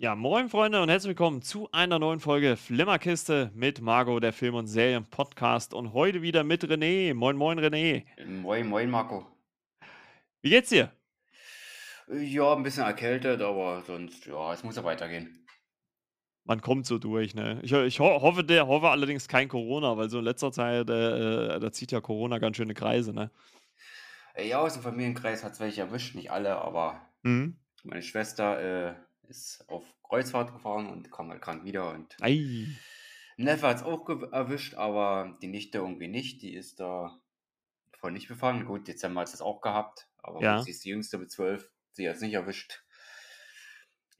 Ja, 0.00 0.14
moin 0.14 0.48
Freunde 0.48 0.80
und 0.80 0.88
herzlich 0.90 1.08
willkommen 1.08 1.42
zu 1.42 1.68
einer 1.72 1.98
neuen 1.98 2.20
Folge 2.20 2.56
Flimmerkiste 2.56 3.50
mit 3.52 3.80
Margot, 3.80 4.22
der 4.22 4.32
Film- 4.32 4.54
und 4.54 4.68
Serien-Podcast 4.68 5.74
und 5.74 5.92
heute 5.92 6.22
wieder 6.22 6.44
mit 6.44 6.62
René. 6.62 7.14
Moin, 7.14 7.36
moin 7.36 7.58
René. 7.58 8.04
Moin, 8.24 8.68
moin, 8.68 8.88
Marco. 8.88 9.26
Wie 10.40 10.50
geht's 10.50 10.68
dir? 10.68 10.92
Ja, 12.12 12.54
ein 12.54 12.62
bisschen 12.62 12.84
erkältet, 12.84 13.42
aber 13.42 13.82
sonst, 13.82 14.24
ja, 14.26 14.52
es 14.52 14.62
muss 14.62 14.76
ja 14.76 14.84
weitergehen. 14.84 15.44
Man 16.44 16.60
kommt 16.60 16.86
so 16.86 16.98
durch, 16.98 17.34
ne? 17.34 17.58
Ich, 17.64 17.72
ich 17.72 17.98
ho 17.98 18.22
hoffe, 18.22 18.44
der 18.44 18.68
hoffe 18.68 18.90
allerdings 18.90 19.26
kein 19.26 19.48
Corona, 19.48 19.96
weil 19.96 20.10
so 20.10 20.20
in 20.20 20.24
letzter 20.24 20.52
Zeit, 20.52 20.88
äh, 20.88 21.56
äh, 21.56 21.58
da 21.58 21.72
zieht 21.72 21.90
ja 21.90 22.00
Corona 22.00 22.38
ganz 22.38 22.56
schöne 22.56 22.74
Kreise, 22.74 23.12
ne? 23.12 23.32
Ja, 24.40 24.60
aus 24.60 24.74
dem 24.74 24.82
Familienkreis 24.82 25.42
hat 25.42 25.54
es 25.54 25.60
welche 25.60 25.80
erwischt, 25.80 26.14
nicht 26.14 26.30
alle, 26.30 26.54
aber 26.54 27.00
Mhm. 27.24 27.58
meine 27.82 28.02
Schwester 28.02 28.92
äh, 28.92 28.94
ist 29.28 29.64
auf 29.68 29.94
Kreuzfahrt 30.02 30.52
gefahren 30.52 30.88
und 30.88 31.10
kam 31.12 31.30
halt 31.30 31.42
krank 31.42 31.64
wieder 31.64 31.92
und 31.92 32.16
Ei. 32.22 32.78
Neffe 33.38 33.66
hat 33.68 33.76
es 33.78 33.82
auch 33.84 34.06
erwischt, 34.32 34.74
aber 34.74 35.38
die 35.40 35.48
Nichte 35.48 35.78
irgendwie 35.78 36.08
nicht, 36.08 36.42
die 36.42 36.52
ist 36.54 36.78
da 36.80 37.20
voll 37.98 38.12
nicht 38.12 38.28
befangen. 38.28 38.66
Gut, 38.66 38.88
Dezember 38.88 39.22
hat 39.22 39.28
es 39.34 39.42
auch 39.42 39.60
gehabt, 39.62 40.08
aber 40.18 40.44
Ja. 40.44 40.58
sie 40.58 40.70
ist 40.72 40.84
die 40.84 40.90
jüngste 40.90 41.18
mit 41.18 41.30
zwölf, 41.30 41.72
sie 41.92 42.08
hat 42.08 42.16
es 42.16 42.22
nicht 42.22 42.34
erwischt. 42.34 42.84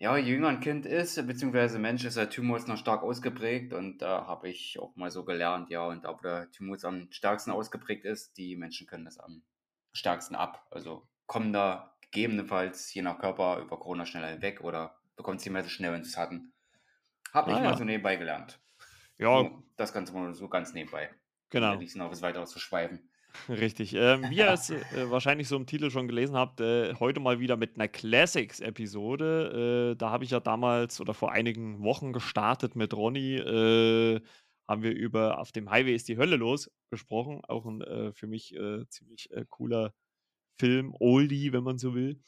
Ja, 0.00 0.16
je 0.16 0.30
jünger 0.32 0.48
ein 0.48 0.60
Kind 0.60 0.86
ist, 0.86 1.14
beziehungsweise 1.26 1.78
Mensch, 1.80 2.04
ist 2.04 2.16
der 2.16 2.30
Thymus 2.30 2.66
noch 2.68 2.76
stark 2.76 3.02
ausgeprägt 3.02 3.72
und 3.72 3.98
da 3.98 4.26
habe 4.26 4.48
ich 4.48 4.78
auch 4.78 4.94
mal 4.96 5.10
so 5.10 5.24
gelernt, 5.24 5.70
ja, 5.70 5.86
und 5.86 6.04
da 6.04 6.16
wo 6.16 6.20
der 6.22 6.50
Thymus 6.52 6.84
am 6.84 7.10
stärksten 7.10 7.50
ausgeprägt 7.50 8.04
ist, 8.04 8.36
die 8.38 8.54
Menschen 8.56 8.86
können 8.86 9.04
das 9.04 9.18
am 9.18 9.42
stärksten 9.92 10.36
ab. 10.36 10.66
Also 10.70 11.08
kommen 11.26 11.52
da 11.52 11.96
gegebenenfalls 12.12 12.92
je 12.94 13.02
nach 13.02 13.18
Körper 13.18 13.58
über 13.58 13.78
Corona 13.78 14.06
schneller 14.06 14.28
hinweg 14.28 14.60
oder 14.62 14.97
bekommen 15.18 15.38
sie 15.38 15.50
mehr 15.50 15.62
so 15.62 15.68
schnell, 15.68 15.92
wenn 15.92 16.02
sie 16.02 16.10
es 16.10 16.16
hatten. 16.16 16.52
Habe 17.34 17.50
ich 17.50 17.56
Ah 17.56 17.60
mal 17.60 17.70
ja. 17.72 17.76
so 17.76 17.84
nebenbei 17.84 18.16
gelernt. 18.16 18.58
Ja, 19.18 19.42
Nur 19.42 19.62
Das 19.76 19.92
Ganze 19.92 20.14
mal 20.14 20.32
so 20.32 20.48
ganz 20.48 20.72
nebenbei. 20.72 21.10
genau. 21.50 21.76
Nicht 21.76 21.94
noch 21.96 22.10
was 22.10 22.22
weiteres 22.22 22.50
zu 22.50 22.58
schweifen. 22.58 23.10
Richtig. 23.48 23.94
Ähm, 23.94 24.24
wie 24.30 24.36
ihr 24.36 24.50
es 24.50 24.70
äh, 24.70 25.10
wahrscheinlich 25.10 25.48
so 25.48 25.56
im 25.56 25.66
Titel 25.66 25.90
schon 25.90 26.08
gelesen 26.08 26.34
habt, 26.34 26.60
äh, 26.60 26.94
heute 26.94 27.20
mal 27.20 27.40
wieder 27.40 27.56
mit 27.56 27.74
einer 27.74 27.88
Classics-Episode. 27.88 29.90
Äh, 29.92 29.96
da 29.96 30.10
habe 30.10 30.24
ich 30.24 30.30
ja 30.30 30.40
damals 30.40 31.00
oder 31.00 31.12
vor 31.12 31.32
einigen 31.32 31.82
Wochen 31.82 32.12
gestartet 32.14 32.74
mit 32.74 32.94
Ronny. 32.94 33.36
Äh, 33.36 34.20
haben 34.66 34.82
wir 34.82 34.94
über 34.94 35.38
Auf 35.38 35.52
dem 35.52 35.70
Highway 35.70 35.94
ist 35.94 36.08
die 36.08 36.16
Hölle 36.16 36.36
los 36.36 36.70
gesprochen. 36.90 37.42
Auch 37.46 37.66
ein 37.66 37.82
äh, 37.82 38.12
für 38.12 38.26
mich 38.26 38.54
äh, 38.54 38.86
ziemlich 38.88 39.28
cooler 39.50 39.92
Film, 40.58 40.94
Oldie, 40.98 41.52
wenn 41.52 41.64
man 41.64 41.78
so 41.78 41.94
will. 41.94 42.20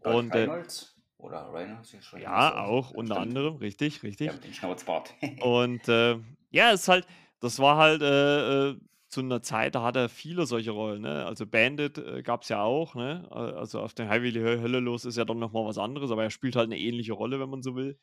Und 0.00 0.32
Reynolds 0.34 0.93
oder 1.24 1.52
Reynolds, 1.52 1.92
ja, 1.92 2.50
das 2.50 2.58
aus? 2.58 2.68
auch 2.68 2.90
Ja, 2.90 2.96
unter 2.98 3.14
stimmt. 3.14 3.28
anderem, 3.28 3.56
richtig, 3.56 4.02
richtig. 4.02 4.26
Ja, 4.28 4.32
mit 4.34 4.44
dem 4.44 4.52
Schnauzbart. 4.52 5.14
Und 5.42 5.88
äh, 5.88 6.18
ja, 6.50 6.72
es 6.72 6.82
ist 6.82 6.88
halt, 6.88 7.06
das 7.40 7.58
war 7.58 7.76
halt 7.76 8.02
äh, 8.02 8.70
äh, 8.70 8.76
zu 9.08 9.20
einer 9.20 9.42
Zeit, 9.42 9.74
da 9.74 9.82
hat 9.82 9.96
er 9.96 10.08
viele 10.08 10.46
solche 10.46 10.70
Rollen, 10.72 11.02
ne? 11.02 11.24
Also 11.24 11.46
Bandit 11.46 11.98
äh, 11.98 12.22
gab 12.22 12.42
es 12.42 12.48
ja 12.48 12.62
auch, 12.62 12.94
ne? 12.94 13.26
Äh, 13.30 13.34
Also 13.34 13.80
auf 13.80 13.94
dem 13.94 14.08
Highway 14.08 14.32
Hölle 14.32 14.80
los 14.80 15.04
ist 15.04 15.16
ja 15.16 15.24
dann 15.24 15.38
nochmal 15.38 15.64
was 15.66 15.78
anderes, 15.78 16.10
aber 16.10 16.22
er 16.24 16.30
spielt 16.30 16.56
halt 16.56 16.66
eine 16.66 16.78
ähnliche 16.78 17.12
Rolle, 17.12 17.40
wenn 17.40 17.50
man 17.50 17.62
so 17.62 17.74
will. 17.76 17.98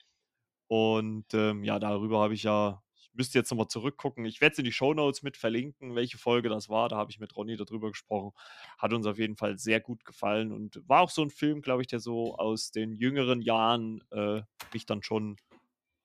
Und 0.68 1.26
ähm, 1.34 1.64
ja, 1.64 1.80
darüber 1.80 2.20
habe 2.22 2.34
ich 2.34 2.44
ja, 2.44 2.82
müsste 3.14 3.38
jetzt 3.38 3.52
nochmal 3.52 3.68
zurückgucken. 3.68 4.26
Ich 4.26 4.42
werde 4.42 4.54
es 4.54 4.60
in 4.60 4.66
die 4.66 4.72
Shownotes 4.72 5.24
mit 5.24 5.38
verlinken, 5.38 5.96
welche 5.96 6.18
Folge 6.18 6.50
das 6.50 6.70
war. 6.70 6.90
Da 6.90 6.98
habe 6.98 7.12
ich 7.12 7.20
mit 7.20 7.36
Ronny 7.36 7.58
darüber 7.58 7.90
gesprochen. 7.90 8.32
Hat 8.78 8.94
uns 8.94 9.06
auf 9.06 9.18
jeden 9.18 9.36
Fall 9.36 9.58
sehr 9.58 9.80
gut 9.80 10.06
gefallen 10.06 10.52
und 10.52 10.82
war 10.88 11.02
auch 11.02 11.10
so 11.10 11.22
ein 11.22 11.30
Film, 11.30 11.62
glaube 11.62 11.82
ich, 11.82 11.88
der 11.88 12.00
so 12.00 12.36
aus 12.36 12.72
den 12.72 12.96
jüngeren 12.96 13.42
Jahren 13.42 14.04
äh, 14.12 14.42
mich 14.74 14.86
dann 14.86 15.04
schon 15.04 15.38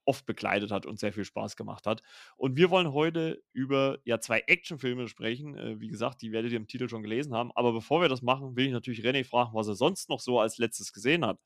oft 0.06 0.24
begleitet 0.24 0.70
hat 0.70 0.86
und 0.86 0.98
sehr 0.98 1.12
viel 1.12 1.24
Spaß 1.24 1.56
gemacht 1.56 1.86
hat. 1.86 2.02
Und 2.36 2.56
wir 2.56 2.70
wollen 2.70 2.92
heute 2.92 3.42
über 3.52 3.98
ja 4.04 4.20
zwei 4.20 4.40
Actionfilme 4.46 5.08
sprechen. 5.08 5.56
Äh, 5.58 5.80
wie 5.80 5.88
gesagt, 5.88 6.22
die 6.22 6.32
werdet 6.32 6.52
ihr 6.52 6.58
im 6.58 6.68
Titel 6.68 6.88
schon 6.88 7.02
gelesen 7.02 7.34
haben. 7.34 7.50
Aber 7.54 7.72
bevor 7.72 8.00
wir 8.00 8.08
das 8.08 8.22
machen, 8.22 8.56
will 8.56 8.66
ich 8.66 8.72
natürlich 8.72 9.04
René 9.04 9.24
fragen, 9.24 9.54
was 9.54 9.68
er 9.68 9.74
sonst 9.74 10.08
noch 10.08 10.20
so 10.20 10.40
als 10.40 10.58
letztes 10.58 10.92
gesehen 10.92 11.26
hat. 11.26 11.38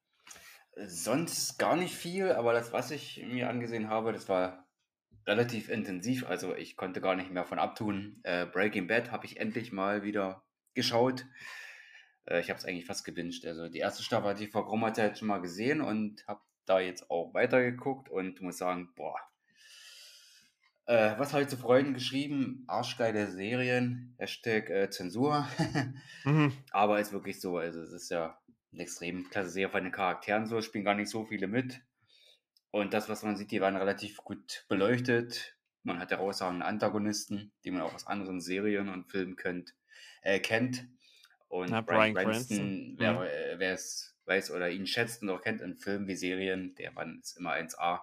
Sonst 0.86 1.58
gar 1.58 1.76
nicht 1.76 1.94
viel, 1.94 2.30
aber 2.30 2.52
das, 2.52 2.72
was 2.72 2.90
ich 2.90 3.24
mir 3.26 3.50
angesehen 3.50 3.88
habe, 3.88 4.12
das 4.12 4.28
war 4.28 4.69
relativ 5.26 5.68
intensiv. 5.68 6.26
Also 6.26 6.54
ich 6.54 6.76
konnte 6.76 7.00
gar 7.00 7.14
nicht 7.14 7.30
mehr 7.30 7.44
von 7.44 7.58
abtun. 7.58 8.20
Äh, 8.22 8.46
Breaking 8.46 8.86
Bad 8.86 9.12
habe 9.12 9.26
ich 9.26 9.38
endlich 9.38 9.72
mal 9.72 10.02
wieder 10.02 10.42
geschaut. 10.74 11.26
Äh, 12.26 12.40
ich 12.40 12.50
habe 12.50 12.58
es 12.58 12.64
eigentlich 12.64 12.86
fast 12.86 13.04
gewünscht. 13.04 13.44
Also 13.46 13.68
die 13.68 13.78
erste 13.78 14.02
Staffel 14.02 14.30
hatte 14.30 14.44
ich 14.44 14.50
vor 14.50 14.64
geraumer 14.64 14.94
Zeit 14.94 15.18
schon 15.18 15.28
mal 15.28 15.40
gesehen 15.40 15.80
und 15.80 16.26
habe 16.26 16.40
da 16.66 16.80
jetzt 16.80 17.10
auch 17.10 17.34
weitergeguckt 17.34 18.08
und 18.08 18.40
muss 18.40 18.58
sagen, 18.58 18.90
boah. 18.94 19.16
Äh, 20.86 21.18
was 21.18 21.32
habe 21.32 21.42
ich 21.42 21.48
zu 21.48 21.56
Freunden 21.56 21.94
geschrieben? 21.94 22.64
Arschgeile 22.66 23.30
Serien, 23.30 24.14
Hashtag 24.18 24.70
äh, 24.70 24.90
Zensur. 24.90 25.46
Mhm. 26.24 26.52
Aber 26.70 27.00
ist 27.00 27.12
wirklich 27.12 27.40
so. 27.40 27.58
Also 27.58 27.80
es 27.80 27.92
ist 27.92 28.10
ja 28.10 28.38
eine 28.72 28.82
extrem 28.82 29.28
klasse 29.30 29.50
Serie 29.50 29.70
von 29.70 29.84
den 29.84 29.92
Charakteren 29.92 30.46
so, 30.46 30.60
spielen 30.60 30.84
gar 30.84 30.94
nicht 30.94 31.10
so 31.10 31.24
viele 31.24 31.46
mit. 31.46 31.80
Und 32.70 32.94
das, 32.94 33.08
was 33.08 33.22
man 33.22 33.36
sieht, 33.36 33.50
die 33.50 33.60
waren 33.60 33.76
relativ 33.76 34.18
gut 34.18 34.64
beleuchtet. 34.68 35.56
Man 35.82 35.98
hat 35.98 36.10
herausragende 36.10 36.66
Antagonisten, 36.66 37.52
die 37.64 37.70
man 37.70 37.82
auch 37.82 37.94
aus 37.94 38.06
anderen 38.06 38.40
Serien 38.40 38.88
und 38.88 39.10
Filmen 39.10 39.36
könnt, 39.36 39.74
äh, 40.22 40.38
kennt. 40.38 40.86
Und 41.48 41.70
Ja, 41.70 41.80
Brian 41.80 42.14
Cranston, 42.14 42.56
Cranston, 42.56 42.94
wer, 42.98 43.12
mhm. 43.14 43.60
äh, 43.60 43.72
es 43.72 44.16
weiß 44.26 44.52
oder 44.52 44.70
ihn 44.70 44.86
schätzt 44.86 45.22
und 45.22 45.30
auch 45.30 45.42
kennt 45.42 45.60
in 45.60 45.76
Filmen 45.76 46.06
wie 46.06 46.14
Serien, 46.14 46.74
der 46.76 46.92
Mann 46.92 47.18
ist 47.20 47.36
immer 47.36 47.52
1A. 47.54 48.00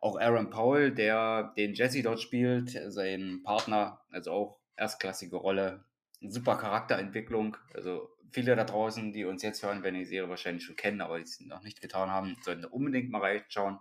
Auch 0.00 0.18
Aaron 0.18 0.48
Paul, 0.48 0.92
der 0.92 1.52
den 1.58 1.74
Jesse 1.74 2.02
dort 2.02 2.20
spielt, 2.20 2.70
sein 2.88 3.42
Partner, 3.44 4.00
also 4.10 4.32
auch 4.32 4.60
erstklassige 4.76 5.36
Rolle, 5.36 5.84
super 6.28 6.56
Charakterentwicklung. 6.56 7.56
Also 7.74 8.10
viele 8.30 8.56
da 8.56 8.64
draußen, 8.64 9.12
die 9.12 9.24
uns 9.24 9.42
jetzt 9.42 9.62
hören, 9.62 9.82
werden 9.82 9.96
die 9.96 10.04
Serie 10.04 10.28
wahrscheinlich 10.28 10.64
schon 10.64 10.76
kennen, 10.76 11.00
aber 11.00 11.18
die 11.18 11.24
es 11.24 11.40
noch 11.40 11.62
nicht 11.62 11.80
getan 11.80 12.10
haben, 12.10 12.36
sollten 12.42 12.64
unbedingt 12.64 13.10
mal 13.10 13.20
reinschauen. 13.20 13.78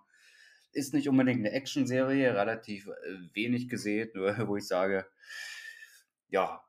Ist 0.72 0.94
nicht 0.94 1.09
unbedingt 1.09 1.39
eine 1.39 1.51
Action-Serie, 1.51 2.35
relativ 2.35 2.88
äh, 2.88 3.17
wenig 3.33 3.69
gesehen, 3.69 4.11
nur 4.16 4.47
wo 4.47 4.57
ich 4.57 4.67
sage, 4.67 5.05
ja, 6.29 6.63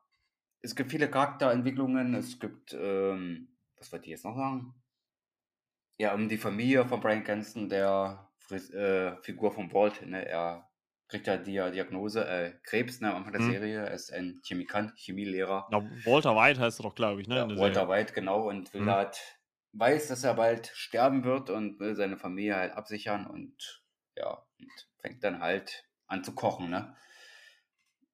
es 0.61 0.75
gibt 0.75 0.91
viele 0.91 1.09
Charakterentwicklungen, 1.09 2.13
es 2.15 2.39
gibt, 2.39 2.73
ähm, 2.73 3.49
was 3.77 3.91
wollte 3.91 4.05
ich 4.05 4.11
jetzt 4.11 4.25
noch 4.25 4.35
sagen? 4.35 4.73
Ja, 5.97 6.13
um 6.13 6.29
die 6.29 6.37
Familie 6.37 6.85
von 6.85 6.99
Brian 6.99 7.23
Cranston, 7.23 7.69
der 7.69 8.27
Fris 8.37 8.71
äh, 8.71 9.15
Figur 9.21 9.51
von 9.51 9.71
Walt, 9.71 10.05
ne, 10.05 10.27
er 10.27 10.70
kriegt 11.11 11.27
ja 11.27 11.37
die 11.37 11.51
Diagnose, 11.51 12.25
äh, 12.27 12.53
Krebs, 12.63 13.01
ne, 13.01 13.09
am 13.11 13.17
Anfang 13.17 13.33
der 13.33 13.41
Mhm. 13.41 13.51
Serie, 13.51 13.79
er 13.85 13.91
ist 13.91 14.11
ein 14.11 14.41
Chemikant, 14.43 14.93
Chemielehrer. 14.97 15.67
Ja, 15.71 15.79
Walter 16.05 16.35
White 16.35 16.59
heißt 16.59 16.79
er 16.79 16.83
doch, 16.83 16.95
glaube 16.95 17.21
ich, 17.21 17.27
ne? 17.27 17.35
Ja, 17.35 17.49
Walter 17.49 17.81
Serie. 17.85 17.89
White, 17.89 18.13
genau, 18.13 18.47
und 18.49 18.73
will 18.73 18.85
halt, 18.89 19.19
weiß, 19.73 20.07
dass 20.07 20.23
er 20.23 20.33
bald 20.33 20.71
sterben 20.73 21.23
wird 21.23 21.49
und 21.49 21.79
will 21.79 21.95
seine 21.95 22.17
Familie 22.17 22.55
halt 22.55 22.73
absichern 22.73 23.27
und 23.27 23.83
ja, 24.17 24.43
und 24.59 24.71
fängt 25.01 25.23
dann 25.23 25.39
halt 25.41 25.85
an 26.07 26.23
zu 26.23 26.33
kochen, 26.33 26.69
ne? 26.69 26.95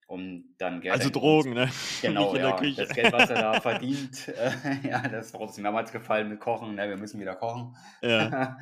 Um 0.08 0.54
dann 0.58 0.80
Geld 0.80 0.94
Also 0.94 1.10
Drogen, 1.10 1.52
ne? 1.52 1.70
Genau, 2.02 2.34
ja. 2.34 2.56
Küche. 2.56 2.82
Das 2.82 2.94
Geld, 2.94 3.12
was 3.12 3.28
er 3.30 3.36
da 3.38 3.60
verdient, 3.60 4.28
äh, 4.28 4.50
ja, 4.88 5.06
das 5.08 5.32
ist 5.32 5.38
mir 5.38 5.62
mehrmals 5.62 5.92
gefallen 5.92 6.28
mit 6.30 6.40
Kochen, 6.40 6.74
ne? 6.74 6.88
Wir 6.88 6.96
müssen 6.96 7.20
wieder 7.20 7.36
kochen. 7.36 7.76
Ja. 8.02 8.58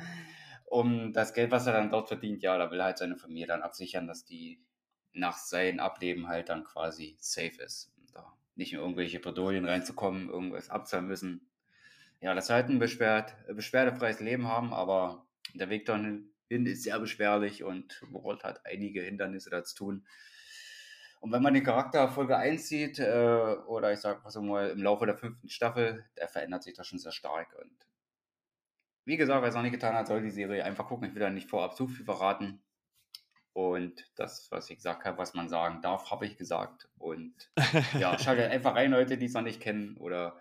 Um 0.67 1.13
das 1.13 1.33
Geld, 1.33 1.51
was 1.51 1.65
er 1.65 1.73
dann 1.73 1.89
dort 1.89 2.09
verdient, 2.09 2.43
ja, 2.43 2.57
da 2.57 2.69
will 2.69 2.79
er 2.79 2.85
halt 2.85 2.97
seine 2.97 3.15
Familie 3.15 3.47
dann 3.47 3.63
absichern, 3.63 4.05
dass 4.05 4.25
die 4.25 4.61
nach 5.13 5.37
seinem 5.37 5.79
Ableben 5.79 6.27
halt 6.27 6.49
dann 6.49 6.65
quasi 6.65 7.15
safe 7.19 7.61
ist. 7.61 7.91
Da 8.13 8.33
nicht 8.55 8.73
in 8.73 8.79
irgendwelche 8.79 9.19
Bredouillen 9.19 9.65
reinzukommen, 9.65 10.29
irgendwas 10.29 10.69
abzahlen 10.69 11.07
müssen. 11.07 11.49
Ja, 12.19 12.33
dass 12.33 12.47
sie 12.47 12.53
halt 12.53 12.69
ein 12.69 12.79
beschwerdefreies 12.79 14.19
Leben 14.19 14.47
haben, 14.47 14.73
aber 14.73 15.25
der 15.53 15.69
Weg 15.69 15.85
dahin 15.85 16.33
ist 16.49 16.83
sehr 16.83 16.99
beschwerlich 16.99 17.63
und 17.63 18.03
Walt 18.11 18.43
hat 18.43 18.65
einige 18.65 19.01
Hindernisse 19.01 19.49
dazu 19.49 19.75
tun. 19.75 20.07
Und 21.19 21.31
wenn 21.31 21.41
man 21.41 21.53
den 21.53 21.63
Charakter 21.63 22.09
Folge 22.09 22.37
1 22.37 22.67
sieht, 22.67 22.99
äh, 22.99 23.55
oder 23.67 23.93
ich 23.93 23.99
sag 23.99 24.29
so 24.29 24.41
mal 24.41 24.69
im 24.69 24.83
Laufe 24.83 25.05
der 25.05 25.17
fünften 25.17 25.49
Staffel, 25.49 26.05
der 26.17 26.27
verändert 26.27 26.63
sich 26.63 26.75
da 26.75 26.83
schon 26.83 26.99
sehr 26.99 27.11
stark. 27.11 27.55
Und 27.59 27.86
wie 29.07 29.15
gesagt, 29.15 29.41
wer 29.41 29.47
es 29.47 29.55
noch 29.55 29.61
nicht 29.61 29.71
getan 29.71 29.95
hat, 29.95 30.07
soll 30.07 30.21
die 30.21 30.29
Serie 30.29 30.65
einfach 30.65 30.85
gucken. 30.85 31.07
Ich 31.07 31.15
will 31.15 31.21
da 31.21 31.29
nicht 31.29 31.49
vorab 31.49 31.77
zu 31.77 31.87
viel 31.87 32.03
verraten. 32.03 32.61
Und 33.53 34.05
das, 34.17 34.51
was 34.51 34.69
ich 34.69 34.75
gesagt 34.75 35.05
habe, 35.05 35.17
was 35.17 35.33
man 35.33 35.47
sagen 35.47 35.81
darf, 35.81 36.11
habe 36.11 36.25
ich 36.25 36.37
gesagt. 36.37 36.89
Und 36.97 37.33
ja, 37.99 38.19
schaltet 38.19 38.51
einfach 38.51 38.75
rein, 38.75 38.91
Leute, 38.91 39.17
die 39.17 39.27
es 39.27 39.33
noch 39.33 39.43
nicht 39.43 39.61
kennen. 39.61 39.95
Oder 39.95 40.35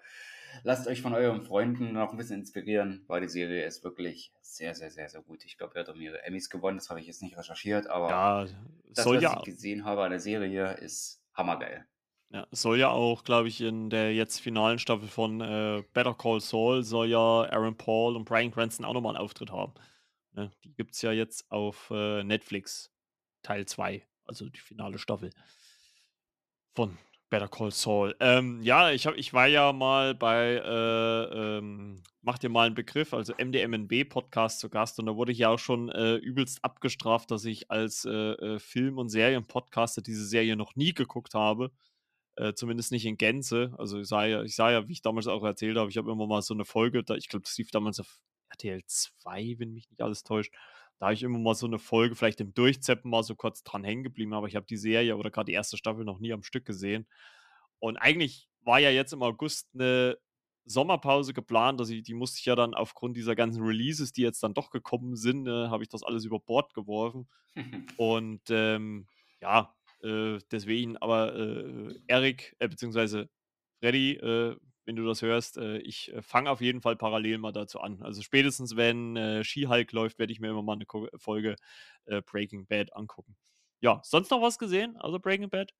lasst 0.64 0.88
euch 0.88 1.00
von 1.00 1.14
euren 1.14 1.42
Freunden 1.42 1.92
noch 1.92 2.10
ein 2.10 2.16
bisschen 2.16 2.40
inspirieren, 2.40 3.04
weil 3.06 3.20
die 3.20 3.28
Serie 3.28 3.64
ist 3.64 3.84
wirklich 3.84 4.32
sehr, 4.42 4.74
sehr, 4.74 4.90
sehr, 4.90 5.08
sehr 5.08 5.22
gut. 5.22 5.44
Ich 5.44 5.56
glaube, 5.56 5.76
er 5.76 5.82
hat 5.82 5.88
auch 5.88 5.94
mehrere 5.94 6.24
Emmys 6.24 6.50
gewonnen. 6.50 6.78
Das 6.78 6.90
habe 6.90 6.98
ich 6.98 7.06
jetzt 7.06 7.22
nicht 7.22 7.38
recherchiert, 7.38 7.86
aber 7.86 8.10
ja, 8.10 8.46
das, 8.94 9.06
was 9.06 9.22
ja, 9.22 9.36
ich 9.38 9.44
gesehen 9.44 9.84
habe 9.84 10.02
an 10.02 10.10
der 10.10 10.20
Serie, 10.20 10.72
ist 10.72 11.22
hammergeil. 11.34 11.86
Ja, 12.30 12.46
soll 12.50 12.78
ja 12.78 12.90
auch, 12.90 13.24
glaube 13.24 13.48
ich, 13.48 13.60
in 13.60 13.90
der 13.90 14.14
jetzt 14.14 14.40
finalen 14.40 14.78
Staffel 14.78 15.08
von 15.08 15.40
äh, 15.40 15.82
Better 15.92 16.14
Call 16.14 16.40
Saul 16.40 16.82
soll 16.82 17.08
ja 17.08 17.18
Aaron 17.18 17.76
Paul 17.76 18.16
und 18.16 18.24
Brian 18.24 18.50
Cranston 18.50 18.84
auch 18.84 18.94
nochmal 18.94 19.14
einen 19.14 19.24
Auftritt 19.24 19.50
haben. 19.50 19.74
Ne? 20.32 20.50
Die 20.64 20.74
gibt 20.74 20.94
es 20.94 21.02
ja 21.02 21.12
jetzt 21.12 21.50
auf 21.50 21.90
äh, 21.90 22.22
Netflix, 22.24 22.92
Teil 23.42 23.66
2, 23.66 24.06
also 24.24 24.48
die 24.48 24.60
finale 24.60 24.98
Staffel 24.98 25.30
von 26.74 26.98
Better 27.30 27.48
Call 27.48 27.70
Saul. 27.70 28.14
Ähm, 28.20 28.62
ja, 28.62 28.90
ich, 28.90 29.06
hab, 29.06 29.16
ich 29.16 29.32
war 29.32 29.46
ja 29.46 29.72
mal 29.72 30.14
bei 30.14 30.56
äh, 30.56 31.58
ähm, 31.58 32.02
Mach 32.26 32.38
dir 32.38 32.48
mal 32.48 32.66
einen 32.66 32.74
Begriff, 32.74 33.14
also 33.14 33.34
MDMNB-Podcast 33.34 34.58
zu 34.58 34.68
Gast 34.68 34.98
und 34.98 35.06
da 35.06 35.14
wurde 35.14 35.30
ich 35.30 35.38
ja 35.38 35.50
auch 35.50 35.60
schon 35.60 35.90
äh, 35.90 36.16
übelst 36.16 36.64
abgestraft, 36.64 37.30
dass 37.30 37.44
ich 37.44 37.70
als 37.70 38.04
äh, 38.04 38.10
äh 38.10 38.58
Film- 38.58 38.98
und 38.98 39.10
Serienpodcaster 39.10 40.02
diese 40.02 40.26
Serie 40.26 40.56
noch 40.56 40.74
nie 40.74 40.92
geguckt 40.92 41.34
habe. 41.34 41.70
Äh, 42.36 42.52
zumindest 42.54 42.92
nicht 42.92 43.06
in 43.06 43.16
Gänze. 43.16 43.74
Also 43.78 44.00
ich 44.00 44.08
sah 44.08 44.26
ja, 44.26 44.42
ich 44.42 44.54
sah 44.54 44.70
ja, 44.70 44.86
wie 44.88 44.92
ich 44.92 45.02
damals 45.02 45.26
auch 45.26 45.42
erzählt 45.42 45.78
habe, 45.78 45.90
ich 45.90 45.96
habe 45.96 46.10
immer 46.10 46.26
mal 46.26 46.42
so 46.42 46.52
eine 46.52 46.66
Folge, 46.66 47.02
da, 47.02 47.14
ich 47.14 47.28
glaube, 47.28 47.44
das 47.44 47.56
lief 47.56 47.70
damals 47.70 47.98
auf 47.98 48.20
RTL 48.50 48.82
2, 48.86 49.56
wenn 49.58 49.72
mich 49.72 49.88
nicht 49.88 50.02
alles 50.02 50.22
täuscht. 50.22 50.52
Da 50.98 51.06
habe 51.06 51.14
ich 51.14 51.22
immer 51.22 51.38
mal 51.38 51.54
so 51.54 51.66
eine 51.66 51.78
Folge, 51.78 52.14
vielleicht 52.14 52.40
im 52.40 52.54
Durchzeppen 52.54 53.10
mal 53.10 53.22
so 53.22 53.34
kurz 53.34 53.62
dran 53.62 53.84
hängen 53.84 54.02
geblieben, 54.02 54.34
aber 54.34 54.48
ich 54.48 54.56
habe 54.56 54.66
die 54.66 54.76
Serie 54.76 55.16
oder 55.16 55.30
gerade 55.30 55.46
die 55.46 55.52
erste 55.52 55.76
Staffel 55.76 56.04
noch 56.04 56.20
nie 56.20 56.32
am 56.32 56.42
Stück 56.42 56.64
gesehen. 56.64 57.06
Und 57.78 57.96
eigentlich 57.96 58.48
war 58.62 58.80
ja 58.80 58.90
jetzt 58.90 59.12
im 59.12 59.22
August 59.22 59.68
eine 59.74 60.18
Sommerpause 60.64 61.32
geplant, 61.32 61.80
also 61.80 61.94
die 61.94 62.14
musste 62.14 62.38
ich 62.38 62.46
ja 62.46 62.56
dann 62.56 62.74
aufgrund 62.74 63.16
dieser 63.16 63.36
ganzen 63.36 63.62
Releases, 63.62 64.12
die 64.12 64.22
jetzt 64.22 64.42
dann 64.42 64.54
doch 64.54 64.70
gekommen 64.70 65.16
sind, 65.16 65.46
äh, 65.46 65.68
habe 65.68 65.82
ich 65.84 65.88
das 65.88 66.02
alles 66.02 66.24
über 66.24 66.40
Bord 66.40 66.74
geworfen. 66.74 67.28
Und 67.96 68.42
ähm, 68.50 69.06
ja, 69.40 69.74
äh, 70.02 70.38
deswegen, 70.50 70.96
aber 70.98 71.34
äh, 71.34 71.94
Erik, 72.06 72.56
äh, 72.58 72.68
beziehungsweise 72.68 73.28
Freddy, 73.80 74.14
äh, 74.14 74.56
wenn 74.84 74.96
du 74.96 75.04
das 75.04 75.22
hörst, 75.22 75.58
äh, 75.58 75.78
ich 75.78 76.12
äh, 76.12 76.22
fange 76.22 76.50
auf 76.50 76.60
jeden 76.60 76.80
Fall 76.80 76.96
parallel 76.96 77.38
mal 77.38 77.52
dazu 77.52 77.80
an. 77.80 78.02
Also 78.02 78.22
spätestens, 78.22 78.76
wenn 78.76 79.16
äh, 79.16 79.44
She-Hulk 79.44 79.92
läuft, 79.92 80.18
werde 80.18 80.32
ich 80.32 80.40
mir 80.40 80.50
immer 80.50 80.62
mal 80.62 80.74
eine 80.74 80.86
Ko 80.86 81.08
Folge 81.16 81.56
Breaking 82.26 82.66
Bad 82.66 82.94
angucken. 82.94 83.36
Ja, 83.80 84.00
sonst 84.04 84.30
noch 84.30 84.40
was 84.40 84.60
gesehen, 84.60 84.96
also 84.98 85.18
Breaking 85.18 85.50
Bad? 85.50 85.74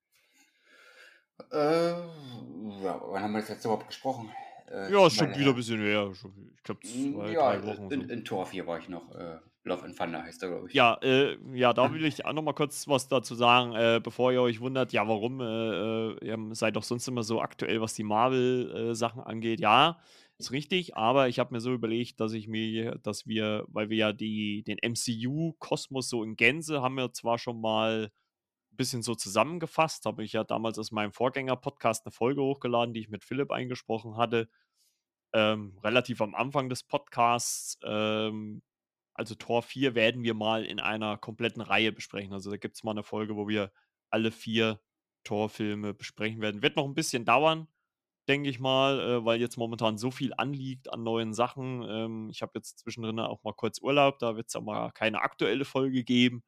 Äh, 1.52 1.90
ja, 1.90 3.00
wann 3.00 3.22
haben 3.22 3.32
wir 3.32 3.40
das 3.40 3.48
jetzt 3.50 3.64
überhaupt 3.64 3.86
gesprochen? 3.86 4.32
Ja, 4.68 5.06
ist 5.06 5.14
schon 5.14 5.32
wieder 5.36 5.50
ein 5.50 5.54
bisschen 5.54 5.78
her. 5.78 6.10
Ich 6.12 6.62
glaube, 6.64 6.80
zwei, 6.80 7.30
ja, 7.30 7.52
drei 7.52 7.64
Wochen. 7.64 7.92
In, 7.92 8.08
so. 8.08 8.12
in 8.12 8.24
Tor 8.24 8.46
4 8.46 8.66
war 8.66 8.80
ich 8.80 8.88
noch. 8.88 9.14
Äh, 9.66 9.68
Love 9.68 9.84
and 9.84 9.96
Thunder 9.96 10.22
heißt 10.22 10.42
er, 10.42 10.48
glaube 10.50 10.68
ich. 10.68 10.74
Ja, 10.74 10.94
äh, 11.02 11.36
ja, 11.52 11.72
da 11.72 11.92
will 11.92 12.04
ich 12.04 12.24
auch 12.24 12.32
noch 12.32 12.42
mal 12.42 12.52
kurz 12.52 12.88
was 12.88 13.08
dazu 13.08 13.34
sagen, 13.34 13.74
äh, 13.74 14.00
bevor 14.02 14.32
ihr 14.32 14.42
euch 14.42 14.60
wundert, 14.60 14.92
ja, 14.92 15.06
warum 15.06 15.40
äh, 15.40 15.44
äh 15.44 16.26
ihr 16.26 16.54
seid 16.54 16.76
doch 16.76 16.82
sonst 16.82 17.08
immer 17.08 17.22
so 17.22 17.40
aktuell, 17.40 17.80
was 17.80 17.94
die 17.94 18.04
Marvel-Sachen 18.04 19.22
angeht. 19.22 19.60
Ja, 19.60 19.98
ist 20.38 20.52
richtig, 20.52 20.96
aber 20.96 21.28
ich 21.28 21.38
habe 21.38 21.54
mir 21.54 21.60
so 21.60 21.72
überlegt, 21.72 22.20
dass 22.20 22.32
ich 22.32 22.46
mir, 22.46 22.98
dass 22.98 23.26
wir, 23.26 23.64
weil 23.68 23.88
wir 23.88 23.96
ja 23.96 24.12
die, 24.12 24.62
den 24.64 24.78
MCU-Kosmos 24.82 26.08
so 26.08 26.22
in 26.22 26.36
Gänze 26.36 26.82
haben 26.82 26.96
wir 26.96 27.12
zwar 27.12 27.38
schon 27.38 27.60
mal 27.60 28.10
ein 28.72 28.76
bisschen 28.76 29.02
so 29.02 29.14
zusammengefasst, 29.14 30.04
habe 30.04 30.24
ich 30.24 30.34
ja 30.34 30.44
damals 30.44 30.78
aus 30.78 30.92
meinem 30.92 31.12
Vorgänger-Podcast 31.12 32.04
eine 32.04 32.12
Folge 32.12 32.42
hochgeladen, 32.42 32.92
die 32.92 33.00
ich 33.00 33.08
mit 33.08 33.24
Philipp 33.24 33.50
eingesprochen 33.50 34.16
hatte. 34.16 34.48
Ähm, 35.32 35.78
relativ 35.82 36.20
am 36.20 36.34
Anfang 36.34 36.68
des 36.68 36.82
Podcasts 36.82 37.78
ähm, 37.82 38.62
also 39.16 39.34
Tor 39.34 39.62
4 39.62 39.94
werden 39.94 40.22
wir 40.22 40.34
mal 40.34 40.64
in 40.64 40.78
einer 40.78 41.16
kompletten 41.16 41.62
Reihe 41.62 41.90
besprechen. 41.90 42.32
Also 42.32 42.50
da 42.50 42.58
gibt 42.58 42.76
es 42.76 42.84
mal 42.84 42.90
eine 42.90 43.02
Folge, 43.02 43.34
wo 43.36 43.48
wir 43.48 43.72
alle 44.10 44.30
vier 44.30 44.80
Torfilme 45.24 45.94
besprechen 45.94 46.40
werden. 46.40 46.62
Wird 46.62 46.76
noch 46.76 46.84
ein 46.84 46.94
bisschen 46.94 47.24
dauern, 47.24 47.66
denke 48.28 48.50
ich 48.50 48.60
mal, 48.60 49.00
äh, 49.00 49.24
weil 49.24 49.40
jetzt 49.40 49.56
momentan 49.56 49.98
so 49.98 50.10
viel 50.10 50.34
anliegt 50.36 50.92
an 50.92 51.02
neuen 51.02 51.32
Sachen. 51.32 51.82
Ähm, 51.88 52.30
ich 52.30 52.42
habe 52.42 52.52
jetzt 52.56 52.78
zwischendrin 52.80 53.18
auch 53.18 53.42
mal 53.42 53.54
kurz 53.54 53.80
Urlaub, 53.80 54.18
da 54.18 54.36
wird 54.36 54.48
es 54.48 54.56
auch 54.56 54.62
mal 54.62 54.90
keine 54.92 55.22
aktuelle 55.22 55.64
Folge 55.64 56.04
geben. 56.04 56.44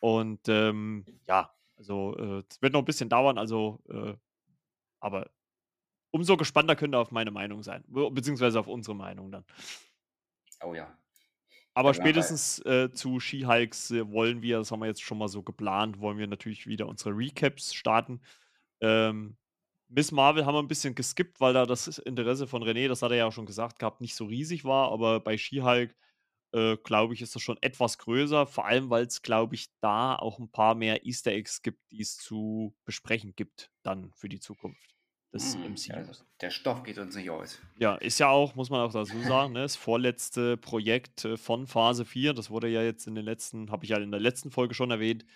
Und 0.00 0.48
ähm, 0.48 1.06
ja, 1.26 1.54
also 1.76 2.16
äh, 2.16 2.42
es 2.50 2.60
wird 2.60 2.72
noch 2.72 2.82
ein 2.82 2.86
bisschen 2.86 3.08
dauern, 3.08 3.38
also 3.38 3.80
äh, 3.88 4.14
aber 5.00 5.30
umso 6.10 6.36
gespannter 6.36 6.76
könnt 6.76 6.94
ihr 6.94 6.98
auf 6.98 7.10
meine 7.10 7.30
Meinung 7.30 7.62
sein, 7.62 7.84
beziehungsweise 7.86 8.60
auf 8.60 8.66
unsere 8.66 8.96
Meinung 8.96 9.30
dann. 9.30 9.44
Oh 10.62 10.74
ja, 10.74 10.96
aber 11.74 11.90
ja, 11.90 11.94
spätestens 11.94 12.60
äh, 12.60 12.90
zu 12.92 13.18
Ski-Hikes 13.20 13.90
äh, 13.90 14.10
wollen 14.10 14.42
wir, 14.42 14.58
das 14.58 14.70
haben 14.70 14.80
wir 14.80 14.86
jetzt 14.86 15.02
schon 15.02 15.18
mal 15.18 15.28
so 15.28 15.42
geplant, 15.42 15.98
wollen 16.00 16.18
wir 16.18 16.26
natürlich 16.28 16.66
wieder 16.66 16.86
unsere 16.86 17.16
Recaps 17.16 17.74
starten. 17.74 18.20
Ähm, 18.80 19.36
Miss 19.88 20.12
Marvel 20.12 20.46
haben 20.46 20.54
wir 20.54 20.62
ein 20.62 20.68
bisschen 20.68 20.94
geskippt, 20.94 21.40
weil 21.40 21.52
da 21.52 21.66
das 21.66 21.98
Interesse 21.98 22.46
von 22.46 22.62
René, 22.62 22.88
das 22.88 23.02
hat 23.02 23.10
er 23.10 23.18
ja 23.18 23.26
auch 23.26 23.32
schon 23.32 23.46
gesagt 23.46 23.78
gehabt, 23.78 24.00
nicht 24.00 24.14
so 24.14 24.24
riesig 24.24 24.64
war. 24.64 24.92
Aber 24.92 25.20
bei 25.20 25.36
Ski-Hulk, 25.36 25.94
äh, 26.52 26.76
glaube 26.78 27.14
ich, 27.14 27.22
ist 27.22 27.34
das 27.34 27.42
schon 27.42 27.58
etwas 27.60 27.98
größer. 27.98 28.46
Vor 28.46 28.66
allem, 28.66 28.90
weil 28.90 29.06
es, 29.06 29.22
glaube 29.22 29.54
ich, 29.54 29.68
da 29.80 30.16
auch 30.16 30.38
ein 30.38 30.50
paar 30.50 30.74
mehr 30.74 31.04
Easter 31.04 31.32
Eggs 31.32 31.62
gibt, 31.62 31.80
die 31.90 32.00
es 32.02 32.16
zu 32.16 32.74
besprechen 32.84 33.34
gibt, 33.36 33.70
dann 33.82 34.12
für 34.14 34.28
die 34.28 34.40
Zukunft 34.40 34.93
des 35.34 35.54
hm, 35.54 35.72
MCUs. 35.72 35.90
Also 35.90 36.24
der 36.40 36.50
Stoff 36.50 36.82
geht 36.84 36.98
uns 36.98 37.16
nicht 37.16 37.28
aus. 37.28 37.58
Ja, 37.78 37.96
ist 37.96 38.18
ja 38.18 38.28
auch, 38.28 38.54
muss 38.54 38.70
man 38.70 38.80
auch 38.80 38.92
dazu 38.92 39.20
sagen, 39.22 39.52
ne, 39.52 39.62
das 39.62 39.76
vorletzte 39.76 40.56
Projekt 40.56 41.24
äh, 41.24 41.36
von 41.36 41.66
Phase 41.66 42.04
4. 42.04 42.32
Das 42.32 42.50
wurde 42.50 42.68
ja 42.68 42.82
jetzt 42.82 43.06
in 43.06 43.14
den 43.14 43.24
letzten, 43.24 43.70
habe 43.70 43.84
ich 43.84 43.90
ja 43.90 43.98
in 43.98 44.12
der 44.12 44.20
letzten 44.20 44.50
Folge 44.50 44.74
schon 44.74 44.90
erwähnt, 44.90 45.26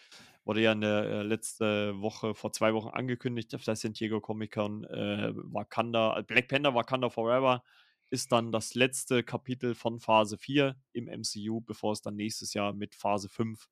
wurde 0.44 0.62
ja 0.62 0.72
in 0.72 0.80
der 0.80 1.04
äh, 1.04 1.22
letzten 1.22 2.00
Woche, 2.00 2.34
vor 2.34 2.52
zwei 2.52 2.72
Wochen 2.72 2.88
angekündigt 2.88 3.54
auf 3.54 3.64
der 3.64 3.76
San 3.76 3.92
Diego 3.92 4.20
Comic 4.20 4.54
Con. 4.54 4.84
Äh, 4.84 5.32
Wakanda, 5.34 6.18
äh, 6.18 6.22
Black 6.22 6.48
Panther 6.48 6.74
Wakanda 6.74 7.10
Forever 7.10 7.62
ist 8.10 8.32
dann 8.32 8.52
das 8.52 8.74
letzte 8.74 9.22
Kapitel 9.22 9.74
von 9.74 10.00
Phase 10.00 10.38
4 10.38 10.76
im 10.92 11.08
MCU, 11.08 11.60
bevor 11.60 11.92
es 11.92 12.00
dann 12.00 12.16
nächstes 12.16 12.54
Jahr 12.54 12.72
mit 12.72 12.94
Phase 12.94 13.28
5 13.28 13.68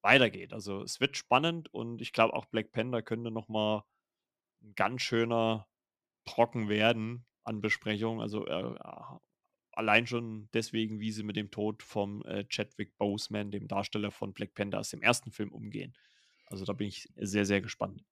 weitergeht. 0.00 0.52
Also 0.52 0.82
es 0.82 1.00
wird 1.00 1.16
spannend 1.16 1.74
und 1.74 2.00
ich 2.00 2.12
glaube 2.12 2.34
auch 2.34 2.46
Black 2.46 2.72
Panther 2.72 3.02
könnte 3.02 3.30
nochmal 3.30 3.82
ein 4.66 4.74
ganz 4.74 5.02
schöner 5.02 5.66
Brocken 6.24 6.68
werden 6.68 7.24
an 7.44 7.60
Besprechungen. 7.60 8.20
Also 8.20 8.46
äh, 8.46 8.74
allein 9.72 10.06
schon 10.06 10.48
deswegen, 10.52 11.00
wie 11.00 11.12
sie 11.12 11.22
mit 11.22 11.36
dem 11.36 11.50
Tod 11.50 11.82
vom 11.82 12.22
äh, 12.24 12.44
Chadwick 12.48 12.96
Boseman, 12.98 13.50
dem 13.50 13.68
Darsteller 13.68 14.10
von 14.10 14.32
Black 14.32 14.54
Panther 14.54 14.80
aus 14.80 14.90
dem 14.90 15.02
ersten 15.02 15.30
Film, 15.30 15.52
umgehen. 15.52 15.94
Also 16.46 16.64
da 16.64 16.72
bin 16.72 16.88
ich 16.88 17.08
sehr, 17.16 17.44
sehr 17.44 17.60
gespannt. 17.60 18.04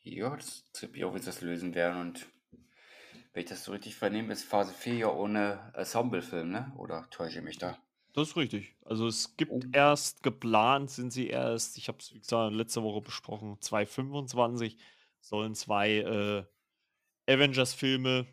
Ja, 0.00 0.34
das 0.34 0.64
ich 0.92 1.04
auch, 1.04 1.14
wie 1.14 1.18
sie 1.18 1.26
das 1.26 1.42
lösen 1.42 1.74
werden. 1.74 2.00
Und 2.00 2.26
wenn 3.32 3.42
ich 3.42 3.48
das 3.48 3.64
so 3.64 3.72
richtig 3.72 3.94
vernehme, 3.94 4.32
ist 4.32 4.44
Phase 4.44 4.72
4 4.72 4.94
ja 4.94 5.12
ohne 5.12 5.72
Ensemble-Film, 5.74 6.50
ne? 6.50 6.72
Oder 6.76 7.08
täusche 7.10 7.38
ich 7.38 7.44
mich 7.44 7.58
da? 7.58 7.78
Das 8.12 8.28
ist 8.28 8.36
richtig. 8.36 8.74
Also 8.84 9.06
es 9.06 9.36
gibt 9.36 9.52
oh. 9.52 9.60
erst 9.72 10.22
geplant, 10.22 10.90
sind 10.90 11.12
sie 11.12 11.28
erst, 11.28 11.78
ich 11.78 11.88
habe 11.88 11.98
es 11.98 12.12
wie 12.12 12.18
gesagt 12.18 12.52
letzte 12.52 12.82
Woche 12.82 13.00
besprochen, 13.00 13.56
2025 13.60 14.76
sollen 15.22 15.54
zwei 15.54 15.98
äh, 15.98 16.44
Avengers-Filme 17.32 18.26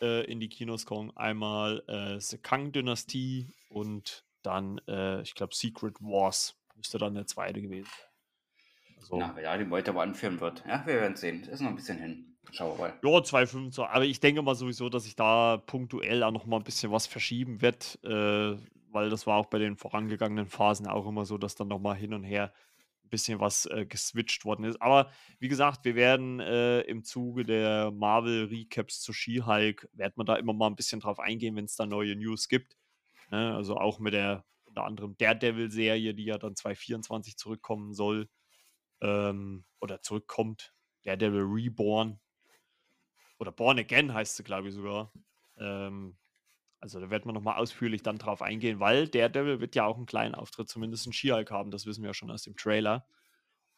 äh, 0.00 0.24
in 0.30 0.40
die 0.40 0.48
Kinos 0.48 0.86
kommen. 0.86 1.14
Einmal 1.16 1.82
äh, 1.88 2.18
The 2.20 2.38
Kang-Dynastie 2.38 3.52
und 3.68 4.24
dann, 4.42 4.80
äh, 4.88 5.20
ich 5.22 5.34
glaube, 5.34 5.54
Secret 5.54 6.00
Wars 6.00 6.56
müsste 6.76 6.98
dann 6.98 7.14
der 7.14 7.26
zweite 7.26 7.60
gewesen 7.60 7.90
sein. 7.90 8.08
Also, 8.96 9.18
Na, 9.18 9.40
ja, 9.40 9.56
die 9.56 9.68
heute 9.68 9.90
aber 9.90 10.02
anführen 10.02 10.40
wird. 10.40 10.64
Ja, 10.66 10.84
wir 10.86 10.94
werden 10.94 11.16
sehen. 11.16 11.42
Ist 11.44 11.60
noch 11.60 11.70
ein 11.70 11.76
bisschen 11.76 11.98
hin. 11.98 12.36
Schauen 12.50 12.78
wir 12.78 12.88
mal. 12.88 12.98
Ja, 13.02 13.18
2,25. 13.18 13.86
Aber 13.86 14.04
ich 14.04 14.20
denke 14.20 14.42
mal 14.42 14.54
sowieso, 14.54 14.88
dass 14.88 15.04
sich 15.04 15.16
da 15.16 15.58
punktuell 15.58 16.22
auch 16.22 16.30
noch 16.30 16.46
mal 16.46 16.56
ein 16.56 16.64
bisschen 16.64 16.90
was 16.90 17.06
verschieben 17.06 17.60
wird, 17.60 17.98
äh, 18.04 18.56
weil 18.90 19.10
das 19.10 19.26
war 19.26 19.36
auch 19.36 19.46
bei 19.46 19.58
den 19.58 19.76
vorangegangenen 19.76 20.46
Phasen 20.46 20.86
auch 20.86 21.06
immer 21.06 21.24
so, 21.24 21.36
dass 21.36 21.54
dann 21.54 21.68
noch 21.68 21.78
mal 21.78 21.94
hin 21.94 22.14
und 22.14 22.24
her 22.24 22.52
bisschen 23.08 23.40
was 23.40 23.66
äh, 23.66 23.86
geswitcht 23.86 24.44
worden 24.44 24.64
ist. 24.64 24.80
Aber 24.80 25.10
wie 25.38 25.48
gesagt, 25.48 25.84
wir 25.84 25.94
werden 25.94 26.40
äh, 26.40 26.80
im 26.82 27.04
Zuge 27.04 27.44
der 27.44 27.90
Marvel-Recaps 27.90 29.00
zu 29.00 29.12
She-Hulk, 29.12 29.88
werden 29.92 30.14
wir 30.16 30.24
da 30.24 30.36
immer 30.36 30.52
mal 30.52 30.68
ein 30.68 30.76
bisschen 30.76 31.00
drauf 31.00 31.18
eingehen, 31.18 31.56
wenn 31.56 31.64
es 31.64 31.76
da 31.76 31.86
neue 31.86 32.16
News 32.16 32.48
gibt. 32.48 32.76
Ne? 33.30 33.54
Also 33.54 33.76
auch 33.76 33.98
mit 33.98 34.14
der 34.14 34.44
unter 34.64 34.84
anderem 34.84 35.16
Daredevil-Serie, 35.16 36.14
die 36.14 36.24
ja 36.24 36.38
dann 36.38 36.54
2024 36.54 37.36
zurückkommen 37.36 37.94
soll. 37.94 38.28
Ähm, 39.00 39.64
oder 39.80 40.02
zurückkommt. 40.02 40.74
Daredevil 41.04 41.44
Reborn. 41.44 42.20
Oder 43.38 43.52
Born 43.52 43.78
Again 43.78 44.12
heißt 44.12 44.36
sie, 44.36 44.42
glaube 44.42 44.68
ich, 44.68 44.74
sogar. 44.74 45.12
Ähm, 45.58 46.16
also 46.80 47.00
da 47.00 47.10
wird 47.10 47.26
man 47.26 47.34
nochmal 47.34 47.56
ausführlich 47.56 48.02
dann 48.02 48.18
drauf 48.18 48.42
eingehen, 48.42 48.80
weil 48.80 49.08
Daredevil 49.08 49.60
wird 49.60 49.74
ja 49.74 49.84
auch 49.86 49.96
einen 49.96 50.06
kleinen 50.06 50.34
Auftritt, 50.34 50.68
zumindest 50.68 51.06
in 51.06 51.12
She-Hulk 51.12 51.50
haben, 51.50 51.70
das 51.70 51.86
wissen 51.86 52.02
wir 52.02 52.10
ja 52.10 52.14
schon 52.14 52.30
aus 52.30 52.42
dem 52.42 52.56
Trailer. 52.56 53.06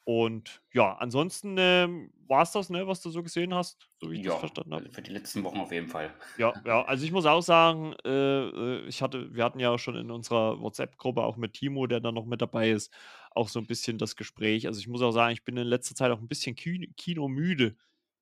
Und 0.05 0.63
ja, 0.73 0.95
ansonsten 0.95 1.57
ähm, 1.59 2.13
war 2.27 2.43
es 2.43 2.53
das, 2.53 2.71
ne, 2.71 2.87
was 2.87 3.01
du 3.01 3.11
so 3.11 3.23
gesehen 3.23 3.55
hast, 3.55 3.89
so 4.01 4.11
wie 4.11 4.19
ich 4.19 4.25
ja, 4.25 4.33
das 4.33 4.41
verstanden 4.41 4.75
habe. 4.75 4.91
Für 4.91 5.03
die 5.03 5.13
letzten 5.13 5.45
Wochen 5.45 5.59
auf 5.59 5.71
jeden 5.71 5.89
Fall. 5.89 6.13
Ja, 6.39 6.53
ja, 6.65 6.83
also 6.85 7.05
ich 7.05 7.13
muss 7.13 7.27
auch 7.27 7.43
sagen, 7.43 7.95
äh, 8.05 8.09
äh 8.09 8.87
ich 8.87 9.03
hatte, 9.03 9.33
wir 9.35 9.45
hatten 9.45 9.61
ja 9.61 9.71
auch 9.71 9.79
schon 9.79 9.97
in 9.97 10.11
unserer 10.11 10.61
WhatsApp-Gruppe 10.61 11.23
auch 11.23 11.37
mit 11.37 11.53
Timo, 11.53 11.87
der 11.87 12.01
dann 12.01 12.15
noch 12.15 12.25
mit 12.25 12.41
dabei 12.41 12.71
ist, 12.71 12.93
auch 13.33 13.49
so 13.49 13.59
ein 13.61 13.67
bisschen 13.67 13.99
das 13.99 14.17
Gespräch. 14.17 14.67
Also 14.67 14.81
ich 14.81 14.89
muss 14.89 15.03
auch 15.03 15.13
sagen, 15.13 15.33
ich 15.33 15.45
bin 15.45 15.57
in 15.57 15.67
letzter 15.67 15.95
Zeit 15.95 16.11
auch 16.11 16.19
ein 16.19 16.29
bisschen 16.29 16.57
kinomüde 16.57 17.77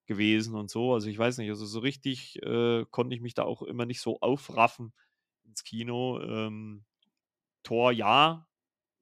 gewesen 0.08 0.56
und 0.56 0.70
so. 0.70 0.94
Also 0.94 1.08
ich 1.08 1.18
weiß 1.18 1.38
nicht, 1.38 1.50
also 1.50 1.66
so 1.66 1.78
richtig 1.78 2.42
äh, 2.42 2.84
konnte 2.90 3.14
ich 3.14 3.20
mich 3.20 3.34
da 3.34 3.44
auch 3.44 3.62
immer 3.62 3.86
nicht 3.86 4.00
so 4.00 4.18
aufraffen 4.20 4.92
ins 5.44 5.62
Kino. 5.62 6.20
Ähm, 6.20 6.84
Tor 7.62 7.92
ja. 7.92 8.48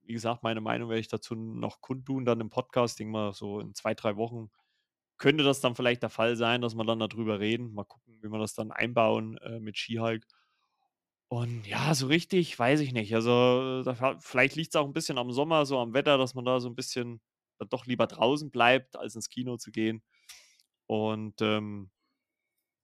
Wie 0.03 0.13
gesagt, 0.13 0.43
meine 0.43 0.61
Meinung 0.61 0.91
werde 0.91 1.01
ich 1.01 1.09
dazu 1.09 1.35
noch 1.35 1.81
kundtun, 1.81 2.25
dann 2.25 2.41
im 2.41 2.51
Podcast. 2.51 2.99
Denke 2.99 3.13
mal, 3.13 3.33
so 3.33 3.61
in 3.61 3.75
zwei, 3.75 3.95
drei 3.95 4.17
Wochen 4.17 4.51
könnte 5.19 5.45
das 5.45 5.61
dann 5.61 5.75
vielleicht 5.75 6.03
der 6.03 6.11
Fall 6.11 6.37
sein, 6.37 6.61
dass 6.61 6.75
wir 6.75 6.85
dann 6.85 6.99
darüber 6.99 7.41
reden. 7.41 7.73
Mal 7.73 7.85
gucken, 7.85 8.19
wie 8.23 8.29
wir 8.29 8.39
das 8.39 8.55
dann 8.55 8.73
einbauen 8.73 9.39
äh, 9.39 9.61
mit 9.61 9.79
Skihulk. 9.79 10.27
Und 11.29 11.67
ja, 11.67 11.95
so 11.95 12.07
richtig, 12.07 12.57
weiß 12.59 12.81
ich 12.81 12.93
nicht. 12.93 13.15
Also, 13.15 13.83
da, 13.83 14.19
vielleicht 14.21 14.55
liegt 14.57 14.75
es 14.75 14.77
auch 14.77 14.87
ein 14.87 14.93
bisschen 14.93 15.19
am 15.19 15.33
Sommer, 15.33 15.67
so 15.67 15.79
am 15.79 15.93
Wetter, 15.95 16.19
dass 16.19 16.35
man 16.35 16.45
da 16.45 16.61
so 16.61 16.69
ein 16.69 16.77
bisschen 16.77 17.21
dann 17.59 17.69
doch 17.69 17.87
lieber 17.87 18.07
draußen 18.07 18.51
bleibt, 18.51 18.97
als 18.97 19.17
ins 19.17 19.29
Kino 19.29 19.57
zu 19.57 19.71
gehen. 19.73 20.03
Und 20.87 21.41
ähm, 21.43 21.91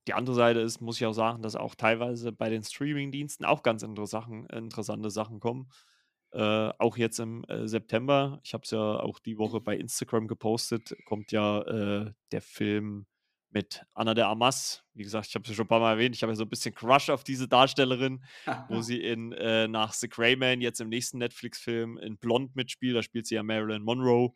die 0.09 0.14
andere 0.14 0.35
Seite 0.35 0.61
ist, 0.61 0.80
muss 0.80 1.00
ich 1.00 1.06
auch 1.06 1.12
sagen, 1.12 1.42
dass 1.42 1.56
auch 1.56 1.75
teilweise 1.75 2.32
bei 2.32 2.50
den 2.50 2.64
Streaming-Diensten 2.64 3.44
auch 3.44 3.62
ganz 3.62 3.82
interessante 3.82 5.11
Sachen 5.11 5.40
kommen. 5.40 5.71
Äh, 6.32 6.73
auch 6.78 6.97
jetzt 6.97 7.21
im 7.21 7.44
äh, 7.44 7.68
September, 7.68 8.40
ich 8.42 8.54
habe 8.54 8.62
es 8.64 8.71
ja 8.71 8.80
auch 8.80 9.18
die 9.18 9.38
Woche 9.38 9.61
bei 9.61 9.76
Instagram 9.76 10.28
gepostet, 10.28 10.97
kommt 11.04 11.30
ja 11.30 11.61
äh, 11.61 12.12
der 12.32 12.40
Film 12.40 13.06
mit 13.50 13.85
Anna 13.92 14.14
de 14.14 14.25
Armas. 14.25 14.82
Wie 14.94 15.02
gesagt, 15.02 15.26
ich 15.28 15.35
habe 15.35 15.42
es 15.42 15.50
ja 15.50 15.54
schon 15.54 15.66
ein 15.66 15.68
paar 15.68 15.80
Mal 15.80 15.92
erwähnt, 15.92 16.16
ich 16.16 16.23
habe 16.23 16.32
ja 16.32 16.37
so 16.37 16.44
ein 16.44 16.49
bisschen 16.49 16.75
Crush 16.75 17.11
auf 17.11 17.23
diese 17.23 17.49
Darstellerin, 17.49 18.25
wo 18.68 18.80
sie 18.80 19.02
in 19.02 19.32
äh, 19.32 19.68
nach 19.68 19.92
The 19.92 20.09
Grey 20.09 20.35
Man 20.35 20.62
jetzt 20.62 20.80
im 20.80 20.88
nächsten 20.88 21.18
Netflix-Film 21.18 21.99
in 21.99 22.16
Blond 22.16 22.56
mitspielt. 22.56 22.97
Da 22.97 23.02
spielt 23.02 23.26
sie 23.26 23.35
ja 23.35 23.42
Marilyn 23.42 23.82
Monroe. 23.82 24.32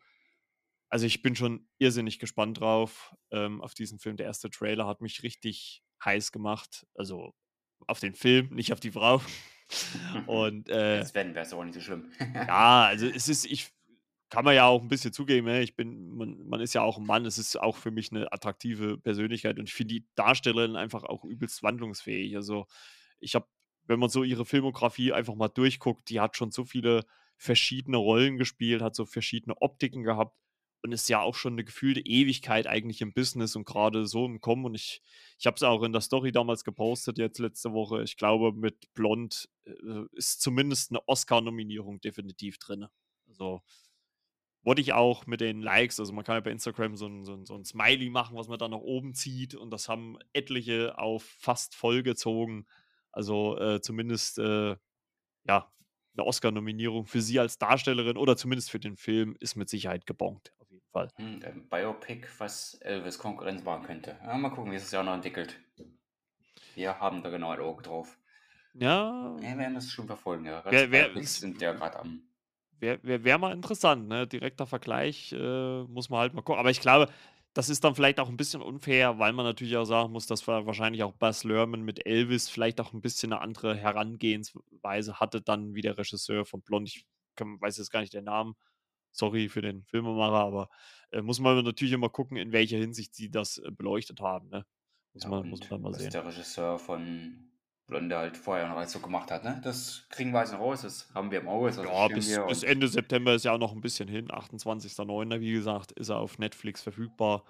Also 0.89 1.05
ich 1.05 1.21
bin 1.21 1.35
schon 1.35 1.67
irrsinnig 1.79 2.19
gespannt 2.19 2.59
drauf, 2.59 3.13
ähm, 3.31 3.61
auf 3.61 3.73
diesen 3.73 3.99
Film. 3.99 4.17
Der 4.17 4.25
erste 4.25 4.49
Trailer 4.49 4.87
hat 4.87 5.01
mich 5.01 5.23
richtig 5.23 5.83
heiß 6.03 6.31
gemacht. 6.31 6.87
Also 6.95 7.33
auf 7.87 7.99
den 7.99 8.13
Film, 8.13 8.49
nicht 8.53 8.73
auf 8.73 8.79
die 8.79 8.91
Frau. 8.91 9.21
Und 10.27 10.69
äh, 10.69 11.03
Sven 11.03 11.35
wäre 11.35 11.45
es 11.45 11.53
auch 11.53 11.63
nicht 11.63 11.73
so 11.73 11.81
schlimm. 11.81 12.11
ja, 12.33 12.85
also 12.85 13.07
es 13.07 13.27
ist, 13.27 13.45
ich 13.45 13.69
kann 14.29 14.45
man 14.45 14.55
ja 14.55 14.65
auch 14.65 14.81
ein 14.81 14.87
bisschen 14.87 15.13
zugeben, 15.13 15.47
ne? 15.47 15.61
ich 15.61 15.75
bin, 15.75 16.15
man, 16.15 16.47
man 16.47 16.59
ist 16.59 16.73
ja 16.73 16.81
auch 16.81 16.97
ein 16.97 17.05
Mann, 17.05 17.25
es 17.25 17.37
ist 17.37 17.59
auch 17.59 17.77
für 17.77 17.91
mich 17.91 18.11
eine 18.11 18.31
attraktive 18.31 18.97
Persönlichkeit 18.97 19.57
und 19.57 19.69
ich 19.69 19.73
finde 19.73 19.95
die 19.95 20.07
Darstellerin 20.15 20.75
einfach 20.75 21.03
auch 21.03 21.23
übelst 21.23 21.63
wandlungsfähig. 21.63 22.35
Also 22.35 22.65
ich 23.19 23.35
habe, 23.35 23.47
wenn 23.85 23.99
man 23.99 24.09
so 24.09 24.23
ihre 24.23 24.45
Filmografie 24.45 25.13
einfach 25.13 25.35
mal 25.35 25.47
durchguckt, 25.47 26.09
die 26.09 26.19
hat 26.19 26.35
schon 26.35 26.51
so 26.51 26.65
viele 26.65 27.05
verschiedene 27.37 27.97
Rollen 27.97 28.37
gespielt, 28.37 28.81
hat 28.81 28.95
so 28.95 29.05
verschiedene 29.05 29.61
Optiken 29.61 30.03
gehabt 30.03 30.35
und 30.83 30.91
ist 30.91 31.09
ja 31.09 31.21
auch 31.21 31.35
schon 31.35 31.53
eine 31.53 31.63
gefühlte 31.63 32.01
Ewigkeit 32.01 32.67
eigentlich 32.67 33.01
im 33.01 33.13
Business 33.13 33.55
und 33.55 33.65
gerade 33.65 34.05
so 34.05 34.25
im 34.25 34.39
Kommen. 34.39 34.65
Und 34.65 34.75
ich, 34.75 35.01
ich 35.39 35.47
habe 35.47 35.55
es 35.55 35.63
auch 35.63 35.83
in 35.83 35.91
der 35.91 36.01
Story 36.01 36.31
damals 36.31 36.63
gepostet, 36.63 37.17
jetzt 37.17 37.39
letzte 37.39 37.73
Woche. 37.73 38.03
Ich 38.03 38.17
glaube, 38.17 38.53
mit 38.53 38.93
Blond 38.93 39.49
äh, 39.65 40.05
ist 40.13 40.41
zumindest 40.41 40.91
eine 40.91 41.07
Oscar-Nominierung 41.07 41.99
definitiv 42.01 42.57
drin. 42.59 42.87
Also 43.27 43.61
wurde 44.67 44.81
ich 44.81 44.91
auch 44.91 45.25
mit 45.27 45.39
den 45.39 45.61
Likes, 45.61 45.97
also 45.97 46.11
man 46.11 46.25
kann 46.25 46.35
ja 46.35 46.41
bei 46.41 46.51
Instagram 46.51 46.97
so 46.97 47.07
ein, 47.07 47.23
so, 47.23 47.33
ein, 47.33 47.45
so 47.45 47.55
ein 47.55 47.63
Smiley 47.63 48.09
machen, 48.09 48.35
was 48.35 48.49
man 48.49 48.59
dann 48.59 48.71
nach 48.71 48.79
oben 48.79 49.13
zieht 49.13 49.55
und 49.55 49.71
das 49.71 49.87
haben 49.87 50.17
etliche 50.33 50.97
auf 50.97 51.23
fast 51.23 51.73
voll 51.73 52.03
gezogen. 52.03 52.65
Also 53.13 53.57
äh, 53.57 53.79
zumindest 53.79 54.39
äh, 54.39 54.75
ja, 55.45 55.71
eine 56.17 56.25
Oscar-Nominierung 56.25 57.05
für 57.05 57.21
sie 57.21 57.39
als 57.39 57.57
Darstellerin 57.57 58.17
oder 58.17 58.35
zumindest 58.35 58.69
für 58.69 58.79
den 58.79 58.97
Film 58.97 59.37
ist 59.39 59.55
mit 59.55 59.69
Sicherheit 59.69 60.05
gebongt, 60.05 60.51
Fall. 60.87 61.09
Hm, 61.15 61.41
ein 61.45 61.69
Biopic, 61.69 62.27
was 62.37 62.75
Elvis 62.75 63.19
Konkurrenz 63.19 63.63
machen 63.63 63.83
könnte. 63.83 64.17
Ja, 64.23 64.37
mal 64.37 64.49
gucken, 64.49 64.71
wie 64.71 64.75
es 64.75 64.83
das 64.83 64.91
Jahr 64.91 65.03
noch 65.03 65.13
entwickelt. 65.13 65.59
Wir 66.75 66.99
haben 66.99 67.23
da 67.23 67.29
genau 67.29 67.51
ein 67.51 67.59
Auge 67.59 67.83
drauf. 67.83 68.17
Ja. 68.73 69.35
Wir 69.39 69.57
werden 69.57 69.75
das 69.75 69.89
schon 69.89 70.05
verfolgen, 70.05 70.45
ja. 70.45 70.63
Wer, 70.65 70.91
wer, 70.91 71.23
sind 71.23 71.61
ja 71.61 71.73
gerade 71.73 71.99
am. 71.99 72.21
Wäre 72.79 72.99
wär, 73.01 73.23
wär 73.23 73.37
mal 73.39 73.53
interessant, 73.53 74.07
ne? 74.07 74.27
Direkter 74.27 74.67
Vergleich 74.67 75.33
äh, 75.33 75.83
muss 75.83 76.09
man 76.09 76.19
halt 76.19 76.33
mal 76.35 76.43
gucken. 76.43 76.59
Aber 76.59 76.69
ich 76.69 76.79
glaube, 76.79 77.09
das 77.57 77.69
ist 77.69 77.83
dann 77.83 77.95
vielleicht 77.95 78.19
auch 78.19 78.29
ein 78.29 78.37
bisschen 78.37 78.61
unfair, 78.61 79.17
weil 79.17 79.33
man 79.33 79.43
natürlich 79.43 79.75
auch 79.77 79.85
sagen 79.85 80.11
muss, 80.11 80.27
dass 80.27 80.47
wahrscheinlich 80.47 81.01
auch 81.01 81.13
Buzz 81.13 81.43
Lerman 81.43 81.81
mit 81.81 82.05
Elvis 82.05 82.49
vielleicht 82.49 82.79
auch 82.79 82.93
ein 82.93 83.01
bisschen 83.01 83.33
eine 83.33 83.41
andere 83.41 83.75
Herangehensweise 83.75 85.19
hatte, 85.19 85.41
dann 85.41 85.73
wie 85.73 85.81
der 85.81 85.97
Regisseur 85.97 86.45
von 86.45 86.61
Blond. 86.61 86.87
Ich 86.87 87.07
kann, 87.35 87.59
weiß 87.59 87.77
jetzt 87.77 87.89
gar 87.89 88.01
nicht 88.01 88.13
den 88.13 88.25
Namen. 88.25 88.53
Sorry 89.17 89.49
für 89.49 89.61
den 89.61 89.83
Filmemacher, 89.83 90.39
aber 90.39 90.69
äh, 91.11 91.21
muss 91.21 91.39
man 91.39 91.63
natürlich 91.63 91.93
immer 91.93 92.09
gucken, 92.09 92.37
in 92.37 92.51
welcher 92.51 92.77
Hinsicht 92.77 93.15
sie 93.15 93.29
das 93.29 93.57
äh, 93.57 93.71
beleuchtet 93.71 94.21
haben. 94.21 94.49
Ne? 94.49 94.65
Muss, 95.13 95.23
ja, 95.23 95.29
man, 95.29 95.49
muss 95.49 95.69
man 95.69 95.81
mal 95.81 95.91
was 95.91 95.99
sehen. 95.99 96.11
der 96.11 96.25
Regisseur 96.25 96.77
von 96.77 97.47
Blonde 97.87 98.17
halt 98.17 98.37
vorher 98.37 98.67
noch 98.67 98.75
alles 98.75 98.91
so 98.91 98.99
gemacht 98.99 99.31
hat. 99.31 99.43
Ne? 99.43 99.59
Das 99.63 100.05
kriegen 100.09 100.31
wir 100.31 100.41
jetzt 100.41 100.51
noch 100.51 100.59
raus, 100.59 100.81
das 100.81 101.09
haben 101.13 101.31
wir 101.31 101.39
im 101.39 101.47
Auge. 101.47 101.71
Das 101.71 101.77
ja, 101.77 102.07
bis, 102.07 102.39
bis 102.47 102.63
Ende 102.63 102.87
September 102.87 103.33
ist 103.33 103.45
ja 103.45 103.53
auch 103.53 103.59
noch 103.59 103.71
ein 103.71 103.81
bisschen 103.81 104.09
hin. 104.09 104.27
28.09. 104.27 105.39
wie 105.39 105.53
gesagt, 105.53 105.93
ist 105.93 106.09
er 106.09 106.17
auf 106.17 106.37
Netflix 106.37 106.83
verfügbar. 106.83 107.43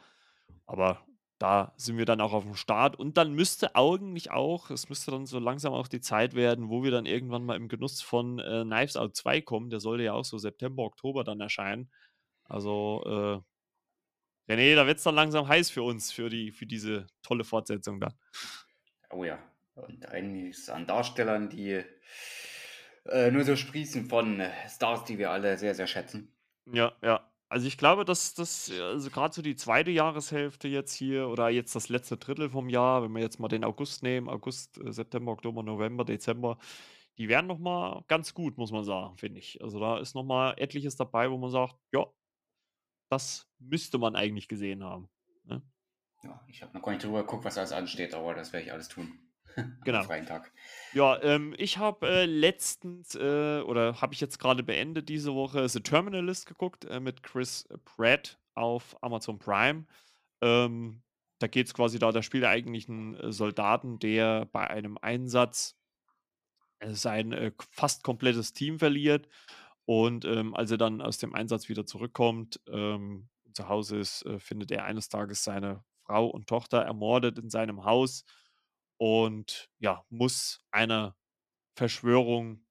Aber 0.68 1.02
da 1.40 1.74
sind 1.78 1.98
wir 1.98 2.06
dann 2.06 2.22
auch 2.22 2.34
auf 2.34 2.44
dem 2.44 2.56
Start. 2.56 2.98
Und 2.98 3.18
dann 3.18 3.34
müsste 3.34 3.76
eigentlich 3.76 4.32
auch, 4.32 4.72
es 4.72 4.90
müsste 4.90 5.12
dann 5.12 5.26
so 5.26 5.40
langsam 5.40 5.74
auch 5.74 5.88
die 5.88 6.02
Zeit 6.02 6.34
werden, 6.34 6.70
wo 6.70 6.84
wir 6.84 6.92
dann 6.92 7.06
irgendwann 7.06 7.46
mal 7.46 7.56
im 7.56 7.68
Genuss 7.68 8.02
von 8.02 8.40
äh, 8.40 8.64
Knives 8.64 8.98
Out 8.98 9.16
2 9.16 9.42
kommen. 9.42 9.70
Der 9.70 9.80
sollte 9.80 10.04
ja 10.04 10.14
auch 10.14 10.26
so 10.26 10.38
September, 10.38 10.84
Oktober 10.84 11.24
dann 11.24 11.40
erscheinen. 11.40 11.92
Also, 12.46 13.44
äh, 14.48 14.52
René, 14.52 14.76
da 14.76 14.88
wird 14.88 14.98
es 14.98 15.04
dann 15.04 15.16
langsam 15.16 15.48
heiß 15.48 15.70
für 15.70 15.84
uns, 15.84 16.12
für, 16.12 16.30
die, 16.30 16.52
für 16.52 16.66
diese 16.66 17.08
tolle 17.22 17.44
Fortsetzung 17.44 18.00
dann. 18.00 18.14
Oh 19.10 19.24
ja, 19.24 19.38
und 19.76 20.08
einiges 20.08 20.70
an 20.70 20.88
Darstellern, 20.88 21.50
die 21.50 21.84
äh, 23.06 23.32
nur 23.32 23.44
so 23.44 23.56
sprießen 23.56 24.06
von 24.10 24.42
Stars, 24.68 25.04
die 25.06 25.18
wir 25.18 25.32
alle 25.32 25.58
sehr, 25.58 25.76
sehr 25.76 25.88
schätzen. 25.88 26.34
Ja, 26.66 26.94
ja. 27.02 27.30
Also 27.50 27.66
ich 27.68 27.78
glaube, 27.78 28.04
dass 28.04 28.34
das, 28.34 28.70
also 28.72 29.10
gerade 29.10 29.34
so 29.34 29.42
die 29.42 29.56
zweite 29.56 29.90
Jahreshälfte 29.90 30.68
jetzt 30.68 30.94
hier 30.94 31.30
oder 31.30 31.50
jetzt 31.50 31.76
das 31.76 31.88
letzte 31.88 32.18
Drittel 32.18 32.50
vom 32.50 32.68
Jahr, 32.68 33.04
wenn 33.04 33.14
wir 33.14 33.22
jetzt 33.22 33.40
mal 33.40 33.48
den 33.48 33.64
August 33.64 34.04
nehmen, 34.04 34.28
August, 34.28 34.78
äh, 34.80 34.92
September, 34.92 35.32
Oktober, 35.32 35.64
November, 35.64 36.04
Dezember, 36.04 36.58
die 37.18 37.30
werden 37.30 37.48
noch 37.48 37.58
mal 37.58 38.04
ganz 38.08 38.34
gut, 38.34 38.58
muss 38.58 38.72
man 38.72 38.84
sagen, 38.84 39.18
finde 39.18 39.40
ich. 39.40 39.62
Also 39.62 39.80
da 39.80 39.98
ist 39.98 40.14
noch 40.14 40.24
mal 40.24 40.56
etliches 40.58 40.98
dabei, 40.98 41.32
wo 41.32 41.38
man 41.38 41.50
sagt, 41.50 41.76
ja, 41.94 42.06
das 43.10 43.50
müsste 43.60 43.98
man 43.98 44.16
eigentlich 44.16 44.50
gesehen 44.50 44.84
haben. 44.84 45.10
Ne? 45.46 45.62
Ja, 46.24 46.44
ich 46.48 46.62
habe 46.62 46.74
noch 46.74 46.84
gar 46.84 46.92
nicht 46.92 47.04
drüber 47.04 47.22
geguckt, 47.22 47.46
was 47.46 47.58
alles 47.58 47.72
ansteht, 47.72 48.14
aber 48.14 48.36
das 48.36 48.52
werde 48.52 48.66
ich 48.66 48.74
alles 48.74 48.90
tun. 48.90 49.27
Genau. 49.84 50.04
freien 50.04 50.26
Tag. 50.26 50.52
Ja, 50.94 51.22
ähm, 51.22 51.54
ich 51.58 51.78
habe 51.78 52.08
äh, 52.08 52.26
letztens 52.26 53.16
äh, 53.16 53.62
oder 53.62 54.02
habe 54.02 54.14
ich 54.14 54.22
jetzt 54.22 54.40
gerade 54.40 54.64
beendet 54.64 55.10
diese 55.10 55.34
Woche 55.34 55.68
The 55.68 55.82
Terminalist 55.82 56.46
geguckt 56.46 56.86
äh, 56.86 57.00
mit 57.00 57.24
Chris 57.24 57.68
Pratt 57.86 58.38
auf 58.56 58.96
Amazon 59.02 59.40
Prime. 59.40 59.86
Ähm, 60.42 61.02
da 61.40 61.48
geht 61.48 61.68
es 61.68 61.74
quasi 61.74 62.00
da, 62.00 62.12
da 62.12 62.22
spielt 62.24 62.44
er 62.44 62.50
eigentlich 62.50 62.90
einen 62.90 63.16
äh, 63.16 63.32
Soldaten, 63.32 64.00
der 64.00 64.46
bei 64.46 64.68
einem 64.70 64.98
Einsatz 65.02 65.76
äh, 66.80 66.94
sein 66.94 67.32
äh, 67.32 67.52
fast 67.72 68.04
komplettes 68.04 68.54
Team 68.54 68.80
verliert. 68.80 69.28
Und 69.86 70.26
ähm, 70.26 70.54
als 70.54 70.72
er 70.72 70.78
dann 70.78 71.02
aus 71.02 71.18
dem 71.18 71.34
Einsatz 71.34 71.70
wieder 71.70 71.86
zurückkommt, 71.86 72.60
ähm, 72.68 73.30
zu 73.54 73.70
Hause 73.70 73.98
ist, 73.98 74.24
findet 74.38 74.70
er 74.70 74.84
eines 74.84 75.10
Tages 75.10 75.44
seine 75.44 75.84
Frau 76.04 76.28
und 76.28 76.48
Tochter 76.48 76.80
ermordet 76.80 77.40
in 77.40 77.50
seinem 77.50 77.86
Haus 77.86 78.24
und 78.98 79.70
ja, 79.80 80.06
muss 80.10 80.62
einer 80.72 81.16
Verschwörung 81.76 82.66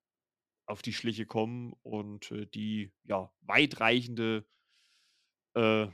auf 0.66 0.82
die 0.82 0.92
Schliche 0.92 1.26
kommen 1.26 1.74
und 1.82 2.30
äh, 2.32 2.46
die 2.46 2.92
ja 3.04 3.32
weitreichende 3.40 4.44
äh, 5.54 5.86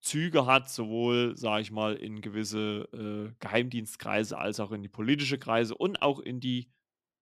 Züge 0.00 0.46
hat, 0.46 0.70
sowohl, 0.70 1.36
sage 1.36 1.62
ich 1.62 1.70
mal, 1.70 1.94
in 1.94 2.20
gewisse 2.20 2.88
äh, 2.92 3.34
Geheimdienstkreise 3.40 4.38
als 4.38 4.60
auch 4.60 4.72
in 4.72 4.82
die 4.82 4.88
politische 4.88 5.38
Kreise 5.38 5.74
und 5.74 6.02
auch 6.02 6.20
in 6.20 6.40
die 6.40 6.70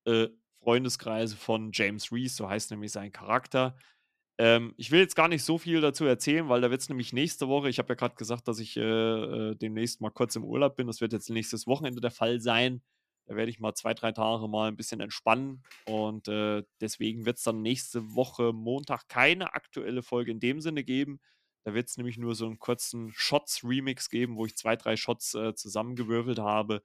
äh, 0.07 0.29
Freundeskreise 0.61 1.37
von 1.37 1.71
James 1.73 2.13
Reese, 2.13 2.37
so 2.37 2.49
heißt 2.49 2.71
nämlich 2.71 2.93
sein 2.93 3.13
Charakter, 3.13 3.77
ähm, 4.39 4.75
ich 4.77 4.91
will 4.91 5.01
jetzt 5.01 5.17
gar 5.17 5.29
nicht 5.29 5.45
so 5.45 5.57
viel 5.59 5.81
dazu 5.81 6.05
erzählen, 6.05 6.49
weil 6.49 6.61
da 6.61 6.71
wird 6.71 6.83
es 6.83 6.89
nämlich 6.89 7.13
nächste 7.13 7.49
Woche, 7.49 7.71
ich 7.71 7.79
habe 7.79 7.91
ja 7.91 7.95
gerade 7.95 8.17
gesagt, 8.17 8.49
dass 8.49 8.59
ich 8.59 8.77
äh, 8.77 8.81
äh, 8.81 9.55
demnächst 9.57 10.01
mal 10.01 10.11
kurz 10.11 10.37
im 10.37 10.45
Urlaub 10.45 10.77
bin. 10.77 10.87
Das 10.87 11.01
wird 11.01 11.13
jetzt 11.13 11.31
nächstes 11.31 11.67
Wochenende 11.67 12.01
der 12.01 12.11
Fall 12.11 12.41
sein. 12.41 12.83
Da 13.27 13.35
werde 13.35 13.51
ich 13.51 13.61
mal 13.61 13.75
zwei, 13.75 13.95
drei 13.95 14.13
Tage 14.13 14.47
mal 14.47 14.69
ein 14.69 14.77
bisschen 14.77 15.01
entspannen. 15.01 15.63
Und 15.87 16.29
äh, 16.29 16.63
deswegen 16.81 17.25
wird 17.25 17.39
es 17.39 17.45
dann 17.45 17.63
nächste 17.63 18.15
Woche 18.15 18.53
Montag 18.53 19.09
keine 19.09 19.55
aktuelle 19.55 20.03
Folge 20.03 20.31
in 20.31 20.41
dem 20.41 20.61
Sinne 20.61 20.85
geben. 20.85 21.19
Da 21.65 21.75
wird 21.75 21.89
es 21.89 21.97
nämlich 21.97 22.19
nur 22.19 22.35
so 22.35 22.47
einen 22.47 22.59
kurzen 22.59 23.13
Shots-Remix 23.13 24.11
geben, 24.11 24.37
wo 24.37 24.47
ich 24.47 24.57
zwei, 24.57 24.77
drei 24.77 24.97
Shots 24.97 25.35
äh, 25.35 25.55
zusammengewürfelt 25.55 26.39
habe 26.39 26.83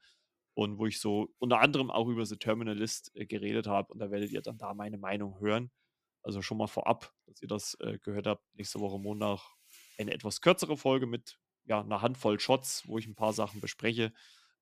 und 0.56 0.80
wo 0.80 0.88
ich 0.88 1.00
so 1.00 1.30
unter 1.38 1.60
anderem 1.60 1.92
auch 1.92 2.08
über 2.08 2.26
The 2.26 2.38
Terminalist 2.38 3.12
äh, 3.14 3.26
geredet 3.26 3.68
habe. 3.68 3.92
Und 3.94 4.00
da 4.00 4.10
werdet 4.10 4.32
ihr 4.32 4.42
dann 4.42 4.58
da 4.58 4.74
meine 4.74 4.98
Meinung 4.98 5.40
hören. 5.40 5.70
Also 6.24 6.42
schon 6.42 6.58
mal 6.58 6.68
vorab, 6.68 7.14
dass 7.26 7.42
ihr 7.42 7.48
das 7.48 7.76
äh, 7.82 7.98
gehört 8.00 8.28
habt. 8.28 8.44
Nächste 8.56 8.80
Woche 8.80 9.00
Montag 9.00 9.42
eine 9.98 10.12
etwas 10.14 10.42
kürzere 10.42 10.78
Folge 10.78 11.08
mit 11.08 11.40
ja, 11.66 11.82
einer 11.82 12.02
Handvoll 12.02 12.40
Shots, 12.40 12.88
wo 12.88 12.98
ich 12.98 13.08
ein 13.08 13.16
paar 13.16 13.34
Sachen 13.34 13.62
bespreche. 13.62 14.14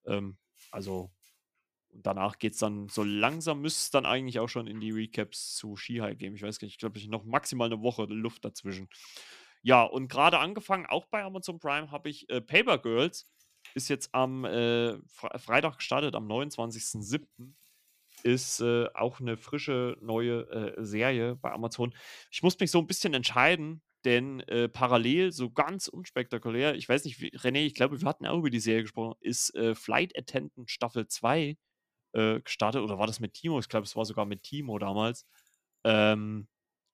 Ähm, 0.05 0.37
also 0.71 1.11
Und 1.89 2.05
danach 2.05 2.39
geht 2.39 2.53
es 2.53 2.59
dann 2.59 2.89
so 2.89 3.03
langsam, 3.03 3.61
müsste 3.61 3.81
es 3.81 3.91
dann 3.91 4.05
eigentlich 4.05 4.39
auch 4.39 4.49
schon 4.49 4.67
in 4.67 4.79
die 4.79 4.91
Recaps 4.91 5.55
zu 5.55 5.75
She-High 5.77 6.17
gehen. 6.17 6.35
Ich 6.35 6.43
weiß 6.43 6.59
gar 6.59 6.65
nicht, 6.67 6.75
ich 6.75 6.79
glaube, 6.79 6.97
ich 6.99 7.07
noch 7.07 7.25
maximal 7.25 7.67
eine 7.71 7.81
Woche 7.81 8.05
Luft 8.05 8.45
dazwischen. 8.45 8.89
Ja, 9.61 9.83
und 9.83 10.07
gerade 10.09 10.39
angefangen, 10.39 10.85
auch 10.87 11.07
bei 11.07 11.23
Amazon 11.23 11.59
Prime, 11.59 11.91
habe 11.91 12.09
ich 12.09 12.29
äh, 12.29 12.41
Paper 12.41 12.77
Girls. 12.79 13.29
Ist 13.75 13.89
jetzt 13.89 14.13
am 14.15 14.45
äh, 14.45 14.97
Freitag 15.07 15.77
gestartet, 15.77 16.15
am 16.15 16.27
29.07. 16.27 17.53
Ist 18.23 18.61
äh, 18.61 18.87
auch 18.93 19.19
eine 19.19 19.37
frische 19.37 19.97
neue 20.01 20.41
äh, 20.49 20.83
Serie 20.83 21.35
bei 21.35 21.51
Amazon. 21.51 21.93
Ich 22.31 22.43
muss 22.43 22.59
mich 22.59 22.71
so 22.71 22.79
ein 22.79 22.87
bisschen 22.87 23.13
entscheiden, 23.13 23.81
denn 24.05 24.39
äh, 24.41 24.69
parallel, 24.69 25.31
so 25.31 25.51
ganz 25.51 25.87
unspektakulär, 25.87 26.75
ich 26.75 26.87
weiß 26.87 27.05
nicht, 27.05 27.19
wie, 27.21 27.31
René, 27.31 27.65
ich 27.65 27.75
glaube, 27.75 27.99
wir 27.99 28.07
hatten 28.07 28.25
auch 28.25 28.37
über 28.37 28.49
die 28.49 28.59
Serie 28.59 28.83
gesprochen, 28.83 29.15
ist 29.19 29.53
äh, 29.55 29.75
Flight 29.75 30.17
Attendant 30.17 30.69
Staffel 30.69 31.07
2 31.07 31.57
äh, 32.13 32.39
gestartet. 32.41 32.81
Oder 32.81 32.97
war 32.97 33.07
das 33.07 33.19
mit 33.19 33.33
Timo? 33.33 33.59
Ich 33.59 33.69
glaube, 33.69 33.85
es 33.85 33.95
war 33.95 34.05
sogar 34.05 34.25
mit 34.25 34.43
Timo 34.43 34.79
damals. 34.79 35.25
Ähm, 35.83 36.47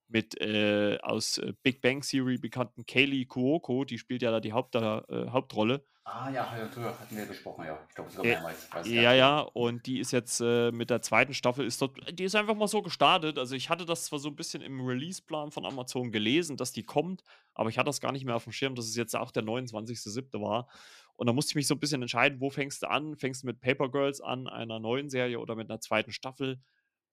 mit 0.07 0.39
äh, 0.39 0.97
aus 1.01 1.38
äh, 1.38 1.53
Big 1.63 1.81
Bang 1.81 2.01
Theory 2.01 2.38
bekannten 2.38 2.85
Kaylee 2.85 3.25
Kuoko, 3.25 3.85
die 3.85 3.97
spielt 3.97 4.21
ja 4.21 4.31
da 4.31 4.39
die 4.39 4.53
Haupt, 4.53 4.75
äh, 4.75 5.01
Hauptrolle. 5.29 5.85
Ah 6.07 6.29
ja, 6.29 6.55
darüber 6.71 7.00
hatten 7.00 7.17
wir 7.17 7.25
gesprochen, 7.25 7.65
ja. 7.65 7.79
Ich 7.89 7.95
glaube 7.95 8.12
sogar 8.12 8.25
mehrmals. 8.25 8.67
ja, 8.83 9.13
ja, 9.13 9.39
und 9.39 9.88
die 9.88 10.00
ist 10.00 10.12
jetzt 10.12 10.39
äh, 10.39 10.71
mit 10.71 10.91
der 10.91 11.01
zweiten 11.01 11.33
Staffel, 11.33 11.65
ist 11.65 11.81
dort, 11.81 11.97
die 12.19 12.25
ist 12.25 12.35
einfach 12.35 12.53
mal 12.53 12.67
so 12.67 12.83
gestartet. 12.83 13.39
Also 13.39 13.55
ich 13.55 13.71
hatte 13.71 13.88
das 13.88 14.05
zwar 14.05 14.19
so 14.19 14.29
ein 14.29 14.35
bisschen 14.35 14.62
im 14.62 14.85
Release-Plan 14.85 15.50
von 15.50 15.65
Amazon 15.65 16.12
gelesen, 16.12 16.57
dass 16.57 16.71
die 16.71 16.83
kommt, 16.83 17.24
aber 17.55 17.69
ich 17.69 17.79
hatte 17.79 17.88
das 17.88 18.01
gar 18.01 18.12
nicht 18.12 18.24
mehr 18.24 18.35
auf 18.35 18.43
dem 18.43 18.53
Schirm, 18.53 18.75
dass 18.75 18.85
es 18.85 18.95
jetzt 18.95 19.15
auch 19.15 19.31
der 19.31 19.43
29.07. 19.43 20.39
war. 20.39 20.67
Und 21.15 21.25
da 21.25 21.33
musste 21.33 21.51
ich 21.51 21.55
mich 21.55 21.65
so 21.65 21.74
ein 21.74 21.79
bisschen 21.79 22.03
entscheiden, 22.03 22.39
wo 22.39 22.51
fängst 22.51 22.83
du 22.83 22.89
an? 22.89 23.15
Fängst 23.15 23.41
du 23.41 23.47
mit 23.47 23.59
Paper 23.59 23.89
Girls 23.89 24.21
an, 24.21 24.47
einer 24.47 24.79
neuen 24.79 25.09
Serie 25.09 25.39
oder 25.39 25.55
mit 25.55 25.71
einer 25.71 25.79
zweiten 25.79 26.12
Staffel? 26.12 26.62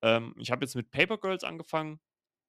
Ähm, 0.02 0.34
ich 0.38 0.50
habe 0.50 0.66
jetzt 0.66 0.74
mit 0.74 0.90
Paper 0.90 1.16
Girls 1.16 1.44
angefangen 1.44 1.98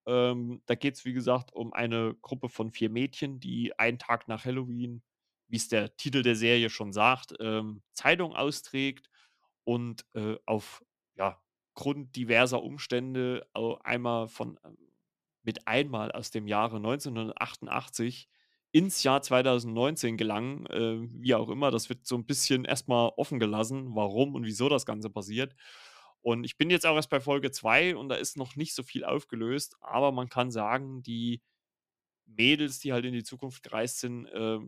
ähm, 0.06 0.62
da 0.66 0.76
geht 0.76 0.96
es, 0.96 1.06
wie 1.06 1.14
gesagt, 1.14 1.54
um 1.54 1.74
eine 1.74 2.16
Gruppe 2.22 2.50
von 2.50 2.72
vier 2.72 2.90
Mädchen, 2.90 3.40
die 3.40 3.78
einen 3.80 4.00
Tag 4.00 4.28
nach 4.28 4.46
Halloween, 4.46 5.04
wie 5.48 5.58
es 5.58 5.68
der 5.68 5.96
Titel 5.98 6.24
der 6.24 6.36
Serie 6.36 6.70
schon 6.70 6.94
sagt, 6.94 7.34
ähm, 7.40 7.84
Zeitung 7.94 8.36
austrägt 8.36 9.10
und 9.64 10.06
äh, 10.14 10.38
auf 10.46 10.84
ja, 11.16 11.42
Grund 11.76 12.16
diverser 12.16 12.64
Umstände 12.64 13.48
einmal 13.84 14.28
von 14.28 14.58
äh, 14.58 14.70
mit 15.44 15.68
einmal 15.68 16.12
aus 16.12 16.32
dem 16.32 16.48
Jahre 16.48 16.78
1988 16.78 18.30
ins 18.72 19.04
Jahr 19.04 19.22
2019 19.22 20.18
gelangen, 20.18 20.66
äh, 20.68 21.08
wie 21.22 21.36
auch 21.36 21.50
immer. 21.50 21.70
Das 21.70 21.90
wird 21.90 22.08
so 22.08 22.16
ein 22.16 22.26
bisschen 22.26 22.66
erstmal 22.66 23.12
offen 23.18 23.40
gelassen, 23.40 23.96
warum 23.96 24.34
und 24.36 24.46
wieso 24.46 24.70
das 24.70 24.86
Ganze 24.86 25.10
passiert. 25.10 25.56
Und 26.24 26.46
ich 26.46 26.58
bin 26.58 26.72
jetzt 26.72 26.86
auch 26.88 26.96
erst 26.96 27.12
bei 27.12 27.20
Folge 27.22 27.52
2 27.52 27.96
und 27.98 28.10
da 28.10 28.16
ist 28.16 28.38
noch 28.38 28.56
nicht 28.56 28.74
so 28.76 28.84
viel 28.84 29.06
aufgelöst, 29.06 29.76
aber 29.82 30.12
man 30.14 30.30
kann 30.30 30.52
sagen, 30.52 31.04
die 31.04 31.42
Mädels, 32.26 32.80
die 32.80 32.94
halt 32.94 33.06
in 33.06 33.14
die 33.14 33.24
Zukunft 33.24 33.64
gereist 33.64 34.00
sind, 34.00 34.28
äh, 34.28 34.60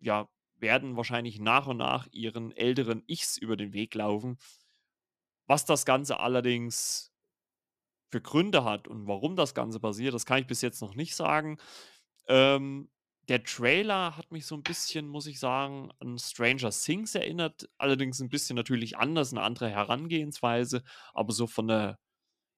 ja, 0.00 0.28
werden 0.56 0.96
wahrscheinlich 0.96 1.40
nach 1.40 1.66
und 1.66 1.78
nach 1.78 2.06
ihren 2.12 2.52
älteren 2.52 3.02
Ichs 3.06 3.36
über 3.38 3.56
den 3.56 3.72
Weg 3.72 3.94
laufen. 3.94 4.38
Was 5.46 5.64
das 5.64 5.84
Ganze 5.84 6.20
allerdings 6.20 7.12
für 8.10 8.20
Gründe 8.20 8.64
hat 8.64 8.88
und 8.88 9.06
warum 9.06 9.36
das 9.36 9.54
Ganze 9.54 9.80
passiert, 9.80 10.14
das 10.14 10.26
kann 10.26 10.40
ich 10.40 10.46
bis 10.46 10.62
jetzt 10.62 10.80
noch 10.80 10.94
nicht 10.94 11.14
sagen. 11.14 11.58
Ähm, 12.28 12.90
der 13.30 13.44
Trailer 13.44 14.16
hat 14.16 14.32
mich 14.32 14.44
so 14.44 14.56
ein 14.56 14.64
bisschen, 14.64 15.06
muss 15.06 15.28
ich 15.28 15.38
sagen, 15.38 15.92
an 16.00 16.18
Stranger 16.18 16.70
Things 16.70 17.14
erinnert. 17.14 17.70
Allerdings 17.78 18.20
ein 18.20 18.28
bisschen 18.28 18.56
natürlich 18.56 18.98
anders, 18.98 19.32
eine 19.32 19.42
andere 19.42 19.70
Herangehensweise, 19.70 20.82
aber 21.14 21.32
so 21.32 21.46
von 21.46 21.68
der, 21.68 22.00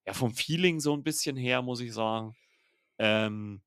ja, 0.07 0.15
vom 0.15 0.33
Feeling 0.33 0.81
so 0.81 0.95
ein 0.95 1.03
bisschen 1.03 1.37
her, 1.37 1.61
muss 1.61 1.81
ich 1.81 1.93
sagen. 1.93 2.35
Ähm, 2.99 3.61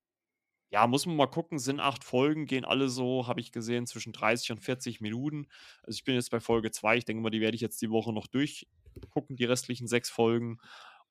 ja, 0.72 0.88
muss 0.88 1.06
man 1.06 1.16
mal 1.16 1.28
gucken, 1.28 1.60
sind 1.60 1.80
acht 1.80 2.04
Folgen, 2.04 2.48
gehen 2.48 2.66
alle 2.66 2.90
so, 2.90 3.28
habe 3.28 3.40
ich 3.40 3.52
gesehen, 3.52 3.86
zwischen 3.86 4.12
30 4.12 4.54
und 4.54 4.60
40 4.62 5.00
Minuten. 5.00 5.48
Also 5.84 5.98
ich 5.98 6.06
bin 6.06 6.16
jetzt 6.16 6.32
bei 6.32 6.40
Folge 6.40 6.72
2, 6.72 6.98
ich 6.98 7.06
denke 7.06 7.22
mal, 7.22 7.30
die 7.30 7.40
werde 7.40 7.54
ich 7.54 7.62
jetzt 7.62 7.84
die 7.84 7.92
Woche 7.92 8.14
noch 8.14 8.26
durchgucken, 8.26 9.36
die 9.36 9.46
restlichen 9.46 9.88
sechs 9.88 10.10
Folgen. 10.10 10.58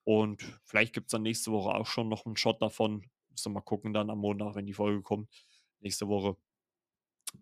Und 0.02 0.42
vielleicht 0.64 0.92
gibt 0.92 1.06
es 1.06 1.12
dann 1.12 1.22
nächste 1.22 1.52
Woche 1.52 1.72
auch 1.72 1.86
schon 1.86 2.08
noch 2.08 2.26
einen 2.26 2.36
Shot 2.36 2.60
davon. 2.60 3.08
Müssen 3.30 3.52
wir 3.52 3.60
mal 3.60 3.60
gucken 3.60 3.94
dann 3.94 4.10
am 4.10 4.18
Montag, 4.18 4.56
wenn 4.56 4.66
die 4.66 4.74
Folge 4.74 5.00
kommt 5.00 5.28
nächste 5.84 6.08
Woche. 6.08 6.36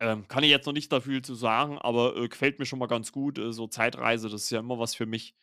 Ähm, 0.01 0.27
kann 0.29 0.43
ich 0.43 0.51
jetzt 0.51 0.67
noch 0.67 0.73
nicht 0.73 0.93
dafür 0.93 1.23
zu 1.23 1.35
sagen, 1.35 1.79
aber 1.79 2.17
äh, 2.17 2.29
gefällt 2.29 2.59
mir 2.59 2.67
schon 2.67 2.79
mal 2.79 2.87
ganz 2.87 3.13
gut. 3.13 3.39
Äh, 3.39 3.53
so 3.53 3.67
Zeitreise, 3.67 4.29
das 4.29 4.43
ist 4.43 4.51
ja 4.51 4.61
immer 4.61 4.79
was 4.79 4.95
für 4.95 5.07
mich. 5.07 5.35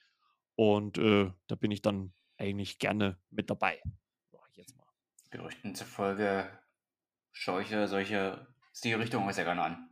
Und 0.55 0.97
äh, 0.97 1.31
da 1.47 1.55
bin 1.55 1.71
ich 1.71 1.81
dann 1.81 2.13
eigentlich 2.37 2.79
gerne 2.79 3.17
mit 3.29 3.49
dabei. 3.49 3.81
Sag 4.31 4.41
ich 4.51 4.57
jetzt 4.57 4.77
mal. 4.77 4.85
Gerüchten 5.29 5.75
zufolge 5.75 6.49
Scheuche, 7.31 7.87
solche 7.87 8.47
Stilrichtungen 8.73 9.29
ist 9.29 9.37
ja 9.37 9.43
gerne 9.43 9.61
an. 9.61 9.89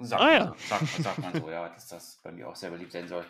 Sagt, 0.00 0.22
ah, 0.22 0.32
ja. 0.32 0.54
sagt, 0.56 0.88
sagt 0.88 1.18
man 1.18 1.34
so, 1.34 1.50
ja, 1.50 1.68
dass 1.68 1.88
das 1.88 2.20
bei 2.22 2.32
mir 2.32 2.48
auch 2.48 2.56
sehr 2.56 2.70
beliebt 2.70 2.92
sein 2.92 3.08
soll. 3.08 3.26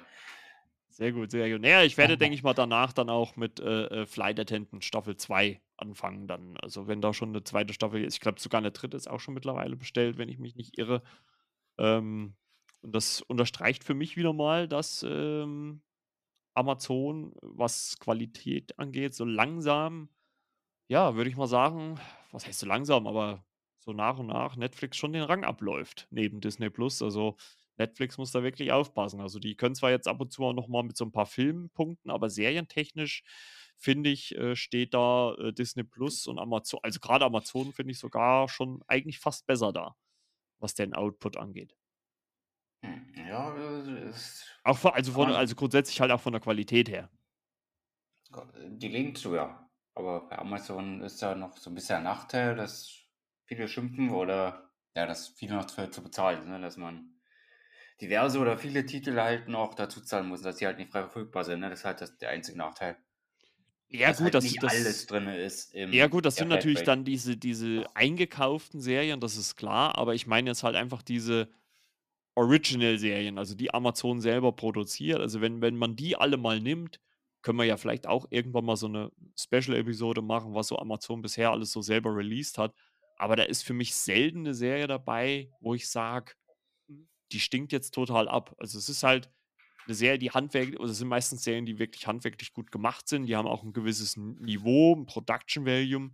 Sehr 0.88 1.12
gut, 1.12 1.30
sehr 1.30 1.50
gut. 1.50 1.60
Naja, 1.60 1.82
ich 1.82 1.96
werde, 1.96 2.16
denke 2.16 2.34
ich 2.34 2.42
mal, 2.42 2.54
danach 2.54 2.92
dann 2.92 3.08
auch 3.08 3.36
mit 3.36 3.60
äh, 3.60 3.86
äh 3.86 4.06
Flight 4.06 4.38
Attendant 4.38 4.84
Staffel 4.84 5.16
2 5.16 5.60
anfangen 5.82 6.26
dann. 6.26 6.56
Also 6.58 6.86
wenn 6.86 7.00
da 7.02 7.12
schon 7.12 7.30
eine 7.30 7.44
zweite 7.44 7.74
Staffel 7.74 8.04
ist, 8.04 8.14
ich 8.14 8.20
glaube 8.20 8.40
sogar 8.40 8.60
eine 8.60 8.72
dritte 8.72 8.96
ist 8.96 9.10
auch 9.10 9.20
schon 9.20 9.34
mittlerweile 9.34 9.76
bestellt, 9.76 10.18
wenn 10.18 10.28
ich 10.28 10.38
mich 10.38 10.56
nicht 10.56 10.78
irre. 10.78 11.02
Ähm, 11.78 12.36
und 12.82 12.94
das 12.94 13.20
unterstreicht 13.22 13.84
für 13.84 13.94
mich 13.94 14.16
wieder 14.16 14.32
mal, 14.32 14.68
dass 14.68 15.04
ähm, 15.08 15.82
Amazon, 16.54 17.34
was 17.42 17.98
Qualität 18.00 18.78
angeht, 18.78 19.14
so 19.14 19.24
langsam, 19.24 20.08
ja, 20.88 21.14
würde 21.16 21.30
ich 21.30 21.36
mal 21.36 21.46
sagen, 21.46 21.98
was 22.32 22.46
heißt 22.46 22.60
so 22.60 22.66
langsam, 22.66 23.06
aber 23.06 23.44
so 23.78 23.92
nach 23.92 24.18
und 24.18 24.28
nach 24.28 24.56
Netflix 24.56 24.96
schon 24.96 25.12
den 25.12 25.22
Rang 25.22 25.44
abläuft 25.44 26.06
neben 26.10 26.40
Disney 26.40 26.70
Plus. 26.70 27.02
Also 27.02 27.36
Netflix 27.78 28.18
muss 28.18 28.32
da 28.32 28.42
wirklich 28.42 28.72
aufpassen. 28.72 29.20
Also 29.20 29.38
die 29.38 29.56
können 29.56 29.74
zwar 29.74 29.90
jetzt 29.90 30.08
ab 30.08 30.20
und 30.20 30.32
zu 30.32 30.44
auch 30.44 30.52
noch 30.52 30.68
mal 30.68 30.82
mit 30.82 30.96
so 30.96 31.04
ein 31.04 31.12
paar 31.12 31.26
Filmen 31.26 31.70
punkten, 31.70 32.10
aber 32.10 32.30
serientechnisch 32.30 33.22
finde 33.82 34.10
ich, 34.10 34.36
äh, 34.36 34.54
steht 34.54 34.94
da 34.94 35.34
äh, 35.34 35.52
Disney 35.52 35.82
Plus 35.82 36.26
und 36.26 36.38
Amazon, 36.38 36.80
also 36.82 37.00
gerade 37.00 37.24
Amazon 37.24 37.72
finde 37.72 37.92
ich 37.92 37.98
sogar 37.98 38.48
schon 38.48 38.82
eigentlich 38.86 39.18
fast 39.18 39.46
besser 39.46 39.72
da, 39.72 39.96
was 40.60 40.74
den 40.74 40.94
Output 40.94 41.36
angeht. 41.36 41.76
Hm, 42.84 43.12
ja, 43.28 43.54
ist 44.08 44.46
auch 44.62 44.78
von, 44.78 44.92
also, 44.92 45.12
von, 45.12 45.32
also 45.32 45.54
grundsätzlich 45.56 46.00
halt 46.00 46.12
auch 46.12 46.20
von 46.20 46.32
der 46.32 46.40
Qualität 46.40 46.88
her. 46.88 47.10
Die 48.66 48.88
linkt 48.88 49.18
so, 49.18 49.34
ja. 49.34 49.68
Aber 49.94 50.28
bei 50.28 50.38
Amazon 50.38 51.02
ist 51.02 51.20
ja 51.20 51.34
noch 51.34 51.56
so 51.58 51.70
ein 51.70 51.74
bisschen 51.74 51.96
ein 51.96 52.04
Nachteil, 52.04 52.56
dass 52.56 53.02
viele 53.44 53.68
schimpfen 53.68 54.10
oder 54.10 54.70
ja, 54.94 55.06
dass 55.06 55.28
viele 55.28 55.54
noch 55.54 55.66
zu, 55.66 55.90
zu 55.90 56.02
bezahlen, 56.02 56.48
ne? 56.48 56.60
dass 56.60 56.76
man 56.76 57.20
diverse 58.00 58.38
oder 58.38 58.56
viele 58.56 58.86
Titel 58.86 59.20
halt 59.20 59.48
noch 59.48 59.74
dazu 59.74 60.00
zahlen 60.00 60.28
muss, 60.28 60.42
dass 60.42 60.58
sie 60.58 60.66
halt 60.66 60.78
nicht 60.78 60.90
frei 60.90 61.02
verfügbar 61.02 61.44
sind. 61.44 61.60
Ne? 61.60 61.68
Das 61.68 61.80
ist 61.80 61.84
halt 61.84 62.00
das, 62.00 62.16
der 62.18 62.30
einzige 62.30 62.58
Nachteil. 62.58 62.96
Ja, 63.92 64.08
dass 64.08 64.16
gut, 64.18 64.24
halt 64.24 64.34
dass 64.34 64.44
nicht 64.44 64.62
das, 64.62 64.72
alles 64.72 65.06
drin 65.06 65.26
ist. 65.28 65.74
ja, 65.74 66.06
gut, 66.06 66.24
das 66.24 66.36
sind 66.36 66.48
natürlich 66.48 66.82
dann 66.82 67.04
diese, 67.04 67.36
diese 67.36 67.84
eingekauften 67.94 68.80
Serien, 68.80 69.20
das 69.20 69.36
ist 69.36 69.56
klar, 69.56 69.98
aber 69.98 70.14
ich 70.14 70.26
meine 70.26 70.50
jetzt 70.50 70.62
halt 70.62 70.76
einfach 70.76 71.02
diese 71.02 71.48
Original-Serien, 72.34 73.38
also 73.38 73.54
die 73.54 73.74
Amazon 73.74 74.20
selber 74.20 74.52
produziert. 74.52 75.20
Also, 75.20 75.40
wenn, 75.40 75.60
wenn 75.60 75.76
man 75.76 75.96
die 75.96 76.16
alle 76.16 76.38
mal 76.38 76.60
nimmt, 76.60 76.98
können 77.42 77.58
wir 77.58 77.64
ja 77.64 77.76
vielleicht 77.76 78.06
auch 78.06 78.26
irgendwann 78.30 78.64
mal 78.64 78.76
so 78.76 78.86
eine 78.86 79.10
Special-Episode 79.38 80.22
machen, 80.22 80.54
was 80.54 80.68
so 80.68 80.78
Amazon 80.78 81.20
bisher 81.20 81.50
alles 81.50 81.72
so 81.72 81.82
selber 81.82 82.14
released 82.16 82.56
hat. 82.56 82.74
Aber 83.16 83.36
da 83.36 83.42
ist 83.42 83.62
für 83.62 83.74
mich 83.74 83.94
selten 83.94 84.40
eine 84.40 84.54
Serie 84.54 84.86
dabei, 84.86 85.50
wo 85.60 85.74
ich 85.74 85.88
sage, 85.88 86.32
die 87.32 87.40
stinkt 87.40 87.72
jetzt 87.72 87.92
total 87.92 88.28
ab. 88.28 88.54
Also 88.58 88.78
es 88.78 88.88
ist 88.88 89.02
halt 89.02 89.30
eine 89.86 89.94
Serie, 89.94 90.18
die 90.18 90.30
handwerklich, 90.30 90.78
oder 90.78 90.90
es 90.90 90.98
sind 90.98 91.08
meistens 91.08 91.42
Serien, 91.42 91.66
die 91.66 91.78
wirklich 91.78 92.06
handwerklich 92.06 92.52
gut 92.52 92.70
gemacht 92.70 93.08
sind. 93.08 93.26
Die 93.26 93.36
haben 93.36 93.48
auch 93.48 93.62
ein 93.62 93.72
gewisses 93.72 94.16
Niveau, 94.16 94.94
ein 94.94 95.06
Production 95.06 95.66
Value. 95.66 96.10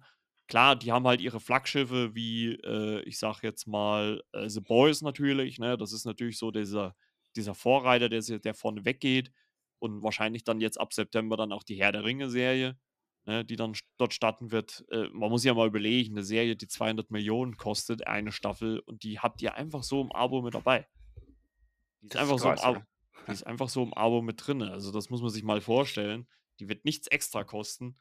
Klar, 0.46 0.76
die 0.76 0.92
haben 0.92 1.06
halt 1.06 1.20
ihre 1.20 1.40
Flaggschiffe, 1.40 2.14
wie 2.14 2.54
äh, 2.54 3.02
ich 3.02 3.18
sag 3.18 3.42
jetzt 3.42 3.66
mal 3.66 4.22
äh, 4.32 4.48
The 4.48 4.60
Boys 4.60 5.02
natürlich. 5.02 5.58
Ne? 5.58 5.76
Das 5.76 5.92
ist 5.92 6.06
natürlich 6.06 6.38
so 6.38 6.50
dieser, 6.50 6.96
dieser 7.36 7.54
Vorreiter, 7.54 8.08
der, 8.08 8.22
der 8.22 8.54
vorne 8.54 8.84
weggeht. 8.84 9.30
Und 9.78 10.02
wahrscheinlich 10.02 10.44
dann 10.44 10.60
jetzt 10.60 10.80
ab 10.80 10.92
September 10.92 11.36
dann 11.36 11.52
auch 11.52 11.62
die 11.62 11.76
Herr 11.76 11.92
der 11.92 12.04
Ringe-Serie, 12.04 12.76
ne, 13.26 13.44
die 13.44 13.54
dann 13.54 13.74
dort 13.96 14.12
starten 14.12 14.50
wird. 14.50 14.84
Äh, 14.90 15.08
man 15.12 15.30
muss 15.30 15.44
ja 15.44 15.54
mal 15.54 15.68
überlegen, 15.68 16.14
eine 16.14 16.24
Serie, 16.24 16.56
die 16.56 16.66
200 16.66 17.12
Millionen 17.12 17.56
kostet, 17.56 18.04
eine 18.06 18.32
Staffel, 18.32 18.80
und 18.80 19.04
die 19.04 19.20
habt 19.20 19.40
ihr 19.40 19.54
einfach 19.54 19.84
so 19.84 20.00
im 20.00 20.10
Abo 20.10 20.42
mit 20.42 20.54
dabei. 20.54 20.88
Die 22.00 22.08
ist, 22.08 22.16
einfach, 22.16 22.36
ist 22.36 22.42
so 22.42 22.48
krass, 22.48 22.62
Abo, 22.62 22.80
die 23.26 23.32
ist 23.32 23.46
einfach 23.46 23.68
so 23.68 23.82
im 23.82 23.94
Abo 23.94 24.22
mit 24.22 24.46
drin. 24.46 24.62
Also 24.62 24.92
das 24.92 25.10
muss 25.10 25.20
man 25.22 25.30
sich 25.30 25.42
mal 25.42 25.60
vorstellen. 25.60 26.28
Die 26.60 26.68
wird 26.68 26.84
nichts 26.84 27.06
extra 27.08 27.44
kosten. 27.44 27.96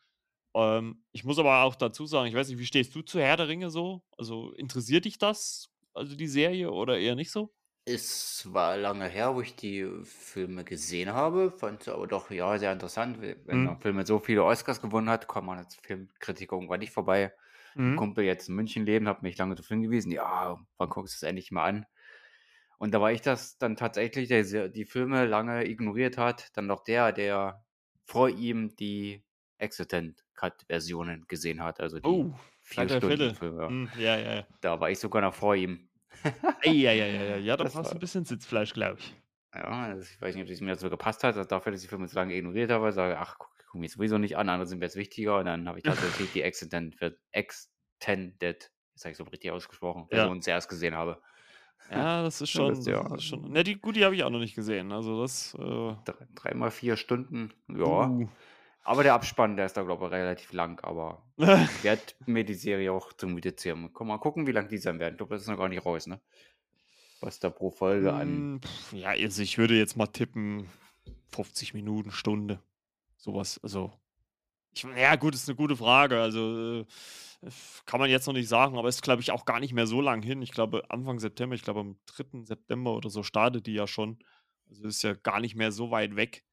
Ähm, 0.55 1.05
ich 1.13 1.23
muss 1.25 1.39
aber 1.39 1.63
auch 1.63 1.75
dazu 1.75 2.05
sagen, 2.07 2.27
ich 2.29 2.35
weiß 2.35 2.49
nicht, 2.49 2.59
wie 2.59 2.65
stehst 2.65 2.95
du 2.95 3.01
zu 3.03 3.19
Herr 3.21 3.37
der 3.37 3.47
Ringe 3.49 3.69
so? 3.71 4.03
Also 4.17 4.53
interessiert 4.53 5.05
dich 5.05 5.17
das, 5.19 5.69
also 5.93 6.15
die 6.15 6.27
Serie 6.27 6.71
oder 6.71 6.99
eher 6.99 7.15
nicht 7.15 7.31
so? 7.31 7.53
Es 7.85 8.53
war 8.53 8.77
lange 8.77 9.07
her, 9.07 9.33
wo 9.35 9.41
ich 9.41 9.55
die 9.55 9.83
Filme 10.03 10.63
gesehen 10.65 11.11
habe, 11.13 11.49
fand 11.51 11.83
sie 11.83 11.93
aber 11.93 12.05
doch, 12.05 12.29
ja, 12.31 12.57
sehr 12.59 12.73
interessant. 12.73 13.21
We 13.21 13.37
wenn 13.45 13.65
Mhm. 13.65 13.67
ein 13.67 13.79
Film 13.79 14.05
so 14.05 14.19
viele 14.19 14.43
Oscars 14.43 14.81
gewonnen 14.81 15.09
hat, 15.09 15.27
kommt 15.27 15.47
man 15.47 15.57
als 15.57 15.75
Filmkritiker 15.75 16.55
irgendwann 16.57 16.81
nicht 16.81 16.91
vorbei. 16.91 17.33
Mhm. 17.75 17.97
Kumpel 17.97 18.25
jetzt 18.25 18.49
in 18.49 18.55
München 18.55 18.85
leben, 18.85 19.07
hat 19.07 19.23
mich 19.23 19.37
lange 19.37 19.55
darauf 19.55 19.69
hingewiesen: 19.69 20.11
„Ja, 20.11 20.59
wann 20.77 20.89
guckst 20.89 21.15
du's 21.15 21.23
endlich 21.23 21.51
mal 21.51 21.65
an?“ 21.65 21.85
Und 22.77 22.93
da 22.93 23.01
war 23.01 23.11
ich 23.11 23.21
das 23.21 23.57
dann 23.57 23.75
tatsächlich, 23.75 24.27
der 24.29 24.69
die 24.69 24.85
Filme 24.85 25.25
lange 25.25 25.67
ignoriert 25.67 26.17
hat, 26.17 26.55
dann 26.57 26.67
noch 26.67 26.83
der, 26.83 27.11
der 27.11 27.65
vor 28.05 28.29
ihm 28.29 28.75
die 28.75 29.25
Extended 29.57 30.23
Cut 30.35 30.63
Versionen 30.67 31.25
gesehen 31.27 31.63
hat, 31.63 31.79
also 31.81 31.99
die 31.99 32.29
Oh, 32.29 32.33
4 32.61 32.89
Freitag 32.89 32.89
Stunden. 32.89 33.37
Filme. 33.37 33.67
Mhm, 33.67 33.91
ja, 33.95 34.17
ja, 34.17 34.33
ja. 34.35 34.47
Da 34.61 34.79
war 34.79 34.91
ich 34.91 34.99
sogar 34.99 35.21
noch 35.21 35.33
vor 35.35 35.55
ihm. 35.55 35.89
Ei, 36.63 36.85
ei, 36.87 36.99
ei, 37.01 37.33
ei. 37.35 37.39
Ja, 37.39 37.57
da 37.57 37.63
Das 37.63 37.73
brauchst 37.73 37.91
du 37.91 37.95
'n 37.95 37.99
war 37.99 37.99
bisschen 37.99 38.23
Sitzfleisch, 38.25 38.73
glaube 38.73 38.99
ich. 38.99 39.15
Ja, 39.53 39.63
also 39.63 40.01
ich 40.03 40.21
weiß 40.21 40.35
nicht, 40.35 40.43
ob 40.43 40.49
das 40.49 40.61
mir 40.61 40.75
so 40.75 40.89
gepasst 40.89 41.23
hat, 41.23 41.35
dass 41.35 41.47
dafür, 41.47 41.71
dass 41.71 41.81
ich 41.81 41.85
die 41.87 41.89
Filme 41.89 42.07
so 42.07 42.15
lange 42.15 42.35
ignoriert 42.35 42.69
habe, 42.71 42.91
sage: 42.91 43.17
„Ach, 43.17 43.37
gucke 43.37 43.63
gucke 43.65 43.79
mir 43.79 43.89
sowieso 43.89 44.17
nicht 44.17 44.37
an, 44.37 44.49
andere 44.49 44.67
sind 44.67 44.79
mir 44.79 44.85
jetzt 44.85 44.95
wichtiger.“ 44.95 45.39
Und 45.39 45.45
dann 45.45 45.67
habe 45.67 45.77
ich 45.77 45.83
tatsächlich 45.85 46.29
die 46.31 46.41
Extended 46.41 47.17
Extended, 47.31 48.71
habe 49.03 49.11
ich's 49.11 49.21
auch 49.21 49.31
richtig 49.31 49.51
ausgesprochen, 49.51 50.07
Ja. 50.11 50.29
Version 50.29 50.41
zuerst 50.41 50.69
gesehen 50.69 50.95
habe. 50.95 51.21
Ja, 51.91 52.23
das 52.23 52.41
ist 52.41 52.49
schon 52.51 52.81
ja 52.81 53.03
das 53.03 53.19
ist 53.19 53.23
schon 53.23 53.51
ne, 53.51 53.63
die 53.63 53.75
gut, 53.75 53.95
die 53.95 54.05
habe 54.05 54.15
ich 54.15 54.23
auch 54.23 54.29
noch 54.29 54.39
nicht 54.39 54.55
gesehen. 54.55 54.91
Also 54.91 55.21
das, 55.21 55.53
äh 55.55 55.95
Drei 56.05 56.27
dreimal 56.35 56.71
4 56.71 56.97
Stunden, 56.97 57.53
ja. 57.67 58.09
Uh. 58.09 58.29
Aber 58.83 59.03
der 59.03 59.15
Abspann, 59.15 59.57
der 59.57 59.65
ist 59.65 59.75
da, 59.75 59.83
glaube 59.83 60.05
ich, 60.05 60.11
relativ 60.13 60.53
lang, 60.53 60.79
aber 60.81 61.21
ich 61.37 61.83
werde 61.83 62.01
mir 62.25 62.45
die 62.45 62.53
Serie 62.53 62.93
auch 62.93 63.11
zu 63.11 63.27
Gemüte 63.27 63.53
ziehen. 63.53 63.93
Kann 63.93 64.07
mal 64.07 64.17
gucken, 64.17 64.47
wie 64.47 64.53
lang 64.53 64.69
die 64.69 64.77
sein 64.77 64.97
werden. 64.97 65.15
Ich 65.15 65.17
glaube, 65.17 65.35
das 65.35 65.41
ist 65.41 65.49
noch 65.49 65.57
gar 65.57 65.67
nicht 65.67 65.85
raus, 65.85 66.07
ne? 66.07 66.21
Was 67.19 67.39
da 67.39 67.49
pro 67.49 67.69
Folge 67.69 68.13
an 68.13 68.61
Hm, 68.91 68.99
ja, 68.99 69.09
also 69.09 69.41
ich 69.41 69.57
würde 69.57 69.77
jetzt 69.77 69.97
mal 69.97 70.07
tippen, 70.07 70.69
50 71.31 71.73
Minuten, 71.73 72.11
Stunde, 72.11 72.61
so 73.17 73.35
was. 73.35 73.59
Also, 73.61 73.91
ich 74.77 74.97
ja 74.97 75.15
gut, 75.15 75.33
ist 75.35 75.47
'ne 75.47 75.55
gute 75.55 75.75
Frage. 75.75 76.19
Also, 76.21 76.81
äh, 76.81 76.85
kann 77.85 77.99
man 77.99 78.09
jetzt 78.09 78.27
noch 78.27 78.33
nicht 78.33 78.47
sagen, 78.49 78.77
aber 78.77 78.89
ist, 78.89 79.01
glaube 79.03 79.21
ich, 79.21 79.31
auch 79.31 79.45
gar 79.45 79.59
nicht 79.59 79.73
mehr 79.73 79.87
so 79.87 80.01
lang 80.01 80.21
hin. 80.21 80.41
Ich 80.41 80.51
glaube, 80.51 80.83
Anfang 80.89 81.19
September 81.19 81.55
ich 81.55 81.63
glaube, 81.63 81.79
am 81.81 81.97
3. 82.05 82.45
September 82.45 82.95
oder 82.95 83.09
so 83.09 83.23
startet 83.23 83.67
die 83.67 83.73
ja 83.73 83.87
schon. 83.87 84.19
Also, 84.69 84.87
ist 84.87 85.03
ja 85.03 85.13
gar 85.13 85.39
nicht 85.39 85.55
mehr 85.55 85.71
so 85.71 85.91
weit 85.91 86.15
weg. 86.15 86.43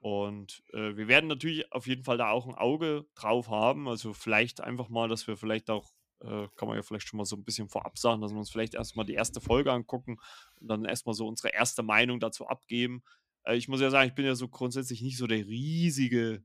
Und, 0.00 0.62
äh, 0.74 0.96
wir 0.96 1.08
werden 1.08 1.28
natürlich 1.28 1.72
auf 1.72 1.86
jeden 1.88 2.04
Fall 2.04 2.18
da 2.18 2.30
auch 2.30 2.46
'n 2.48 2.54
Auge 2.56 3.06
drauf 3.16 3.50
haben. 3.50 3.88
Also, 3.88 4.14
vielleicht 4.14 4.60
einfach 4.62 4.88
mal, 4.90 5.08
dass 5.08 5.26
wir 5.28 5.36
vielleicht 5.38 5.70
auch 5.70 5.90
äh, 6.22 6.48
kann 6.56 6.68
man 6.68 6.76
ja 6.76 6.82
vielleicht 6.84 7.08
schon 7.08 7.18
mal 7.18 7.26
so 7.26 7.36
'n 7.36 7.44
bisschen 7.44 7.68
vorab 7.68 7.98
sagen, 7.98 8.22
dass 8.22 8.32
wir 8.32 8.38
uns 8.40 8.50
vielleicht 8.50 8.74
erst 8.74 8.96
mal 8.96 9.04
die 9.04 9.14
1. 9.14 9.40
Folge 9.40 9.72
angucken 9.72 10.18
und 10.60 10.68
dann 10.68 10.84
erst 10.86 11.06
mal 11.06 11.14
so 11.14 11.28
unsere 11.28 11.50
erste 11.54 11.82
Meinung 11.84 12.20
dazu 12.20 12.48
abgeben. 12.48 13.02
Äh, 13.44 13.56
ich 13.56 13.68
muss 13.68 13.80
ja 13.82 13.90
sagen, 13.90 14.08
ich 14.08 14.14
bin 14.16 14.26
ja 14.26 14.34
so 14.36 14.48
grundsätzlich 14.48 15.02
nicht 15.02 15.18
so 15.18 15.26
der 15.28 15.46
riesige, 15.46 16.44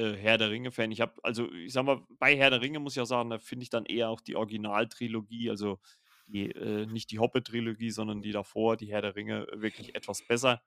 äh, 0.00 0.16
Herr-der-Ringe-Fan. 0.16 0.90
Ich 0.92 1.00
habe 1.00 1.14
also, 1.24 1.50
ich 1.52 1.72
sage 1.72 1.86
mal, 1.86 2.02
bei 2.18 2.36
Herr 2.36 2.50
der 2.50 2.60
Ringe 2.62 2.80
muss 2.80 2.96
ich 2.96 3.02
auch 3.02 3.06
sagen, 3.06 3.30
da 3.30 3.38
finde 3.38 3.64
ich 3.64 3.70
dann 3.70 3.86
eher 3.86 4.10
auch 4.10 4.20
die 4.20 4.36
Originaltrilogie, 4.36 5.50
also 5.50 5.78
die 6.26 6.50
äh, 6.52 6.86
nicht 6.86 7.10
die 7.10 7.18
Hobbit-Trilogie, 7.18 7.90
sondern 7.90 8.22
die 8.22 8.32
davor, 8.32 8.76
die 8.76 8.90
Herr 8.92 9.02
der 9.02 9.16
Ringe, 9.16 9.46
wirklich 9.54 9.94
etwas 9.96 10.22
besser. 10.26 10.62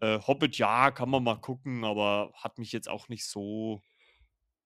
Äh, 0.00 0.20
Hobbit, 0.20 0.58
ja, 0.58 0.90
kann 0.92 1.10
man 1.10 1.24
mal 1.24 1.36
gucken, 1.36 1.84
aber 1.84 2.32
hat 2.34 2.58
mich 2.58 2.72
jetzt 2.72 2.88
auch 2.88 3.08
nicht 3.08 3.26
so 3.26 3.82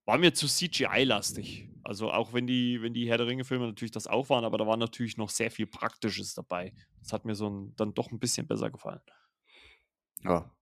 war 0.07 0.19
mir 0.19 0.35
zu 0.35 0.47
CGI-lastig. 0.49 1.69
Also, 1.85 2.13
auch 2.13 2.33
wenn 2.33 2.47
die 2.47 2.81
wenn 2.83 2.95
die 2.95 3.09
Herr-der-Ringe-Filme 3.09 3.67
natürlich 3.67 3.93
das 3.93 4.07
auch 4.07 4.31
waren, 4.31 4.45
aber 4.45 4.59
da 4.59 4.67
war 4.67 4.77
natürlich 4.77 5.17
noch 5.17 5.31
sehr 5.31 5.51
viel 5.51 5.67
Praktisches 5.67 6.35
dabei. 6.35 6.75
Das 7.03 7.13
hat 7.13 7.25
mir 7.25 7.35
so 7.35 7.47
'n 7.49 7.75
dann 7.77 7.95
doch 7.95 8.11
'n 8.13 8.19
bisschen 8.21 8.47
besser 8.47 8.71
gefallen. 8.71 9.01
Ja. 10.25 10.56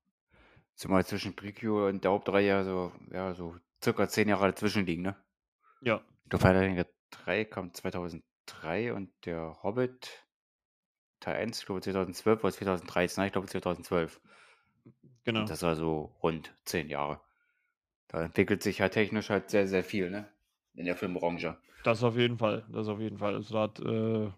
Zumal 0.77 1.07
zwischen 1.07 1.37
Prequel 1.37 1.89
und 1.89 2.05
der 2.05 2.11
Hauptreihe 2.11 2.65
so 2.65 2.93
ja, 3.13 3.35
so 3.35 3.57
circa 3.83 4.09
10 4.09 4.29
Jahre 4.29 4.49
dazwischen 4.49 4.87
liegen, 4.87 5.03
ne? 5.03 5.17
Ja. 5.81 6.03
Der 6.27 6.41
Herr 6.41 6.53
der 6.53 6.63
Ringe 6.63 6.87
3 7.11 7.45
kam 7.45 7.73
2003 7.73 8.93
und 8.93 9.11
der 9.25 9.63
Hobbit 9.63 10.25
Teil 11.21 11.37
1, 11.37 11.61
ich 11.61 11.67
glaube 11.67 11.81
2012 11.81 12.45
oder 12.45 12.53
2013, 12.53 13.21
nein, 13.21 13.27
ich 13.29 13.33
glaube 13.33 13.49
2012. 13.49 14.21
Genau. 15.25 15.41
Und 15.41 15.51
das 15.51 15.63
war 15.63 15.77
so 15.77 16.15
rund 16.23 16.55
10 16.65 16.89
Jahre. 16.89 17.21
Da 18.09 18.23
entwickelt 18.23 18.63
sich 18.63 18.81
halt 18.81 18.93
technisch 18.93 19.31
halt 19.31 19.51
sehr, 19.51 19.67
sehr 19.67 19.85
viel, 19.85 20.11
ne? 20.11 20.29
In 20.75 20.85
der 20.85 20.97
Filmbranche. 20.97 21.57
Das 21.83 22.03
auf 22.03 22.17
jeden 22.17 22.39
Fall, 22.39 22.67
das 22.71 22.89
auf 22.89 23.01
jeden 23.01 23.19
Fall. 23.19 23.35
Also, 23.35 23.55
da 23.55 23.63
hat, 23.63 23.81
äh 23.81 24.31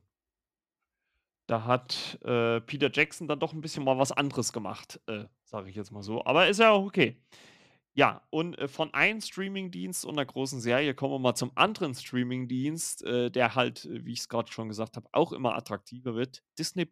da 1.47 1.65
hat, 1.65 2.19
äh, 2.25 2.61
Peter 2.63 2.91
Jackson 2.93 3.29
dann 3.29 3.41
doch 3.41 3.53
'n 3.55 3.61
bisschen 3.61 3.85
mal 3.85 3.99
was 3.99 4.13
anderes 4.13 4.53
gemacht, 4.53 5.01
äh, 5.09 5.25
sage 5.45 5.71
ich 5.71 5.77
jetzt 5.77 5.93
mal 5.93 6.03
so. 6.03 6.25
Aber 6.25 6.49
ist 6.49 6.61
ja 6.61 6.71
auch 6.73 6.87
okay. 6.87 7.23
Ja, 7.95 8.23
und, 8.31 8.59
äh, 8.59 8.69
von 8.69 8.95
einem 8.95 9.21
Streamingdienst 9.23 10.05
und 10.07 10.17
'ner 10.17 10.27
großen 10.27 10.61
Serie 10.61 10.95
kommen 10.95 11.15
wir 11.15 11.19
mal 11.21 11.35
zum 11.37 11.53
anderen 11.57 11.95
Streamingdienst, 11.95 13.05
äh, 13.05 13.31
der 13.31 13.55
halt, 13.57 13.87
äh, 13.87 14.05
wie 14.07 14.13
ich's 14.15 14.29
grad 14.29 14.51
schon 14.53 14.69
gesagt 14.69 14.97
habe, 14.97 15.09
auch 15.13 15.33
immer 15.33 15.57
attraktiver 15.57 16.15
wird, 16.17 16.43
Disney+. 16.59 16.87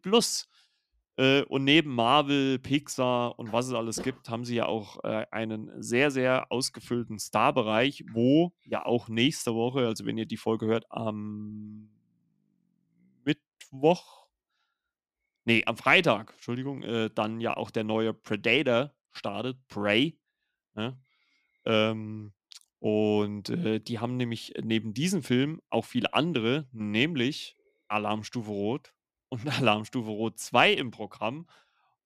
Äh, 1.17 1.43
und 1.43 1.63
neben 1.63 1.95
Marvel, 1.95 2.59
Pixar 2.59 3.39
und 3.39 3.53
was 3.53 3.67
es 3.67 3.73
alles 3.73 4.01
gibt, 4.03 4.29
haben 4.29 4.45
sie 4.45 4.55
ja 4.55 4.65
auch, 4.67 4.99
einen 5.31 5.71
sehr, 5.81 6.11
sehr 6.11 6.51
ausgefüllten 6.51 7.19
Star-Bereich, 7.19 8.03
wo 8.11 8.53
ja 8.65 8.85
auch 8.85 9.09
nächste 9.09 9.55
Woche 9.55 9.87
also, 9.87 10.05
wenn 10.05 10.17
ihr 10.17 10.25
die 10.25 10.37
Folge 10.37 10.65
hört, 10.67 10.85
am 10.91 11.89
Mittwoch 13.25 14.24
ne, 15.45 15.63
am 15.65 15.77
Freitag, 15.77 16.33
Entschuldigung, 16.33 16.83
äh, 16.83 17.09
dann 17.13 17.41
ja 17.41 17.57
auch 17.57 17.71
der 17.71 17.83
neue 17.83 18.13
Predator 18.13 18.93
startet, 19.11 19.57
Prey, 19.67 20.19
ne? 20.75 20.99
Ähm, 21.65 22.33
und, 22.79 23.49
äh, 23.49 23.79
die 23.79 23.99
haben 23.99 24.17
nämlich 24.17 24.53
neben 24.63 24.93
diesem 24.93 25.23
Film 25.23 25.61
auch 25.69 25.85
viele 25.85 26.13
andere, 26.13 26.67
nämlich 26.71 27.57
Alarmstufe 27.87 28.49
Rot 28.51 28.93
und 29.29 29.47
Alarmstufe 29.47 30.09
Rot 30.09 30.39
2 30.39 30.73
im 30.73 30.91
Programm. 30.91 31.47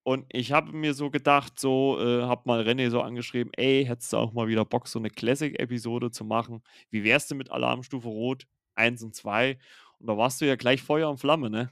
Und 0.02 0.26
ich 0.30 0.52
habe 0.52 0.72
mir 0.72 0.94
so 0.94 1.10
gedacht, 1.10 1.58
so 1.60 1.98
äh, 2.00 2.22
habe 2.22 2.42
mal 2.46 2.62
René 2.62 2.90
so 2.90 3.02
angeschrieben: 3.02 3.52
„Ey, 3.56 3.84
hättest 3.84 4.12
du 4.12 4.16
auch 4.18 4.32
mal 4.32 4.48
wieder 4.48 4.64
Bock, 4.64 4.88
so 4.88 4.98
'ne 4.98 5.10
Classic-Episode 5.10 6.10
zu 6.10 6.24
machen? 6.24 6.62
Wie 6.90 7.04
wär's 7.04 7.28
denn 7.28 7.38
mit 7.38 7.50
Alarmstufe 7.50 8.08
Rot 8.08 8.46
1 8.74 9.02
und 9.02 9.14
2?“ 9.14 9.58
Und 9.98 10.06
da 10.08 10.16
warst 10.16 10.40
du 10.40 10.46
ja 10.46 10.56
gleich 10.56 10.82
Feuer 10.82 11.10
und 11.10 11.18
Flamme, 11.18 11.50
ne? 11.50 11.70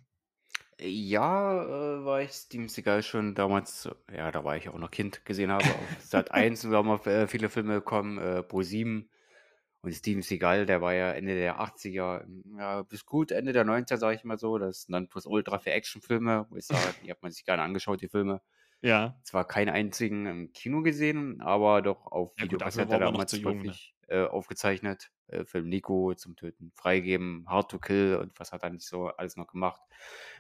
Ja, 0.80 1.64
äh, 1.64 2.04
weil 2.04 2.26
ich 2.26 2.32
Steven 2.32 2.68
Seagal 2.68 3.02
schon 3.02 3.34
damals 3.34 3.88
ja, 4.12 4.30
da 4.30 4.44
war 4.44 4.56
ich 4.56 4.68
auch 4.68 4.78
noch 4.78 4.90
Kind, 4.90 5.24
gesehen 5.24 5.50
habe 5.50 5.64
auf 5.64 5.96
Sat.1 6.00 6.64
und 6.64 6.70
da 6.72 6.78
haben 6.78 6.90
auch, 6.90 7.04
äh, 7.06 7.26
viele 7.26 7.48
Filme 7.48 7.74
gekommen, 7.74 8.18
äh, 8.18 8.42
Pro7. 8.48 9.08
Und 9.80 9.92
Steven 9.92 10.22
Seagal, 10.22 10.66
der 10.66 10.80
war 10.80 10.92
ja 10.92 11.12
Ende 11.12 11.34
der 11.34 11.60
80er, 11.60 12.26
ja, 12.58 12.82
bis 12.82 13.06
gut 13.06 13.30
Ende 13.30 13.52
der 13.52 13.64
90er, 13.64 13.96
sage 13.96 14.16
ich 14.16 14.24
mal 14.24 14.38
so, 14.38 14.58
das 14.58 14.88
Nonplusultra 14.88 15.58
für 15.58 15.70
Actionfilme, 15.70 16.46
wo 16.50 16.56
ich 16.56 16.66
sage, 16.66 16.94
die 17.04 17.10
hat 17.10 17.22
man 17.22 17.30
sich 17.32 17.44
gerne 17.44 17.62
angeschaut, 17.62 18.00
die 18.00 18.08
Filme. 18.08 18.40
Ja. 18.80 19.20
Zwar 19.24 19.46
keinen 19.46 19.70
einzigen 19.70 20.26
im 20.26 20.52
Kino 20.52 20.82
gesehen, 20.82 21.40
aber 21.40 21.82
doch 21.82 22.06
auf 22.06 22.32
Ja 22.38 22.44
Videokassette 22.44 22.98
noch 22.98 22.98
damals 22.98 23.30
zu 23.30 23.36
jung, 23.38 23.62
ne? 23.64 23.70
häufig, 23.70 23.94
äh, 24.08 24.24
aufgezeichnet. 24.24 25.10
Äh, 25.28 25.44
Film 25.44 25.68
Nico 25.68 26.14
zum 26.14 26.36
Töten 26.36 26.72
freigeben, 26.74 27.44
Hard 27.48 27.70
to 27.70 27.78
Kill 27.78 28.16
und 28.16 28.38
was 28.40 28.52
hat 28.52 28.62
er 28.62 28.70
nicht 28.70 28.86
so 28.86 29.08
alles 29.08 29.36
noch 29.36 29.46
gemacht. 29.48 29.80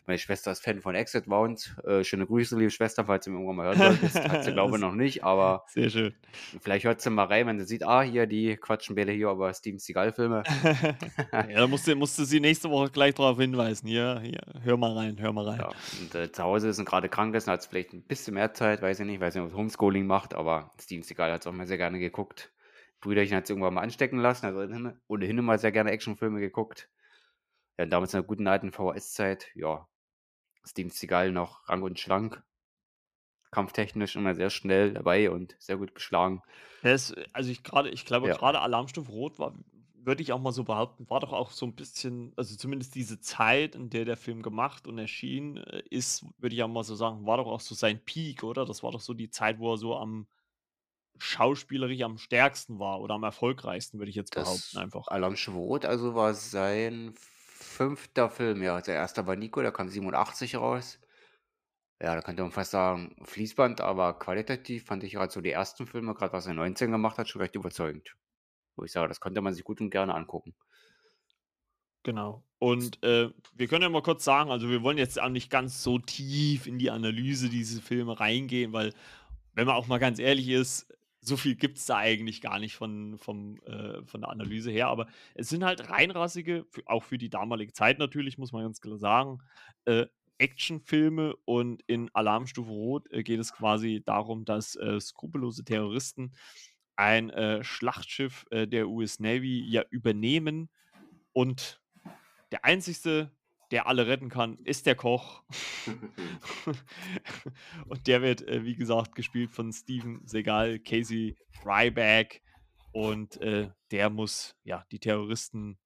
Meine 0.06 0.18
Schwester 0.18 0.52
ist 0.52 0.64
Fan 0.64 0.80
von 0.80 0.94
Exit 0.94 1.28
Wounds. 1.28 1.76
Äh, 1.84 2.04
schöne 2.04 2.26
Grüße, 2.26 2.56
liebe 2.58 2.70
Schwester, 2.70 3.04
falls 3.06 3.24
du 3.24 3.30
mich 3.30 3.36
irgendwann 3.38 3.56
mal 3.56 3.66
hören 3.66 3.80
solltest. 3.82 4.28
Hat 4.28 4.42
sie, 4.42 4.52
glaube 4.52 4.76
ich, 4.76 4.80
noch 4.80 4.94
nicht, 4.94 5.24
aber 5.24 5.64
Sehr 5.66 5.90
schön. 5.90 6.14
vielleicht 6.60 6.84
hört 6.84 7.00
sie 7.00 7.10
mal 7.10 7.24
rein, 7.26 7.46
wenn 7.46 7.58
sie 7.58 7.64
sieht: 7.66 7.84
„Ah, 7.84 8.02
hier, 8.02 8.26
die 8.26 8.56
quatschen 8.56 8.96
beide 8.96 9.12
hier 9.12 9.30
über 9.30 9.52
Steven 9.54 9.78
Seagal-Filme.“ 9.78 10.48
Ja, 11.40 11.60
da 11.60 11.66
musst 11.68 11.86
du 11.86 11.94
musst 11.96 12.18
du 12.18 12.24
sie 12.24 12.40
nächste 12.40 12.70
Woche 12.70 12.90
gleich 12.90 13.14
drauf 13.14 13.38
hinweisen: 13.38 13.86
„Hier 13.88 14.20
hier, 14.20 14.40
hör 14.62 14.76
mal 14.76 14.92
rein, 14.92 15.18
hör 15.20 15.32
mal 15.32 15.46
rein.“ 15.48 15.64
Ja, 15.64 15.76
und, 15.92 16.14
äh, 16.14 16.30
zu 16.32 16.42
Hause 16.44 16.68
ist 16.68 16.78
und 16.78 16.84
grade 16.84 17.08
krank 17.08 17.34
ist 17.34 17.46
und 17.48 17.52
hat 17.52 17.64
vielleicht 17.64 17.92
'n 17.92 18.02
bisschen 18.06 18.34
mehr 18.34 18.54
Zeit, 18.54 18.80
weiß 18.82 19.00
ich 19.00 19.06
nicht, 19.06 19.20
weiß 19.20 19.34
nicht, 19.34 19.44
ob's 19.44 19.54
Homeschooling 19.54 20.06
macht, 20.06 20.34
aber 20.34 20.72
Steven 20.80 21.02
Seagal 21.02 21.32
hat's 21.32 21.46
auch 21.46 21.52
immer 21.52 21.66
sehr 21.66 21.78
gerne 21.78 21.98
geguckt. 21.98 22.52
Brüderchen 23.02 23.36
hat's 23.36 23.50
irgendwann 23.50 23.74
mal 23.74 23.82
anstecken 23.82 24.18
lassen, 24.18 24.46
also 24.46 24.60
ohnehin 24.60 25.00
ohnehin 25.06 25.38
immer 25.38 25.58
sehr 25.58 25.72
gerne 25.72 25.90
Actionfilme 25.92 26.40
geguckt. 26.40 26.90
Ja, 27.78 27.86
damals 27.86 28.14
in 28.14 28.20
der 28.20 28.26
guten 28.28 28.46
alten 28.48 28.72
VHS-Zeit, 28.72 29.50
ja, 29.54 29.88
Steven 30.66 30.90
Seagal 30.90 31.32
noch 31.32 31.68
rank 31.68 31.84
und 31.84 32.00
schlank. 32.00 32.44
Kampftechnisch 33.52 34.16
immer 34.16 34.34
sehr 34.34 34.50
schnell 34.50 34.92
dabei 34.92 35.30
und 35.30 35.56
sehr 35.58 35.78
gut 35.78 35.94
geschlagen. 35.94 36.42
Er 36.84 36.94
ist 36.94 37.14
also, 37.32 37.50
ich 37.50 37.62
grade 37.64 37.90
ich 37.90 38.04
glaube, 38.04 38.28
Ja. 38.28 38.38
grade 38.38 38.60
Alarmstufe 38.60 39.10
Rot 39.10 39.38
war 39.38 39.54
würde 40.00 40.22
ich 40.22 40.32
auch 40.32 40.40
mal 40.40 40.52
so 40.52 40.64
behaupten, 40.64 41.10
war 41.10 41.20
doch 41.20 41.32
auch 41.34 41.50
so 41.50 41.66
'n 41.66 41.74
bisschen 41.74 42.32
also, 42.36 42.56
zumindest 42.56 42.94
diese 42.94 43.20
Zeit, 43.20 43.74
in 43.74 43.90
der 43.90 44.04
der 44.06 44.16
Film 44.16 44.42
gemacht 44.42 44.86
und 44.86 44.96
erschien, 44.98 45.56
äh, 45.58 45.82
ist, 45.90 46.24
würde 46.38 46.54
ich 46.54 46.62
auch 46.62 46.68
mal 46.68 46.84
so 46.84 46.94
sagen, 46.94 47.26
war 47.26 47.36
doch 47.36 47.46
auch 47.46 47.60
so 47.60 47.74
sein 47.74 48.02
Peak, 48.04 48.42
oder? 48.44 48.64
Das 48.64 48.82
war 48.82 48.92
doch 48.92 49.00
so 49.00 49.12
die 49.12 49.28
Zeit, 49.28 49.58
wo 49.58 49.72
er 49.74 49.76
so 49.76 49.96
am 49.96 50.28
schauspielerisch 51.24 52.02
am 52.02 52.18
stärksten 52.18 52.78
war 52.78 53.00
oder 53.00 53.14
am 53.14 53.22
erfolgreichsten, 53.24 53.98
würde 53.98 54.10
ich 54.10 54.16
jetzt 54.16 54.34
behaupten 54.34 54.70
Das 54.72 54.82
einfach. 54.82 55.08
Alarmstufe 55.08 55.58
Rot, 55.58 55.84
also, 55.84 56.14
war 56.14 56.34
sein 56.34 57.14
5. 57.16 58.10
Film, 58.30 58.62
ja. 58.62 58.80
Der 58.80 59.02
1. 59.02 59.16
war 59.26 59.36
Nico, 59.36 59.60
der 59.60 59.72
kam 59.72 59.88
87 59.88 60.56
raus. 60.56 60.98
Ja, 62.00 62.14
da 62.14 62.22
könnte 62.22 62.42
man 62.42 62.52
fast 62.52 62.70
sagen, 62.70 63.16
Fließband, 63.24 63.80
aber 63.80 64.18
qualitativ 64.18 64.84
fand 64.84 65.02
ich 65.02 65.14
grad 65.14 65.32
so 65.32 65.40
die 65.40 65.50
ersten 65.50 65.86
Filme, 65.86 66.14
grad 66.14 66.32
was 66.32 66.46
er 66.46 66.54
19 66.54 66.92
gemacht 66.92 67.18
hat, 67.18 67.28
schon 67.28 67.42
recht 67.42 67.56
überzeugend. 67.56 68.14
Wo 68.76 68.84
ich 68.84 68.92
sage, 68.92 69.08
das 69.08 69.18
konnte 69.18 69.40
man 69.40 69.52
sich 69.52 69.64
gut 69.64 69.80
und 69.80 69.90
gerne 69.90 70.14
angucken. 70.14 70.54
Genau. 72.04 72.44
Und, 72.60 73.02
äh, 73.04 73.30
wir 73.54 73.66
können 73.66 73.82
ja 73.82 73.88
mal 73.88 74.02
kurz 74.02 74.24
sagen 74.24 74.50
also, 74.50 74.68
wir 74.68 74.82
wollen 74.82 74.98
jetzt 74.98 75.20
auch 75.20 75.28
nicht 75.28 75.50
ganz 75.50 75.82
so 75.82 75.98
tief 75.98 76.66
in 76.66 76.78
die 76.78 76.90
Analyse 76.90 77.48
dieser 77.48 77.82
Filme 77.82 78.18
reingehen, 78.18 78.72
weil, 78.72 78.94
wenn 79.54 79.66
man 79.66 79.74
auch 79.74 79.88
mal 79.88 79.98
ganz 79.98 80.20
ehrlich 80.20 80.48
ist, 80.48 80.86
so 81.20 81.36
viel 81.36 81.56
gibt's 81.56 81.86
da 81.86 81.96
eigentlich 81.96 82.40
gar 82.40 82.58
nicht 82.58 82.76
von 82.76 83.18
vom 83.18 83.60
äh, 83.66 84.04
von 84.04 84.20
der 84.20 84.30
Analyse 84.30 84.70
her. 84.70 84.88
Aber 84.88 85.08
es 85.34 85.48
sind 85.48 85.64
halt 85.64 85.90
reinrassige, 85.90 86.66
auch 86.86 87.02
für 87.02 87.18
die 87.18 87.30
damalige 87.30 87.72
Zeit 87.72 87.98
natürlich, 87.98 88.38
muss 88.38 88.52
man 88.52 88.62
ganz 88.62 88.80
klar 88.80 88.98
sagen, 88.98 89.38
äh, 89.84 90.06
Actionfilme 90.38 91.34
und 91.44 91.82
in 91.86 92.10
Alarmstufe 92.14 92.70
Rot, 92.70 93.10
äh, 93.12 93.22
geht 93.22 93.40
es 93.40 93.52
quasi 93.52 94.02
darum, 94.04 94.44
dass, 94.44 94.76
äh, 94.76 95.00
skrupellose 95.00 95.64
Terroristen 95.64 96.32
ein, 96.96 97.30
äh, 97.30 97.62
Schlachtschiff, 97.64 98.46
äh, 98.50 98.66
der 98.66 98.88
US 98.88 99.20
Navy 99.20 99.64
ja 99.68 99.84
übernehmen 99.90 100.68
und 101.32 101.80
der 102.50 102.64
Einzigste, 102.64 103.30
der 103.70 103.86
alle 103.86 104.06
retten 104.06 104.28
kann, 104.28 104.58
ist 104.64 104.86
der 104.86 104.94
Koch. 104.94 105.42
Und 107.86 108.06
der 108.06 108.22
wird, 108.22 108.46
äh, 108.48 108.64
wie 108.64 108.76
gesagt, 108.76 109.14
gespielt 109.14 109.50
von 109.50 109.72
Steven 109.72 110.20
Seagal, 110.24 110.78
Casey 110.78 111.36
Ryback. 111.64 112.42
Und, 112.92 113.40
äh, 113.40 113.70
der 113.90 114.10
muss, 114.10 114.56
ja, 114.64 114.84
die 114.90 114.98
Terroristen 114.98 115.78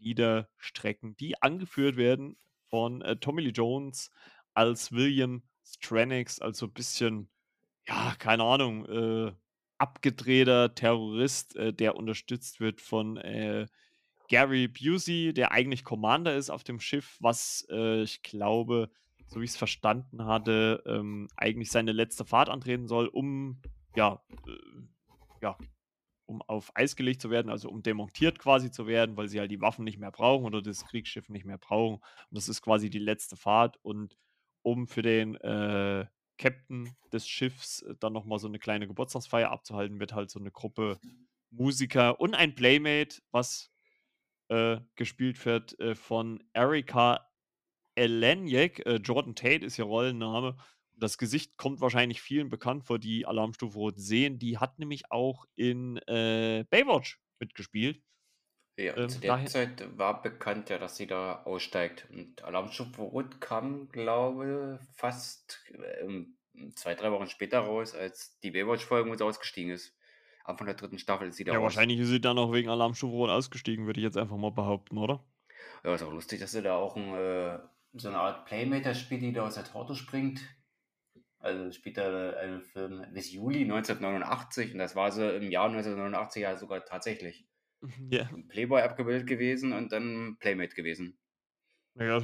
niederstrecken, 0.00 1.16
die 1.16 1.40
angeführt 1.42 1.96
werden 1.96 2.36
von, 2.68 3.02
äh, 3.02 3.16
Tommy 3.16 3.42
Lee 3.42 3.50
Jones 3.50 4.10
als 4.54 4.92
William 4.92 5.42
Stranix, 5.64 6.40
als 6.40 6.58
so 6.58 6.68
bisschen, 6.68 7.30
ja, 7.86 8.14
keine 8.18 8.44
Ahnung, 8.44 8.86
äh, 8.86 9.32
abgedrehter 9.78 10.74
Terrorist, 10.74 11.56
äh, 11.56 11.72
der 11.72 11.96
unterstützt 11.96 12.60
wird 12.60 12.80
von, 12.80 13.16
äh, 13.18 13.66
Gary 14.28 14.68
Busey, 14.68 15.32
der 15.34 15.52
eigentlich 15.52 15.84
Commander 15.84 16.36
ist 16.36 16.50
auf 16.50 16.64
dem 16.64 16.80
Schiff, 16.80 17.16
was, 17.20 17.66
äh, 17.70 18.02
ich 18.02 18.22
glaube, 18.22 18.90
so 19.26 19.40
wie 19.40 19.44
ich's 19.44 19.56
verstanden 19.56 20.24
hatte, 20.26 20.82
ähm, 20.86 21.28
eigentlich 21.36 21.70
seine 21.70 21.92
letzte 21.92 22.24
Fahrt 22.24 22.48
antreten 22.50 22.86
soll, 22.86 23.06
um 23.08 23.62
ja, 23.94 24.22
äh, 24.46 24.52
ja, 25.42 25.58
um 26.26 26.42
auf 26.42 26.72
Eis 26.76 26.96
gelegt 26.96 27.22
zu 27.22 27.30
werden, 27.30 27.50
also 27.50 27.70
um 27.70 27.82
demontiert 27.82 28.38
quasi 28.38 28.70
zu 28.70 28.86
werden, 28.86 29.16
weil 29.16 29.28
sie 29.28 29.40
halt 29.40 29.50
die 29.50 29.60
Waffen 29.62 29.84
nicht 29.84 29.98
mehr 29.98 30.12
brauchen 30.12 30.46
oder 30.46 30.62
das 30.62 30.86
Kriegsschiff 30.86 31.28
nicht 31.30 31.46
mehr 31.46 31.58
brauchen. 31.58 31.96
Und 31.96 32.04
das 32.38 32.48
ist 32.48 32.62
quasi 32.62 32.90
die 32.90 32.98
letzte 33.00 33.36
Fahrt. 33.36 33.78
Und 33.82 34.16
um 34.62 34.88
für 34.88 35.02
den, 35.02 35.36
äh, 35.36 36.06
Captain 36.38 36.96
des 37.12 37.28
Schiffs 37.28 37.82
äh, 37.82 37.94
dann 38.00 38.12
noch 38.14 38.24
mal 38.26 38.38
so 38.38 38.48
'ne 38.48 38.58
kleine 38.60 38.86
Geburtstagsfeier 38.88 39.50
abzuhalten, 39.50 40.00
wird 40.00 40.14
halt 40.14 40.30
so 40.30 40.38
'ne 40.40 40.50
Gruppe 40.52 41.00
Musiker 41.50 42.20
und 42.20 42.34
ein 42.34 42.54
Playmate, 42.54 43.22
was 43.32 43.70
äh, 44.48 44.78
gespielt 44.96 45.44
wird, 45.46 45.78
äh, 45.80 45.94
von 45.94 46.42
Erika 46.52 47.28
Eleniak. 47.96 48.84
Äh, 48.86 48.96
Jordan 48.96 49.34
Tate 49.34 49.64
ist 49.66 49.78
ihr 49.78 49.84
Rollenname. 49.84 50.56
Das 50.96 51.18
Gesicht 51.18 51.56
kommt 51.56 51.80
wahrscheinlich 51.80 52.20
vielen 52.22 52.50
bekannt 52.50 52.84
vor, 52.84 52.98
die 52.98 53.26
Alarmstufe 53.26 53.78
Rot 53.78 53.98
sehen. 54.00 54.38
Die 54.38 54.58
hat 54.58 54.78
nämlich 54.78 55.10
auch 55.12 55.46
in, 55.56 55.96
äh, 56.08 56.64
Baywatch 56.70 57.20
mitgespielt. 57.40 58.02
Ja, 58.78 58.96
Ähm, 58.96 59.08
zu 59.08 59.20
der 59.20 59.32
daher 59.32 59.44
Zeit 59.44 59.98
war 59.98 60.22
bekannt 60.22 60.70
ja, 60.70 60.78
dass 60.78 60.96
sie 60.96 61.06
da 61.08 61.42
aussteigt. 61.42 62.06
Und 62.10 62.42
Alarmstufe 62.44 63.02
Rot 63.02 63.40
kam, 63.40 63.88
glaube 63.88 64.78
fast, 64.94 65.64
ähm, 66.00 66.38
2, 66.76 66.94
3 66.94 67.10
Wochen 67.10 67.26
später 67.26 67.58
raus, 67.60 67.94
als 67.94 68.38
die 68.40 68.52
Baywatch-Folge, 68.52 69.10
wo 69.10 69.16
sie 69.16 69.24
ausgestiegen 69.24 69.72
ist. 69.72 69.97
Anfang 70.48 70.66
der 70.66 70.76
3. 70.76 70.98
Staffel 70.98 71.28
ist 71.28 71.36
sie 71.36 71.44
da 71.44 71.52
Ja, 71.52 71.62
raus. 71.62 71.78
wahrscheinlich 71.78 71.98
ist 72.00 72.08
sie 72.08 72.20
dann 72.20 72.36
auch 72.38 72.52
wegen 72.52 72.68
Alarmstufe 72.68 73.12
Rot 73.14 73.30
ausgestiegen, 73.30 73.86
würde 73.86 74.00
ich 74.00 74.04
jetzt 74.04 74.16
einfach 74.18 74.36
mal 74.36 74.50
behaupten, 74.50 74.98
oder? 74.98 75.24
Ja, 75.84 75.94
ist 75.94 76.02
auch 76.02 76.12
lustig, 76.12 76.40
dass 76.40 76.52
sie 76.52 76.62
da 76.62 76.76
auch 76.76 76.96
'n, 76.96 77.14
äh 77.14 77.58
so 77.94 78.10
'ne 78.10 78.18
Art 78.18 78.44
Playmate 78.46 78.82
da 78.82 78.94
spielt, 78.94 79.22
die 79.22 79.32
da 79.32 79.46
aus 79.46 79.54
der 79.54 79.64
Torte 79.64 79.94
springt. 79.94 80.40
Also, 81.40 81.72
spielt 81.72 81.98
in 81.98 82.04
'nem 82.04 82.62
Film 82.62 83.06
bis 83.14 83.32
Juli 83.32 83.64
1989 83.66 84.72
und 84.72 84.78
das 84.78 84.96
war 84.96 85.12
sie 85.12 85.36
im 85.36 85.50
Jahr 85.50 85.68
1989 85.70 86.42
ja 86.42 86.56
sogar 86.56 86.84
tatsächlich. 86.84 87.48
Ja. 88.10 88.30
Im 88.30 88.48
Playboy 88.48 88.82
abgebildet 88.82 89.26
gewesen 89.28 89.72
und 89.74 89.92
dann 89.92 90.38
Playmate 90.40 90.74
gewesen. 90.76 91.18
Ja, 91.96 92.20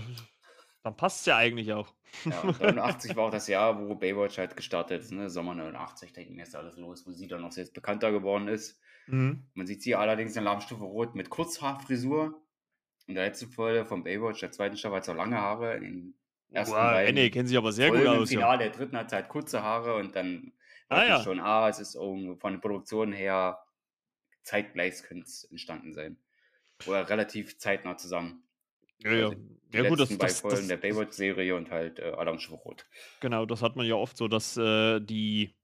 dann 0.84 0.96
passt's 0.96 1.26
ja 1.26 1.36
eigentlich 1.36 1.72
auch. 1.72 1.92
Ja, 2.24 2.40
und 2.42 2.60
89 2.60 3.16
war 3.16 3.24
auch 3.24 3.30
das 3.30 3.48
Jahr, 3.48 3.80
wo 3.80 3.96
Baywatch 3.96 4.38
halt 4.38 4.56
gestartet 4.56 5.02
ist, 5.02 5.10
ne? 5.10 5.28
Sommer 5.28 5.56
89, 5.56 6.12
da 6.12 6.22
ging 6.22 6.38
erst 6.38 6.54
alles 6.54 6.76
los, 6.76 7.04
wo 7.06 7.10
sie 7.10 7.26
dann 7.26 7.44
auch 7.44 7.50
selbst 7.50 7.74
bekannter 7.74 8.12
geworden 8.12 8.46
ist. 8.46 8.78
Mhm. 9.08 9.42
Man 9.54 9.66
sieht 9.66 9.82
sie 9.82 9.96
allerdings 9.96 10.36
in 10.36 10.46
Alarmstufe 10.46 10.84
Rot 10.84 11.16
mit 11.16 11.28
Kurzhaarfrisur. 11.30 12.40
In 13.06 13.16
der 13.16 13.24
letzten 13.24 13.50
Folge 13.50 13.84
von 13.84 14.04
Baywatch, 14.04 14.40
der 14.40 14.52
2. 14.52 14.76
Staffel, 14.76 14.96
hat 14.96 15.04
sie 15.04 15.10
auch 15.10 15.16
lange 15.16 15.38
Haare. 15.38 15.76
In 15.76 15.82
den 15.82 16.14
ersten 16.52 16.74
Wow, 16.76 16.92
beiden 16.92 17.30
kennen 17.32 17.48
sich 17.48 17.58
aber 17.58 17.72
sehr 17.72 17.90
gut 17.90 18.00
im 18.00 18.06
aus, 18.06 18.30
ja. 18.30 18.38
Finale 18.38 18.70
der 18.70 18.86
3. 18.86 18.96
hat 18.96 19.10
sie 19.10 19.16
halt 19.16 19.28
kurze 19.28 19.62
Haare 19.62 19.96
und 19.96 20.14
dann 20.14 20.52
Ah, 20.88 21.04
ja. 21.04 21.22
schon, 21.22 21.40
ah, 21.40 21.68
es 21.68 21.80
ist 21.80 21.94
von 21.94 22.38
den 22.44 22.60
Produktionen 22.60 23.12
her 23.12 23.58
zeitgleich 24.42 25.02
könnte's 25.02 25.44
entstanden 25.44 25.92
sein. 25.92 26.18
Oder 26.86 27.08
relativ 27.08 27.58
zeitnah 27.58 27.96
zusammen. 27.96 28.44
Ja, 28.98 29.12
ja. 29.12 29.30
Die 29.74 29.78
Ja 29.78 29.82
gut, 29.82 29.98
das 30.00 30.08
letzten 30.08 30.18
beiden 30.18 30.36
das 30.46 30.46
Folgen 30.46 30.68
der 30.68 30.76
das 30.88 31.02
Baywatch-Serie 31.02 31.56
und 31.56 31.70
halt, 31.72 31.98
äh, 31.98 32.04
Alarmstufe 32.04 32.62
Rot. 32.62 32.86
Genau, 33.22 33.46
das 33.46 33.62
hat 33.62 33.76
man 33.76 33.86
ja 33.86 33.94
oft 33.94 34.16
so, 34.16 34.28
dass, 34.28 34.56
äh, 34.56 35.00
die 35.00 35.54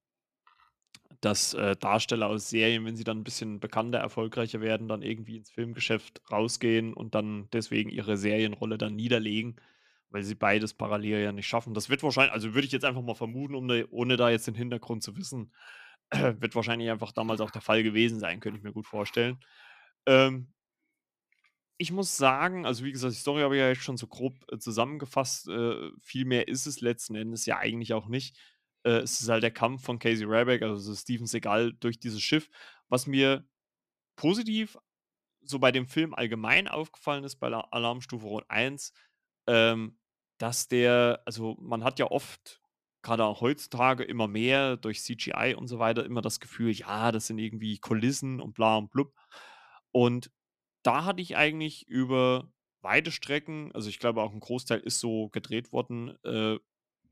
dass, 1.21 1.53
äh, 1.55 1.77
Darsteller 1.77 2.29
aus 2.29 2.49
Serien, 2.49 2.85
wenn 2.87 2.97
sie 2.97 3.05
dann 3.05 3.19
'n 3.19 3.25
bisschen 3.25 3.61
bekannter, 3.61 3.99
erfolgreicher 3.99 4.61
werden, 4.63 4.89
dann 4.89 5.03
irgendwie 5.03 5.37
ins 5.37 5.51
Filmgeschäft 5.51 6.23
rausgehen 6.31 6.95
und 6.95 7.15
dann 7.15 7.49
deswegen 7.53 7.91
ihre 7.91 8.17
Serienrolle 8.17 8.79
dann 8.79 8.97
niederlegen, 8.97 9.57
weil 10.09 10.23
sie 10.23 10.35
beides 10.35 10.73
parallel 10.75 11.21
ja 11.23 11.33
nicht 11.33 11.47
schaffen. 11.47 11.75
Das 11.75 11.91
wird 11.91 12.03
wahrschei 12.03 12.31
also, 12.31 12.55
würde 12.55 12.67
ich 12.67 12.73
jetzt 12.73 12.85
einfach 12.87 13.03
mal 13.03 13.15
vermuten, 13.15 13.55
um 13.55 13.69
da 13.69 13.83
ohne 13.91 14.17
da 14.17 14.31
jetzt 14.31 14.47
den 14.47 14.55
Hintergrund 14.55 15.03
zu 15.03 15.17
wissen, 15.17 15.53
wird 16.13 16.55
wahrscheinlich 16.55 16.91
einfach 16.91 17.13
damals 17.13 17.41
auch 17.43 17.51
der 17.51 17.63
Fall 17.63 17.83
gewesen 17.83 18.19
sein, 18.21 18.41
könnte 18.41 18.59
ich 18.59 18.65
mir 18.65 18.73
gut 18.73 18.87
vorstellen. 18.87 19.41
Ähm 20.07 20.53
ich 21.81 21.93
muss 21.93 22.19
sagen 22.19 22.67
also, 22.67 22.85
wie 22.85 22.93
gesagt, 22.93 23.15
die 23.15 23.19
Story 23.19 23.41
habe 23.41 23.57
ich 23.57 23.61
ja 23.61 23.69
jetzt 23.69 23.83
schon 23.83 23.97
so 23.97 24.07
grob, 24.07 24.35
äh, 24.53 24.59
zusammengefasst. 24.59 25.49
Äh, 25.49 25.91
viel 26.03 26.27
mehr 26.27 26.47
ist 26.47 26.67
es 26.67 26.83
letzten 26.83 27.15
Endes 27.15 27.47
ja 27.47 27.57
eigentlich 27.57 27.95
auch 27.95 28.07
nicht. 28.07 28.39
Äh, 28.85 28.99
es 28.99 29.19
ist 29.23 29.31
halt 29.31 29.43
der 29.43 29.51
Kampf 29.51 29.83
von 29.83 29.99
Casey 29.99 30.27
Ryback, 30.27 30.61
also 30.61 30.95
Steven 30.95 31.27
Seagal, 31.27 31.73
durch 31.73 31.99
dieses 31.99 32.21
Schiff. 32.21 32.51
Was 32.91 33.07
mir 33.07 33.49
positiv 34.15 34.77
so 35.41 35.59
bei 35.59 35.73
dem 35.73 35.87
Film 35.87 36.13
allgemein 36.13 36.69
aufgefallen 36.69 37.25
ist, 37.25 37.37
bei 37.37 37.49
La 37.49 37.61
Alarmstufe 37.71 38.27
Rot 38.27 38.45
1, 38.49 38.93
ähm, 39.47 39.99
dass 40.37 40.69
der 40.69 41.23
also, 41.25 41.57
man 41.63 41.83
hat 41.83 41.99
ja 41.99 42.11
oft, 42.11 42.61
grade 43.01 43.25
auch 43.25 43.41
heutzutage 43.41 44.05
immer 44.05 44.29
mehr 44.29 44.77
durch 44.77 45.01
CGI 45.01 45.55
und 45.57 45.67
so 45.67 45.79
weiter, 45.79 46.05
immer 46.05 46.21
das 46.21 46.41
Gefühl, 46.41 46.73
ja, 46.73 47.11
das 47.11 47.29
sind 47.29 47.39
irgendwie 47.39 47.79
Kulissen 47.79 48.39
und 48.39 48.53
bla 48.53 48.77
und 48.77 48.91
blub. 48.91 49.15
Und 49.93 50.31
da 50.85 51.05
hatte 51.05 51.23
ich 51.23 51.37
eigentlich 51.37 51.87
über 51.89 52.53
weite 52.83 53.13
Strecken 53.13 53.73
also, 53.75 53.89
ich 53.91 53.99
glaube 53.99 54.23
auch 54.23 54.33
'n 54.35 54.41
Großteil 54.41 54.81
ist 54.81 55.01
so 55.01 55.29
gedreht 55.31 55.73
worden, 55.73 56.17
äh, 56.25 56.59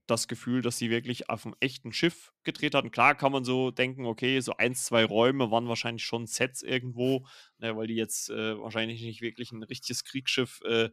das 0.08 0.28
Gefühl, 0.28 0.62
dass 0.62 0.78
sie 0.78 0.90
wirklich 0.90 1.30
auf'm 1.30 1.54
echten 1.60 1.92
Schiff 1.92 2.32
gedreht 2.44 2.74
hatten. 2.76 2.90
Klar 2.92 3.14
kann 3.16 3.32
man 3.32 3.44
so 3.44 3.70
denken, 3.72 4.06
okay, 4.06 4.40
so 4.40 4.54
1, 4.58 4.74
2 4.86 5.04
Räume 5.06 5.50
waren 5.52 5.68
wahrscheinlich 5.68 6.04
schon 6.04 6.26
Sets 6.28 6.62
irgendwo, 6.62 7.26
ne, 7.58 7.76
weil 7.76 7.88
die 7.88 7.94
jetzt, 7.96 8.30
äh, 8.30 8.58
wahrscheinlich 8.60 9.02
nicht 9.02 9.22
wirklich 9.22 9.52
'n 9.52 9.62
richtiges 9.64 10.04
Kriegsschiff, 10.04 10.60
äh, 10.66 10.90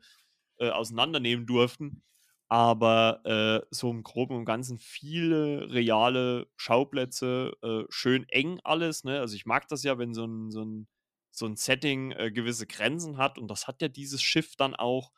äh, 0.60 0.70
auseinandernehmen 0.72 1.46
durften. 1.48 2.04
Aber, 2.50 3.22
äh, 3.26 3.68
so 3.72 3.92
im 3.92 4.04
Groben 4.04 4.36
und 4.38 4.46
Ganzen 4.46 4.80
viele 4.80 5.72
reale 5.74 6.48
Schauplätze, 6.58 7.54
äh, 7.64 7.84
schön 7.90 8.26
eng 8.30 8.60
alles, 8.66 9.04
ne? 9.06 9.20
Also, 9.22 9.36
ich 9.38 9.46
mag 9.48 9.68
das 9.70 9.84
ja, 9.84 9.98
wenn 10.00 10.14
so 10.16 10.26
'n 10.26 10.52
so 10.52 10.62
'n 10.64 10.88
so 11.38 11.46
'n 11.48 11.56
Setting, 11.58 12.12
äh, 12.14 12.32
gewisse 12.32 12.68
Grenzen 12.68 13.18
hat 13.18 13.38
und 13.40 13.50
das 13.50 13.68
hat 13.68 13.82
ja 13.82 13.88
dieses 13.90 14.22
Schiff 14.24 14.56
dann 14.58 14.76
auch. 14.76 15.12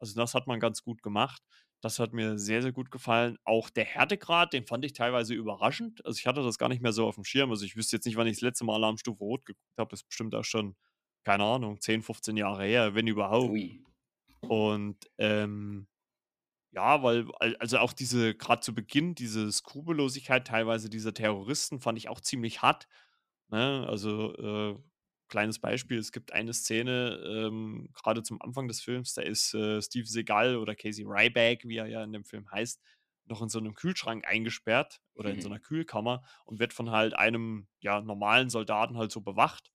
Also, 0.00 0.14
das 0.20 0.34
hat 0.34 0.46
man 0.46 0.60
ganz 0.60 0.82
gut 0.82 1.02
gemacht. 1.02 1.42
Das 1.82 1.98
hat 1.98 2.12
mir 2.12 2.38
sehr, 2.38 2.62
sehr 2.62 2.72
gut 2.72 2.90
gefallen. 2.90 3.38
Auch 3.44 3.70
der 3.70 3.84
Härtegrad, 3.86 4.52
den 4.52 4.66
fand 4.66 4.84
ich 4.84 4.92
teilweise 4.94 5.34
überraschend. 5.34 6.04
Also, 6.06 6.18
ich 6.18 6.26
hatte 6.26 6.42
das 6.42 6.58
gar 6.58 6.68
nicht 6.70 6.82
mehr 6.82 6.92
so 6.92 7.08
auf'm 7.08 7.24
Schirm. 7.24 7.50
Also, 7.50 7.64
ich 7.66 7.76
wüsste 7.76 7.96
jetzt 7.96 8.06
nicht, 8.06 8.16
wann 8.16 8.26
ich 8.26 8.36
das 8.38 8.42
letzte 8.42 8.64
Mal 8.64 8.74
Alarmstufe 8.76 9.18
Rot 9.24 9.46
geguckt 9.46 9.78
habe. 9.78 9.94
Ist 9.94 10.04
bestimmt 10.08 10.34
auch 10.34 10.44
schon, 10.44 10.76
keine 11.24 11.44
Ahnung, 11.44 11.80
10, 11.80 12.02
15 12.02 12.36
Jahre 12.38 12.64
her, 12.64 12.94
wenn 12.94 13.06
überhaupt. 13.06 13.54
Ui. 13.54 13.84
Und, 14.48 14.98
ähm, 15.18 15.88
ja, 16.72 17.02
weil 17.02 17.26
al 17.40 17.56
also, 17.58 17.78
auch 17.78 17.92
diese 17.94 18.34
grad 18.36 18.64
zu 18.64 18.74
Beginn, 18.74 19.14
diese 19.16 19.50
Skrupellosigkeit 19.52 20.46
teilweise 20.46 20.90
dieser 20.90 21.14
Terroristen 21.14 21.80
fand 21.80 21.98
ich 21.98 22.08
auch 22.08 22.20
ziemlich 22.20 22.62
hart, 22.62 22.88
ne? 23.50 23.86
Also, 23.88 24.34
äh, 24.36 24.78
kleines 25.30 25.60
Beispiel, 25.60 25.98
es 25.98 26.12
gibt 26.12 26.32
eine 26.32 26.52
Szene, 26.54 27.18
ähm, 27.48 27.88
grade 27.94 28.22
zum 28.24 28.42
Anfang 28.42 28.68
des 28.68 28.82
Films, 28.82 29.14
da 29.14 29.22
ist, 29.22 29.54
äh, 29.54 29.82
Steven 29.82 30.06
Seagal 30.06 30.56
oder 30.56 30.76
Casey 30.76 31.04
Ryback, 31.06 31.64
wie 31.66 31.78
er 31.78 31.86
ja 31.88 32.04
in 32.04 32.12
dem 32.12 32.24
Film 32.24 32.50
heißt, 32.50 32.82
noch 33.26 33.42
in 33.42 33.48
so 33.48 33.58
einem 33.60 33.74
Kühlschrank 33.74 34.26
eingesperrt 34.28 35.00
oder 35.14 35.32
in 35.32 35.40
so 35.40 35.48
Mhm. 35.48 35.50
einer 35.50 35.60
Kühlkammer 35.60 36.24
und 36.44 36.58
wird 36.60 36.74
von 36.74 36.90
halt 36.90 37.14
einem, 37.14 37.68
ja, 37.80 38.00
normalen 38.02 38.50
Soldaten 38.50 38.98
halt 38.98 39.12
so 39.12 39.22
bewacht. 39.22 39.72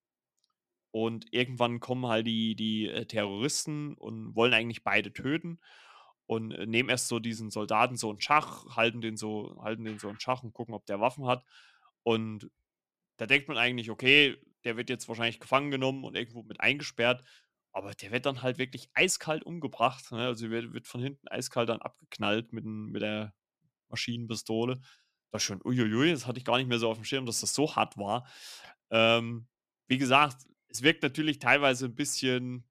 Und 0.92 1.28
irgendwann 1.34 1.80
kommen 1.80 2.06
halt 2.08 2.26
die 2.28 2.56
die, 2.56 2.88
äh, 2.88 3.06
Terroristen 3.06 3.96
und 3.96 4.36
wollen 4.36 4.54
eigentlich 4.54 4.84
beide 4.84 5.12
töten 5.14 5.60
und, 6.28 6.52
äh, 6.52 6.66
nehmen 6.66 6.90
erst 6.90 7.08
so 7.10 7.20
diesen 7.20 7.52
Soldaten 7.52 7.98
so 7.98 8.12
in 8.12 8.22
Schach, 8.22 8.76
halten 8.76 9.02
den 9.02 9.18
so 9.18 9.60
halten 9.62 9.84
den 9.86 10.00
so 10.00 10.10
in 10.10 10.20
Schach 10.20 10.44
und 10.44 10.54
gucken, 10.54 10.74
ob 10.76 10.86
der 10.86 11.02
Waffen 11.02 11.28
hat. 11.28 11.44
Und 12.04 12.50
da 13.18 13.28
denkt 13.28 13.48
man 13.50 13.58
eigentlich: 13.58 13.92
„Okay, 13.92 14.38
der 14.66 14.78
wird 14.78 14.90
jetzt 14.90 15.08
wahrscheinlich 15.10 15.40
gefangen 15.40 15.72
genommen 15.72 16.04
und 16.04 16.16
irgendwo 16.18 16.44
mit 16.44 16.60
eingesperrt.“ 16.62 17.24
Aber 17.72 17.94
der 17.94 18.12
wird 18.12 18.26
dann 18.26 18.42
halt 18.42 18.58
wirklich 18.58 18.90
eiskalt 18.94 19.44
umgebracht, 19.46 20.12
ne? 20.12 20.26
Also, 20.28 20.50
wird 20.50 20.74
wird 20.74 20.88
von 20.88 21.02
hinten 21.02 21.28
eiskalt 21.30 21.70
dann 21.70 21.82
abgeknallt 21.82 22.54
mit 22.54 22.66
mit 22.66 23.02
der 23.02 23.34
Maschinenpistole. 23.90 24.82
Da 25.32 25.40
schon, 25.40 25.62
ui 25.66 25.80
ui 25.82 25.94
ui, 25.94 26.12
das 26.12 26.28
hatte 26.28 26.40
ich 26.40 26.46
gar 26.46 26.58
nicht 26.58 26.68
mehr 26.70 26.80
so 26.80 26.90
auf 26.90 26.98
dem 26.98 27.04
Schirm, 27.06 27.26
dass 27.26 27.42
das 27.42 27.54
so 27.54 27.76
hart 27.76 27.98
war. 27.98 28.28
Ähm, 28.92 29.48
wie 29.88 29.98
gesagt, 29.98 30.48
es 30.70 30.82
wirkt 30.84 31.04
natürlich 31.04 31.40
teilweise 31.40 31.86
ein 31.86 31.96
bisschen, 31.96 32.66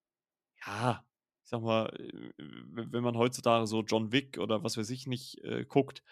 ja, 0.67 1.05
ich 1.45 1.51
sage 1.51 1.65
mal, 1.65 1.89
äh, 1.99 2.33
wenn 2.39 3.05
man 3.05 3.17
heutzutage 3.17 3.67
so 3.67 3.83
John 3.83 4.13
Wick 4.13 4.39
oder 4.39 4.65
was 4.65 4.77
weiß 4.77 4.91
ich 4.91 5.07
nicht, 5.07 5.39
äh, 5.45 5.65
guckt, 5.67 6.03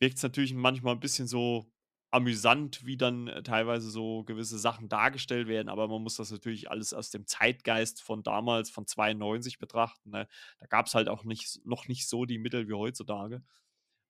wirkt 0.00 0.16
es 0.18 0.22
natürlich 0.22 0.54
manchmal 0.54 0.94
ein 0.94 1.00
bisschen 1.00 1.28
so 1.28 1.70
amüsant, 2.12 2.86
wie 2.86 2.96
dann, 2.96 3.26
äh, 3.28 3.42
teilweise 3.42 3.90
so 3.90 4.22
gewisse 4.24 4.58
Sachen 4.58 4.88
dargestellt 4.88 5.48
werden, 5.48 5.68
aber 5.68 5.88
man 5.88 6.02
muss 6.02 6.16
das 6.16 6.30
natürlich 6.30 6.70
alles 6.70 6.94
aus 6.94 7.10
dem 7.10 7.26
Zeitgeist 7.26 8.02
von 8.02 8.22
damals, 8.22 8.70
von 8.70 8.86
92 8.86 9.58
betrachten, 9.58 10.10
ne? 10.10 10.28
Da 10.60 10.66
gab 10.66 10.86
es 10.86 10.94
halt 10.94 11.08
auch 11.08 11.24
nicht 11.24 11.64
noch 11.64 11.88
nicht 11.88 12.08
so 12.08 12.24
die 12.26 12.38
Mittel 12.38 12.68
wie 12.68 12.74
heutzutage. 12.74 13.42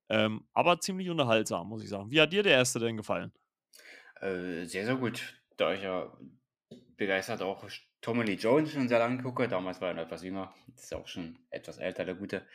Ähm, 0.09 0.47
aber 0.53 0.81
ziemlich 0.81 1.09
unterhaltsam, 1.09 1.69
muss 1.69 1.83
ich 1.83 1.88
sagen. 1.88 2.11
Wie 2.11 2.21
hat 2.21 2.33
dir 2.33 2.43
der 2.43 2.53
erste 2.53 2.79
denn 2.79 2.97
gefallen? 2.97 3.33
Äh, 4.21 4.65
sehr, 4.65 4.85
sehr 4.85 4.97
gut. 4.97 5.41
Da 5.57 5.73
ich 5.73 5.83
ja 5.83 6.12
begeistert 6.97 7.43
auch 7.43 7.67
Tommy 8.01 8.25
Lee 8.25 8.35
Jones 8.35 8.73
schon 8.73 8.88
sehr 8.88 8.99
lange 8.99 9.23
gucke. 9.23 9.49
Damals 9.49 9.81
war 9.81 9.88
er 9.88 9.95
noch 9.95 10.03
etwas 10.03 10.23
jünger. 10.23 10.55
Ist 10.77 10.91
ja 10.91 10.99
auch 10.99 11.07
schon 11.09 11.38
etwas 11.51 11.79
älter, 11.79 12.05
der 12.05 12.15
Gute. 12.15 12.47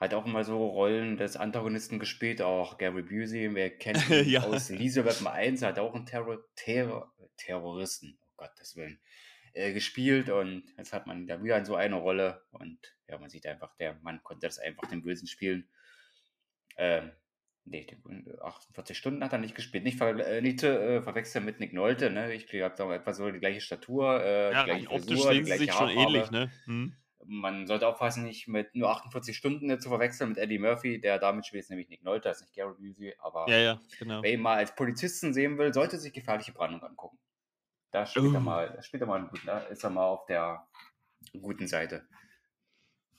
Hat 0.00 0.14
auch 0.14 0.26
immer 0.26 0.44
so 0.44 0.64
Rollen 0.66 1.16
des 1.16 1.36
Antagonisten 1.36 1.98
gespielt, 1.98 2.40
auch 2.40 2.78
Gary 2.78 3.02
Busey. 3.02 3.52
Wer 3.54 3.70
kennt 3.76 3.98
ihn 4.10 4.28
Ja. 4.28 4.42
aus 4.44 4.70
Elisabeth 4.70 5.20
I. 5.22 5.56
hat 5.64 5.78
auch 5.78 5.94
einen 5.94 6.06
Terror 6.06 6.38
Terror 6.54 7.12
Terroristen, 7.36 8.18
um 8.20 8.28
Gottes 8.36 8.76
Willen, 8.76 9.00
äh, 9.54 9.72
gespielt 9.72 10.28
und 10.30 10.62
jetzt 10.76 10.92
hat 10.92 11.06
man 11.06 11.26
da 11.26 11.42
wieder 11.42 11.58
in 11.58 11.64
so 11.64 11.74
eine 11.74 11.96
Rolle 11.96 12.44
und 12.50 12.78
ja, 13.08 13.18
man 13.18 13.28
sieht 13.30 13.46
einfach, 13.46 13.74
der 13.76 13.94
Mann 14.02 14.22
konnte 14.22 14.46
das 14.46 14.58
einfach 14.58 14.86
den 14.88 15.02
Bösen 15.02 15.26
spielen. 15.26 15.68
Ähm, 16.76 17.10
ne, 17.64 17.86
den 17.86 18.02
48 18.40 18.96
Stunden 18.96 19.24
hat 19.24 19.32
er 19.32 19.38
nicht 19.38 19.54
gespielt. 19.56 19.82
Nicht 19.84 19.98
ver 19.98 20.16
äh, 20.24 20.40
nicht 20.40 20.62
äh, 20.62 21.02
verwechseln 21.02 21.44
mit 21.44 21.58
Nick 21.58 21.72
Nolte, 21.72 22.10
ne? 22.10 22.32
Ich 22.34 22.46
glaube, 22.46 22.74
da 22.76 22.92
etwa 22.94 23.12
so 23.12 23.30
die 23.30 23.40
gleiche 23.40 23.60
Statur, 23.60 24.22
äh, 24.22 24.50
die 24.50 24.54
Ja, 24.54 24.64
gleiche 24.64 24.88
rein 24.90 24.96
optisch 25.00 25.16
Frisur, 25.16 25.34
die 25.34 25.42
gleiche 25.42 25.64
sich 25.64 25.72
schon 25.72 25.88
ähnlich, 25.90 26.30
Haarfarbe. 26.30 26.36
ne? 26.36 26.50
Mhm. 26.66 26.96
Man 27.24 27.66
sollte 27.66 27.86
aufpassen, 27.88 28.24
nicht 28.24 28.46
mit 28.48 28.74
nur 28.74 28.90
48 28.90 29.36
Stunden 29.36 29.80
zu 29.80 29.88
verwechseln 29.88 30.30
mit 30.30 30.38
Eddie 30.38 30.58
Murphy, 30.58 31.00
der 31.00 31.18
damit 31.18 31.46
spielt, 31.46 31.64
ist 31.64 31.70
nämlich 31.70 31.88
Nick 31.88 32.04
Nolte, 32.04 32.28
ist 32.28 32.40
nicht 32.40 32.54
Gary 32.54 32.74
Busey, 32.78 33.14
aber 33.18 33.48
Ja, 33.48 33.58
ja, 33.58 33.80
genau. 33.98 34.22
wer 34.22 34.32
ihn 34.32 34.40
mal 34.40 34.56
als 34.58 34.74
Polizisten 34.74 35.34
sehen 35.34 35.58
will, 35.58 35.74
sollte 35.74 35.98
sich 35.98 36.12
gefährliche 36.12 36.52
Brandung 36.52 36.82
angucken. 36.82 37.18
Da 37.90 38.06
spielt 38.06 38.32
er 38.34 38.38
Oh. 38.38 38.40
mal, 38.40 38.70
da 38.72 38.82
spielt 38.82 39.02
er 39.02 39.06
mal, 39.06 39.26
gut, 39.26 39.42
da 39.46 39.58
ist 39.60 39.82
er 39.82 39.90
mal 39.90 40.04
auf 40.06 40.26
der 40.26 40.66
guten 41.40 41.66
Seite. 41.66 42.06